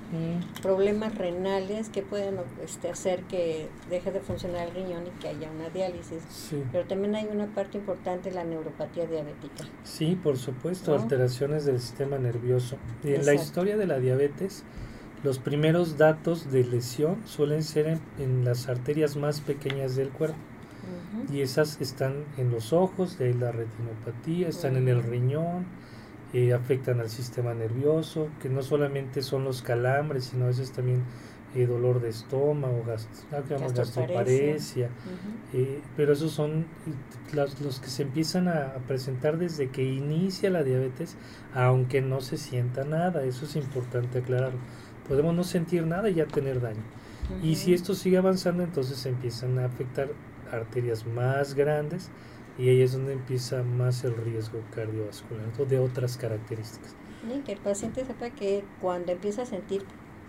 problemas 0.62 1.16
renales 1.16 1.90
que 1.90 2.02
pueden 2.02 2.38
este, 2.64 2.90
hacer 2.90 3.24
que 3.24 3.68
deje 3.90 4.12
de 4.12 4.20
funcionar 4.20 4.68
el 4.68 4.76
riñón 4.76 5.08
y 5.08 5.10
que 5.22 5.30
haya 5.30 5.50
una 5.50 5.70
diálisis. 5.70 6.24
Sí. 6.30 6.64
Pero 6.72 6.86
también 6.86 7.16
hay 7.16 7.28
una 7.32 7.48
parte 7.48 7.78
importante, 7.78 8.32
la 8.32 8.44
neuropatía 8.44 9.06
diabética. 9.08 9.66
Sí, 9.84 10.18
por 10.22 10.38
supuesto, 10.38 10.96
¿No? 10.96 11.02
alteraciones 11.02 11.66
del 11.66 11.80
sistema 11.80 12.18
nervioso. 12.18 12.78
Y 13.04 13.08
en 13.08 13.26
la 13.26 13.34
Exacto. 13.34 13.44
historia 13.44 13.78
de 13.78 13.88
la 13.88 14.00
diabetes, 14.00 14.64
los 15.26 15.40
primeros 15.40 15.98
datos 15.98 16.52
de 16.52 16.64
lesión 16.64 17.18
suelen 17.26 17.64
ser 17.64 17.88
en, 17.88 18.00
en 18.20 18.46
las 18.46 18.70
arterias 18.70 19.18
más 19.18 19.42
pequeñas 19.42 19.96
del 19.96 20.10
cuerpo. 20.10 20.38
Y 21.34 21.42
esas 21.42 21.82
están 21.82 22.26
en 22.38 22.52
los 22.52 22.72
ojos, 22.72 23.18
de 23.18 23.26
ahí 23.26 23.34
la 23.34 23.52
retinopatía, 23.52 24.48
están 24.48 24.76
en 24.76 24.88
el 24.88 25.02
riñón, 25.02 25.66
eh, 26.34 26.54
afectan 26.54 27.00
al 27.00 27.10
sistema 27.10 27.54
nervioso, 27.56 28.28
que 28.40 28.50
no 28.50 28.62
solamente 28.62 29.24
son 29.24 29.44
los 29.46 29.64
calambres, 29.64 30.26
sino 30.26 30.46
a 30.46 30.48
veces 30.50 30.72
también 30.72 31.02
eh, 31.56 31.66
dolor 31.66 32.02
de 32.02 32.10
estómago, 32.10 32.84
gast 32.86 33.10
ah, 33.32 33.42
Gastroparesia. 33.50 34.88
Ujú. 34.88 35.58
Eh, 35.58 35.82
pero 35.98 36.14
esos 36.14 36.32
son 36.32 36.66
los, 37.34 37.60
los 37.62 37.80
que 37.80 37.88
se 37.88 38.04
empiezan 38.04 38.48
a, 38.48 38.76
a 38.76 38.80
presentar 38.88 39.38
desde 39.38 39.70
que 39.70 39.84
inicia 39.84 40.50
la 40.52 40.64
diabetes, 40.64 41.16
aunque 41.54 42.02
no 42.02 42.22
se 42.22 42.38
sienta 42.38 42.84
nada. 42.84 43.24
Eso 43.24 43.46
es 43.46 43.56
importante 43.56 44.20
aclararlo. 44.20 44.60
Podemos 45.08 45.34
no 45.36 45.44
sentir 45.44 45.86
nada 45.86 46.10
y 46.10 46.16
ya 46.16 46.26
tener 46.26 46.62
daño. 46.62 46.82
Y 47.42 47.56
si 47.56 47.74
esto 47.74 47.96
sigue 47.96 48.18
avanzando, 48.18 48.64
entonces 48.64 48.98
se 48.98 49.10
empiezan 49.10 49.58
a 49.60 49.66
afectar 49.66 50.10
arterias 50.52 51.06
más 51.08 51.56
grandes 51.56 52.10
y 52.60 52.70
ahí 52.70 52.82
es 52.82 52.94
donde 52.94 53.14
empieza 53.14 53.64
más 53.64 54.04
el 54.04 54.16
riesgo 54.16 54.60
cardiovascular 54.76 55.46
o 55.60 55.66
de 55.66 55.80
otras 55.80 56.18
características. 56.18 56.96
Y 57.36 57.40
que 57.42 57.54
el 57.54 57.58
paciente 57.60 58.06
sepa 58.06 58.30
que 58.30 58.64
cuando 58.80 59.12
empieza 59.12 59.42
a 59.42 59.46
sentir, 59.48 59.84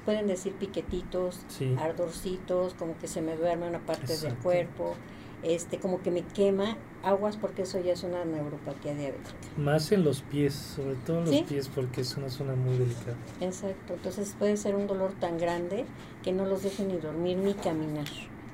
pueden 0.06 0.26
decir 0.26 0.54
piquetitos, 0.54 1.44
Sí. 1.48 1.76
ardorcitos, 1.78 2.74
como 2.74 2.96
que 2.98 3.08
se 3.08 3.20
me 3.20 3.36
duerme 3.36 3.68
una 3.68 3.80
parte 3.80 4.16
del 4.16 4.34
cuerpo, 4.36 4.94
este, 5.42 5.78
como 5.78 6.00
que 6.00 6.10
me 6.10 6.22
quema 6.22 6.76
aguas 7.06 7.36
porque 7.36 7.62
eso 7.62 7.80
ya 7.80 7.92
es 7.92 8.02
una 8.02 8.24
neuropatía 8.24 8.94
diabética. 8.94 9.30
Más 9.56 9.92
en 9.92 10.04
los 10.04 10.22
pies, 10.22 10.54
sobre 10.54 10.94
todo 11.06 11.18
en 11.20 11.24
los 11.26 11.34
Sí. 11.34 11.44
pies, 11.48 11.68
porque 11.74 12.00
es 12.00 12.16
una 12.16 12.28
zona 12.28 12.54
muy 12.54 12.76
delicada. 12.76 13.16
Exacto, 13.40 13.94
entonces 13.94 14.34
puede 14.38 14.56
ser 14.56 14.74
un 14.74 14.86
dolor 14.86 15.12
tan 15.20 15.38
grande 15.38 15.84
que 16.22 16.32
no 16.32 16.44
los 16.44 16.62
deje 16.64 16.84
ni 16.84 16.96
dormir 16.98 17.36
ni 17.38 17.54
caminar. 17.54 18.06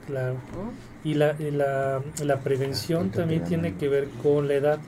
Claro. 0.07 0.35
¿no? 0.35 0.73
Y 1.05 1.15
la, 1.15 1.35
y 1.39 1.51
la, 1.51 2.03
la 2.23 2.41
prevención 2.41 3.11
también 3.11 3.45
tiene 3.45 3.77
que 3.77 3.89
ver 3.89 4.09
con 4.23 4.49
la 4.49 4.55
edad. 4.55 4.79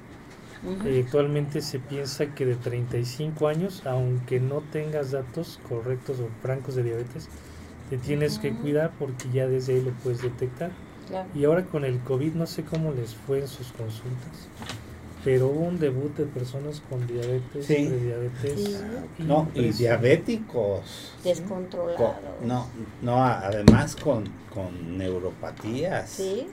Eh, 0.87 1.03
actualmente 1.05 1.61
se 1.61 1.79
piensa 1.79 2.35
que 2.35 2.47
de 2.47 2.57
35 2.57 3.49
años, 3.49 3.83
aunque 3.87 4.41
no 4.41 4.61
tengas 4.73 5.11
datos 5.11 5.61
correctos 5.69 6.21
o 6.21 6.29
francos 6.43 6.75
de 6.75 6.83
diabetes, 6.85 7.29
te 7.91 7.99
tienes 7.99 8.39
que 8.39 8.55
cuidar 8.55 8.93
porque 8.99 9.29
ya 9.31 9.47
desde 9.47 9.75
ahí 9.75 9.83
lo 9.83 9.91
puedes 10.03 10.23
detectar. 10.23 10.71
Claro. 11.09 11.29
Y 11.35 11.45
ahora 11.45 11.65
con 11.65 11.85
el 11.85 11.99
COVID 12.01 12.33
no 12.35 12.47
sé 12.47 12.65
cómo 12.65 12.93
les 12.93 13.15
fue 13.15 13.41
en 13.41 13.49
sus 13.49 13.69
consultas, 13.73 14.49
pero 15.23 15.49
hubo 15.49 15.61
un 15.61 15.79
debut 15.79 16.15
de 16.17 16.25
personas 16.27 16.83
con 16.89 17.07
diabetes, 17.07 17.67
Sí. 17.67 17.87
prediabetes. 17.89 18.61
Sí. 18.65 18.77
No, 19.19 19.49
y 19.55 19.59
impresionante. 19.61 19.73
diabéticos. 19.79 21.13
Descontrolado. 21.23 21.97
Con- 22.39 22.49
no, 22.49 22.67
no, 23.03 23.25
además 23.25 23.97
con, 23.97 24.25
con 24.53 24.97
neuropatías. 24.99 26.09
Sí. 26.11 26.47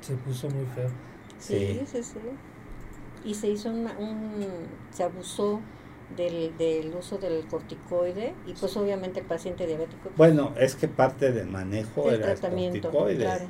Se 0.00 0.14
puso 0.14 0.48
muy 0.50 0.66
feo. 0.74 0.90
Sí, 1.38 1.56
Sí. 1.58 1.80
sí, 1.92 2.02
sí. 2.02 2.18
Y 3.24 3.34
se 3.34 3.48
hizo 3.48 3.70
una- 3.70 3.96
un, 3.98 4.44
se 4.90 5.04
abusó 5.04 5.60
del, 6.16 6.56
del 6.56 6.94
uso 6.94 7.18
del 7.18 7.46
corticoide 7.46 8.34
y 8.46 8.52
pues 8.54 8.76
obviamente 8.76 9.20
el 9.20 9.26
paciente 9.26 9.66
diabético 9.66 10.10
Bueno, 10.16 10.52
es 10.58 10.74
que 10.74 10.88
parte 10.88 11.32
del 11.32 11.48
manejo 11.48 12.08
el 12.08 12.16
era 12.20 12.32
el 12.32 12.38
tratamiento, 12.40 12.90
corticoide 12.90 13.24
claro. 13.24 13.44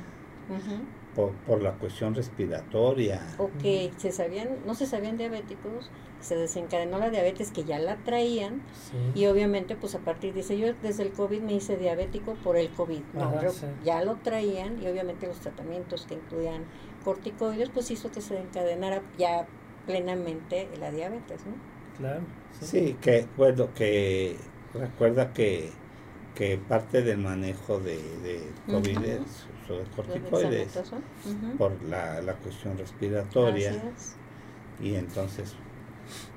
Ujú. 0.49 0.81
por, 1.15 1.31
por 1.47 1.61
la 1.61 1.71
cuestión 1.73 2.13
respiratoria. 2.15 3.21
O 3.37 3.49
que 3.61 3.91
se 3.97 4.11
sabían, 4.11 4.49
no 4.65 4.75
se 4.75 4.85
sabían 4.85 5.17
diabéticos, 5.17 5.89
se 6.19 6.35
desencadenó 6.35 6.99
la 6.99 7.09
diabetes 7.09 7.51
que 7.51 7.63
ya 7.63 7.79
la 7.79 7.95
traían 7.97 8.61
Sí. 8.73 8.97
y 9.21 9.25
obviamente 9.27 9.75
pues 9.77 9.95
a 9.95 9.99
partir 9.99 10.33
dice 10.33 10.57
yo 10.57 10.73
desde 10.81 11.03
el 11.03 11.11
COVID 11.13 11.41
me 11.41 11.53
hice 11.53 11.77
diabético 11.77 12.33
por 12.43 12.57
el 12.57 12.69
COVID. 12.71 13.01
No, 13.13 13.23
Ajá, 13.23 13.49
sí. 13.51 13.65
ya 13.85 14.03
lo 14.03 14.15
traían 14.17 14.81
y 14.83 14.87
obviamente 14.87 15.27
los 15.27 15.39
tratamientos 15.39 16.05
que 16.07 16.15
incluían 16.15 16.63
corticoides 17.05 17.69
pues 17.69 17.89
hizo 17.91 18.11
que 18.11 18.19
se 18.21 18.37
encadenara 18.37 19.01
ya 19.17 19.47
plenamente 19.87 20.67
la 20.79 20.91
diabetes, 20.91 21.45
¿no? 21.45 21.53
Claro. 21.99 22.21
Sí, 22.61 22.97
que 23.01 23.27
bueno, 23.37 23.69
que 23.73 24.35
recuerda 24.73 25.33
que, 25.33 25.69
que 26.35 26.57
parte 26.57 27.01
del 27.01 27.17
manejo 27.17 27.79
de, 27.79 27.97
de 28.19 28.41
COVID 28.67 28.97
uso 28.97 29.73
de 29.73 29.79
Los 29.79 29.89
corticoides 29.95 30.79
por 31.57 31.71
la, 31.83 32.21
la 32.21 32.33
cuestión 32.33 32.77
respiratoria 32.77 33.73
y 34.81 34.95
entonces 34.95 35.55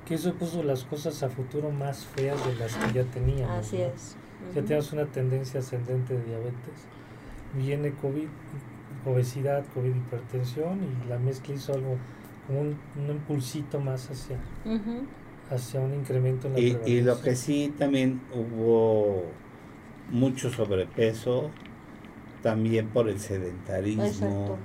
Que 0.05 0.15
eso 0.15 0.33
puso 0.33 0.63
las 0.63 0.83
cosas 0.83 1.23
a 1.23 1.29
futuro 1.29 1.71
más 1.71 2.05
feas 2.05 2.45
de 2.45 2.55
las 2.55 2.75
que 2.75 2.93
ya 2.93 3.03
teníamos. 3.05 3.65
Así 3.65 3.77
¿no? 3.77 3.85
es. 3.85 4.15
Ya 4.53 4.61
tenemos 4.61 4.91
una 4.91 5.05
tendencia 5.05 5.61
ascendente 5.61 6.13
de 6.13 6.23
diabetes. 6.25 6.87
Viene 7.55 7.93
COVID, 7.93 8.27
obesidad, 9.05 9.63
COVID, 9.73 9.95
hipertensión 9.95 10.79
y 10.83 11.07
la 11.09 11.17
mezcla 11.17 11.55
hizo 11.55 11.73
algo 11.73 11.97
como 12.45 12.61
un, 12.61 12.77
un 12.97 13.09
impulsito 13.09 13.79
más 13.79 14.09
hacia. 14.11 14.37
Hacia 15.49 15.79
un 15.79 15.93
incremento 15.93 16.47
en 16.47 16.53
la 16.53 16.59
y, 16.59 16.77
y 16.85 17.01
lo 17.01 17.21
que 17.21 17.35
sí 17.35 17.73
también 17.77 18.21
hubo 18.33 19.23
mucho 20.11 20.49
sobrepeso 20.51 21.49
también 22.41 22.87
por 22.89 23.09
el 23.09 23.19
sedentarismo 23.19 24.05
Exacto. 24.05 24.57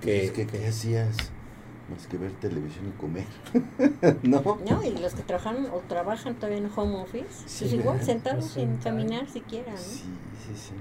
que, 0.00 0.24
es 0.24 0.30
que, 0.32 0.46
que- 0.46 0.58
¿qué 0.58 0.66
hacías? 0.66 1.16
Más 1.90 2.06
que 2.06 2.16
ver 2.16 2.30
televisión 2.32 2.88
y 2.88 3.00
comer. 3.00 3.26
¿No? 4.22 4.40
No, 4.66 4.82
y 4.82 4.96
los 4.96 5.14
que 5.14 5.22
trabajan 5.22 5.66
o 5.72 5.80
trabajan 5.88 6.34
todavía 6.36 6.58
en 6.58 6.70
home 6.74 7.02
office, 7.02 7.26
Sí, 7.46 7.64
pues 7.64 7.72
igual 7.74 8.02
sentados 8.02 8.46
sin 8.46 8.76
caminar 8.78 9.28
siquiera, 9.28 9.72
¿no? 9.72 9.78
Sí, 9.78 10.04
sí, 10.46 10.54
sí. 10.56 10.72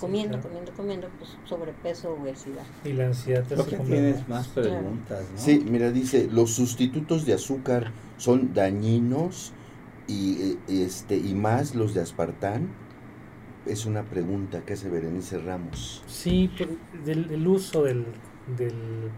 Comiendo, 0.00 0.38
claro. 0.38 0.48
comiendo, 0.48 0.72
comiendo, 0.72 1.08
pues 1.18 1.36
sobrepeso, 1.44 2.14
obesidad. 2.14 2.64
Y 2.84 2.92
la 2.92 3.06
ansiedad 3.06 3.42
te 3.44 3.54
creo 3.54 3.66
que 3.66 3.76
tienes 3.78 4.28
más. 4.28 4.48
Claro. 4.48 4.68
preguntas 4.70 5.24
¿no? 5.32 5.38
Sí, 5.38 5.64
mira, 5.68 5.90
dice, 5.90 6.28
los 6.30 6.52
sustitutos 6.52 7.26
de 7.26 7.34
azúcar 7.34 7.92
son 8.16 8.54
dañinos 8.54 9.52
y, 10.06 10.52
eh, 10.52 10.56
este, 10.68 11.16
y 11.16 11.34
más 11.34 11.74
los 11.74 11.94
de 11.94 12.00
aspartán. 12.00 12.68
Es 13.66 13.86
una 13.86 14.02
pregunta 14.02 14.62
que 14.64 14.72
hace 14.72 14.88
Berenice 14.88 15.38
Ramos. 15.38 16.02
Sí, 16.06 16.50
por- 16.58 17.04
del, 17.04 17.30
el 17.30 17.46
uso 17.46 17.84
del, 17.84 18.06
del 18.56 19.10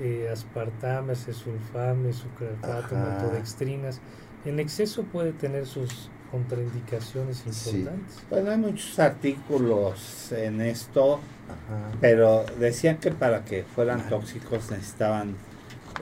eh, 0.00 0.28
aspartame, 0.32 1.14
sulfame, 1.14 2.12
sucralfato, 2.12 2.94
Ajá. 2.96 3.18
maltodextrinas, 3.18 4.00
en 4.44 4.60
exceso 4.60 5.02
puede 5.04 5.32
tener 5.32 5.66
sus 5.66 6.10
contraindicaciones 6.36 7.42
Sí. 7.50 7.78
importantes. 7.78 8.16
Bueno, 8.30 8.50
hay 8.50 8.58
muchos 8.58 8.98
artículos 8.98 10.32
en 10.32 10.60
esto, 10.60 11.14
Ajá. 11.14 11.96
pero 12.00 12.44
decían 12.60 12.98
que 12.98 13.10
para 13.10 13.44
que 13.44 13.64
fueran 13.64 14.08
tóxicos 14.08 14.70
necesitaban 14.70 15.34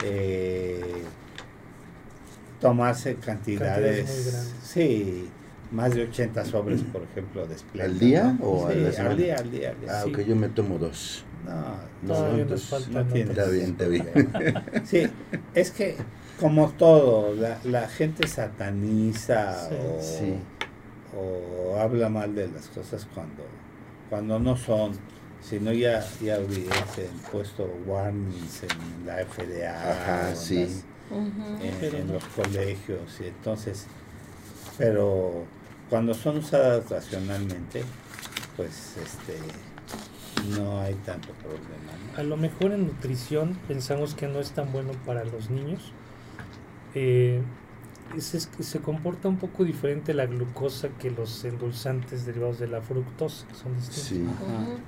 eh, 0.03 0.81
tomarse 2.59 3.15
cantidades, 3.15 4.05
Cantidades 4.09 4.53
sí, 4.63 5.29
más 5.71 5.93
de 5.95 6.03
80 6.03 6.43
sobres, 6.45 6.81
por 6.83 7.03
ejemplo, 7.03 7.47
de 7.47 7.57
Splenda, 7.57 7.85
¿Al 7.93 7.99
día 7.99 8.35
¿no? 8.39 8.45
o 8.45 8.67
a 8.67 8.71
Sí, 8.73 8.79
la 8.79 9.09
al 9.09 9.17
día, 9.17 9.35
al 9.37 9.51
día, 9.51 9.69
al 9.69 9.79
día. 9.79 9.89
Ah, 9.89 10.01
sí. 10.03 10.09
ok, 10.11 10.19
yo 10.21 10.35
me 10.35 10.49
tomo 10.49 10.77
dos. 10.77 11.23
No, 11.45 11.53
No, 12.01 12.27
nos 12.31 12.39
entonces, 12.39 12.67
falta 12.69 12.89
no 12.89 13.03
¿no? 13.05 13.15
Está 13.15 13.45
bien, 13.49 13.69
está 13.71 13.87
bien. 13.87 14.05
Sí, 14.85 15.07
es 15.53 15.71
que 15.71 15.95
como 16.39 16.69
todo, 16.71 17.33
la, 17.35 17.59
la 17.63 17.87
gente 17.87 18.27
sataniza 18.27 19.69
Sí. 19.69 19.75
o, 19.75 20.01
Sí. 20.01 20.35
o 21.17 21.79
habla 21.79 22.09
mal 22.09 22.35
de 22.35 22.47
las 22.49 22.67
cosas 22.67 23.07
cuando, 23.13 23.43
cuando 24.09 24.39
no 24.39 24.57
son. 24.57 24.93
Si 25.41 25.59
no, 25.59 25.71
ya, 25.71 26.03
ya 26.21 26.39
hubiesen 26.39 27.11
puesto 27.31 27.65
warnings 27.85 28.63
en 28.63 29.05
la 29.05 29.17
FDA, 29.23 29.91
Ajá, 29.91 30.35
sí. 30.35 30.59
las- 30.61 30.83
en, 31.93 32.11
los 32.11 32.23
colegios. 32.25 33.19
Y 33.21 33.25
entonces, 33.27 33.85
pero 34.77 35.43
cuando 35.89 36.15
son 36.15 36.37
usadas 36.37 36.89
racionalmente, 36.89 37.83
pues 38.57 38.95
este 38.97 39.37
no 40.59 40.81
hay 40.81 40.95
tanto 41.05 41.29
problema. 41.33 41.93
¿no? 42.15 42.19
A 42.19 42.23
lo 42.23 42.37
mejor 42.37 42.71
en 42.71 42.87
nutrición 42.87 43.55
pensamos 43.67 44.15
que 44.15 44.27
no 44.27 44.39
es 44.39 44.51
tan 44.51 44.71
bueno 44.71 44.91
para 45.05 45.23
los 45.25 45.49
niños. 45.51 45.91
Eh, 46.95 47.41
es, 48.15 48.33
es 48.33 48.47
que 48.47 48.63
se 48.63 48.79
comporta 48.79 49.27
un 49.27 49.37
poco 49.37 49.63
diferente 49.63 50.13
la 50.13 50.25
glucosa 50.25 50.89
que 50.99 51.11
los 51.11 51.43
endulzantes 51.43 52.25
derivados 52.25 52.59
de 52.59 52.67
la 52.67 52.81
fructosa, 52.81 53.47
que 53.47 53.55
son 53.55 53.75
distintos. 53.75 54.03
Sí. 54.03 54.25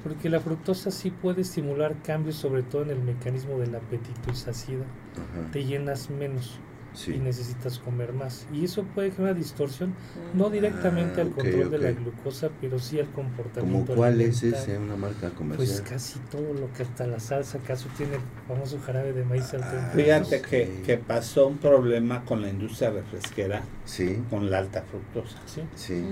Porque 0.03 0.29
la 0.29 0.39
fructosa 0.39 0.91
sí 0.91 1.11
puede 1.11 1.41
estimular 1.41 2.01
cambios, 2.03 2.35
sobre 2.35 2.63
todo 2.63 2.83
en 2.83 2.91
el 2.91 3.01
mecanismo 3.01 3.59
del 3.59 3.75
apetito 3.75 4.31
y 4.31 4.35
saciedad. 4.35 4.85
Ajá. 5.13 5.51
Te 5.51 5.65
llenas 5.65 6.09
menos 6.09 6.59
y 7.05 7.17
necesitas 7.19 7.77
comer 7.79 8.11
más. 8.13 8.47
Y 8.51 8.65
eso 8.65 8.83
puede 8.83 9.11
generar 9.11 9.35
distorsión, 9.35 9.93
no 10.33 10.49
directamente 10.49 11.19
Ah, 11.21 11.23
al 11.23 11.27
ok, 11.29 11.35
control 11.35 11.69
de 11.71 11.77
la 11.77 11.91
glucosa, 11.91 12.49
pero 12.59 12.79
sí 12.79 12.99
al 12.99 13.05
¿Como 13.07 13.27
comportamiento. 13.29 13.95
cuál 13.95 14.19
es 14.21 14.41
ese? 14.43 14.77
Una 14.77 14.95
marca 14.95 15.19
Pues 15.27 15.33
comercial. 15.33 15.83
casi 15.83 16.19
todo 16.31 16.53
lo 16.53 16.71
que 16.73 16.83
hasta 16.83 17.05
la 17.07 17.19
salsa, 17.19 17.59
acaso 17.59 17.87
tiene 17.97 18.15
el 18.15 18.21
famoso 18.47 18.79
jarabe 18.79 19.13
de 19.13 19.23
maíz 19.23 19.53
al 19.53 19.63
Ah. 19.63 19.91
Fíjate 19.95 20.39
Sí. 20.39 20.45
que, 20.49 20.81
que 20.85 20.97
pasó 20.97 21.47
un 21.47 21.57
problema 21.57 22.23
con 22.25 22.41
la 22.41 22.49
industria 22.49 22.89
refresquera, 22.91 23.61
Sí, 23.85 24.21
con 24.29 24.49
la 24.49 24.59
alta 24.59 24.83
fructosa. 24.83 25.37
Sí. 25.75 26.03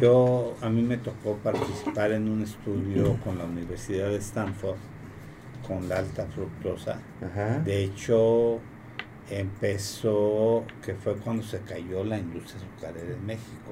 Yo, 0.00 0.54
a 0.60 0.68
mí 0.70 0.82
me 0.82 0.96
tocó 0.98 1.36
participar 1.36 2.12
en 2.12 2.28
un 2.28 2.42
estudio 2.42 3.16
con 3.24 3.38
la 3.38 3.44
Universidad 3.44 4.08
de 4.08 4.16
Stanford 4.16 4.76
con 5.66 5.88
la 5.88 5.98
alta 5.98 6.26
fructosa. 6.26 6.98
Ajá. 7.24 7.58
De 7.60 7.84
hecho, 7.84 8.58
empezó, 9.30 10.64
que 10.84 10.94
fue 10.94 11.14
cuando 11.16 11.42
se 11.42 11.58
cayó 11.60 12.04
la 12.04 12.18
industria 12.18 12.56
azucarera 12.56 13.14
en 13.14 13.26
México. 13.26 13.70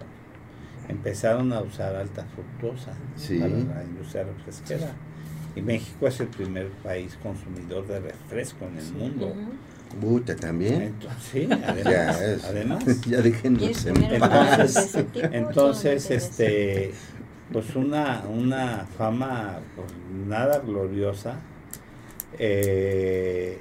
Empezaron 0.89 1.53
a 1.53 1.61
usar 1.61 1.95
alta 1.97 2.25
fructosa 2.35 2.93
Sí. 3.17 3.39
para 3.39 3.51
la 3.51 3.85
industria 3.85 4.25
refresquera. 4.25 4.93
Y 5.57 5.61
México 5.63 6.07
es 6.07 6.21
el 6.21 6.29
primer 6.29 6.69
país 6.69 7.19
consumidor 7.23 7.87
de 7.87 8.01
refresco 8.01 8.65
en 8.67 8.77
el 8.79 8.83
Sí. 8.85 8.93
mundo. 8.93 9.35
Buta 10.01 10.37
también. 10.37 10.83
Entonces, 10.83 11.23
sí, 11.33 11.47
Ya, 11.49 11.57
además, 11.71 12.21
es- 12.21 12.45
además. 12.45 12.85
ya 13.07 13.21
déjenos 13.23 13.87
en. 13.87 13.97
Entonces, 14.05 14.95
Entonces, 15.33 16.11
este, 16.11 16.93
pues 17.53 17.75
una, 17.75 18.23
una 18.29 18.87
fama 18.97 19.61
pues, 19.75 19.89
nada 20.27 20.59
gloriosa. 20.61 21.37
Eh, 22.39 23.59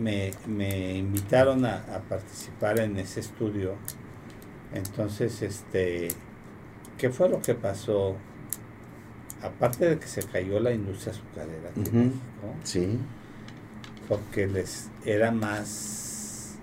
me, 0.00 0.32
me 0.46 0.96
invitaron 0.96 1.64
a, 1.64 1.76
a 1.94 2.00
participar 2.00 2.80
en 2.80 2.98
ese 2.98 3.20
estudio. 3.20 3.74
Entonces, 4.74 5.42
este, 5.42 6.08
¿qué 6.98 7.10
fue 7.10 7.28
lo 7.28 7.40
que 7.42 7.54
pasó? 7.54 8.16
Aparte 9.42 9.88
de 9.88 9.98
que 9.98 10.06
se 10.06 10.22
cayó 10.22 10.60
la 10.60 10.72
industria 10.72 11.12
azucarera 11.12 11.70
aquí 11.70 11.80
en 11.80 11.86
Ujú. 11.86 11.98
México, 11.98 12.54
Sí, 12.62 12.98
porque 14.08 14.46
les 14.46 14.88
era 15.04 15.30
más 15.30 16.56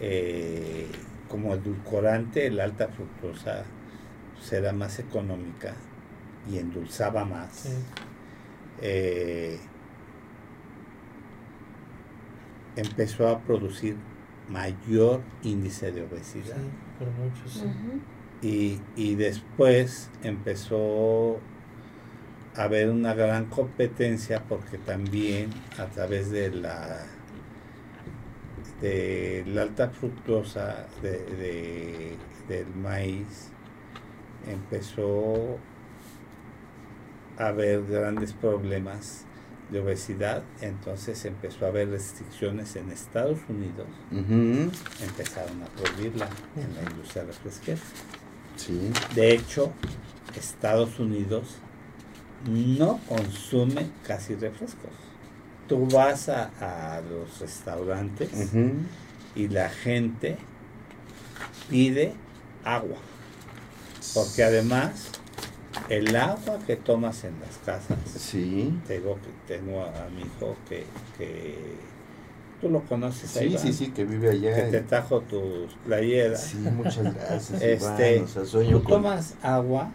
eh, 0.00 0.88
como 1.28 1.54
edulcorante 1.54 2.46
el 2.46 2.58
alta 2.58 2.88
fructosa 2.88 3.64
pues, 4.36 4.52
era 4.52 4.72
más 4.72 4.98
económica 4.98 5.74
y 6.50 6.58
endulzaba 6.58 7.24
más 7.24 7.50
Sí. 7.54 7.68
Eh, 8.82 9.58
empezó 12.76 13.28
a 13.28 13.40
producir 13.40 13.96
mayor 14.48 15.20
índice 15.42 15.92
de 15.92 16.00
Sí, 16.00 16.06
obesidad 16.10 16.56
por 16.98 17.08
mucho, 17.08 17.48
sí. 17.48 17.66
Y, 18.42 18.78
y 18.96 19.14
después 19.16 20.10
empezó 20.22 21.38
a 22.56 22.64
haber 22.64 22.90
una 22.90 23.14
gran 23.14 23.46
competencia 23.46 24.42
porque 24.48 24.78
también 24.78 25.50
a 25.78 25.86
través 25.86 26.30
de 26.30 26.50
la 26.50 27.06
de 28.80 29.44
la 29.46 29.62
alta 29.62 29.90
fructosa 29.90 30.86
de, 31.02 31.10
de- 31.36 32.16
del 32.48 32.66
maíz 32.82 33.50
empezó 34.50 35.58
a 37.38 37.48
haber 37.48 37.84
grandes 37.86 38.32
problemas 38.32 39.24
de 39.70 39.80
obesidad 39.80 40.42
entonces 40.60 41.24
empezó 41.24 41.64
a 41.64 41.68
haber 41.68 41.90
restricciones 41.90 42.76
en 42.76 42.90
Estados 42.90 43.38
Unidos. 43.48 43.86
Empezaron 44.10 45.62
a 45.62 45.66
prohibirla 45.66 46.28
en 46.56 46.74
la 46.74 46.90
industria 46.90 47.24
refresquera 47.24 47.80
sí, 48.56 48.92
de 49.14 49.32
hecho, 49.32 49.72
Estados 50.38 50.98
Unidos 50.98 51.56
no 52.46 53.00
consume 53.08 53.90
casi 54.06 54.34
refrescos. 54.34 54.90
Tú 55.68 55.86
vas 55.86 56.28
a, 56.28 56.50
a 56.60 57.00
los 57.00 57.38
restaurantes 57.40 58.30
y 59.34 59.48
la 59.48 59.68
gente 59.68 60.36
pide 61.68 62.14
agua. 62.64 62.98
Porque 64.14 64.42
además, 64.42 65.10
el 65.88 66.14
agua 66.16 66.58
que 66.66 66.76
tomas 66.76 67.24
en 67.24 67.34
las 67.40 67.56
casas, 67.58 67.98
sí, 68.06 68.76
tengo, 68.86 69.16
que, 69.16 69.54
tengo 69.54 69.82
a, 69.82 70.06
a 70.06 70.08
mi 70.10 70.22
hijo 70.22 70.56
que, 70.68 70.84
que 71.16 71.76
tú 72.60 72.68
lo 72.70 72.80
conoces 72.82 73.36
ahí, 73.36 73.48
sí, 73.48 73.52
Iván, 73.54 73.62
sí, 73.66 73.72
sí, 73.72 73.90
que 73.92 74.04
vive 74.04 74.30
allá. 74.30 74.54
que 74.56 74.62
te 74.70 74.80
trajo 74.80 75.20
tus 75.22 75.72
playeras. 75.86 76.42
Sí, 76.42 76.58
muchas 76.58 77.14
gracias. 77.14 77.50
Este, 77.62 78.14
Iván, 78.16 78.24
o 78.24 78.28
sea, 78.28 78.44
sueño 78.44 78.78
Tú 78.78 78.84
con- 78.84 79.02
tomas 79.02 79.34
agua. 79.42 79.90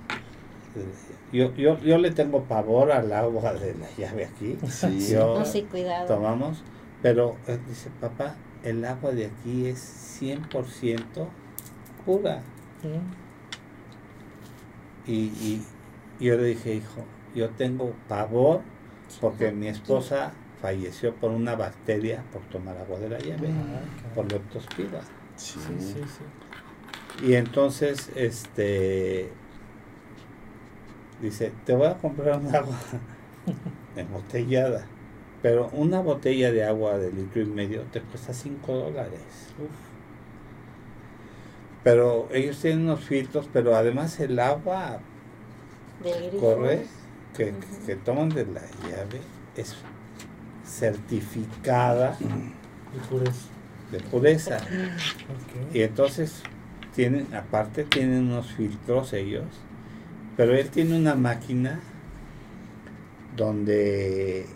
eh, 0.76 0.86
Yo, 1.34 1.54
yo, 1.56 1.78
yo 1.80 1.98
le 1.98 2.12
tengo 2.12 2.44
pavor 2.44 2.92
al 2.92 3.12
agua 3.12 3.54
de 3.54 3.76
la 3.76 3.88
llave 3.98 4.26
aquí. 4.26 4.58
Sí. 4.70 5.10
Yo 5.12 5.40
No, 5.40 5.46
sí, 5.46 5.64
cuidado. 5.64 6.08
tomamos, 6.08 6.64
pero 7.02 7.36
eh, 7.48 7.60
dice 7.68 7.90
papá, 8.00 8.36
el 8.64 8.84
agua 8.86 9.12
de 9.12 9.26
aquí 9.28 9.68
es 9.68 10.18
100% 10.22 11.28
pura. 12.06 12.42
Ujú. 12.84 13.00
Y, 15.08 15.14
y 15.14 15.62
yo 16.20 16.38
le 16.38 16.44
dije, 16.46 16.74
hijo, 16.76 17.04
yo 17.36 17.50
tengo 17.52 17.94
pavor 18.08 18.62
porque 19.22 19.52
mi 19.52 19.68
esposa 19.68 20.32
falleció 20.62 21.14
por 21.16 21.32
una 21.32 21.56
bacteria 21.56 22.24
por 22.34 22.42
tomar 22.44 22.78
agua 22.78 22.98
de 23.00 23.10
la 23.10 23.20
llave, 23.20 23.50
Ah, 23.50 24.14
por 24.16 24.32
leptospira. 24.32 25.02
Sí, 25.36 25.60
Sí, 25.60 25.76
sí, 25.80 26.02
sí. 26.06 27.26
Y 27.28 27.36
entonces, 27.36 28.10
este, 28.16 29.30
dice, 31.22 31.52
te 31.66 31.76
voy 31.76 31.88
a 31.88 31.98
comprar 31.98 32.40
un 32.40 32.54
agua 32.56 32.78
embotellada, 33.96 34.86
pero 35.42 35.70
una 35.74 36.02
botella 36.02 36.52
de 36.52 36.64
agua 36.66 36.98
de 36.98 37.12
litro 37.12 37.42
y 37.42 37.46
medio 37.46 37.84
te 37.92 38.02
cuesta 38.02 38.34
5 38.34 38.74
dólares. 38.74 39.22
Uf. 39.60 39.85
Pero 41.86 42.28
ellos 42.34 42.58
tienen 42.60 42.86
unos 42.86 43.02
filtros, 43.02 43.48
pero 43.54 43.76
además 43.76 44.20
el 44.20 44.40
agua 44.40 45.02
corre 46.40 46.88
que, 47.38 47.52
Ujú. 47.52 47.86
que 47.86 47.96
toman 47.96 48.30
de 48.30 48.48
la 48.48 48.62
llave 48.90 49.22
es 49.56 49.76
certificada 50.66 52.18
por 53.08 53.22
eso. 53.22 53.50
de 53.92 54.00
pureza. 54.00 54.58
Y 55.76 55.84
entonces 55.84 56.42
tienen, 56.96 57.32
aparte 57.36 57.84
tienen 57.84 58.30
unos 58.32 58.48
filtros 58.54 59.14
ellos, 59.14 59.46
pero 60.36 60.56
él 60.56 60.68
tiene 60.72 60.98
una 60.98 61.14
máquina 61.14 61.82
donde 63.38 64.48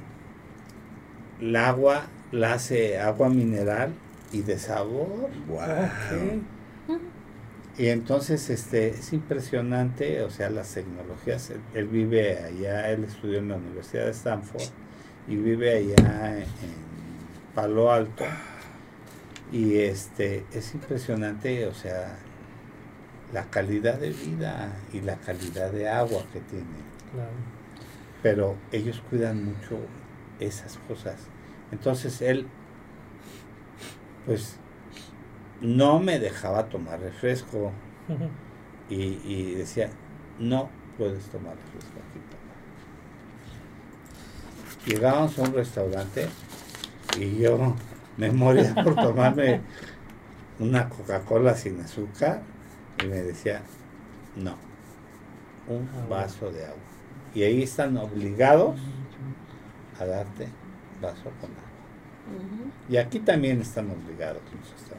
el 1.40 1.56
agua 1.56 2.08
la 2.32 2.54
hace 2.54 2.98
agua 3.00 3.30
mineral 3.30 3.92
y 4.32 4.42
de 4.42 4.58
sabor. 4.58 5.30
Ok. 5.48 6.42
Y 7.80 7.88
entonces 7.88 8.50
este 8.50 8.90
es 8.90 9.14
impresionante, 9.14 10.22
o 10.24 10.30
sea, 10.30 10.50
las 10.50 10.74
tecnologías. 10.74 11.50
Él, 11.50 11.62
él 11.74 11.88
vive 11.88 12.38
allá, 12.38 12.92
él 12.92 13.06
estudió 13.06 13.40
en 13.40 13.48
la 13.48 13.56
Universidad 13.56 14.04
de 14.04 14.12
Stanford 14.12 14.68
y 15.30 15.38
vive 15.38 15.78
allá 15.78 16.40
en, 16.40 16.44
en 16.44 16.46
Palo 17.56 17.90
Alto. 17.90 18.26
Y 19.54 19.78
este 19.78 20.44
es 20.52 20.74
impresionante, 20.74 21.68
o 21.68 21.74
sea, 21.74 22.18
la 23.32 23.46
calidad 23.46 23.98
de 23.98 24.10
vida 24.10 24.74
y 24.92 25.00
la 25.00 25.16
calidad 25.16 25.72
de 25.72 25.88
agua 25.88 26.26
que 26.34 26.42
tiene. 26.42 26.66
Claro. 27.14 27.32
Pero 28.22 28.56
ellos 28.74 29.02
cuidan 29.10 29.46
mucho 29.46 29.80
esas 30.42 30.78
cosas. 30.86 31.16
Entonces 31.72 32.22
él, 32.22 32.46
pues, 34.26 34.59
no 35.62 36.00
me 36.00 36.20
dejaba 36.20 36.70
tomar 36.70 37.00
refresco. 37.00 37.72
Y, 38.92 39.22
y 39.24 39.54
decía, 39.54 39.92
no 40.40 40.68
puedes 40.98 41.24
tomar 41.26 41.56
refresco 41.56 42.00
aquí, 42.10 42.20
papá. 42.32 42.56
Llegábamos 44.88 45.38
a 45.38 45.44
un 45.44 45.54
restaurante 45.54 46.28
y 47.20 47.38
yo 47.38 47.76
me 48.18 48.32
moría 48.32 48.74
por 48.84 48.96
tomarme 48.96 49.62
una 50.58 50.90
Coca-Cola 50.90 51.54
sin 51.54 51.80
azúcar 51.82 52.42
y 53.04 53.08
me 53.08 53.18
decía, 53.18 53.62
no, 54.36 54.56
un 55.68 55.88
vaso 56.10 56.52
de 56.52 56.66
agua. 56.66 56.78
Y 57.34 57.44
ahí 57.44 57.64
están 57.64 57.96
obligados 57.98 58.80
a 60.00 60.06
darte 60.06 60.48
vaso 61.02 61.32
con 61.40 61.52
agua. 61.52 61.70
Y 62.90 62.98
aquí 62.98 63.20
también 63.20 63.62
están 63.62 63.90
obligados 63.90 64.42
los. 64.52 64.99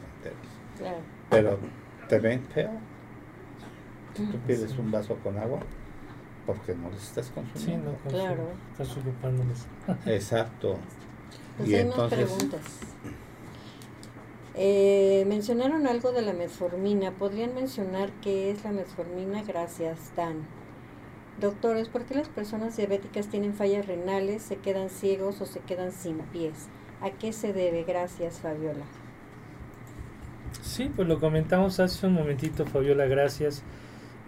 Claro. 0.81 0.97
pero 1.29 1.57
te 2.09 2.19
ven 2.19 2.41
feo. 2.53 2.69
Si 4.15 4.25
tú 4.25 4.37
pides 4.39 4.77
un 4.77 4.91
vaso 4.91 5.15
con 5.23 5.37
agua, 5.37 5.59
porque 6.45 6.75
no 6.75 6.89
lo 6.89 6.95
estás 6.97 7.27
Sí, 7.27 7.31
consumiendo. 7.33 7.91
no, 8.03 8.09
Claro. 8.09 8.43
estás 8.71 8.97
ocupándoles. 8.97 9.65
Exacto. 10.05 10.75
Pues 11.57 11.69
y 11.69 11.75
hay 11.75 11.85
más 11.85 11.93
entonces, 11.93 12.19
preguntas. 12.31 12.61
Eh, 14.53 15.23
mencionaron 15.27 15.87
algo 15.87 16.11
de 16.11 16.21
la 16.23 16.33
metformina. 16.33 17.11
¿Podrían 17.11 17.55
mencionar 17.55 18.11
qué 18.21 18.51
es 18.51 18.63
la 18.65 18.71
metformina? 18.71 19.43
Gracias, 19.43 20.11
Dan. 20.15 20.45
Doctores, 21.39 21.87
¿por 21.87 22.03
qué 22.03 22.15
las 22.15 22.27
personas 22.27 22.75
diabéticas 22.75 23.27
tienen 23.27 23.53
fallas 23.53 23.87
renales, 23.87 24.41
se 24.43 24.57
quedan 24.57 24.89
ciegos 24.89 25.39
o 25.41 25.45
se 25.45 25.59
quedan 25.61 25.91
sin 25.93 26.17
pies? 26.17 26.67
¿A 27.01 27.11
qué 27.11 27.31
se 27.31 27.53
debe? 27.53 27.83
Gracias, 27.83 28.39
Fabiola. 28.39 28.83
Sí, 30.59 30.91
pues 30.95 31.07
lo 31.07 31.19
comentamos 31.19 31.79
hace 31.79 32.07
un 32.07 32.13
momentito, 32.13 32.65
Fabiola, 32.65 33.05
gracias. 33.05 33.63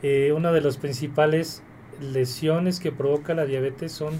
Eh, 0.02 0.34
una 0.34 0.52
de 0.52 0.62
las 0.62 0.78
principales 0.78 1.62
lesiones 2.02 2.80
que 2.80 2.91
provoca 2.91 3.34
la 3.34 3.45
diabetes 3.45 3.91
son 3.91 4.20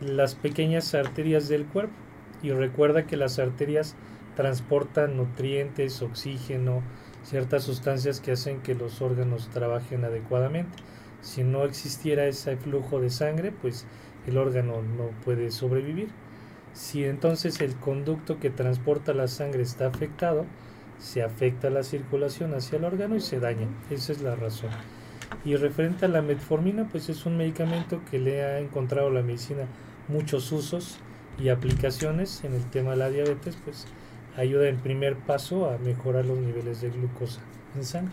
las 0.00 0.34
pequeñas 0.34 0.94
arterias 0.94 1.48
del 1.48 1.66
cuerpo. 1.66 1.94
Y 2.42 2.50
recuerda 2.50 3.06
que 3.06 3.16
las 3.16 3.38
arterias 3.38 3.94
transportan 4.34 5.16
nutrientes, 5.16 6.02
oxígeno, 6.02 6.82
ciertas 7.22 7.64
sustancias 7.64 8.20
que 8.20 8.32
hacen 8.32 8.60
que 8.60 8.74
los 8.74 9.02
órganos 9.02 9.48
trabajen 9.50 10.04
adecuadamente. 10.04 10.78
Si 11.20 11.44
no 11.44 11.64
existiera 11.64 12.26
ese 12.26 12.56
flujo 12.56 13.00
de 13.00 13.10
sangre, 13.10 13.52
pues 13.52 13.86
el 14.26 14.38
órgano 14.38 14.82
no 14.82 15.10
puede 15.24 15.50
sobrevivir. 15.50 16.08
Si 16.72 17.04
entonces 17.04 17.60
el 17.60 17.74
conducto 17.76 18.38
que 18.38 18.50
transporta 18.50 19.12
la 19.12 19.28
sangre 19.28 19.62
está 19.62 19.88
afectado, 19.88 20.46
se 21.00 21.22
afecta 21.22 21.70
la 21.70 21.82
circulación 21.82 22.54
hacia 22.54 22.78
el 22.78 22.84
órgano 22.84 23.16
y 23.16 23.20
se 23.20 23.40
daña. 23.40 23.66
Esa 23.90 24.12
es 24.12 24.20
la 24.20 24.36
razón. 24.36 24.70
Y 25.44 25.56
referente 25.56 26.04
a 26.04 26.08
la 26.08 26.22
metformina, 26.22 26.88
pues 26.90 27.08
es 27.08 27.26
un 27.26 27.36
medicamento 27.36 28.00
que 28.10 28.18
le 28.18 28.44
ha 28.44 28.60
encontrado 28.60 29.10
la 29.10 29.22
medicina 29.22 29.64
muchos 30.08 30.52
usos 30.52 30.98
y 31.38 31.48
aplicaciones 31.48 32.44
en 32.44 32.54
el 32.54 32.64
tema 32.70 32.90
de 32.90 32.96
la 32.96 33.10
diabetes, 33.10 33.56
pues 33.64 33.86
ayuda 34.36 34.68
en 34.68 34.78
primer 34.78 35.16
paso 35.16 35.70
a 35.70 35.78
mejorar 35.78 36.26
los 36.26 36.38
niveles 36.38 36.80
de 36.80 36.90
glucosa 36.90 37.40
en 37.76 37.84
sangre. 37.84 38.12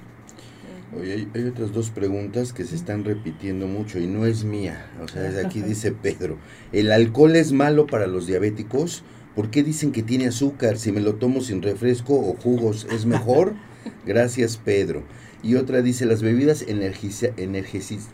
Oye, 0.97 1.14
hay, 1.14 1.30
hay 1.34 1.43
otras 1.43 1.73
dos 1.73 1.89
preguntas 1.89 2.53
que 2.53 2.64
se 2.64 2.76
están 2.76 3.03
repitiendo 3.03 3.68
mucho 3.68 3.99
y 3.99 4.07
no 4.07 4.26
es 4.26 4.45
mía. 4.45 4.89
O 5.03 5.07
sea, 5.07 5.23
desde 5.23 5.45
aquí 5.45 5.61
dice 5.64 5.91
Pedro, 5.91 6.38
¿el 6.72 6.91
alcohol 6.91 7.35
es 7.35 7.51
malo 7.51 7.88
para 7.88 8.07
los 8.07 8.26
diabéticos? 8.26 9.03
¿Por 9.38 9.51
qué 9.51 9.61
dicen 9.61 9.91
que 9.91 10.01
tiene 10.01 10.26
azúcar? 10.26 10.80
Si 10.80 10.91
me 10.91 10.99
lo 10.99 11.14
tomo 11.15 11.41
sin 11.41 11.61
refresco 11.61 12.15
o 12.15 12.34
jugos, 12.41 12.88
¿es 12.91 13.05
mejor? 13.05 13.53
Gracias, 14.05 14.57
Pedro. 14.57 15.03
Y 15.43 15.53
otra 15.55 15.84
dice, 15.84 16.07
las 16.07 16.23
bebidas 16.23 16.64
energiza- 16.68 17.34
energizantes 17.38 18.09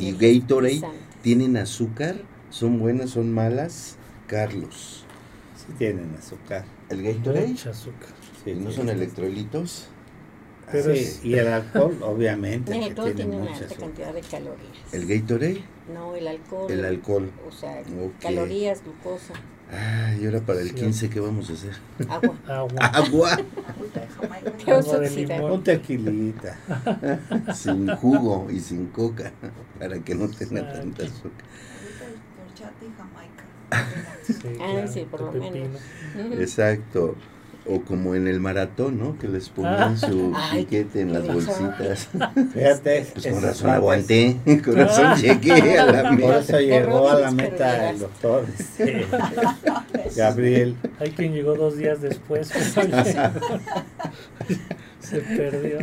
y 0.00 0.12
Gatorade 0.12 0.80
tienen 1.22 1.56
azúcar, 1.56 2.14
son 2.50 2.78
buenas, 2.78 3.10
son 3.10 3.32
malas. 3.32 3.96
Carlos, 4.28 5.04
sí 5.56 5.72
tienen 5.76 6.14
azúcar. 6.16 6.64
¿el 6.88 7.02
Gatorade? 7.02 7.48
Mucha 7.48 7.70
azúcar. 7.70 8.10
Sí, 8.44 8.50
¿Y 8.52 8.54
no 8.54 8.70
son 8.70 8.90
electrolitos? 8.90 9.88
Pero 10.70 10.94
Sí, 10.94 11.00
es- 11.00 11.24
y 11.24 11.34
el 11.34 11.48
alcohol, 11.48 11.98
obviamente, 12.04 12.78
que 12.78 12.94
todo 12.94 13.06
tiene 13.06 13.22
tiene 13.22 13.36
una 13.38 13.50
mucha 13.50 13.54
alta 13.54 13.66
azúcar. 13.66 13.86
cantidad 13.88 14.14
de 14.14 14.20
calorías. 14.20 14.94
¿El 14.94 15.06
Gatorade? 15.08 15.64
No, 15.92 16.14
el 16.14 16.28
alcohol. 16.28 16.70
El 16.70 16.84
alcohol. 16.84 17.28
O 17.48 17.50
sea, 17.50 17.80
Ok. 17.80 18.20
calorías, 18.22 18.84
glucosa, 18.84 19.34
Ay, 19.72 20.22
y 20.22 20.26
ahora 20.26 20.40
para 20.40 20.60
el 20.60 20.68
Sí. 20.70 20.74
15, 20.74 21.10
¿qué 21.10 21.20
vamos 21.20 21.48
a 21.50 21.52
hacer? 21.52 21.74
agua. 22.08 22.34
Agua. 22.46 22.86
Agua 22.92 23.40
vas 24.66 24.92
a 24.94 24.98
sin 27.54 27.88
jugo 27.96 28.48
y 28.50 28.60
sin 28.60 28.86
coca 28.86 29.32
para 29.78 29.98
que 30.00 30.14
no 30.14 30.28
tenga 30.28 30.62
Ah, 30.62 30.72
tanta 30.72 31.04
azúcar. 31.04 31.32
Horchata 32.42 32.84
y 32.84 32.92
Jamaica. 32.96 33.44
Sí, 34.24 34.58
Ah, 34.60 34.86
sí, 34.86 35.06
por 35.10 35.20
lo 35.20 35.32
pepino. 35.32 35.78
Exacto. 36.40 37.16
O 37.66 37.82
como 37.82 38.14
en 38.14 38.26
el 38.26 38.40
maratón, 38.40 38.98
¿no? 38.98 39.18
Que 39.18 39.28
les 39.28 39.48
ponían 39.48 39.96
su 39.98 40.32
Ay, 40.34 40.64
piquete 40.64 41.02
en 41.02 41.12
las 41.12 41.26
bolsitas. 41.26 42.08
Fíjate, 42.52 43.06
Pues 43.12 43.26
con 43.26 43.42
razón 43.42 43.70
aguanté, 43.70 44.36
con 44.64 44.74
razón 44.76 45.16
llegué 45.20 45.78
a 45.78 45.86
la 45.86 46.02
Por 46.02 46.18
meta. 46.18 46.38
eso 46.40 46.60
llegó 46.60 47.08
a 47.10 47.20
la 47.20 47.30
meta 47.30 47.90
el 47.90 47.98
doctor 48.00 48.44
Gabriel. 50.16 50.74
Hay 50.98 51.10
quien 51.10 51.32
llegó 51.32 51.54
dos 51.54 51.76
días 51.76 52.00
después. 52.00 52.50
pero 52.74 53.30
Se 55.00 55.20
perdió. 55.20 55.78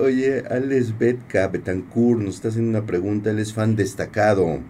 Oye, 0.00 0.44
Alex 0.50 0.98
Betka 0.98 1.48
Betancourt 1.48 2.20
nos 2.20 2.36
está 2.36 2.48
haciendo 2.48 2.70
una 2.78 2.86
pregunta, 2.86 3.30
él 3.30 3.38
es 3.38 3.52
fan 3.52 3.76
destacado. 3.76 4.60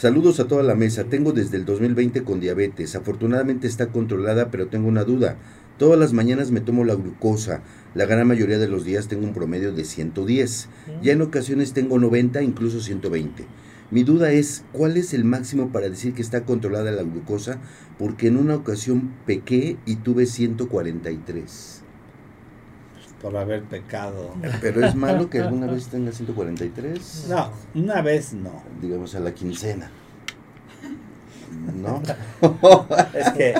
Saludos 0.00 0.40
a 0.40 0.48
toda 0.48 0.62
la 0.62 0.74
mesa, 0.74 1.04
tengo 1.04 1.34
desde 1.34 1.58
el 1.58 1.66
2020 1.66 2.24
con 2.24 2.40
diabetes, 2.40 2.96
afortunadamente 2.96 3.66
está 3.66 3.88
controlada, 3.88 4.50
pero 4.50 4.68
tengo 4.68 4.88
una 4.88 5.04
duda. 5.04 5.36
Todas 5.76 6.00
las 6.00 6.14
mañanas 6.14 6.50
me 6.50 6.62
tomo 6.62 6.84
la 6.84 6.94
glucosa, 6.94 7.60
la 7.94 8.06
gran 8.06 8.26
mayoría 8.26 8.58
de 8.58 8.66
los 8.66 8.86
días 8.86 9.08
tengo 9.08 9.26
un 9.26 9.34
promedio 9.34 9.74
de 9.74 9.84
110, 9.84 10.68
ya 11.02 11.12
en 11.12 11.20
ocasiones 11.20 11.74
tengo 11.74 11.98
90, 11.98 12.40
incluso 12.40 12.80
120. 12.80 13.44
Mi 13.90 14.02
duda 14.02 14.32
es, 14.32 14.64
¿cuál 14.72 14.96
es 14.96 15.12
el 15.12 15.24
máximo 15.24 15.68
para 15.68 15.90
decir 15.90 16.14
que 16.14 16.22
está 16.22 16.46
controlada 16.46 16.90
la 16.92 17.02
glucosa? 17.02 17.58
Porque 17.98 18.28
en 18.28 18.38
una 18.38 18.54
ocasión 18.54 19.12
pequé 19.26 19.76
y 19.84 19.96
tuve 19.96 20.24
143. 20.24 21.79
Por 23.20 23.36
haber 23.36 23.62
pecado. 23.64 24.34
Pero 24.60 24.84
es 24.86 24.94
malo 24.94 25.28
que 25.28 25.40
alguna 25.40 25.66
vez 25.66 25.88
tenga 25.88 26.10
143. 26.12 27.26
No, 27.28 27.50
una 27.74 28.00
vez 28.00 28.32
no. 28.32 28.62
Digamos 28.80 29.14
a 29.14 29.20
la 29.20 29.32
quincena. 29.32 29.90
¿No? 31.74 32.00
Es 33.14 33.30
que 33.32 33.54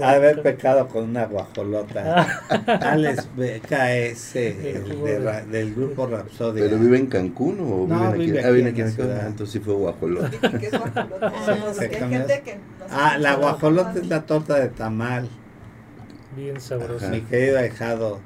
haber 0.00 0.42
pecado 0.42 0.86
con 0.88 1.04
una 1.10 1.26
guajolota. 1.26 2.24
Ah, 2.48 2.78
Alex 2.92 3.28
BKS, 3.36 4.32
de 4.34 5.44
del 5.50 5.74
grupo 5.74 6.06
Rapsodia. 6.06 6.64
¿Pero 6.64 6.78
vive 6.78 6.98
en 6.98 7.06
Cancún 7.06 7.58
o 7.60 7.86
No, 7.86 8.12
viven 8.12 8.12
aquí? 8.12 8.26
vive 8.26 8.44
ah, 8.44 8.48
aquí 8.48 8.60
en 8.60 8.66
aquí 8.68 8.80
en 8.82 8.92
ciudad. 8.92 9.26
Entonces 9.26 9.52
sí 9.52 9.58
fue 9.60 9.74
guajolota. 9.74 10.30
Que 10.58 10.66
es 10.66 10.72
guajolota. 10.78 11.32
Ah, 11.42 11.74
gente 11.80 12.42
que 12.44 12.54
no 12.54 12.60
Ah, 12.90 13.18
la 13.18 13.34
guajolota 13.34 13.94
es 13.98 14.06
la 14.06 14.22
torta 14.22 14.54
de 14.60 14.68
tamal. 14.68 15.28
bien 16.36 16.60
sabroso. 16.60 17.08
Mi 17.08 17.22
querido 17.22 17.58
ahijado, 17.58 18.20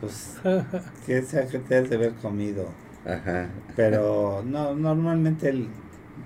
pues, 0.00 0.36
que 1.06 1.22
sea 1.22 1.46
que 1.46 1.58
te 1.58 1.76
has 1.76 1.88
de 1.90 1.96
haber 1.96 2.12
comido. 2.14 2.68
Ajá. 3.06 3.48
Pero 3.76 4.42
no, 4.46 4.74
normalmente 4.74 5.50
él 5.50 5.68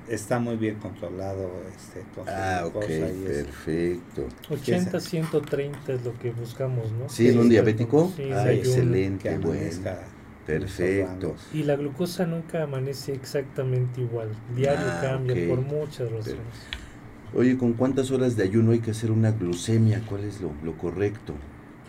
está 0.08 0.38
muy 0.38 0.56
bien 0.56 0.76
controlado 0.76 1.50
este, 1.76 2.02
con 2.14 2.24
Ah, 2.28 2.62
ok, 2.66 2.84
perfecto. 3.26 4.26
80, 4.50 5.00
130 5.00 5.92
es 5.92 6.04
lo 6.04 6.16
que 6.18 6.30
buscamos, 6.30 6.90
¿no? 6.92 7.08
¿Sí, 7.08 7.28
en 7.28 7.38
un 7.38 7.48
diabético? 7.48 8.12
Sí, 8.16 8.22
ah, 8.32 8.44
desayuno. 8.44 8.58
excelente, 8.60 9.38
bueno. 9.38 9.60
Perfecto. 10.46 11.34
Y 11.52 11.64
la 11.64 11.76
glucosa 11.76 12.24
nunca 12.24 12.62
amanece 12.62 13.12
exactamente 13.12 14.00
igual. 14.00 14.30
Diario 14.56 14.86
Ah, 14.88 15.00
cambia 15.02 15.46
por 15.46 15.60
muchas 15.60 16.10
razones. 16.10 16.38
Oye, 17.34 17.58
¿con 17.58 17.74
cuántas 17.74 18.10
horas 18.10 18.34
de 18.36 18.44
ayuno 18.44 18.72
hay 18.72 18.78
que 18.78 18.92
hacer 18.92 19.10
una 19.10 19.30
glucemia? 19.32 20.02
¿Cuál 20.08 20.24
es 20.24 20.40
lo, 20.40 20.50
lo 20.64 20.78
correcto? 20.78 21.34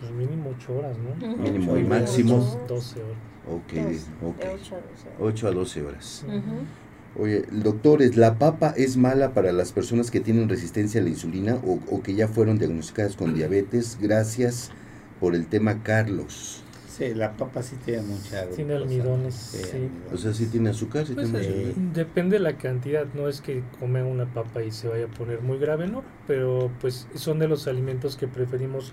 Pues 0.00 0.12
mínimo 0.12 0.54
8 0.56 0.72
horas, 0.78 0.96
¿no? 0.98 1.26
Mínimo 1.36 1.76
y 1.76 1.84
máximo. 1.84 2.36
ocho. 2.36 2.74
12 2.74 3.02
horas. 3.02 3.16
Ok, 3.48 3.72
Dos, 3.72 4.30
ok. 4.30 4.38
de 4.38 4.48
ocho 4.54 4.74
a 4.76 4.78
doce. 4.78 5.08
8 5.20 5.48
a 5.48 5.50
12 5.52 5.82
horas. 5.82 6.24
Ujú. 6.26 7.22
Oye, 7.22 7.42
doctores, 7.50 8.16
¿la 8.16 8.38
papa 8.38 8.72
es 8.76 8.96
mala 8.96 9.34
para 9.34 9.52
las 9.52 9.72
personas 9.72 10.10
que 10.10 10.20
tienen 10.20 10.48
resistencia 10.48 11.00
a 11.00 11.04
la 11.04 11.10
insulina 11.10 11.56
o, 11.66 11.80
o 11.90 12.02
que 12.02 12.14
ya 12.14 12.28
fueron 12.28 12.58
diagnosticadas 12.58 13.16
con 13.16 13.34
diabetes? 13.34 13.98
Gracias 14.00 14.70
por 15.18 15.34
el 15.34 15.46
tema, 15.48 15.82
Carlos. 15.82 16.62
Sí, 16.88 17.14
la 17.14 17.32
papa 17.32 17.62
sí 17.62 17.76
tiene 17.84 18.02
mucha 18.02 18.46
Tiene 18.50 18.74
glucosa. 18.76 18.92
almidones, 18.94 19.34
sí. 19.34 19.88
O 20.12 20.18
sea, 20.18 20.34
sí 20.34 20.46
tiene 20.46 20.70
azúcar, 20.70 21.06
sí 21.06 21.14
Pues, 21.14 21.30
tiene. 21.30 21.72
Depende 21.94 22.36
de 22.36 22.42
la 22.42 22.56
cantidad, 22.58 23.06
no 23.14 23.26
es 23.28 23.40
que 23.40 23.62
come 23.80 24.02
una 24.02 24.26
papa 24.26 24.62
y 24.62 24.70
se 24.70 24.86
vaya 24.86 25.06
a 25.06 25.08
poner 25.08 25.40
muy 25.40 25.58
grave, 25.58 25.88
no, 25.88 26.02
pero 26.26 26.70
pues 26.80 27.08
son 27.14 27.38
de 27.38 27.48
los 27.48 27.66
alimentos 27.66 28.16
que 28.16 28.28
preferimos 28.28 28.92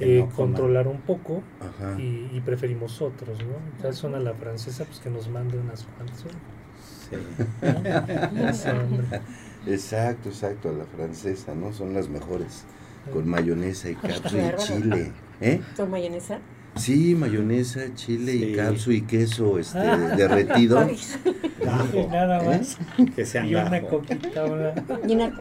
eh, 0.00 0.24
no 0.28 0.34
controlar 0.34 0.88
un 0.88 1.00
poco 1.00 1.42
Ajá. 1.60 2.00
y, 2.00 2.30
y 2.32 2.40
preferimos 2.44 3.00
otros, 3.02 3.38
¿no? 3.38 3.82
Ya 3.82 3.92
son 3.92 4.14
a 4.14 4.20
la 4.20 4.34
francesa, 4.34 4.84
pues 4.84 5.00
que 5.00 5.10
nos 5.10 5.28
mande 5.28 5.58
unas 5.58 5.84
cuantas. 5.96 6.24
Sí. 7.10 7.16
Hombre. 8.70 9.20
Exacto, 9.66 10.28
exacto, 10.28 10.68
a 10.70 10.72
la 10.72 10.84
francesa, 10.84 11.54
¿no? 11.54 11.72
Son 11.72 11.94
las 11.94 12.08
mejores. 12.08 12.64
Con 13.12 13.28
mayonesa 13.28 13.90
y 13.90 13.94
capsu 13.94 14.36
y 14.36 14.56
chile. 14.58 15.12
¿Eh? 15.40 15.60
¿Con 15.76 15.90
mayonesa? 15.90 16.38
Sí, 16.76 17.14
mayonesa, 17.14 17.94
chile 17.94 18.34
y 18.34 18.54
capsu 18.54 18.92
y 18.92 19.02
queso 19.02 19.58
este, 19.58 19.78
derretido. 19.78 20.78
Ay, 20.78 20.96
Gajo, 21.64 22.08
Nada 22.10 22.42
¿Eh? 22.44 22.46
más. 22.58 22.78
que 23.16 23.26
sean 23.26 23.48
Y 23.48 23.54
una 23.54 23.80
coquita, 23.82 24.44
una... 24.44 24.74
Y 25.06 25.14
una. 25.14 25.32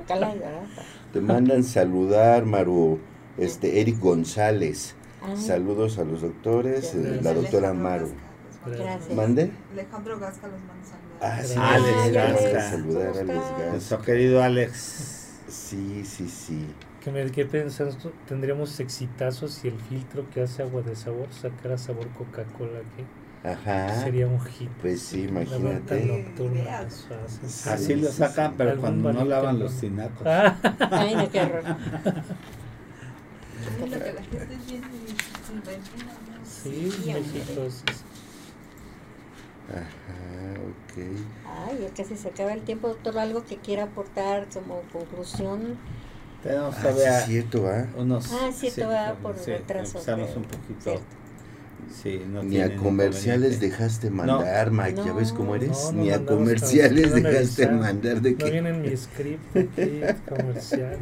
Te 1.13 1.21
mandan 1.21 1.63
saludar, 1.63 2.45
Maru. 2.45 2.99
Este 3.37 3.81
Eric 3.81 3.99
González. 3.99 4.95
Ah, 5.21 5.35
Saludos 5.35 5.97
a 5.97 6.03
los 6.03 6.21
doctores, 6.21 6.93
eh, 6.95 7.19
la 7.23 7.33
doctora 7.33 7.73
Maru. 7.73 8.09
Gracias. 8.65 9.15
¿Mande? 9.15 9.51
Alejandro 9.71 10.19
Gasca 10.19 10.47
los 10.47 10.59
manda 10.61 10.85
saludar. 10.85 11.21
Ah, 11.21 11.41
sí, 11.43 11.53
Ah, 11.57 11.73
Alex 11.75 12.13
Gasca. 12.13 12.69
saludar 12.69 13.07
a 13.07 13.11
¿Cómo 13.11 13.21
Alex? 13.31 13.49
Gasca. 13.49 13.71
Nuestro 13.71 14.01
querido 14.01 14.43
Alex. 14.43 15.23
Sí, 15.47 16.03
sí, 16.05 16.27
sí. 16.27 16.65
Que 17.03 17.11
me 17.11 17.25
quedé 17.31 17.45
pensando, 17.45 17.95
tendríamos 18.27 18.79
exitazos 18.81 19.53
si 19.53 19.69
el 19.69 19.79
filtro 19.79 20.29
que 20.29 20.41
hace 20.41 20.61
agua 20.63 20.81
de 20.81 20.95
sabor 20.95 21.27
sacara 21.31 21.77
sabor 21.77 22.07
Coca-Cola, 22.09 22.79
que 22.97 23.49
Ajá. 23.49 24.03
sería 24.03 24.27
un 24.27 24.41
hit. 24.41 24.69
Pues 24.81 25.01
sí, 25.01 25.23
imagínate. 25.23 26.03
nocturna, 26.05 26.79
hace. 26.79 27.47
Sí. 27.47 27.69
Así 27.69 27.95
lo 27.95 28.11
sacan, 28.11 28.55
pero 28.57 28.77
cuando 28.81 29.13
no 29.13 29.23
lavan 29.23 29.57
los 29.59 29.79
tinacos. 29.79 30.27
Ay, 30.91 31.15
no, 31.15 31.29
qué 31.31 31.39
horror. 31.41 31.63
sí, 36.43 36.89
Sí, 36.91 37.09
es- 37.09 38.03
Ajá, 39.69 39.83
ok. 40.61 40.97
Ay, 41.67 41.79
ya 41.81 41.93
casi 41.93 42.15
se 42.15 42.29
acaba 42.29 42.53
el 42.53 42.61
tiempo, 42.63 42.87
doctor. 42.87 43.17
¿Algo 43.19 43.45
que 43.45 43.57
quiera 43.57 43.83
aportar 43.83 44.47
como 44.53 44.81
conclusión? 44.93 45.77
Tenemos 46.41 46.75
Ah, 46.75 46.77
sí, 46.77 46.81
todavía 46.83 47.19
es 47.19 47.25
cierto, 47.25 47.67
¿ah? 47.67 47.87
unos. 47.97 48.31
Ah, 48.31 48.49
cierto, 48.53 48.87
va 48.87 49.15
por 49.15 49.37
sí, 49.37 49.51
retraso, 49.51 49.97
Empezamos 49.99 50.35
un 50.35 50.43
poquito. 50.43 50.81
cierto. 50.81 51.16
Sí, 52.03 52.21
no 52.31 52.43
Ni 52.43 52.59
a 52.59 52.75
comerciales 52.75 53.59
dejaste 53.59 54.09
mandar, 54.09 54.71
Mike. 54.71 55.01
¿Ya 55.05 55.13
ves 55.13 55.31
No, 55.31 55.37
cómo 55.37 55.55
eres? 55.55 55.69
no, 55.69 55.91
no 55.93 56.03
Ni 56.03 56.11
a 56.11 56.25
comerciales 56.25 57.09
no 57.09 57.15
dejaste 57.15 57.67
mandar 57.69 58.21
de 58.21 58.31
No 58.31 58.37
que. 58.37 58.51
viene 58.51 58.69
en 58.69 58.81
mi 58.81 58.95
script 58.95 59.55
aquí, 59.57 60.01
comercial. 60.29 60.97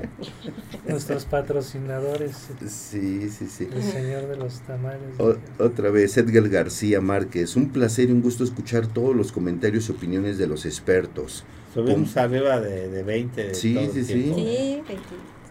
Nuestros 0.88 1.26
patrocinadores, 1.26 2.35
Sí, 2.68 3.30
sí, 3.30 3.47
sí. 3.47 3.68
el 3.73 3.84
señor 3.84 4.27
de 4.27 4.38
los 4.38 4.60
tamales. 4.61 5.02
O- 5.19 5.35
otra 5.64 5.89
vez, 5.89 6.15
Edgar 6.18 6.47
García 6.49 7.02
Márquez. 7.02 7.56
Un 7.56 7.69
placer 7.69 8.10
y 8.10 8.11
un 8.14 8.22
gusto 8.22 8.43
escuchar 8.43 8.88
todos 8.88 9.15
los 9.15 9.31
comentarios 9.31 9.89
y 9.89 9.91
opiniones 9.91 10.38
de 10.38 10.47
los 10.47 10.65
expertos. 10.65 11.43
Subimos 11.73 12.15
arriba 12.15 12.61
de, 12.61 12.89
de 12.89 13.03
20. 13.03 13.43
de 13.47 13.53
Sí, 13.56 13.73
todo 13.73 13.84
el 13.85 13.91
sí, 13.91 14.03
sí. 14.06 14.14
tiempo. 14.14 14.35
Sí, 14.35 14.81
20. 14.88 14.93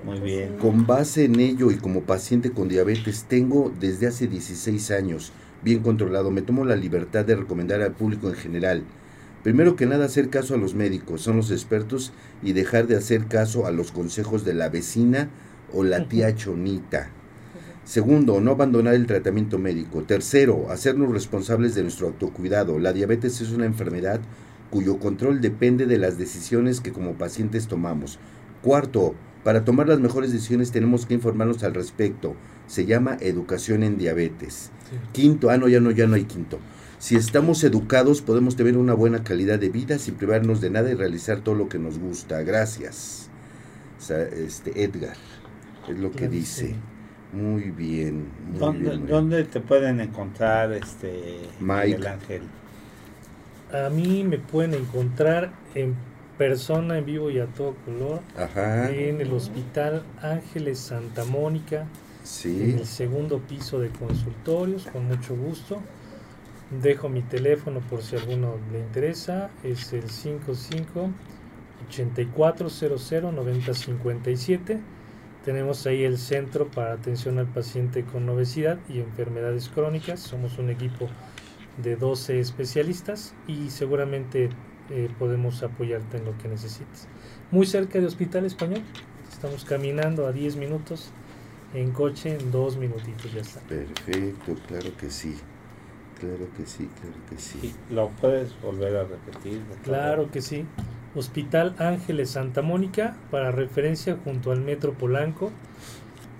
Muy 0.04 0.20
bien. 0.20 0.56
Con 0.58 0.86
base 0.86 1.24
en 1.24 1.40
ello 1.40 1.70
y 1.70 1.76
como 1.76 2.02
paciente 2.02 2.50
con 2.50 2.68
diabetes, 2.68 3.24
tengo 3.26 3.72
desde 3.80 4.06
hace 4.06 4.26
16 4.26 4.90
años, 4.90 5.32
bien 5.62 5.80
controlado, 5.80 6.30
me 6.30 6.42
tomo 6.42 6.64
la 6.64 6.76
libertad 6.76 7.24
de 7.24 7.36
recomendar 7.36 7.80
al 7.80 7.92
público 7.92 8.28
en 8.28 8.34
general. 8.34 8.84
Primero 9.42 9.76
que 9.76 9.86
nada, 9.86 10.04
hacer 10.04 10.28
caso 10.28 10.54
a 10.54 10.58
los 10.58 10.74
médicos, 10.74 11.22
son 11.22 11.36
los 11.36 11.50
expertos, 11.50 12.12
y 12.42 12.52
dejar 12.52 12.86
de 12.86 12.96
hacer 12.96 13.26
caso 13.26 13.66
a 13.66 13.70
los 13.70 13.92
consejos 13.92 14.44
de 14.44 14.54
la 14.54 14.68
vecina 14.68 15.30
o 15.72 15.84
la 15.84 16.06
tía 16.06 16.34
chonita. 16.34 17.10
Segundo, 17.84 18.40
no 18.40 18.52
abandonar 18.52 18.94
el 18.94 19.06
tratamiento 19.06 19.58
médico. 19.58 20.02
Tercero, 20.02 20.70
hacernos 20.70 21.12
responsables 21.12 21.74
de 21.74 21.82
nuestro 21.82 22.06
autocuidado. 22.06 22.78
La 22.78 22.94
diabetes 22.94 23.42
es 23.42 23.50
una 23.50 23.66
enfermedad 23.66 24.20
cuyo 24.70 24.98
control 24.98 25.42
depende 25.42 25.84
de 25.84 25.98
las 25.98 26.16
decisiones 26.16 26.80
que 26.80 26.92
como 26.92 27.12
pacientes 27.14 27.68
tomamos. 27.68 28.18
Cuarto, 28.62 29.14
para 29.44 29.64
tomar 29.64 29.86
las 29.86 30.00
mejores 30.00 30.32
decisiones 30.32 30.72
tenemos 30.72 31.06
que 31.06 31.14
informarnos 31.14 31.62
al 31.62 31.74
respecto. 31.74 32.34
Se 32.66 32.86
llama 32.86 33.18
educación 33.20 33.82
en 33.82 33.98
diabetes. 33.98 34.70
Sí. 34.90 34.96
Quinto, 35.12 35.50
ah, 35.50 35.58
no, 35.58 35.68
ya 35.68 35.80
no, 35.80 35.90
ya 35.90 36.06
no 36.06 36.14
hay 36.14 36.24
quinto. 36.24 36.58
Si 36.98 37.16
estamos 37.16 37.62
educados, 37.62 38.22
podemos 38.22 38.56
tener 38.56 38.78
una 38.78 38.94
buena 38.94 39.22
calidad 39.22 39.58
de 39.58 39.68
vida 39.68 39.98
sin 39.98 40.14
privarnos 40.14 40.62
de 40.62 40.70
nada 40.70 40.90
y 40.90 40.94
realizar 40.94 41.40
todo 41.42 41.54
lo 41.54 41.68
que 41.68 41.78
nos 41.78 41.98
gusta. 41.98 42.42
Gracias. 42.42 43.28
O 43.98 44.02
sea, 44.02 44.22
este, 44.22 44.82
Edgar, 44.82 45.16
es 45.88 45.98
lo 45.98 46.10
que 46.10 46.28
dice. 46.28 46.68
sí. 46.68 46.74
Muy 47.34 47.70
bien. 47.70 48.28
Muy 48.48 48.58
¿Dónde, 48.58 48.90
bien, 48.90 49.00
muy 49.00 49.08
dónde 49.08 49.44
te 49.44 49.60
pueden 49.60 50.00
encontrar, 50.00 50.72
este, 50.72 51.40
Mike. 51.58 51.86
Miguel 51.86 52.06
Ángel? 52.06 52.42
A 53.72 53.90
mí 53.90 54.22
me 54.22 54.38
pueden 54.38 54.74
encontrar 54.74 55.52
en 55.74 55.96
persona, 56.38 56.98
en 56.98 57.06
vivo 57.06 57.30
y 57.30 57.38
a 57.38 57.46
todo 57.46 57.74
color, 57.84 58.20
Ajá. 58.36 58.90
en 58.90 59.20
el 59.20 59.32
Hospital 59.32 60.02
Ángeles 60.22 60.78
Santa 60.78 61.24
Mónica, 61.24 61.82
en 61.82 62.26
Sí. 62.26 62.72
el 62.78 62.86
segundo 62.86 63.38
piso 63.40 63.78
de 63.80 63.88
consultorios, 63.90 64.86
con 64.86 65.06
mucho 65.06 65.34
gusto. 65.36 65.80
Dejo 66.82 67.08
mi 67.08 67.22
teléfono 67.22 67.80
por 67.80 68.02
si 68.02 68.16
a 68.16 68.20
alguno 68.20 68.56
le 68.72 68.80
interesa, 68.80 69.50
es 69.62 69.92
el 69.92 70.08
55 70.10 71.10
8400 71.88 73.32
9057. 73.32 74.80
Tenemos 75.44 75.86
ahí 75.86 76.04
el 76.04 76.16
centro 76.18 76.68
para 76.68 76.94
atención 76.94 77.38
al 77.38 77.46
paciente 77.46 78.02
con 78.04 78.26
obesidad 78.30 78.78
y 78.88 78.98
enfermedades 79.00 79.68
crónicas. 79.68 80.20
Somos 80.20 80.58
un 80.58 80.70
equipo 80.70 81.08
de 81.82 81.96
12 81.96 82.40
especialistas 82.40 83.34
y 83.46 83.68
seguramente 83.68 84.48
eh, 84.90 85.08
podemos 85.18 85.62
apoyarte 85.62 86.18
en 86.18 86.24
lo 86.24 86.36
que 86.38 86.48
necesites. 86.48 87.08
Muy 87.50 87.66
cerca 87.66 87.98
de 87.98 88.06
Hospital 88.06 88.44
Español, 88.44 88.82
estamos 89.30 89.64
caminando 89.64 90.26
a 90.26 90.32
10 90.32 90.56
minutos 90.56 91.10
en 91.74 91.90
coche, 91.90 92.36
en 92.38 92.50
dos 92.50 92.76
minutitos 92.76 93.32
ya 93.32 93.40
está. 93.40 93.60
Perfecto, 93.60 94.54
claro 94.68 94.96
que 94.96 95.10
sí. 95.10 95.36
Claro 96.20 96.46
que 96.56 96.64
sí, 96.64 96.88
claro 97.00 97.16
que 97.28 97.38
sí. 97.38 97.74
¿Y 97.90 97.94
¿Lo 97.94 98.08
puedes 98.10 98.58
volver 98.62 98.96
a 98.96 99.04
repetir? 99.04 99.60
Claro 99.82 100.30
que 100.30 100.40
sí. 100.40 100.64
Hospital 101.14 101.74
Ángeles 101.78 102.30
Santa 102.30 102.62
Mónica, 102.62 103.16
para 103.30 103.50
referencia 103.50 104.16
junto 104.22 104.52
al 104.52 104.60
Metro 104.60 104.94
Polanco. 104.94 105.50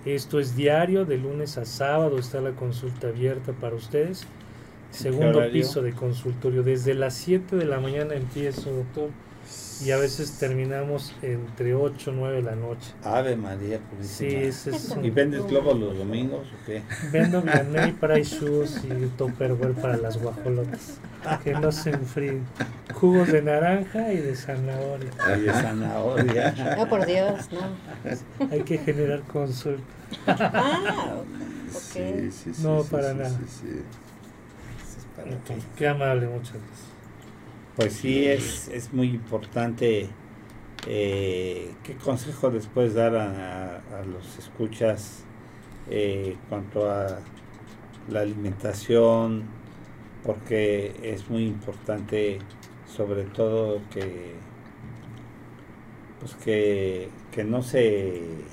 Esto 0.05 0.39
es 0.39 0.55
diario, 0.55 1.05
de 1.05 1.16
lunes 1.16 1.59
a 1.59 1.65
sábado 1.65 2.19
está 2.19 2.41
la 2.41 2.53
consulta 2.53 3.09
abierta 3.09 3.53
para 3.53 3.75
ustedes. 3.75 4.27
Segundo 4.95 5.43
piso 5.53 5.83
de 5.83 5.93
consultorio. 5.93 6.62
Desde 6.62 6.95
las 6.95 7.15
7 7.15 7.57
de 7.57 7.65
la 7.65 7.81
mañana 7.81 8.15
empiezo, 8.15 8.71
doctor, 8.71 9.11
y 9.85 9.91
a 9.91 9.97
veces 9.99 10.39
terminamos 10.39 11.12
entre 11.21 11.75
8 11.75 12.11
y 12.12 12.15
9 12.15 12.37
de 12.37 12.43
la 12.43 12.55
noche. 12.57 12.93
Ave 13.03 13.37
María 13.37 13.79
Sí, 14.01 14.27
Purísima. 14.27 14.41
ese 14.43 14.71
es 14.71 14.97
¿Y 15.03 15.09
un... 15.09 15.15
vendes 15.15 15.47
globos 15.47 15.79
los 15.79 15.99
domingos 15.99 16.47
o 16.47 16.66
qué? 16.66 16.83
Vendo 17.12 17.43
Vianney 17.43 17.93
para 17.93 18.19
shoes 18.21 18.81
y 18.85 19.07
Tupperware 19.19 19.73
para 19.75 19.97
las 19.97 20.16
guajolotas. 20.23 20.99
Que 21.43 21.53
no 21.55 21.73
se 21.73 21.91
enfríen. 21.91 22.45
Jugos 22.95 23.29
de 23.33 23.43
naranja 23.43 24.12
y 24.12 24.19
de 24.19 24.37
zanahoria. 24.37 25.11
Y 25.37 25.41
de 25.41 25.53
zanahoria. 25.53 26.77
No, 26.79 26.89
por 26.89 27.05
Dios, 27.05 27.49
no. 27.53 28.49
Hay 28.51 28.61
que 28.62 28.79
generar 28.79 29.23
consulta. 29.23 29.83
Ah, 30.27 31.16
ok. 31.19 31.71
Sí, 31.71 32.31
sí, 32.31 32.55
sí, 32.55 32.62
No, 32.62 32.83
sí, 32.83 32.89
para 32.91 33.11
sí, 33.12 33.19
nada. 33.19 33.31
sí, 33.31 33.83
sí. 35.47 35.55
Qué 35.77 35.89
amable, 35.89 36.28
muchas 36.28 36.55
gracias. 36.55 36.95
Pues 37.77 37.95
sí, 37.95 38.27
es, 38.27 38.69
es 38.69 38.93
muy 38.93 39.09
importante. 39.11 40.09
eh, 40.86 41.78
¿Qué 41.82 41.97
consejo 41.97 42.51
les 42.51 42.66
puedes 42.69 42.95
dar 42.95 43.16
a, 43.16 43.78
a 43.78 44.05
los 44.05 44.39
escuchas 44.39 45.28
eh, 45.86 46.36
cuanto 46.49 46.91
a 46.91 47.31
la 48.09 48.20
alimentación? 48.20 49.45
Porque 50.23 51.01
es 51.03 51.28
muy 51.31 51.47
importante, 51.47 52.47
sobre 52.86 53.24
todo, 53.27 53.89
que 53.91 54.43
pues 56.19 56.35
que, 56.36 57.11
que 57.31 57.45
no 57.45 57.62
se 57.62 58.49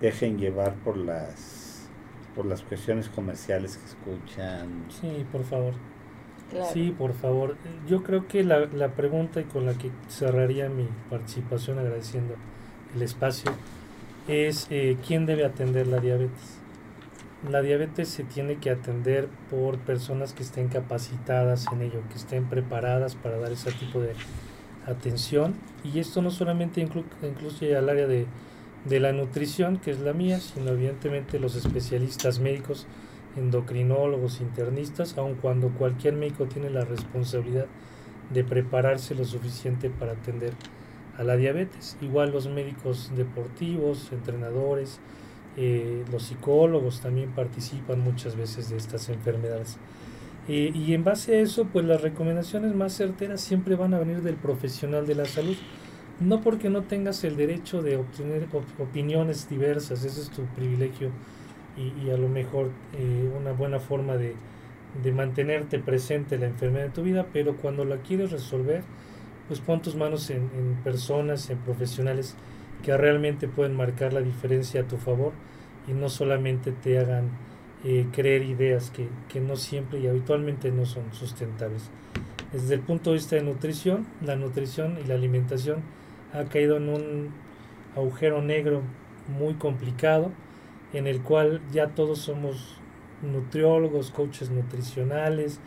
dejen 0.00 0.38
llevar 0.38 0.74
por 0.76 0.96
las 0.96 1.55
por 2.36 2.46
las 2.46 2.62
cuestiones 2.62 3.08
comerciales 3.08 3.78
que 3.78 3.86
escuchan. 3.86 4.84
Sí, 5.00 5.26
por 5.32 5.42
favor. 5.44 5.72
Claro. 6.50 6.66
Sí, 6.72 6.94
por 6.96 7.12
favor. 7.14 7.56
Yo 7.88 8.04
creo 8.04 8.28
que 8.28 8.44
la, 8.44 8.60
la 8.66 8.90
pregunta 8.90 9.40
y 9.40 9.44
con 9.44 9.66
la 9.66 9.72
que 9.74 9.90
cerraría 10.08 10.68
mi 10.68 10.86
participación 11.10 11.78
agradeciendo 11.80 12.34
el 12.94 13.02
espacio 13.02 13.50
es 14.28 14.68
eh, 14.70 14.96
quién 15.04 15.26
debe 15.26 15.44
atender 15.44 15.88
la 15.88 15.98
diabetes. 15.98 16.58
La 17.50 17.62
diabetes 17.62 18.08
se 18.08 18.22
tiene 18.24 18.56
que 18.56 18.70
atender 18.70 19.28
por 19.50 19.78
personas 19.78 20.32
que 20.34 20.42
estén 20.42 20.68
capacitadas 20.68 21.66
en 21.72 21.82
ello, 21.82 22.00
que 22.10 22.16
estén 22.16 22.44
preparadas 22.44 23.14
para 23.16 23.38
dar 23.38 23.52
ese 23.52 23.72
tipo 23.72 24.00
de 24.00 24.12
atención. 24.86 25.54
Y 25.84 25.98
esto 25.98 26.22
no 26.22 26.30
solamente 26.30 26.84
inclu- 26.84 27.04
incluye 27.22 27.76
al 27.76 27.88
área 27.88 28.06
de, 28.06 28.26
de 28.88 29.00
la 29.00 29.12
nutrición, 29.12 29.78
que 29.78 29.90
es 29.90 30.00
la 30.00 30.12
mía, 30.12 30.40
sino 30.40 30.70
evidentemente 30.70 31.38
los 31.38 31.56
especialistas 31.56 32.38
médicos 32.38 32.86
endocrinólogos, 33.36 34.40
internistas, 34.40 35.16
aun 35.18 35.34
cuando 35.34 35.68
cualquier 35.70 36.14
médico 36.14 36.46
tiene 36.46 36.70
la 36.70 36.84
responsabilidad 36.84 37.66
de 38.30 38.44
prepararse 38.44 39.14
lo 39.14 39.24
suficiente 39.24 39.90
para 39.90 40.12
atender 40.12 40.52
a 41.18 41.24
la 41.24 41.36
diabetes. 41.36 41.96
Igual 42.00 42.32
los 42.32 42.48
médicos 42.48 43.10
deportivos, 43.16 44.10
entrenadores, 44.12 45.00
eh, 45.56 46.04
los 46.10 46.24
psicólogos 46.24 47.00
también 47.00 47.30
participan 47.30 48.00
muchas 48.00 48.36
veces 48.36 48.68
de 48.70 48.76
estas 48.76 49.08
enfermedades. 49.08 49.78
Eh, 50.48 50.70
y 50.74 50.94
en 50.94 51.02
base 51.02 51.36
a 51.36 51.40
eso, 51.40 51.64
pues 51.64 51.84
las 51.84 52.02
recomendaciones 52.02 52.74
más 52.74 52.92
certeras 52.94 53.40
siempre 53.40 53.74
van 53.74 53.94
a 53.94 53.98
venir 53.98 54.22
del 54.22 54.36
profesional 54.36 55.06
de 55.06 55.14
la 55.14 55.24
salud, 55.24 55.56
no 56.20 56.40
porque 56.40 56.70
no 56.70 56.82
tengas 56.82 57.24
el 57.24 57.36
derecho 57.36 57.82
de 57.82 57.96
obtener 57.96 58.46
opiniones 58.78 59.48
diversas, 59.48 60.04
ese 60.04 60.22
es 60.22 60.30
tu 60.30 60.42
privilegio 60.56 61.10
y, 61.76 62.08
a 62.10 62.16
lo 62.16 62.28
mejor 62.28 62.70
eh, 62.94 63.30
una 63.38 63.52
buena 63.52 63.78
forma 63.80 64.16
de, 64.16 64.34
de 65.02 65.12
mantenerte 65.12 65.78
presente 65.78 66.38
la 66.38 66.46
enfermedad 66.46 66.86
en 66.86 66.92
tu 66.92 67.02
vida, 67.02 67.26
pero 67.32 67.56
cuando 67.56 67.84
la 67.84 67.98
quieres 67.98 68.32
resolver, 68.32 68.82
pues 69.48 69.60
pon 69.60 69.82
tus 69.82 69.94
manos 69.94 70.30
en, 70.30 70.50
en, 70.56 70.76
personas, 70.82 71.50
en 71.50 71.58
profesionales 71.58 72.34
que 72.82 72.96
realmente 72.96 73.46
pueden 73.48 73.76
marcar 73.76 74.12
la 74.12 74.20
diferencia 74.20 74.82
a 74.82 74.84
tu 74.84 74.96
favor 74.96 75.32
y 75.86 75.92
no 75.92 76.08
solamente 76.08 76.72
te 76.72 76.98
hagan 76.98 77.30
eh, 77.84 78.06
creer 78.12 78.42
ideas 78.42 78.90
que, 78.90 79.06
que, 79.28 79.40
no 79.40 79.56
siempre 79.56 80.00
y 80.00 80.06
habitualmente 80.06 80.70
no 80.72 80.86
son 80.86 81.12
sustentables. 81.12 81.90
Desde 82.52 82.74
el 82.74 82.80
punto 82.80 83.10
de 83.10 83.16
vista 83.16 83.36
de 83.36 83.42
nutrición, 83.42 84.06
la 84.24 84.34
nutrición 84.34 84.98
y 85.02 85.06
la 85.06 85.14
alimentación 85.14 85.82
ha 86.32 86.44
caído 86.44 86.76
en 86.76 86.88
un 86.88 87.30
agujero 87.94 88.42
negro 88.42 88.82
muy 89.38 89.54
complicado 89.54 90.30
en 90.92 91.06
el 91.06 91.22
cual 91.22 91.60
ya 91.72 91.88
todos 91.88 92.20
somos 92.20 92.78
nutriólogos, 93.22 94.10
coaches 94.10 94.50
nutricionales 94.50 95.60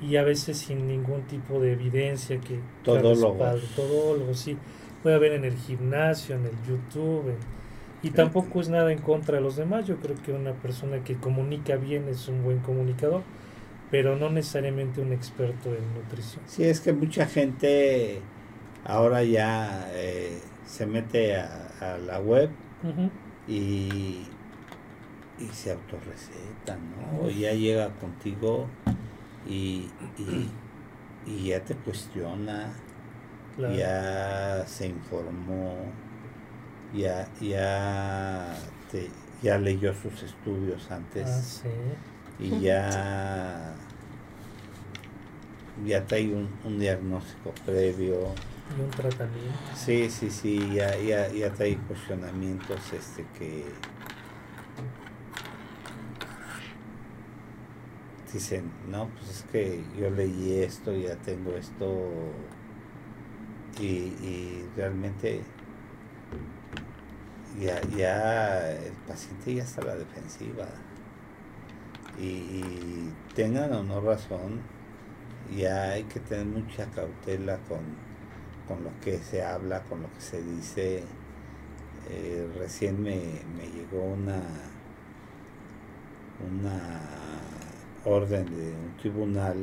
y 0.00 0.16
a 0.16 0.22
veces 0.22 0.58
sin 0.58 0.86
ningún 0.86 1.22
tipo 1.22 1.60
de 1.60 1.72
evidencia 1.72 2.40
que 2.40 2.60
todólogos, 2.82 3.62
todólogos 3.76 4.38
sí, 4.38 4.56
puede 5.02 5.16
haber 5.16 5.32
en 5.32 5.44
el 5.44 5.56
gimnasio, 5.56 6.36
en 6.36 6.46
el 6.46 6.56
YouTube, 6.66 7.34
y 8.02 8.10
tampoco 8.10 8.60
es 8.60 8.68
nada 8.68 8.92
en 8.92 8.98
contra 8.98 9.36
de 9.36 9.42
los 9.42 9.56
demás. 9.56 9.86
Yo 9.86 9.96
creo 9.96 10.16
que 10.24 10.32
una 10.32 10.52
persona 10.54 11.04
que 11.04 11.14
comunica 11.14 11.76
bien 11.76 12.08
es 12.08 12.28
un 12.28 12.42
buen 12.42 12.58
comunicador, 12.58 13.22
pero 13.90 14.16
no 14.16 14.28
necesariamente 14.28 15.00
un 15.00 15.12
experto 15.12 15.68
en 15.68 15.94
nutrición. 15.94 16.42
Sí, 16.46 16.64
es 16.64 16.80
que 16.80 16.92
mucha 16.92 17.26
gente 17.26 18.20
ahora 18.84 19.22
ya 19.22 19.88
eh, 19.92 20.40
se 20.66 20.86
mete 20.86 21.36
a, 21.36 21.58
la 22.06 22.20
web 22.20 22.48
y 23.48 24.22
y 25.42 25.48
se 25.52 25.72
autorreceta, 25.72 26.76
¿no? 26.76 27.28
ya 27.30 27.52
llega 27.52 27.88
contigo 27.96 28.68
y, 29.48 29.88
y, 31.26 31.48
ya 31.48 31.60
te 31.64 31.74
cuestiona, 31.74 32.72
ya 33.58 34.64
se 34.66 34.86
informó, 34.86 35.74
ya, 36.94 37.28
ya, 37.40 38.54
te, 38.90 39.10
ya 39.42 39.58
leyó 39.58 39.92
sus 39.94 40.22
estudios 40.22 40.90
antes 40.90 41.62
ah, 41.64 41.68
y 42.38 42.60
ya, 42.60 43.74
ya 45.84 46.06
te 46.06 46.14
hay 46.16 46.32
un, 46.32 46.48
un 46.64 46.78
diagnóstico 46.78 47.52
previo. 47.64 48.34
Y 48.76 48.80
un 48.80 48.90
tratamiento. 48.90 49.58
Sí, 49.74 50.08
sí, 50.10 50.30
sí, 50.30 50.74
ya, 50.74 50.96
ya, 50.96 51.28
ya 51.28 51.52
hay 51.58 51.76
cuestionamientos 51.76 52.92
este 52.92 53.26
que 53.38 53.66
dicen, 58.32 58.70
no, 58.88 59.08
pues 59.08 59.28
es 59.28 59.42
que 59.52 59.84
yo 59.98 60.10
leí 60.10 60.54
esto, 60.62 60.94
ya 60.94 61.16
tengo 61.16 61.54
esto 61.54 62.10
y, 63.78 64.64
realmente 64.76 65.42
ya, 67.60 67.80
ya 67.96 68.70
el 68.70 68.92
paciente 69.06 69.54
ya 69.54 69.64
está 69.64 69.82
a 69.82 69.86
la 69.86 69.96
defensiva 69.96 70.66
y, 72.18 73.10
tengan 73.34 73.72
o 73.72 73.82
no 73.82 74.00
razón, 74.00 74.60
ya 75.56 75.92
hay 75.92 76.04
que 76.04 76.20
tener 76.20 76.46
mucha 76.46 76.86
cautela 76.90 77.58
con, 77.68 77.80
con 78.66 78.84
lo 78.84 78.90
que 79.02 79.18
se 79.18 79.42
habla, 79.42 79.82
con 79.84 80.02
lo 80.02 80.12
que 80.12 80.20
se 80.20 80.42
dice. 80.42 81.04
Eh, 82.10 82.48
recién 82.58 83.02
me, 83.02 83.16
me 83.56 83.68
llegó 83.70 84.02
una 84.02 84.40
una 86.50 86.80
orden 88.04 88.44
de 88.46 88.72
un 88.72 88.96
tribunal 88.98 89.56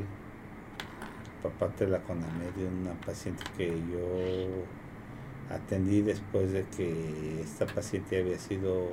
por 1.41 1.51
parte 1.53 1.85
de 1.85 1.91
la 1.91 1.99
CONAMED 1.99 2.51
de 2.55 2.67
una 2.67 2.93
paciente 3.01 3.43
que 3.57 3.67
yo 3.67 5.53
atendí 5.53 6.01
después 6.01 6.51
de 6.51 6.63
que 6.65 7.41
esta 7.41 7.65
paciente 7.65 8.19
había 8.19 8.38
sido 8.38 8.89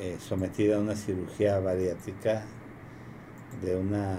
eh, 0.00 0.16
sometida 0.18 0.76
a 0.76 0.80
una 0.80 0.96
cirugía 0.96 1.58
bariátrica 1.60 2.44
de 3.62 3.76
una 3.76 4.18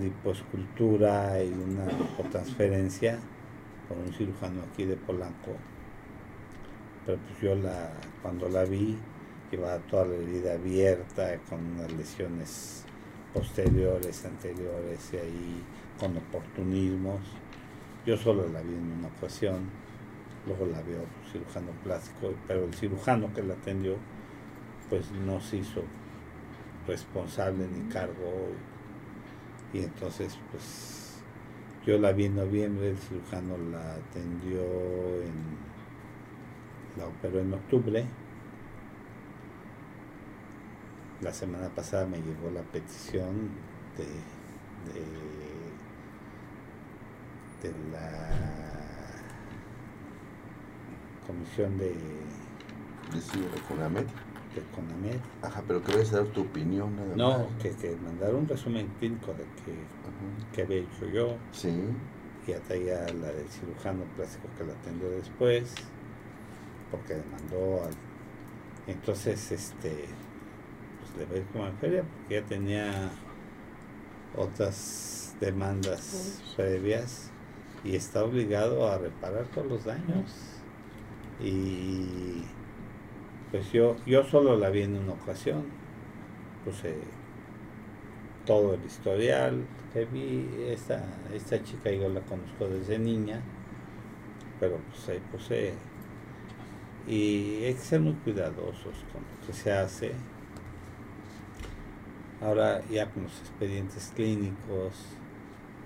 liposcultura 0.00 1.42
y 1.42 1.48
una 1.52 1.86
lipotransferencia 1.86 3.18
por 3.88 3.98
un 3.98 4.12
cirujano 4.12 4.62
aquí 4.70 4.84
de 4.84 4.96
Polanco. 4.96 5.52
Pero 7.06 7.18
pues 7.18 7.40
yo 7.40 7.54
la, 7.54 7.90
cuando 8.22 8.48
la 8.48 8.64
vi, 8.64 8.98
llevaba 9.50 9.78
toda 9.78 10.06
la 10.06 10.14
herida 10.16 10.54
abierta, 10.54 11.38
con 11.48 11.64
unas 11.64 11.92
lesiones 11.92 12.84
posteriores, 13.32 14.24
anteriores 14.24 15.10
y 15.12 15.16
ahí 15.16 15.62
con 15.98 16.16
oportunismos. 16.16 17.20
Yo 18.06 18.16
solo 18.16 18.48
la 18.48 18.60
vi 18.60 18.74
en 18.74 18.92
una 18.98 19.08
ocasión, 19.08 19.70
luego 20.46 20.66
la 20.66 20.82
vio 20.82 20.98
cirujano 21.32 21.72
plástico, 21.84 22.32
pero 22.46 22.64
el 22.64 22.74
cirujano 22.74 23.32
que 23.34 23.42
la 23.42 23.54
atendió 23.54 23.96
pues 24.88 25.10
no 25.10 25.40
se 25.40 25.58
hizo 25.58 25.82
responsable 26.86 27.66
ni 27.68 27.88
cargo 27.92 28.48
y 29.72 29.80
entonces 29.80 30.38
pues 30.50 31.22
yo 31.86 31.98
la 31.98 32.12
vi 32.12 32.26
en 32.26 32.36
noviembre, 32.36 32.90
el 32.90 32.98
cirujano 32.98 33.56
la 33.70 33.94
atendió 33.94 34.60
en 34.60 35.58
la 36.98 37.06
operó 37.06 37.40
en 37.40 37.54
octubre 37.54 38.04
la 41.20 41.32
semana 41.32 41.68
pasada 41.68 42.06
me 42.06 42.18
llegó 42.18 42.50
la 42.52 42.62
petición 42.62 43.50
de, 43.96 44.04
de, 47.62 47.72
la 47.92 48.30
comisión 51.26 51.76
de 51.76 51.88
de, 53.12 53.20
de 53.20 53.60
Conamed. 53.68 54.06
De 54.54 54.62
Conamed. 54.74 55.20
Ajá, 55.42 55.62
pero 55.66 55.82
que 55.82 55.92
vayas 55.92 56.12
a 56.14 56.22
dar 56.22 56.26
tu 56.28 56.42
opinión 56.42 56.96
nada 56.96 57.14
no, 57.16 57.48
que, 57.62 57.70
que 57.70 57.94
mandar 57.96 58.34
un 58.34 58.48
resumen 58.48 58.88
clínico 58.98 59.32
de 59.32 59.44
que, 59.64 59.74
que 60.54 60.62
había 60.62 60.78
hecho 60.78 61.06
yo. 61.12 61.36
Sí. 61.52 61.72
Y 62.46 62.52
hasta 62.52 62.76
ya 62.76 63.00
la 63.20 63.30
del 63.30 63.48
cirujano 63.48 64.04
plástico 64.16 64.48
que 64.56 64.64
la 64.64 64.72
atendió 64.72 65.10
después, 65.10 65.74
porque 66.90 67.14
demandó 67.14 67.84
al... 67.84 67.92
Entonces, 68.86 69.52
este 69.52 70.06
le 71.18 71.26
va 71.26 71.34
a 71.34 71.36
ir 71.38 71.44
como 71.46 71.66
en 71.66 71.76
feria 71.78 72.02
porque 72.02 72.34
ya 72.34 72.46
tenía 72.46 73.10
otras 74.36 75.36
demandas 75.40 76.42
previas 76.56 77.30
y 77.84 77.96
está 77.96 78.24
obligado 78.24 78.88
a 78.88 78.98
reparar 78.98 79.46
todos 79.46 79.66
los 79.66 79.84
daños. 79.84 80.32
Y 81.40 82.42
pues 83.50 83.72
yo, 83.72 83.96
yo 84.06 84.24
solo 84.24 84.56
la 84.56 84.70
vi 84.70 84.82
en 84.82 84.96
una 84.96 85.12
ocasión, 85.12 85.64
puse 86.64 86.94
todo 88.44 88.74
el 88.74 88.84
historial 88.84 89.64
que 89.92 90.04
vi, 90.04 90.48
esta, 90.68 91.04
esta 91.34 91.62
chica 91.62 91.90
yo 91.90 92.08
la 92.08 92.20
conozco 92.20 92.68
desde 92.68 92.98
niña, 92.98 93.40
pero 94.60 94.78
pues 94.90 95.08
ahí 95.08 95.20
puse, 95.32 95.74
y 97.06 97.64
hay 97.64 97.74
que 97.74 97.80
ser 97.80 98.00
muy 98.00 98.14
cuidadosos 98.14 99.04
con 99.12 99.22
lo 99.22 99.46
que 99.46 99.52
se 99.52 99.72
hace. 99.72 100.12
Ahora 102.40 102.82
ya 102.88 103.10
con 103.10 103.24
los 103.24 103.38
expedientes 103.40 104.12
clínicos, 104.14 104.94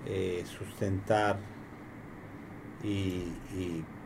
eh, 0.05 0.43
sustentar 0.45 1.37
y, 2.83 3.23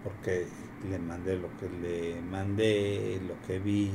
porque 0.04 0.46
le 0.90 1.00
mandé 1.00 1.38
lo 1.38 1.48
que 1.58 1.70
le 1.70 2.22
mandé, 2.22 3.20
lo 3.28 3.36
que 3.46 3.60
vi. 3.60 3.92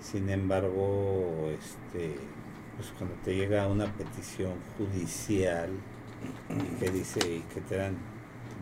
Sin 0.00 0.28
embargo, 0.30 1.50
este, 1.50 2.16
pues 2.76 2.92
cuando 2.98 3.14
te 3.24 3.34
llega 3.36 3.68
una 3.68 3.86
petición 3.92 4.54
judicial 4.76 5.70
que 6.80 6.90
dice 6.90 7.42
que 7.54 7.60
te 7.60 7.76
dan 7.76 7.96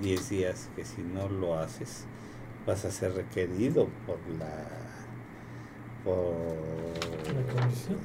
10 0.02 0.28
días, 0.28 0.68
que 0.76 0.84
si 0.84 1.02
no 1.02 1.28
lo 1.28 1.58
haces, 1.58 2.04
vas 2.66 2.84
a 2.84 2.90
ser 2.90 3.14
requerido 3.14 3.88
por 4.06 4.18
la 4.38 4.66
por 6.04 6.14
la 7.34 7.60
comisión 7.60 7.98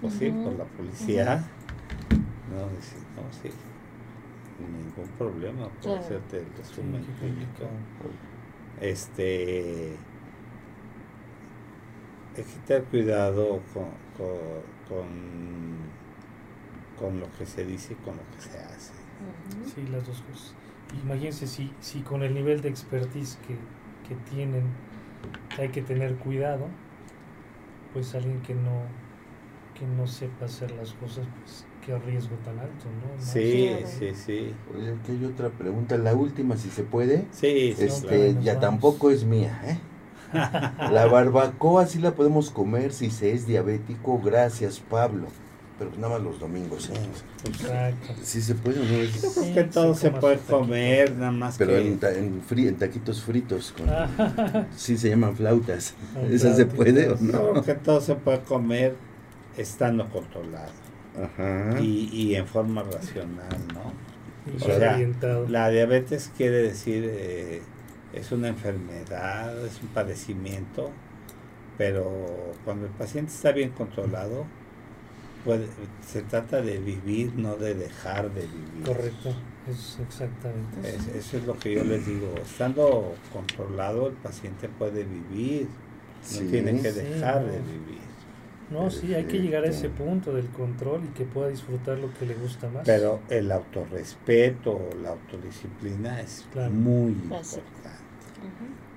pues 0.00 0.14
sí, 0.14 0.30
por 0.30 0.52
la 0.56 0.64
policía. 0.64 1.44
No, 2.50 2.68
dice, 2.76 2.96
no, 3.16 3.22
sí, 3.42 3.50
ningún 4.58 5.08
problema 5.16 5.68
por 5.68 5.98
hacerte 5.98 6.38
el 6.38 6.46
resumen. 6.56 7.04
Este, 8.80 9.96
hay 12.36 12.44
que 12.44 12.58
tener 12.66 12.84
cuidado 12.84 13.60
con, 13.72 13.88
con, 14.88 15.76
con, 16.98 17.20
lo 17.20 17.30
que 17.32 17.46
se 17.46 17.64
dice 17.64 17.94
y 17.94 17.96
con 17.96 18.16
lo 18.16 18.22
que 18.36 18.40
se 18.40 18.58
hace. 18.58 18.92
Sí, 19.74 19.86
las 19.90 20.06
dos 20.06 20.22
cosas. 20.22 20.54
imagínense 21.02 21.46
si, 21.46 21.72
si 21.80 22.00
con 22.02 22.22
el 22.22 22.34
nivel 22.34 22.60
de 22.60 22.68
expertise 22.68 23.36
que, 23.46 23.56
que 24.08 24.14
tienen 24.30 24.64
hay 25.58 25.70
que 25.70 25.82
tener 25.82 26.16
cuidado, 26.16 26.68
pues 27.92 28.14
alguien 28.14 28.40
que 28.42 28.54
no, 28.54 28.82
que 29.74 29.86
no 29.86 30.06
sepa 30.06 30.44
hacer 30.44 30.70
las 30.72 30.92
cosas, 30.94 31.26
pues 31.40 31.64
qué 31.88 31.98
riesgo 32.10 32.36
tan 32.44 32.58
alto, 32.58 32.84
¿no? 32.84 33.24
Sí, 33.24 33.70
sí, 33.98 34.12
sí. 34.14 34.52
Oye, 34.76 34.90
aquí 34.90 35.12
hay 35.12 35.24
otra 35.24 35.48
pregunta, 35.48 35.96
la 35.96 36.14
última, 36.14 36.56
si 36.58 36.68
se 36.68 36.82
puede. 36.82 37.24
Sí, 37.32 37.74
sí, 37.76 37.84
Este, 37.84 38.06
claro. 38.06 38.42
ya 38.42 38.54
vamos. 38.54 38.60
tampoco 38.60 39.10
es 39.10 39.24
mía, 39.24 39.58
¿eh? 39.64 39.78
La 40.92 41.06
barbacoa 41.06 41.86
sí 41.86 41.98
la 42.00 42.10
podemos 42.10 42.50
comer 42.50 42.92
si 42.92 43.10
se 43.10 43.32
es 43.32 43.46
diabético, 43.46 44.20
gracias 44.22 44.78
Pablo. 44.80 45.26
Pero 45.78 45.92
nada 45.96 46.14
más 46.14 46.22
los 46.22 46.38
domingos, 46.40 46.90
¿eh? 46.90 46.94
Exacto. 47.48 48.08
Sí 48.22 48.42
se 48.42 48.54
puede, 48.54 48.76
¿no? 48.84 48.96
Es- 48.96 49.22
Yo 49.22 49.30
creo 49.30 49.44
Sí, 49.44 49.54
que 49.54 49.62
sí, 49.62 49.68
todo 49.72 49.94
se 49.94 50.10
puede 50.10 50.36
taquito. 50.36 50.58
comer, 50.58 51.12
nada 51.16 51.30
más 51.30 51.56
Pero 51.56 51.72
que... 51.72 51.88
en, 51.88 51.98
ta- 51.98 52.12
en, 52.12 52.42
fri- 52.46 52.68
en 52.68 52.76
taquitos 52.76 53.22
fritos, 53.22 53.72
con, 53.74 53.86
sí 54.76 54.98
se 54.98 55.08
llaman 55.08 55.34
flautas. 55.36 55.94
¿Esa 56.30 56.54
se 56.54 56.66
puede 56.66 57.08
o 57.08 57.16
Yo 57.18 57.22
no? 57.32 57.50
creo 57.52 57.62
que 57.64 57.74
todo 57.76 58.00
se 58.02 58.14
puede 58.16 58.40
comer 58.40 58.96
estando 59.56 60.06
controlado 60.10 60.72
Ajá. 61.22 61.80
y, 61.80 62.08
y 62.12 62.34
en 62.36 62.46
forma 62.46 62.82
racional, 62.82 63.48
¿no? 63.74 63.92
y 64.52 64.56
O 64.56 64.64
sea. 64.64 64.98
La 65.48 65.68
diabetes 65.70 66.30
quiere 66.36 66.56
decir, 66.62 67.04
eh, 67.08 67.62
es 68.14 68.32
una 68.32 68.48
enfermedad, 68.48 69.64
es 69.66 69.80
un 69.82 69.88
padecimiento, 69.88 70.90
pero 71.76 72.10
cuando 72.64 72.86
el 72.86 72.92
paciente 72.92 73.32
está 73.32 73.52
bien 73.52 73.70
controlado, 73.70 74.44
puede, 75.44 75.66
se 76.06 76.22
trata 76.22 76.60
de 76.62 76.78
vivir, 76.78 77.32
no 77.36 77.56
de 77.56 77.74
dejar 77.74 78.30
de 78.32 78.42
vivir. 78.42 78.84
Correcto, 78.86 79.30
es 79.70 79.98
exactamente. 80.02 80.88
Es- 80.96 81.08
eso 81.14 81.36
es 81.38 81.44
lo 81.44 81.58
que 81.58 81.74
yo 81.74 81.84
les 81.84 82.06
digo. 82.06 82.34
Estando 82.42 83.14
controlado, 83.32 84.08
el 84.08 84.14
paciente 84.14 84.68
puede 84.68 85.04
vivir, 85.04 85.64
no 85.66 86.38
Sí. 86.38 86.48
tiene 86.50 86.80
que 86.80 86.90
Sí, 86.90 87.00
dejar 87.00 87.42
no. 87.42 87.48
de 87.52 87.58
vivir. 87.60 88.07
No, 88.70 88.90
sí, 88.90 89.14
hay 89.14 89.24
que 89.24 89.38
llegar 89.38 89.64
a 89.64 89.68
ese 89.68 89.88
Perfecto. 89.88 90.04
punto 90.04 90.32
del 90.34 90.46
control 90.48 91.02
y 91.04 91.08
que 91.16 91.24
pueda 91.24 91.48
disfrutar 91.48 91.98
lo 91.98 92.12
que 92.14 92.26
le 92.26 92.34
gusta 92.34 92.68
más. 92.68 92.84
Pero 92.84 93.20
el 93.30 93.50
autorrespeto, 93.50 94.90
la 95.02 95.10
autodisciplina 95.10 96.20
es 96.20 96.46
Claro. 96.52 96.70
muy 96.70 97.12
Básico. 97.28 97.62
importante. 97.66 97.98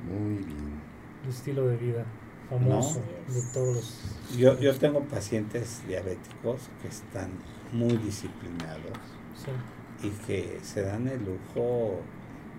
Muy 0.09 0.43
bien. 0.43 0.81
el 1.23 1.29
estilo 1.29 1.67
de 1.67 1.77
vida 1.77 2.03
famoso 2.49 2.99
No. 3.27 3.33
de 3.33 3.41
todos 3.53 3.75
los... 3.75 4.37
Yo, 4.37 4.59
yo 4.59 4.75
tengo 4.75 5.01
pacientes 5.01 5.83
diabéticos 5.87 6.69
que 6.81 6.87
están 6.87 7.29
muy 7.71 7.95
disciplinados 7.97 8.97
sí. 9.37 10.07
y 10.07 10.09
que 10.25 10.59
se 10.63 10.81
dan 10.81 11.07
el 11.07 11.23
lujo, 11.23 12.01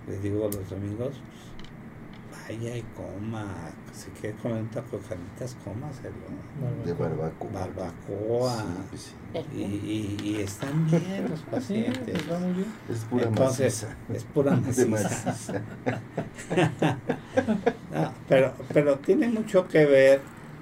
les 0.09 0.23
digo 0.23 0.45
los 0.45 0.71
domingos, 0.71 1.09
pues, 1.11 1.52
vaya 2.49 2.77
y 2.77 2.83
coma, 2.97 3.47
si 3.93 4.11
quiere 4.21 4.37
comer 4.37 4.63
un 4.63 4.69
taco 4.69 4.99
de 4.99 5.03
carnitas, 5.05 5.57
cómaselo. 5.65 6.15
De 6.85 6.93
barbacoa. 6.93 7.51
barbacoa. 7.53 8.57
Sí, 8.57 8.65
pues 8.91 9.03
sí. 9.03 9.15
Y, 9.55 9.63
y, 9.63 10.31
y 10.31 10.41
están 10.43 10.87
bien 10.91 11.29
los 11.31 11.41
Sí, 11.45 11.45
pacientes. 11.51 12.27
muy 12.27 12.53
bien. 12.53 12.67
Es 12.91 12.99
pura 13.05 13.25
Entonces, 13.27 13.85
maciza. 13.85 13.97
es 14.15 14.25
pura 14.25 14.57
De 14.57 14.87
maciza. 14.87 14.89
maciza. 14.89 15.63
No, 17.93 18.13
pero, 18.29 18.55
pero 18.73 18.99
tiene 18.99 19.29
mucho 19.29 19.69
que 19.69 19.85
ver 19.87 20.21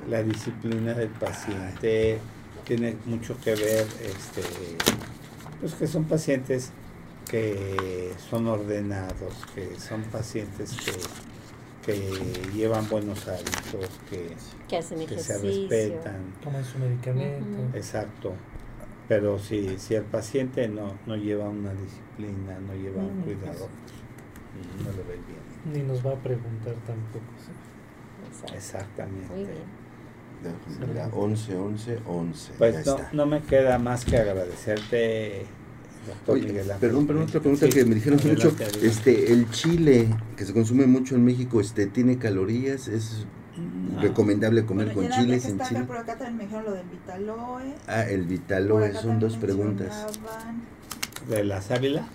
la 0.09 0.23
disciplina 0.23 0.94
del 0.94 1.09
paciente, 1.11 2.19
tiene 2.65 2.97
mucho 3.07 3.36
que 3.40 3.55
ver, 3.55 3.86
este, 4.02 4.43
pues 5.61 5.74
que 5.74 5.86
son 5.86 6.05
pacientes 6.05 6.73
que 7.28 8.12
son 8.28 8.48
ordenados, 8.48 9.35
que 9.55 9.78
son 9.78 10.02
pacientes 10.05 10.73
que, 10.73 10.93
que 11.85 11.97
llevan 12.55 12.89
buenos 12.89 13.27
hábitos, 13.27 13.89
que, 14.09 14.35
Que 14.69 14.77
hacen 14.77 15.07
que 15.07 15.19
se 15.19 15.39
respetan, 15.39 16.35
Toman 16.43 16.65
su 16.65 16.78
medicamento. 16.78 17.77
Exacto. 17.77 18.35
Pero 19.09 19.39
si, 19.39 19.78
si 19.78 19.94
el 19.94 20.05
paciente 20.05 20.69
no, 20.69 20.94
no 21.07 21.16
lleva 21.16 21.48
una 21.48 21.73
disciplina, 21.74 22.59
no 22.61 22.74
lleva 22.74 23.02
un 23.02 23.23
cuidado, 23.23 23.69
no 24.85 24.90
lo 24.93 25.05
ve 25.05 25.19
bien. 25.27 25.73
Ni 25.73 25.82
nos 25.82 26.07
va 26.07 26.12
a 26.12 26.16
preguntar 26.16 26.74
tampoco. 26.86 27.24
sí. 27.39 28.55
Exactamente. 28.55 29.28
Muy 29.35 29.44
bien. 29.44 29.81
Mira, 30.89 31.11
11, 31.12 31.57
11, 31.57 31.98
11. 32.07 32.52
Pues 32.57 32.86
no, 32.86 32.98
no 33.12 33.27
me 33.27 33.43
queda 33.43 33.78
más 33.78 34.05
que 34.05 34.16
agradecerte, 34.16 35.47
Oye, 36.27 36.62
perdón, 36.81 37.06
perdón, 37.06 37.24
otra 37.24 37.40
pregunta 37.40 37.66
Sí, 37.66 37.72
que 37.72 37.85
me 37.85 37.94
dijeron 37.94 38.18
adelante, 38.18 38.44
mucho. 38.47 38.56
adelante. 38.64 38.86
Este, 38.86 39.32
el 39.32 39.51
chile 39.51 40.09
que 40.36 40.44
se 40.44 40.52
consume 40.52 40.86
mucho 40.86 41.14
en 41.14 41.24
México, 41.24 41.60
este, 41.60 41.86
¿tiene 41.86 42.18
calorías? 42.18 42.89
¿Es 42.89 43.27
No. 43.94 44.01
recomendable 44.01 44.64
comer 44.64 44.94
Bueno, 44.94 45.10
con 45.10 45.20
chile, 45.20 45.40
sin 45.40 45.59
chile? 45.60 45.85
Por 45.85 45.98
acá 45.98 46.16
también 46.16 46.36
me 46.39 46.44
dijeron 46.44 46.64
lo 46.64 46.72
del 46.72 46.86
Vitaloe. 46.86 47.74
Ah, 47.86 48.02
el 48.05 48.24
Vitaloe, 48.24 48.94
son 48.94 49.20
dos 49.20 49.36
preguntas. 49.36 50.06
¿De 51.28 51.44
la 51.44 51.60
sábila? 51.60 52.09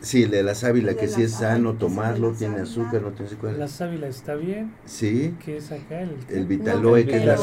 Sí, 0.00 0.24
el 0.24 0.30
de 0.32 0.42
la 0.42 0.54
sábila, 0.54 0.94
que 0.94 1.06
si 1.08 1.20
la 1.20 1.26
es 1.26 1.32
sano 1.32 1.72
sí, 1.72 1.78
tomarlo, 1.78 2.32
tiene 2.32 2.60
azúcar, 2.60 3.02
no 3.02 3.10
tiene 3.12 3.26
azúcar. 3.26 3.52
La 3.54 3.68
sábila 3.68 4.08
está 4.08 4.34
bien. 4.34 4.72
Sí, 4.84 5.34
¿Qué 5.44 5.58
es 5.58 5.70
acá? 5.70 6.00
El, 6.00 6.16
el 6.28 6.46
Vitaloe, 6.46 7.06
que 7.06 7.16
es 7.18 7.24
la 7.24 7.34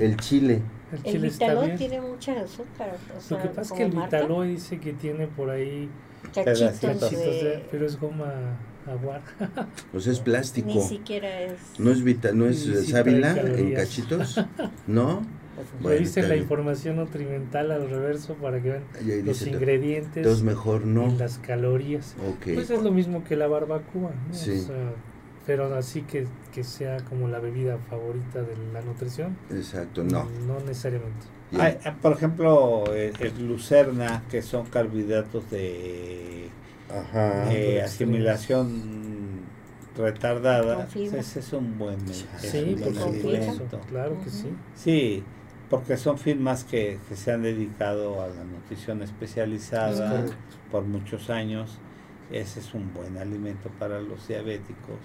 el 0.00 0.16
chile. 0.16 0.62
El 0.92 0.98
El 0.98 1.02
chile 1.04 1.28
está 1.28 1.46
Vitaloe 1.46 1.66
bien. 1.66 1.78
tiene 1.78 2.00
mucha 2.00 2.40
azúcar. 2.40 2.96
O 3.16 3.20
sea, 3.20 3.36
Lo 3.36 3.42
que 3.42 3.48
pasa 3.50 3.74
es 3.74 3.78
que 3.78 3.84
el 3.86 3.92
marca, 3.92 4.16
Vitaloe 4.20 4.46
dice 4.48 4.78
que 4.80 4.92
tiene 4.92 5.26
por 5.26 5.50
ahí 5.50 5.88
cachitos 6.34 6.78
cachitos 6.80 7.10
de... 7.10 7.44
de... 7.44 7.64
Pero 7.70 7.86
es 7.86 7.98
goma 7.98 8.32
aguar. 8.86 9.22
O 9.92 10.00
sea, 10.00 10.12
es 10.12 10.20
plástico. 10.20 10.68
Ni 10.68 10.80
siquiera 10.82 11.40
es... 11.42 11.58
No 11.78 11.90
es 11.90 12.02
vita, 12.02 12.32
no 12.32 12.46
es 12.46 12.60
sí 12.60 12.86
sábila 12.86 13.36
en 13.36 13.74
cachitos, 13.74 14.40
¿no? 14.86 15.22
Bueno, 15.80 16.04
está 16.04 16.20
la 16.20 16.28
bien. 16.28 16.42
información 16.42 16.96
nutrimental 16.96 17.70
al 17.70 17.88
reverso 17.88 18.34
para 18.34 18.60
que 18.62 18.68
vean 18.72 18.84
Y 19.04 19.10
ahí 19.10 19.22
los 19.22 19.38
dice, 19.38 19.50
ingredientes 19.50 20.18
entonces 20.18 20.42
mejor 20.44 20.84
no. 20.84 21.08
y 21.08 21.16
las 21.16 21.38
calorías. 21.38 22.14
Ok. 22.28 22.52
Pues 22.54 22.70
es 22.70 22.82
lo 22.82 22.90
mismo 22.90 23.24
que 23.24 23.36
la 23.36 23.46
barbacoa, 23.46 24.10
¿no? 24.28 24.34
Sí. 24.34 24.50
O 24.50 24.66
sea, 24.66 24.92
pero 25.46 25.72
así 25.76 26.02
que, 26.02 26.26
que 26.52 26.64
sea 26.64 26.98
como 27.08 27.28
la 27.28 27.38
bebida 27.38 27.78
favorita 27.88 28.42
de 28.42 28.56
la 28.72 28.82
nutrición. 28.82 29.36
Exacto, 29.50 30.02
no. 30.02 30.28
No 30.46 30.58
necesariamente. 30.60 31.26
Hay, 31.58 31.78
ah, 31.84 31.94
por 32.02 32.12
ejemplo, 32.12 32.84
el, 32.92 33.12
el 33.20 33.46
lucerna, 33.46 34.24
que 34.28 34.42
son 34.42 34.66
carbohidratos 34.66 35.48
de 35.50 36.48
Ajá. 36.90 37.52
eh, 37.52 37.80
asimilación 37.80 39.46
retardada. 39.96 40.88
Ese 40.94 41.40
es 41.40 41.52
un 41.52 41.78
buen, 41.78 41.98
Sí, 42.08 42.76
por 42.82 42.98
alimento. 42.98 43.80
Claro 43.88 44.16
que 44.24 44.30
sí. 44.30 44.50
Sí, 44.74 45.22
porque 45.70 45.96
son 45.96 46.18
firmas 46.18 46.64
que, 46.64 46.98
que 47.08 47.16
se 47.16 47.32
han 47.32 47.42
dedicado 47.42 48.20
a 48.20 48.26
la 48.28 48.44
nutrición 48.44 49.02
Es 49.02 49.10
especializada 49.10 50.26
por 50.70 50.84
muchos 50.84 51.30
años. 51.30 51.78
Ese 52.32 52.58
es 52.58 52.74
un 52.74 52.92
buen 52.92 53.16
alimento 53.18 53.70
para 53.78 54.00
los 54.00 54.26
diabéticos 54.26 54.98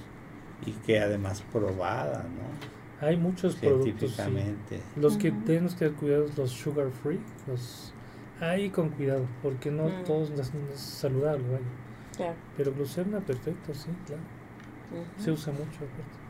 y 0.66 0.72
que 0.72 1.00
además 1.00 1.44
probada, 1.52 2.24
¿no? 2.24 3.06
Hay 3.08 3.18
muchos 3.18 3.56
productos. 3.56 4.12
sí. 4.16 4.80
Los 4.96 5.18
que 5.18 5.32
tenemos 5.32 5.74
que 5.74 5.80
tener 5.86 5.94
cuidado 5.96 6.26
es 6.26 6.38
los 6.38 6.52
sugar 6.52 6.90
free. 6.92 7.20
Los... 7.48 7.94
Ahí 8.40 8.70
con 8.70 8.90
cuidado, 8.90 9.26
porque 9.42 9.72
no 9.72 9.86
Mm. 9.88 10.04
todos 10.06 10.30
es 10.32 10.52
saludable, 10.80 11.44
vaya. 11.48 11.66
Claro. 12.16 12.36
Pero 12.58 12.74
glucerna, 12.74 13.20
perfecto, 13.20 13.74
sí, 13.74 13.90
claro. 14.06 14.22
Se 15.18 15.32
usa 15.32 15.54
mucho. 15.54 15.80
aparte. 15.86 16.22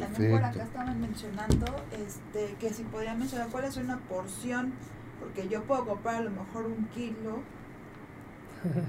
También 0.00 0.32
por 0.32 0.40
acá 0.40 0.52
Perfecto. 0.52 0.66
estaban 0.78 1.00
mencionando 1.00 1.66
este, 1.92 2.56
que 2.58 2.70
si 2.70 2.82
podría 2.84 3.14
mencionar 3.14 3.48
cuál 3.48 3.64
es 3.64 3.76
una 3.76 3.98
porción, 3.98 4.72
porque 5.20 5.48
yo 5.48 5.62
puedo 5.62 5.86
comprar 5.86 6.16
a 6.16 6.20
lo 6.22 6.30
mejor 6.30 6.66
un 6.66 6.86
kilo. 6.88 7.40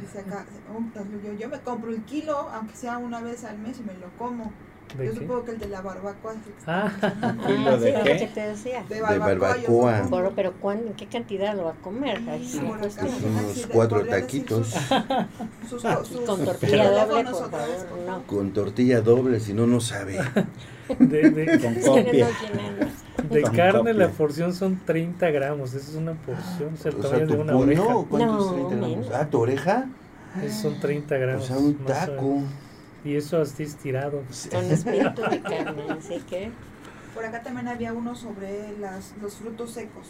Dice 0.02 0.20
acá, 0.20 0.46
yo, 1.24 1.34
yo 1.34 1.50
me 1.50 1.60
compro 1.60 1.90
el 1.92 2.02
kilo, 2.04 2.50
aunque 2.54 2.76
sea 2.76 2.98
una 2.98 3.22
vez 3.22 3.44
al 3.44 3.58
mes 3.60 3.80
y 3.80 3.84
me 3.84 3.94
lo 3.94 4.08
como. 4.18 4.52
¿De 4.98 5.06
Yo 5.08 5.12
qué? 5.14 5.20
supongo 5.20 5.44
que 5.44 5.52
el 5.52 5.60
de 5.60 5.68
la 5.68 5.82
barbacoa 5.82 6.32
es 6.32 6.40
Ah. 6.66 6.90
¿Kilo 7.46 7.72
Ah, 7.72 7.78
de 7.78 7.92
sí, 7.92 7.98
lo 7.98 8.04
qué? 8.06 8.18
que 8.20 8.28
te 8.28 8.40
decía. 8.40 8.84
De 8.88 8.96
De 8.96 9.02
barbacoa. 9.02 9.58
yo 9.58 9.82
barbacoa. 9.82 10.10
Pero, 10.10 10.32
pero 10.34 10.54
¿cuán- 10.62 10.88
¿en 10.88 10.94
qué 10.94 11.08
cantidad 11.08 11.56
lo 11.58 11.66
va 11.66 11.72
a 11.72 11.76
comer? 11.76 12.18
Ahí 12.30 12.48
sí, 12.48 12.62
pues, 12.80 12.98
acá, 12.98 13.08
sí. 13.08 13.14
Ay, 13.26 13.26
unos 13.44 13.52
sí, 13.54 13.62
de- 13.64 13.68
cuatro 13.68 14.06
taquitos. 14.06 14.68
Sus, 15.70 15.82
sus, 15.82 15.82
sus 16.08 16.22
con 16.22 16.46
tortilla 16.46 16.90
doble, 16.92 17.24
por 17.26 17.52
favor, 17.52 17.68
no. 18.08 18.24
Con 18.24 18.54
tortilla 18.54 19.02
doble, 19.02 19.40
si 19.42 19.54
no, 19.54 19.68
no 19.68 19.82
sabe. 19.82 20.20
de, 21.00 21.30
de- 21.32 21.60
Con 21.60 21.76
copia. 21.76 22.28
no 23.24 23.30
de 23.30 23.42
Con 23.42 23.52
carne 23.56 23.94
la 23.94 24.06
copia. 24.06 24.18
porción 24.18 24.54
son 24.54 24.80
30 24.86 25.30
gramos. 25.32 25.74
Esa 25.74 25.90
es 25.92 25.96
una 25.96 26.14
porción, 26.14 26.74
o 26.74 26.78
sea, 26.78 26.92
el 26.92 26.98
O 26.98 27.02
sea, 27.04 27.12
tamaño 27.12 27.28
tu 27.28 27.34
de 27.34 27.40
una 27.40 27.56
oreja. 27.58 27.84
¿cuántos 28.10 28.46
No, 28.48 28.68
30 28.68 28.76
gramos? 28.76 29.10
Ah, 29.14 29.28
¿tu 29.30 29.40
oreja? 29.40 29.86
Esos 30.44 30.62
son 30.62 30.80
30 30.80 31.16
O 31.16 31.20
gramos. 31.20 31.46
sea, 31.46 31.58
un 31.58 31.78
o 31.84 31.86
taco. 31.86 32.40
Y 33.04 33.16
eso 33.16 33.42
así 33.42 33.64
estirado. 33.64 34.24
Con 34.52 34.66
espíritu 34.72 35.22
de 35.30 35.42
carne, 35.42 35.84
así 35.98 36.20
que... 36.30 36.52
Por 37.14 37.26
acá 37.26 37.42
también 37.42 37.68
había 37.68 37.94
uno 37.94 38.16
sobre 38.16 38.78
las, 38.80 39.14
los 39.22 39.36
frutos 39.36 39.72
secos. 39.72 40.08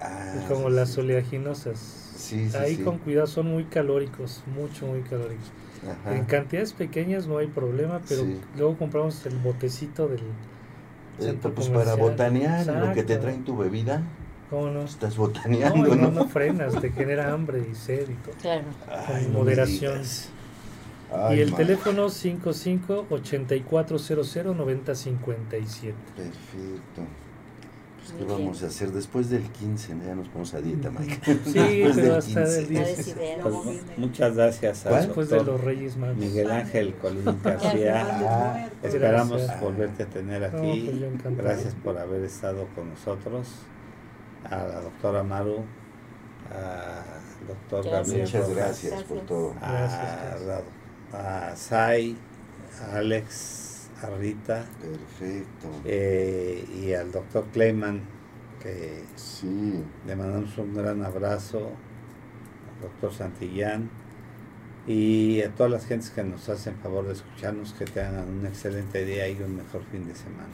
Ah, 0.00 0.34
como 0.48 0.68
sí, 0.68 0.74
las 0.74 0.98
oleaginosas. 0.98 1.78
Sí, 2.16 2.48
sí, 2.50 2.56
Ahí 2.56 2.76
sí. 2.76 2.82
con 2.82 2.98
cuidado 2.98 3.26
son 3.26 3.46
muy 3.46 3.64
calóricos, 3.64 4.42
mucho, 4.56 4.86
muy 4.86 5.02
calóricos. 5.02 5.52
Ajá. 5.82 6.16
En 6.16 6.24
cantidades 6.24 6.72
pequeñas 6.72 7.26
no 7.26 7.38
hay 7.38 7.46
problema, 7.46 8.00
pero 8.08 8.22
Sí. 8.22 8.40
luego 8.56 8.76
compramos 8.76 9.24
el 9.26 9.36
botecito 9.38 10.08
del 10.08 10.20
Eh, 10.20 11.22
centro 11.24 11.52
pues 11.54 11.68
para 11.68 11.94
botanear, 11.96 12.66
lo 12.66 12.92
que 12.92 13.02
te 13.02 13.16
traen 13.16 13.44
tu 13.44 13.56
bebida, 13.56 14.02
¿Cómo 14.50 14.68
no? 14.70 14.82
estás 14.82 15.16
botaneando, 15.16 15.94
¿no? 15.94 16.02
no, 16.02 16.10
no 16.10 16.28
frenas, 16.28 16.80
te 16.80 16.90
genera 16.90 17.32
hambre 17.32 17.62
y 17.70 17.74
sed 17.74 18.08
y 18.10 18.14
todo. 18.14 18.34
Claro. 18.40 18.64
Ay, 18.88 19.24
con 19.24 19.32
no 19.32 19.38
moderación. 19.40 19.92
digas. 19.94 20.28
y 21.10 21.14
Ay, 21.14 21.40
el 21.40 21.50
man. 21.50 21.56
teléfono 21.58 22.08
55 22.08 23.06
8400 23.10 24.56
9057. 24.56 25.94
Perfecto. 26.16 27.02
Pues, 28.00 28.12
¿qué 28.18 28.24
vamos 28.24 28.62
a 28.62 28.66
hacer? 28.66 28.92
Después 28.92 29.28
del 29.30 29.42
15, 29.42 29.94
¿no? 29.94 30.04
ya 30.04 30.14
nos 30.14 30.28
ponemos 30.28 30.54
a 30.54 30.60
dieta, 30.60 30.90
Mike. 30.90 31.20
Sí, 31.24 31.52
Después 31.52 31.94
pero 31.96 32.06
del 32.06 32.16
hasta 32.16 32.42
15. 32.44 32.58
el 32.60 32.68
10. 32.68 32.96
decidir. 32.96 33.16
Pues, 33.42 33.54
muchas 33.98 34.34
gracias 34.36 34.84
¿Cuál? 34.88 35.02
Después 35.06 35.28
de 35.30 35.44
los 35.44 35.60
Reyes 35.60 35.96
Magos. 35.96 36.16
Miguel 36.16 36.50
Ángel 36.50 36.94
Colín 36.96 37.24
García. 37.44 38.06
Ah, 38.28 38.68
Esperamos 38.82 39.38
Gracias. 39.42 39.60
volverte 39.60 40.02
a 40.02 40.06
tener 40.06 40.52
No, 40.52 40.58
aquí. 40.58 40.82
pues 40.86 40.98
yo 41.00 41.06
encantado. 41.06 41.48
Gracias 41.48 41.74
por 41.74 41.98
haber 41.98 42.24
estado 42.24 42.66
con 42.74 42.88
nosotros. 42.90 43.48
A 44.44 44.56
la 44.56 44.80
doctora 44.80 45.22
Maru, 45.22 45.64
al 46.50 47.46
doctor 47.46 47.84
Gracias. 47.84 47.92
Gabriel 48.08 48.20
Muchas 48.26 48.40
Rojas, 48.48 48.56
gracias 48.56 49.02
por 49.04 49.20
todo. 49.26 49.54
a, 49.60 49.72
Gracias. 49.72 50.42
la- 51.12 51.50
a 51.50 51.56
Sai, 51.56 52.16
a 52.90 52.96
Alex, 52.96 53.59
a 54.02 54.10
Rita 54.10 54.64
Perfecto. 54.80 55.68
eh, 55.84 56.64
y 56.82 56.92
al 56.92 57.10
doctor 57.12 57.44
Clayman, 57.52 58.00
que 58.62 59.02
Sí. 59.16 59.82
le 60.06 60.16
mandamos 60.16 60.56
un 60.58 60.74
gran 60.74 61.02
abrazo, 61.04 61.58
al 61.68 62.82
doctor 62.82 63.12
Santillán 63.12 63.90
y 64.86 65.42
a 65.42 65.50
todas 65.54 65.70
las 65.72 65.86
gentes 65.86 66.10
que 66.10 66.24
nos 66.24 66.48
hacen 66.48 66.74
favor 66.76 67.06
de 67.06 67.12
escucharnos, 67.12 67.72
que 67.74 67.84
tengan 67.84 68.28
un 68.28 68.46
excelente 68.46 69.04
día 69.04 69.28
y 69.28 69.40
un 69.42 69.56
mejor 69.56 69.82
fin 69.90 70.06
de 70.06 70.14
semana. 70.14 70.48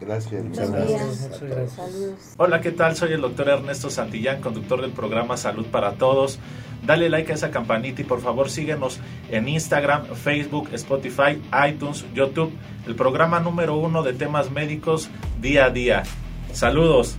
Gracias. 0.00 0.44
Muchas 0.44 0.70
gracias. 0.70 1.30
Muchas. 1.30 2.34
Hola, 2.36 2.60
¿qué 2.60 2.70
tal? 2.72 2.96
Soy 2.96 3.12
el 3.12 3.20
doctor 3.20 3.48
Ernesto 3.48 3.90
Santillán, 3.90 4.40
conductor 4.40 4.80
del 4.80 4.92
programa 4.92 5.36
Salud 5.36 5.66
para 5.66 5.92
Todos. 5.92 6.38
Dale 6.84 7.08
like 7.08 7.32
a 7.32 7.34
esa 7.34 7.50
campanita 7.50 8.02
y 8.02 8.04
por 8.04 8.20
favor 8.20 8.50
síguenos 8.50 9.00
en 9.30 9.48
Instagram, 9.48 10.06
Facebook, 10.14 10.68
Spotify, 10.72 11.40
iTunes, 11.68 12.04
YouTube, 12.14 12.52
el 12.86 12.94
programa 12.94 13.40
número 13.40 13.76
uno 13.76 14.02
de 14.02 14.12
temas 14.12 14.50
médicos 14.50 15.08
día 15.40 15.66
a 15.66 15.70
día. 15.70 16.02
Saludos. 16.52 17.18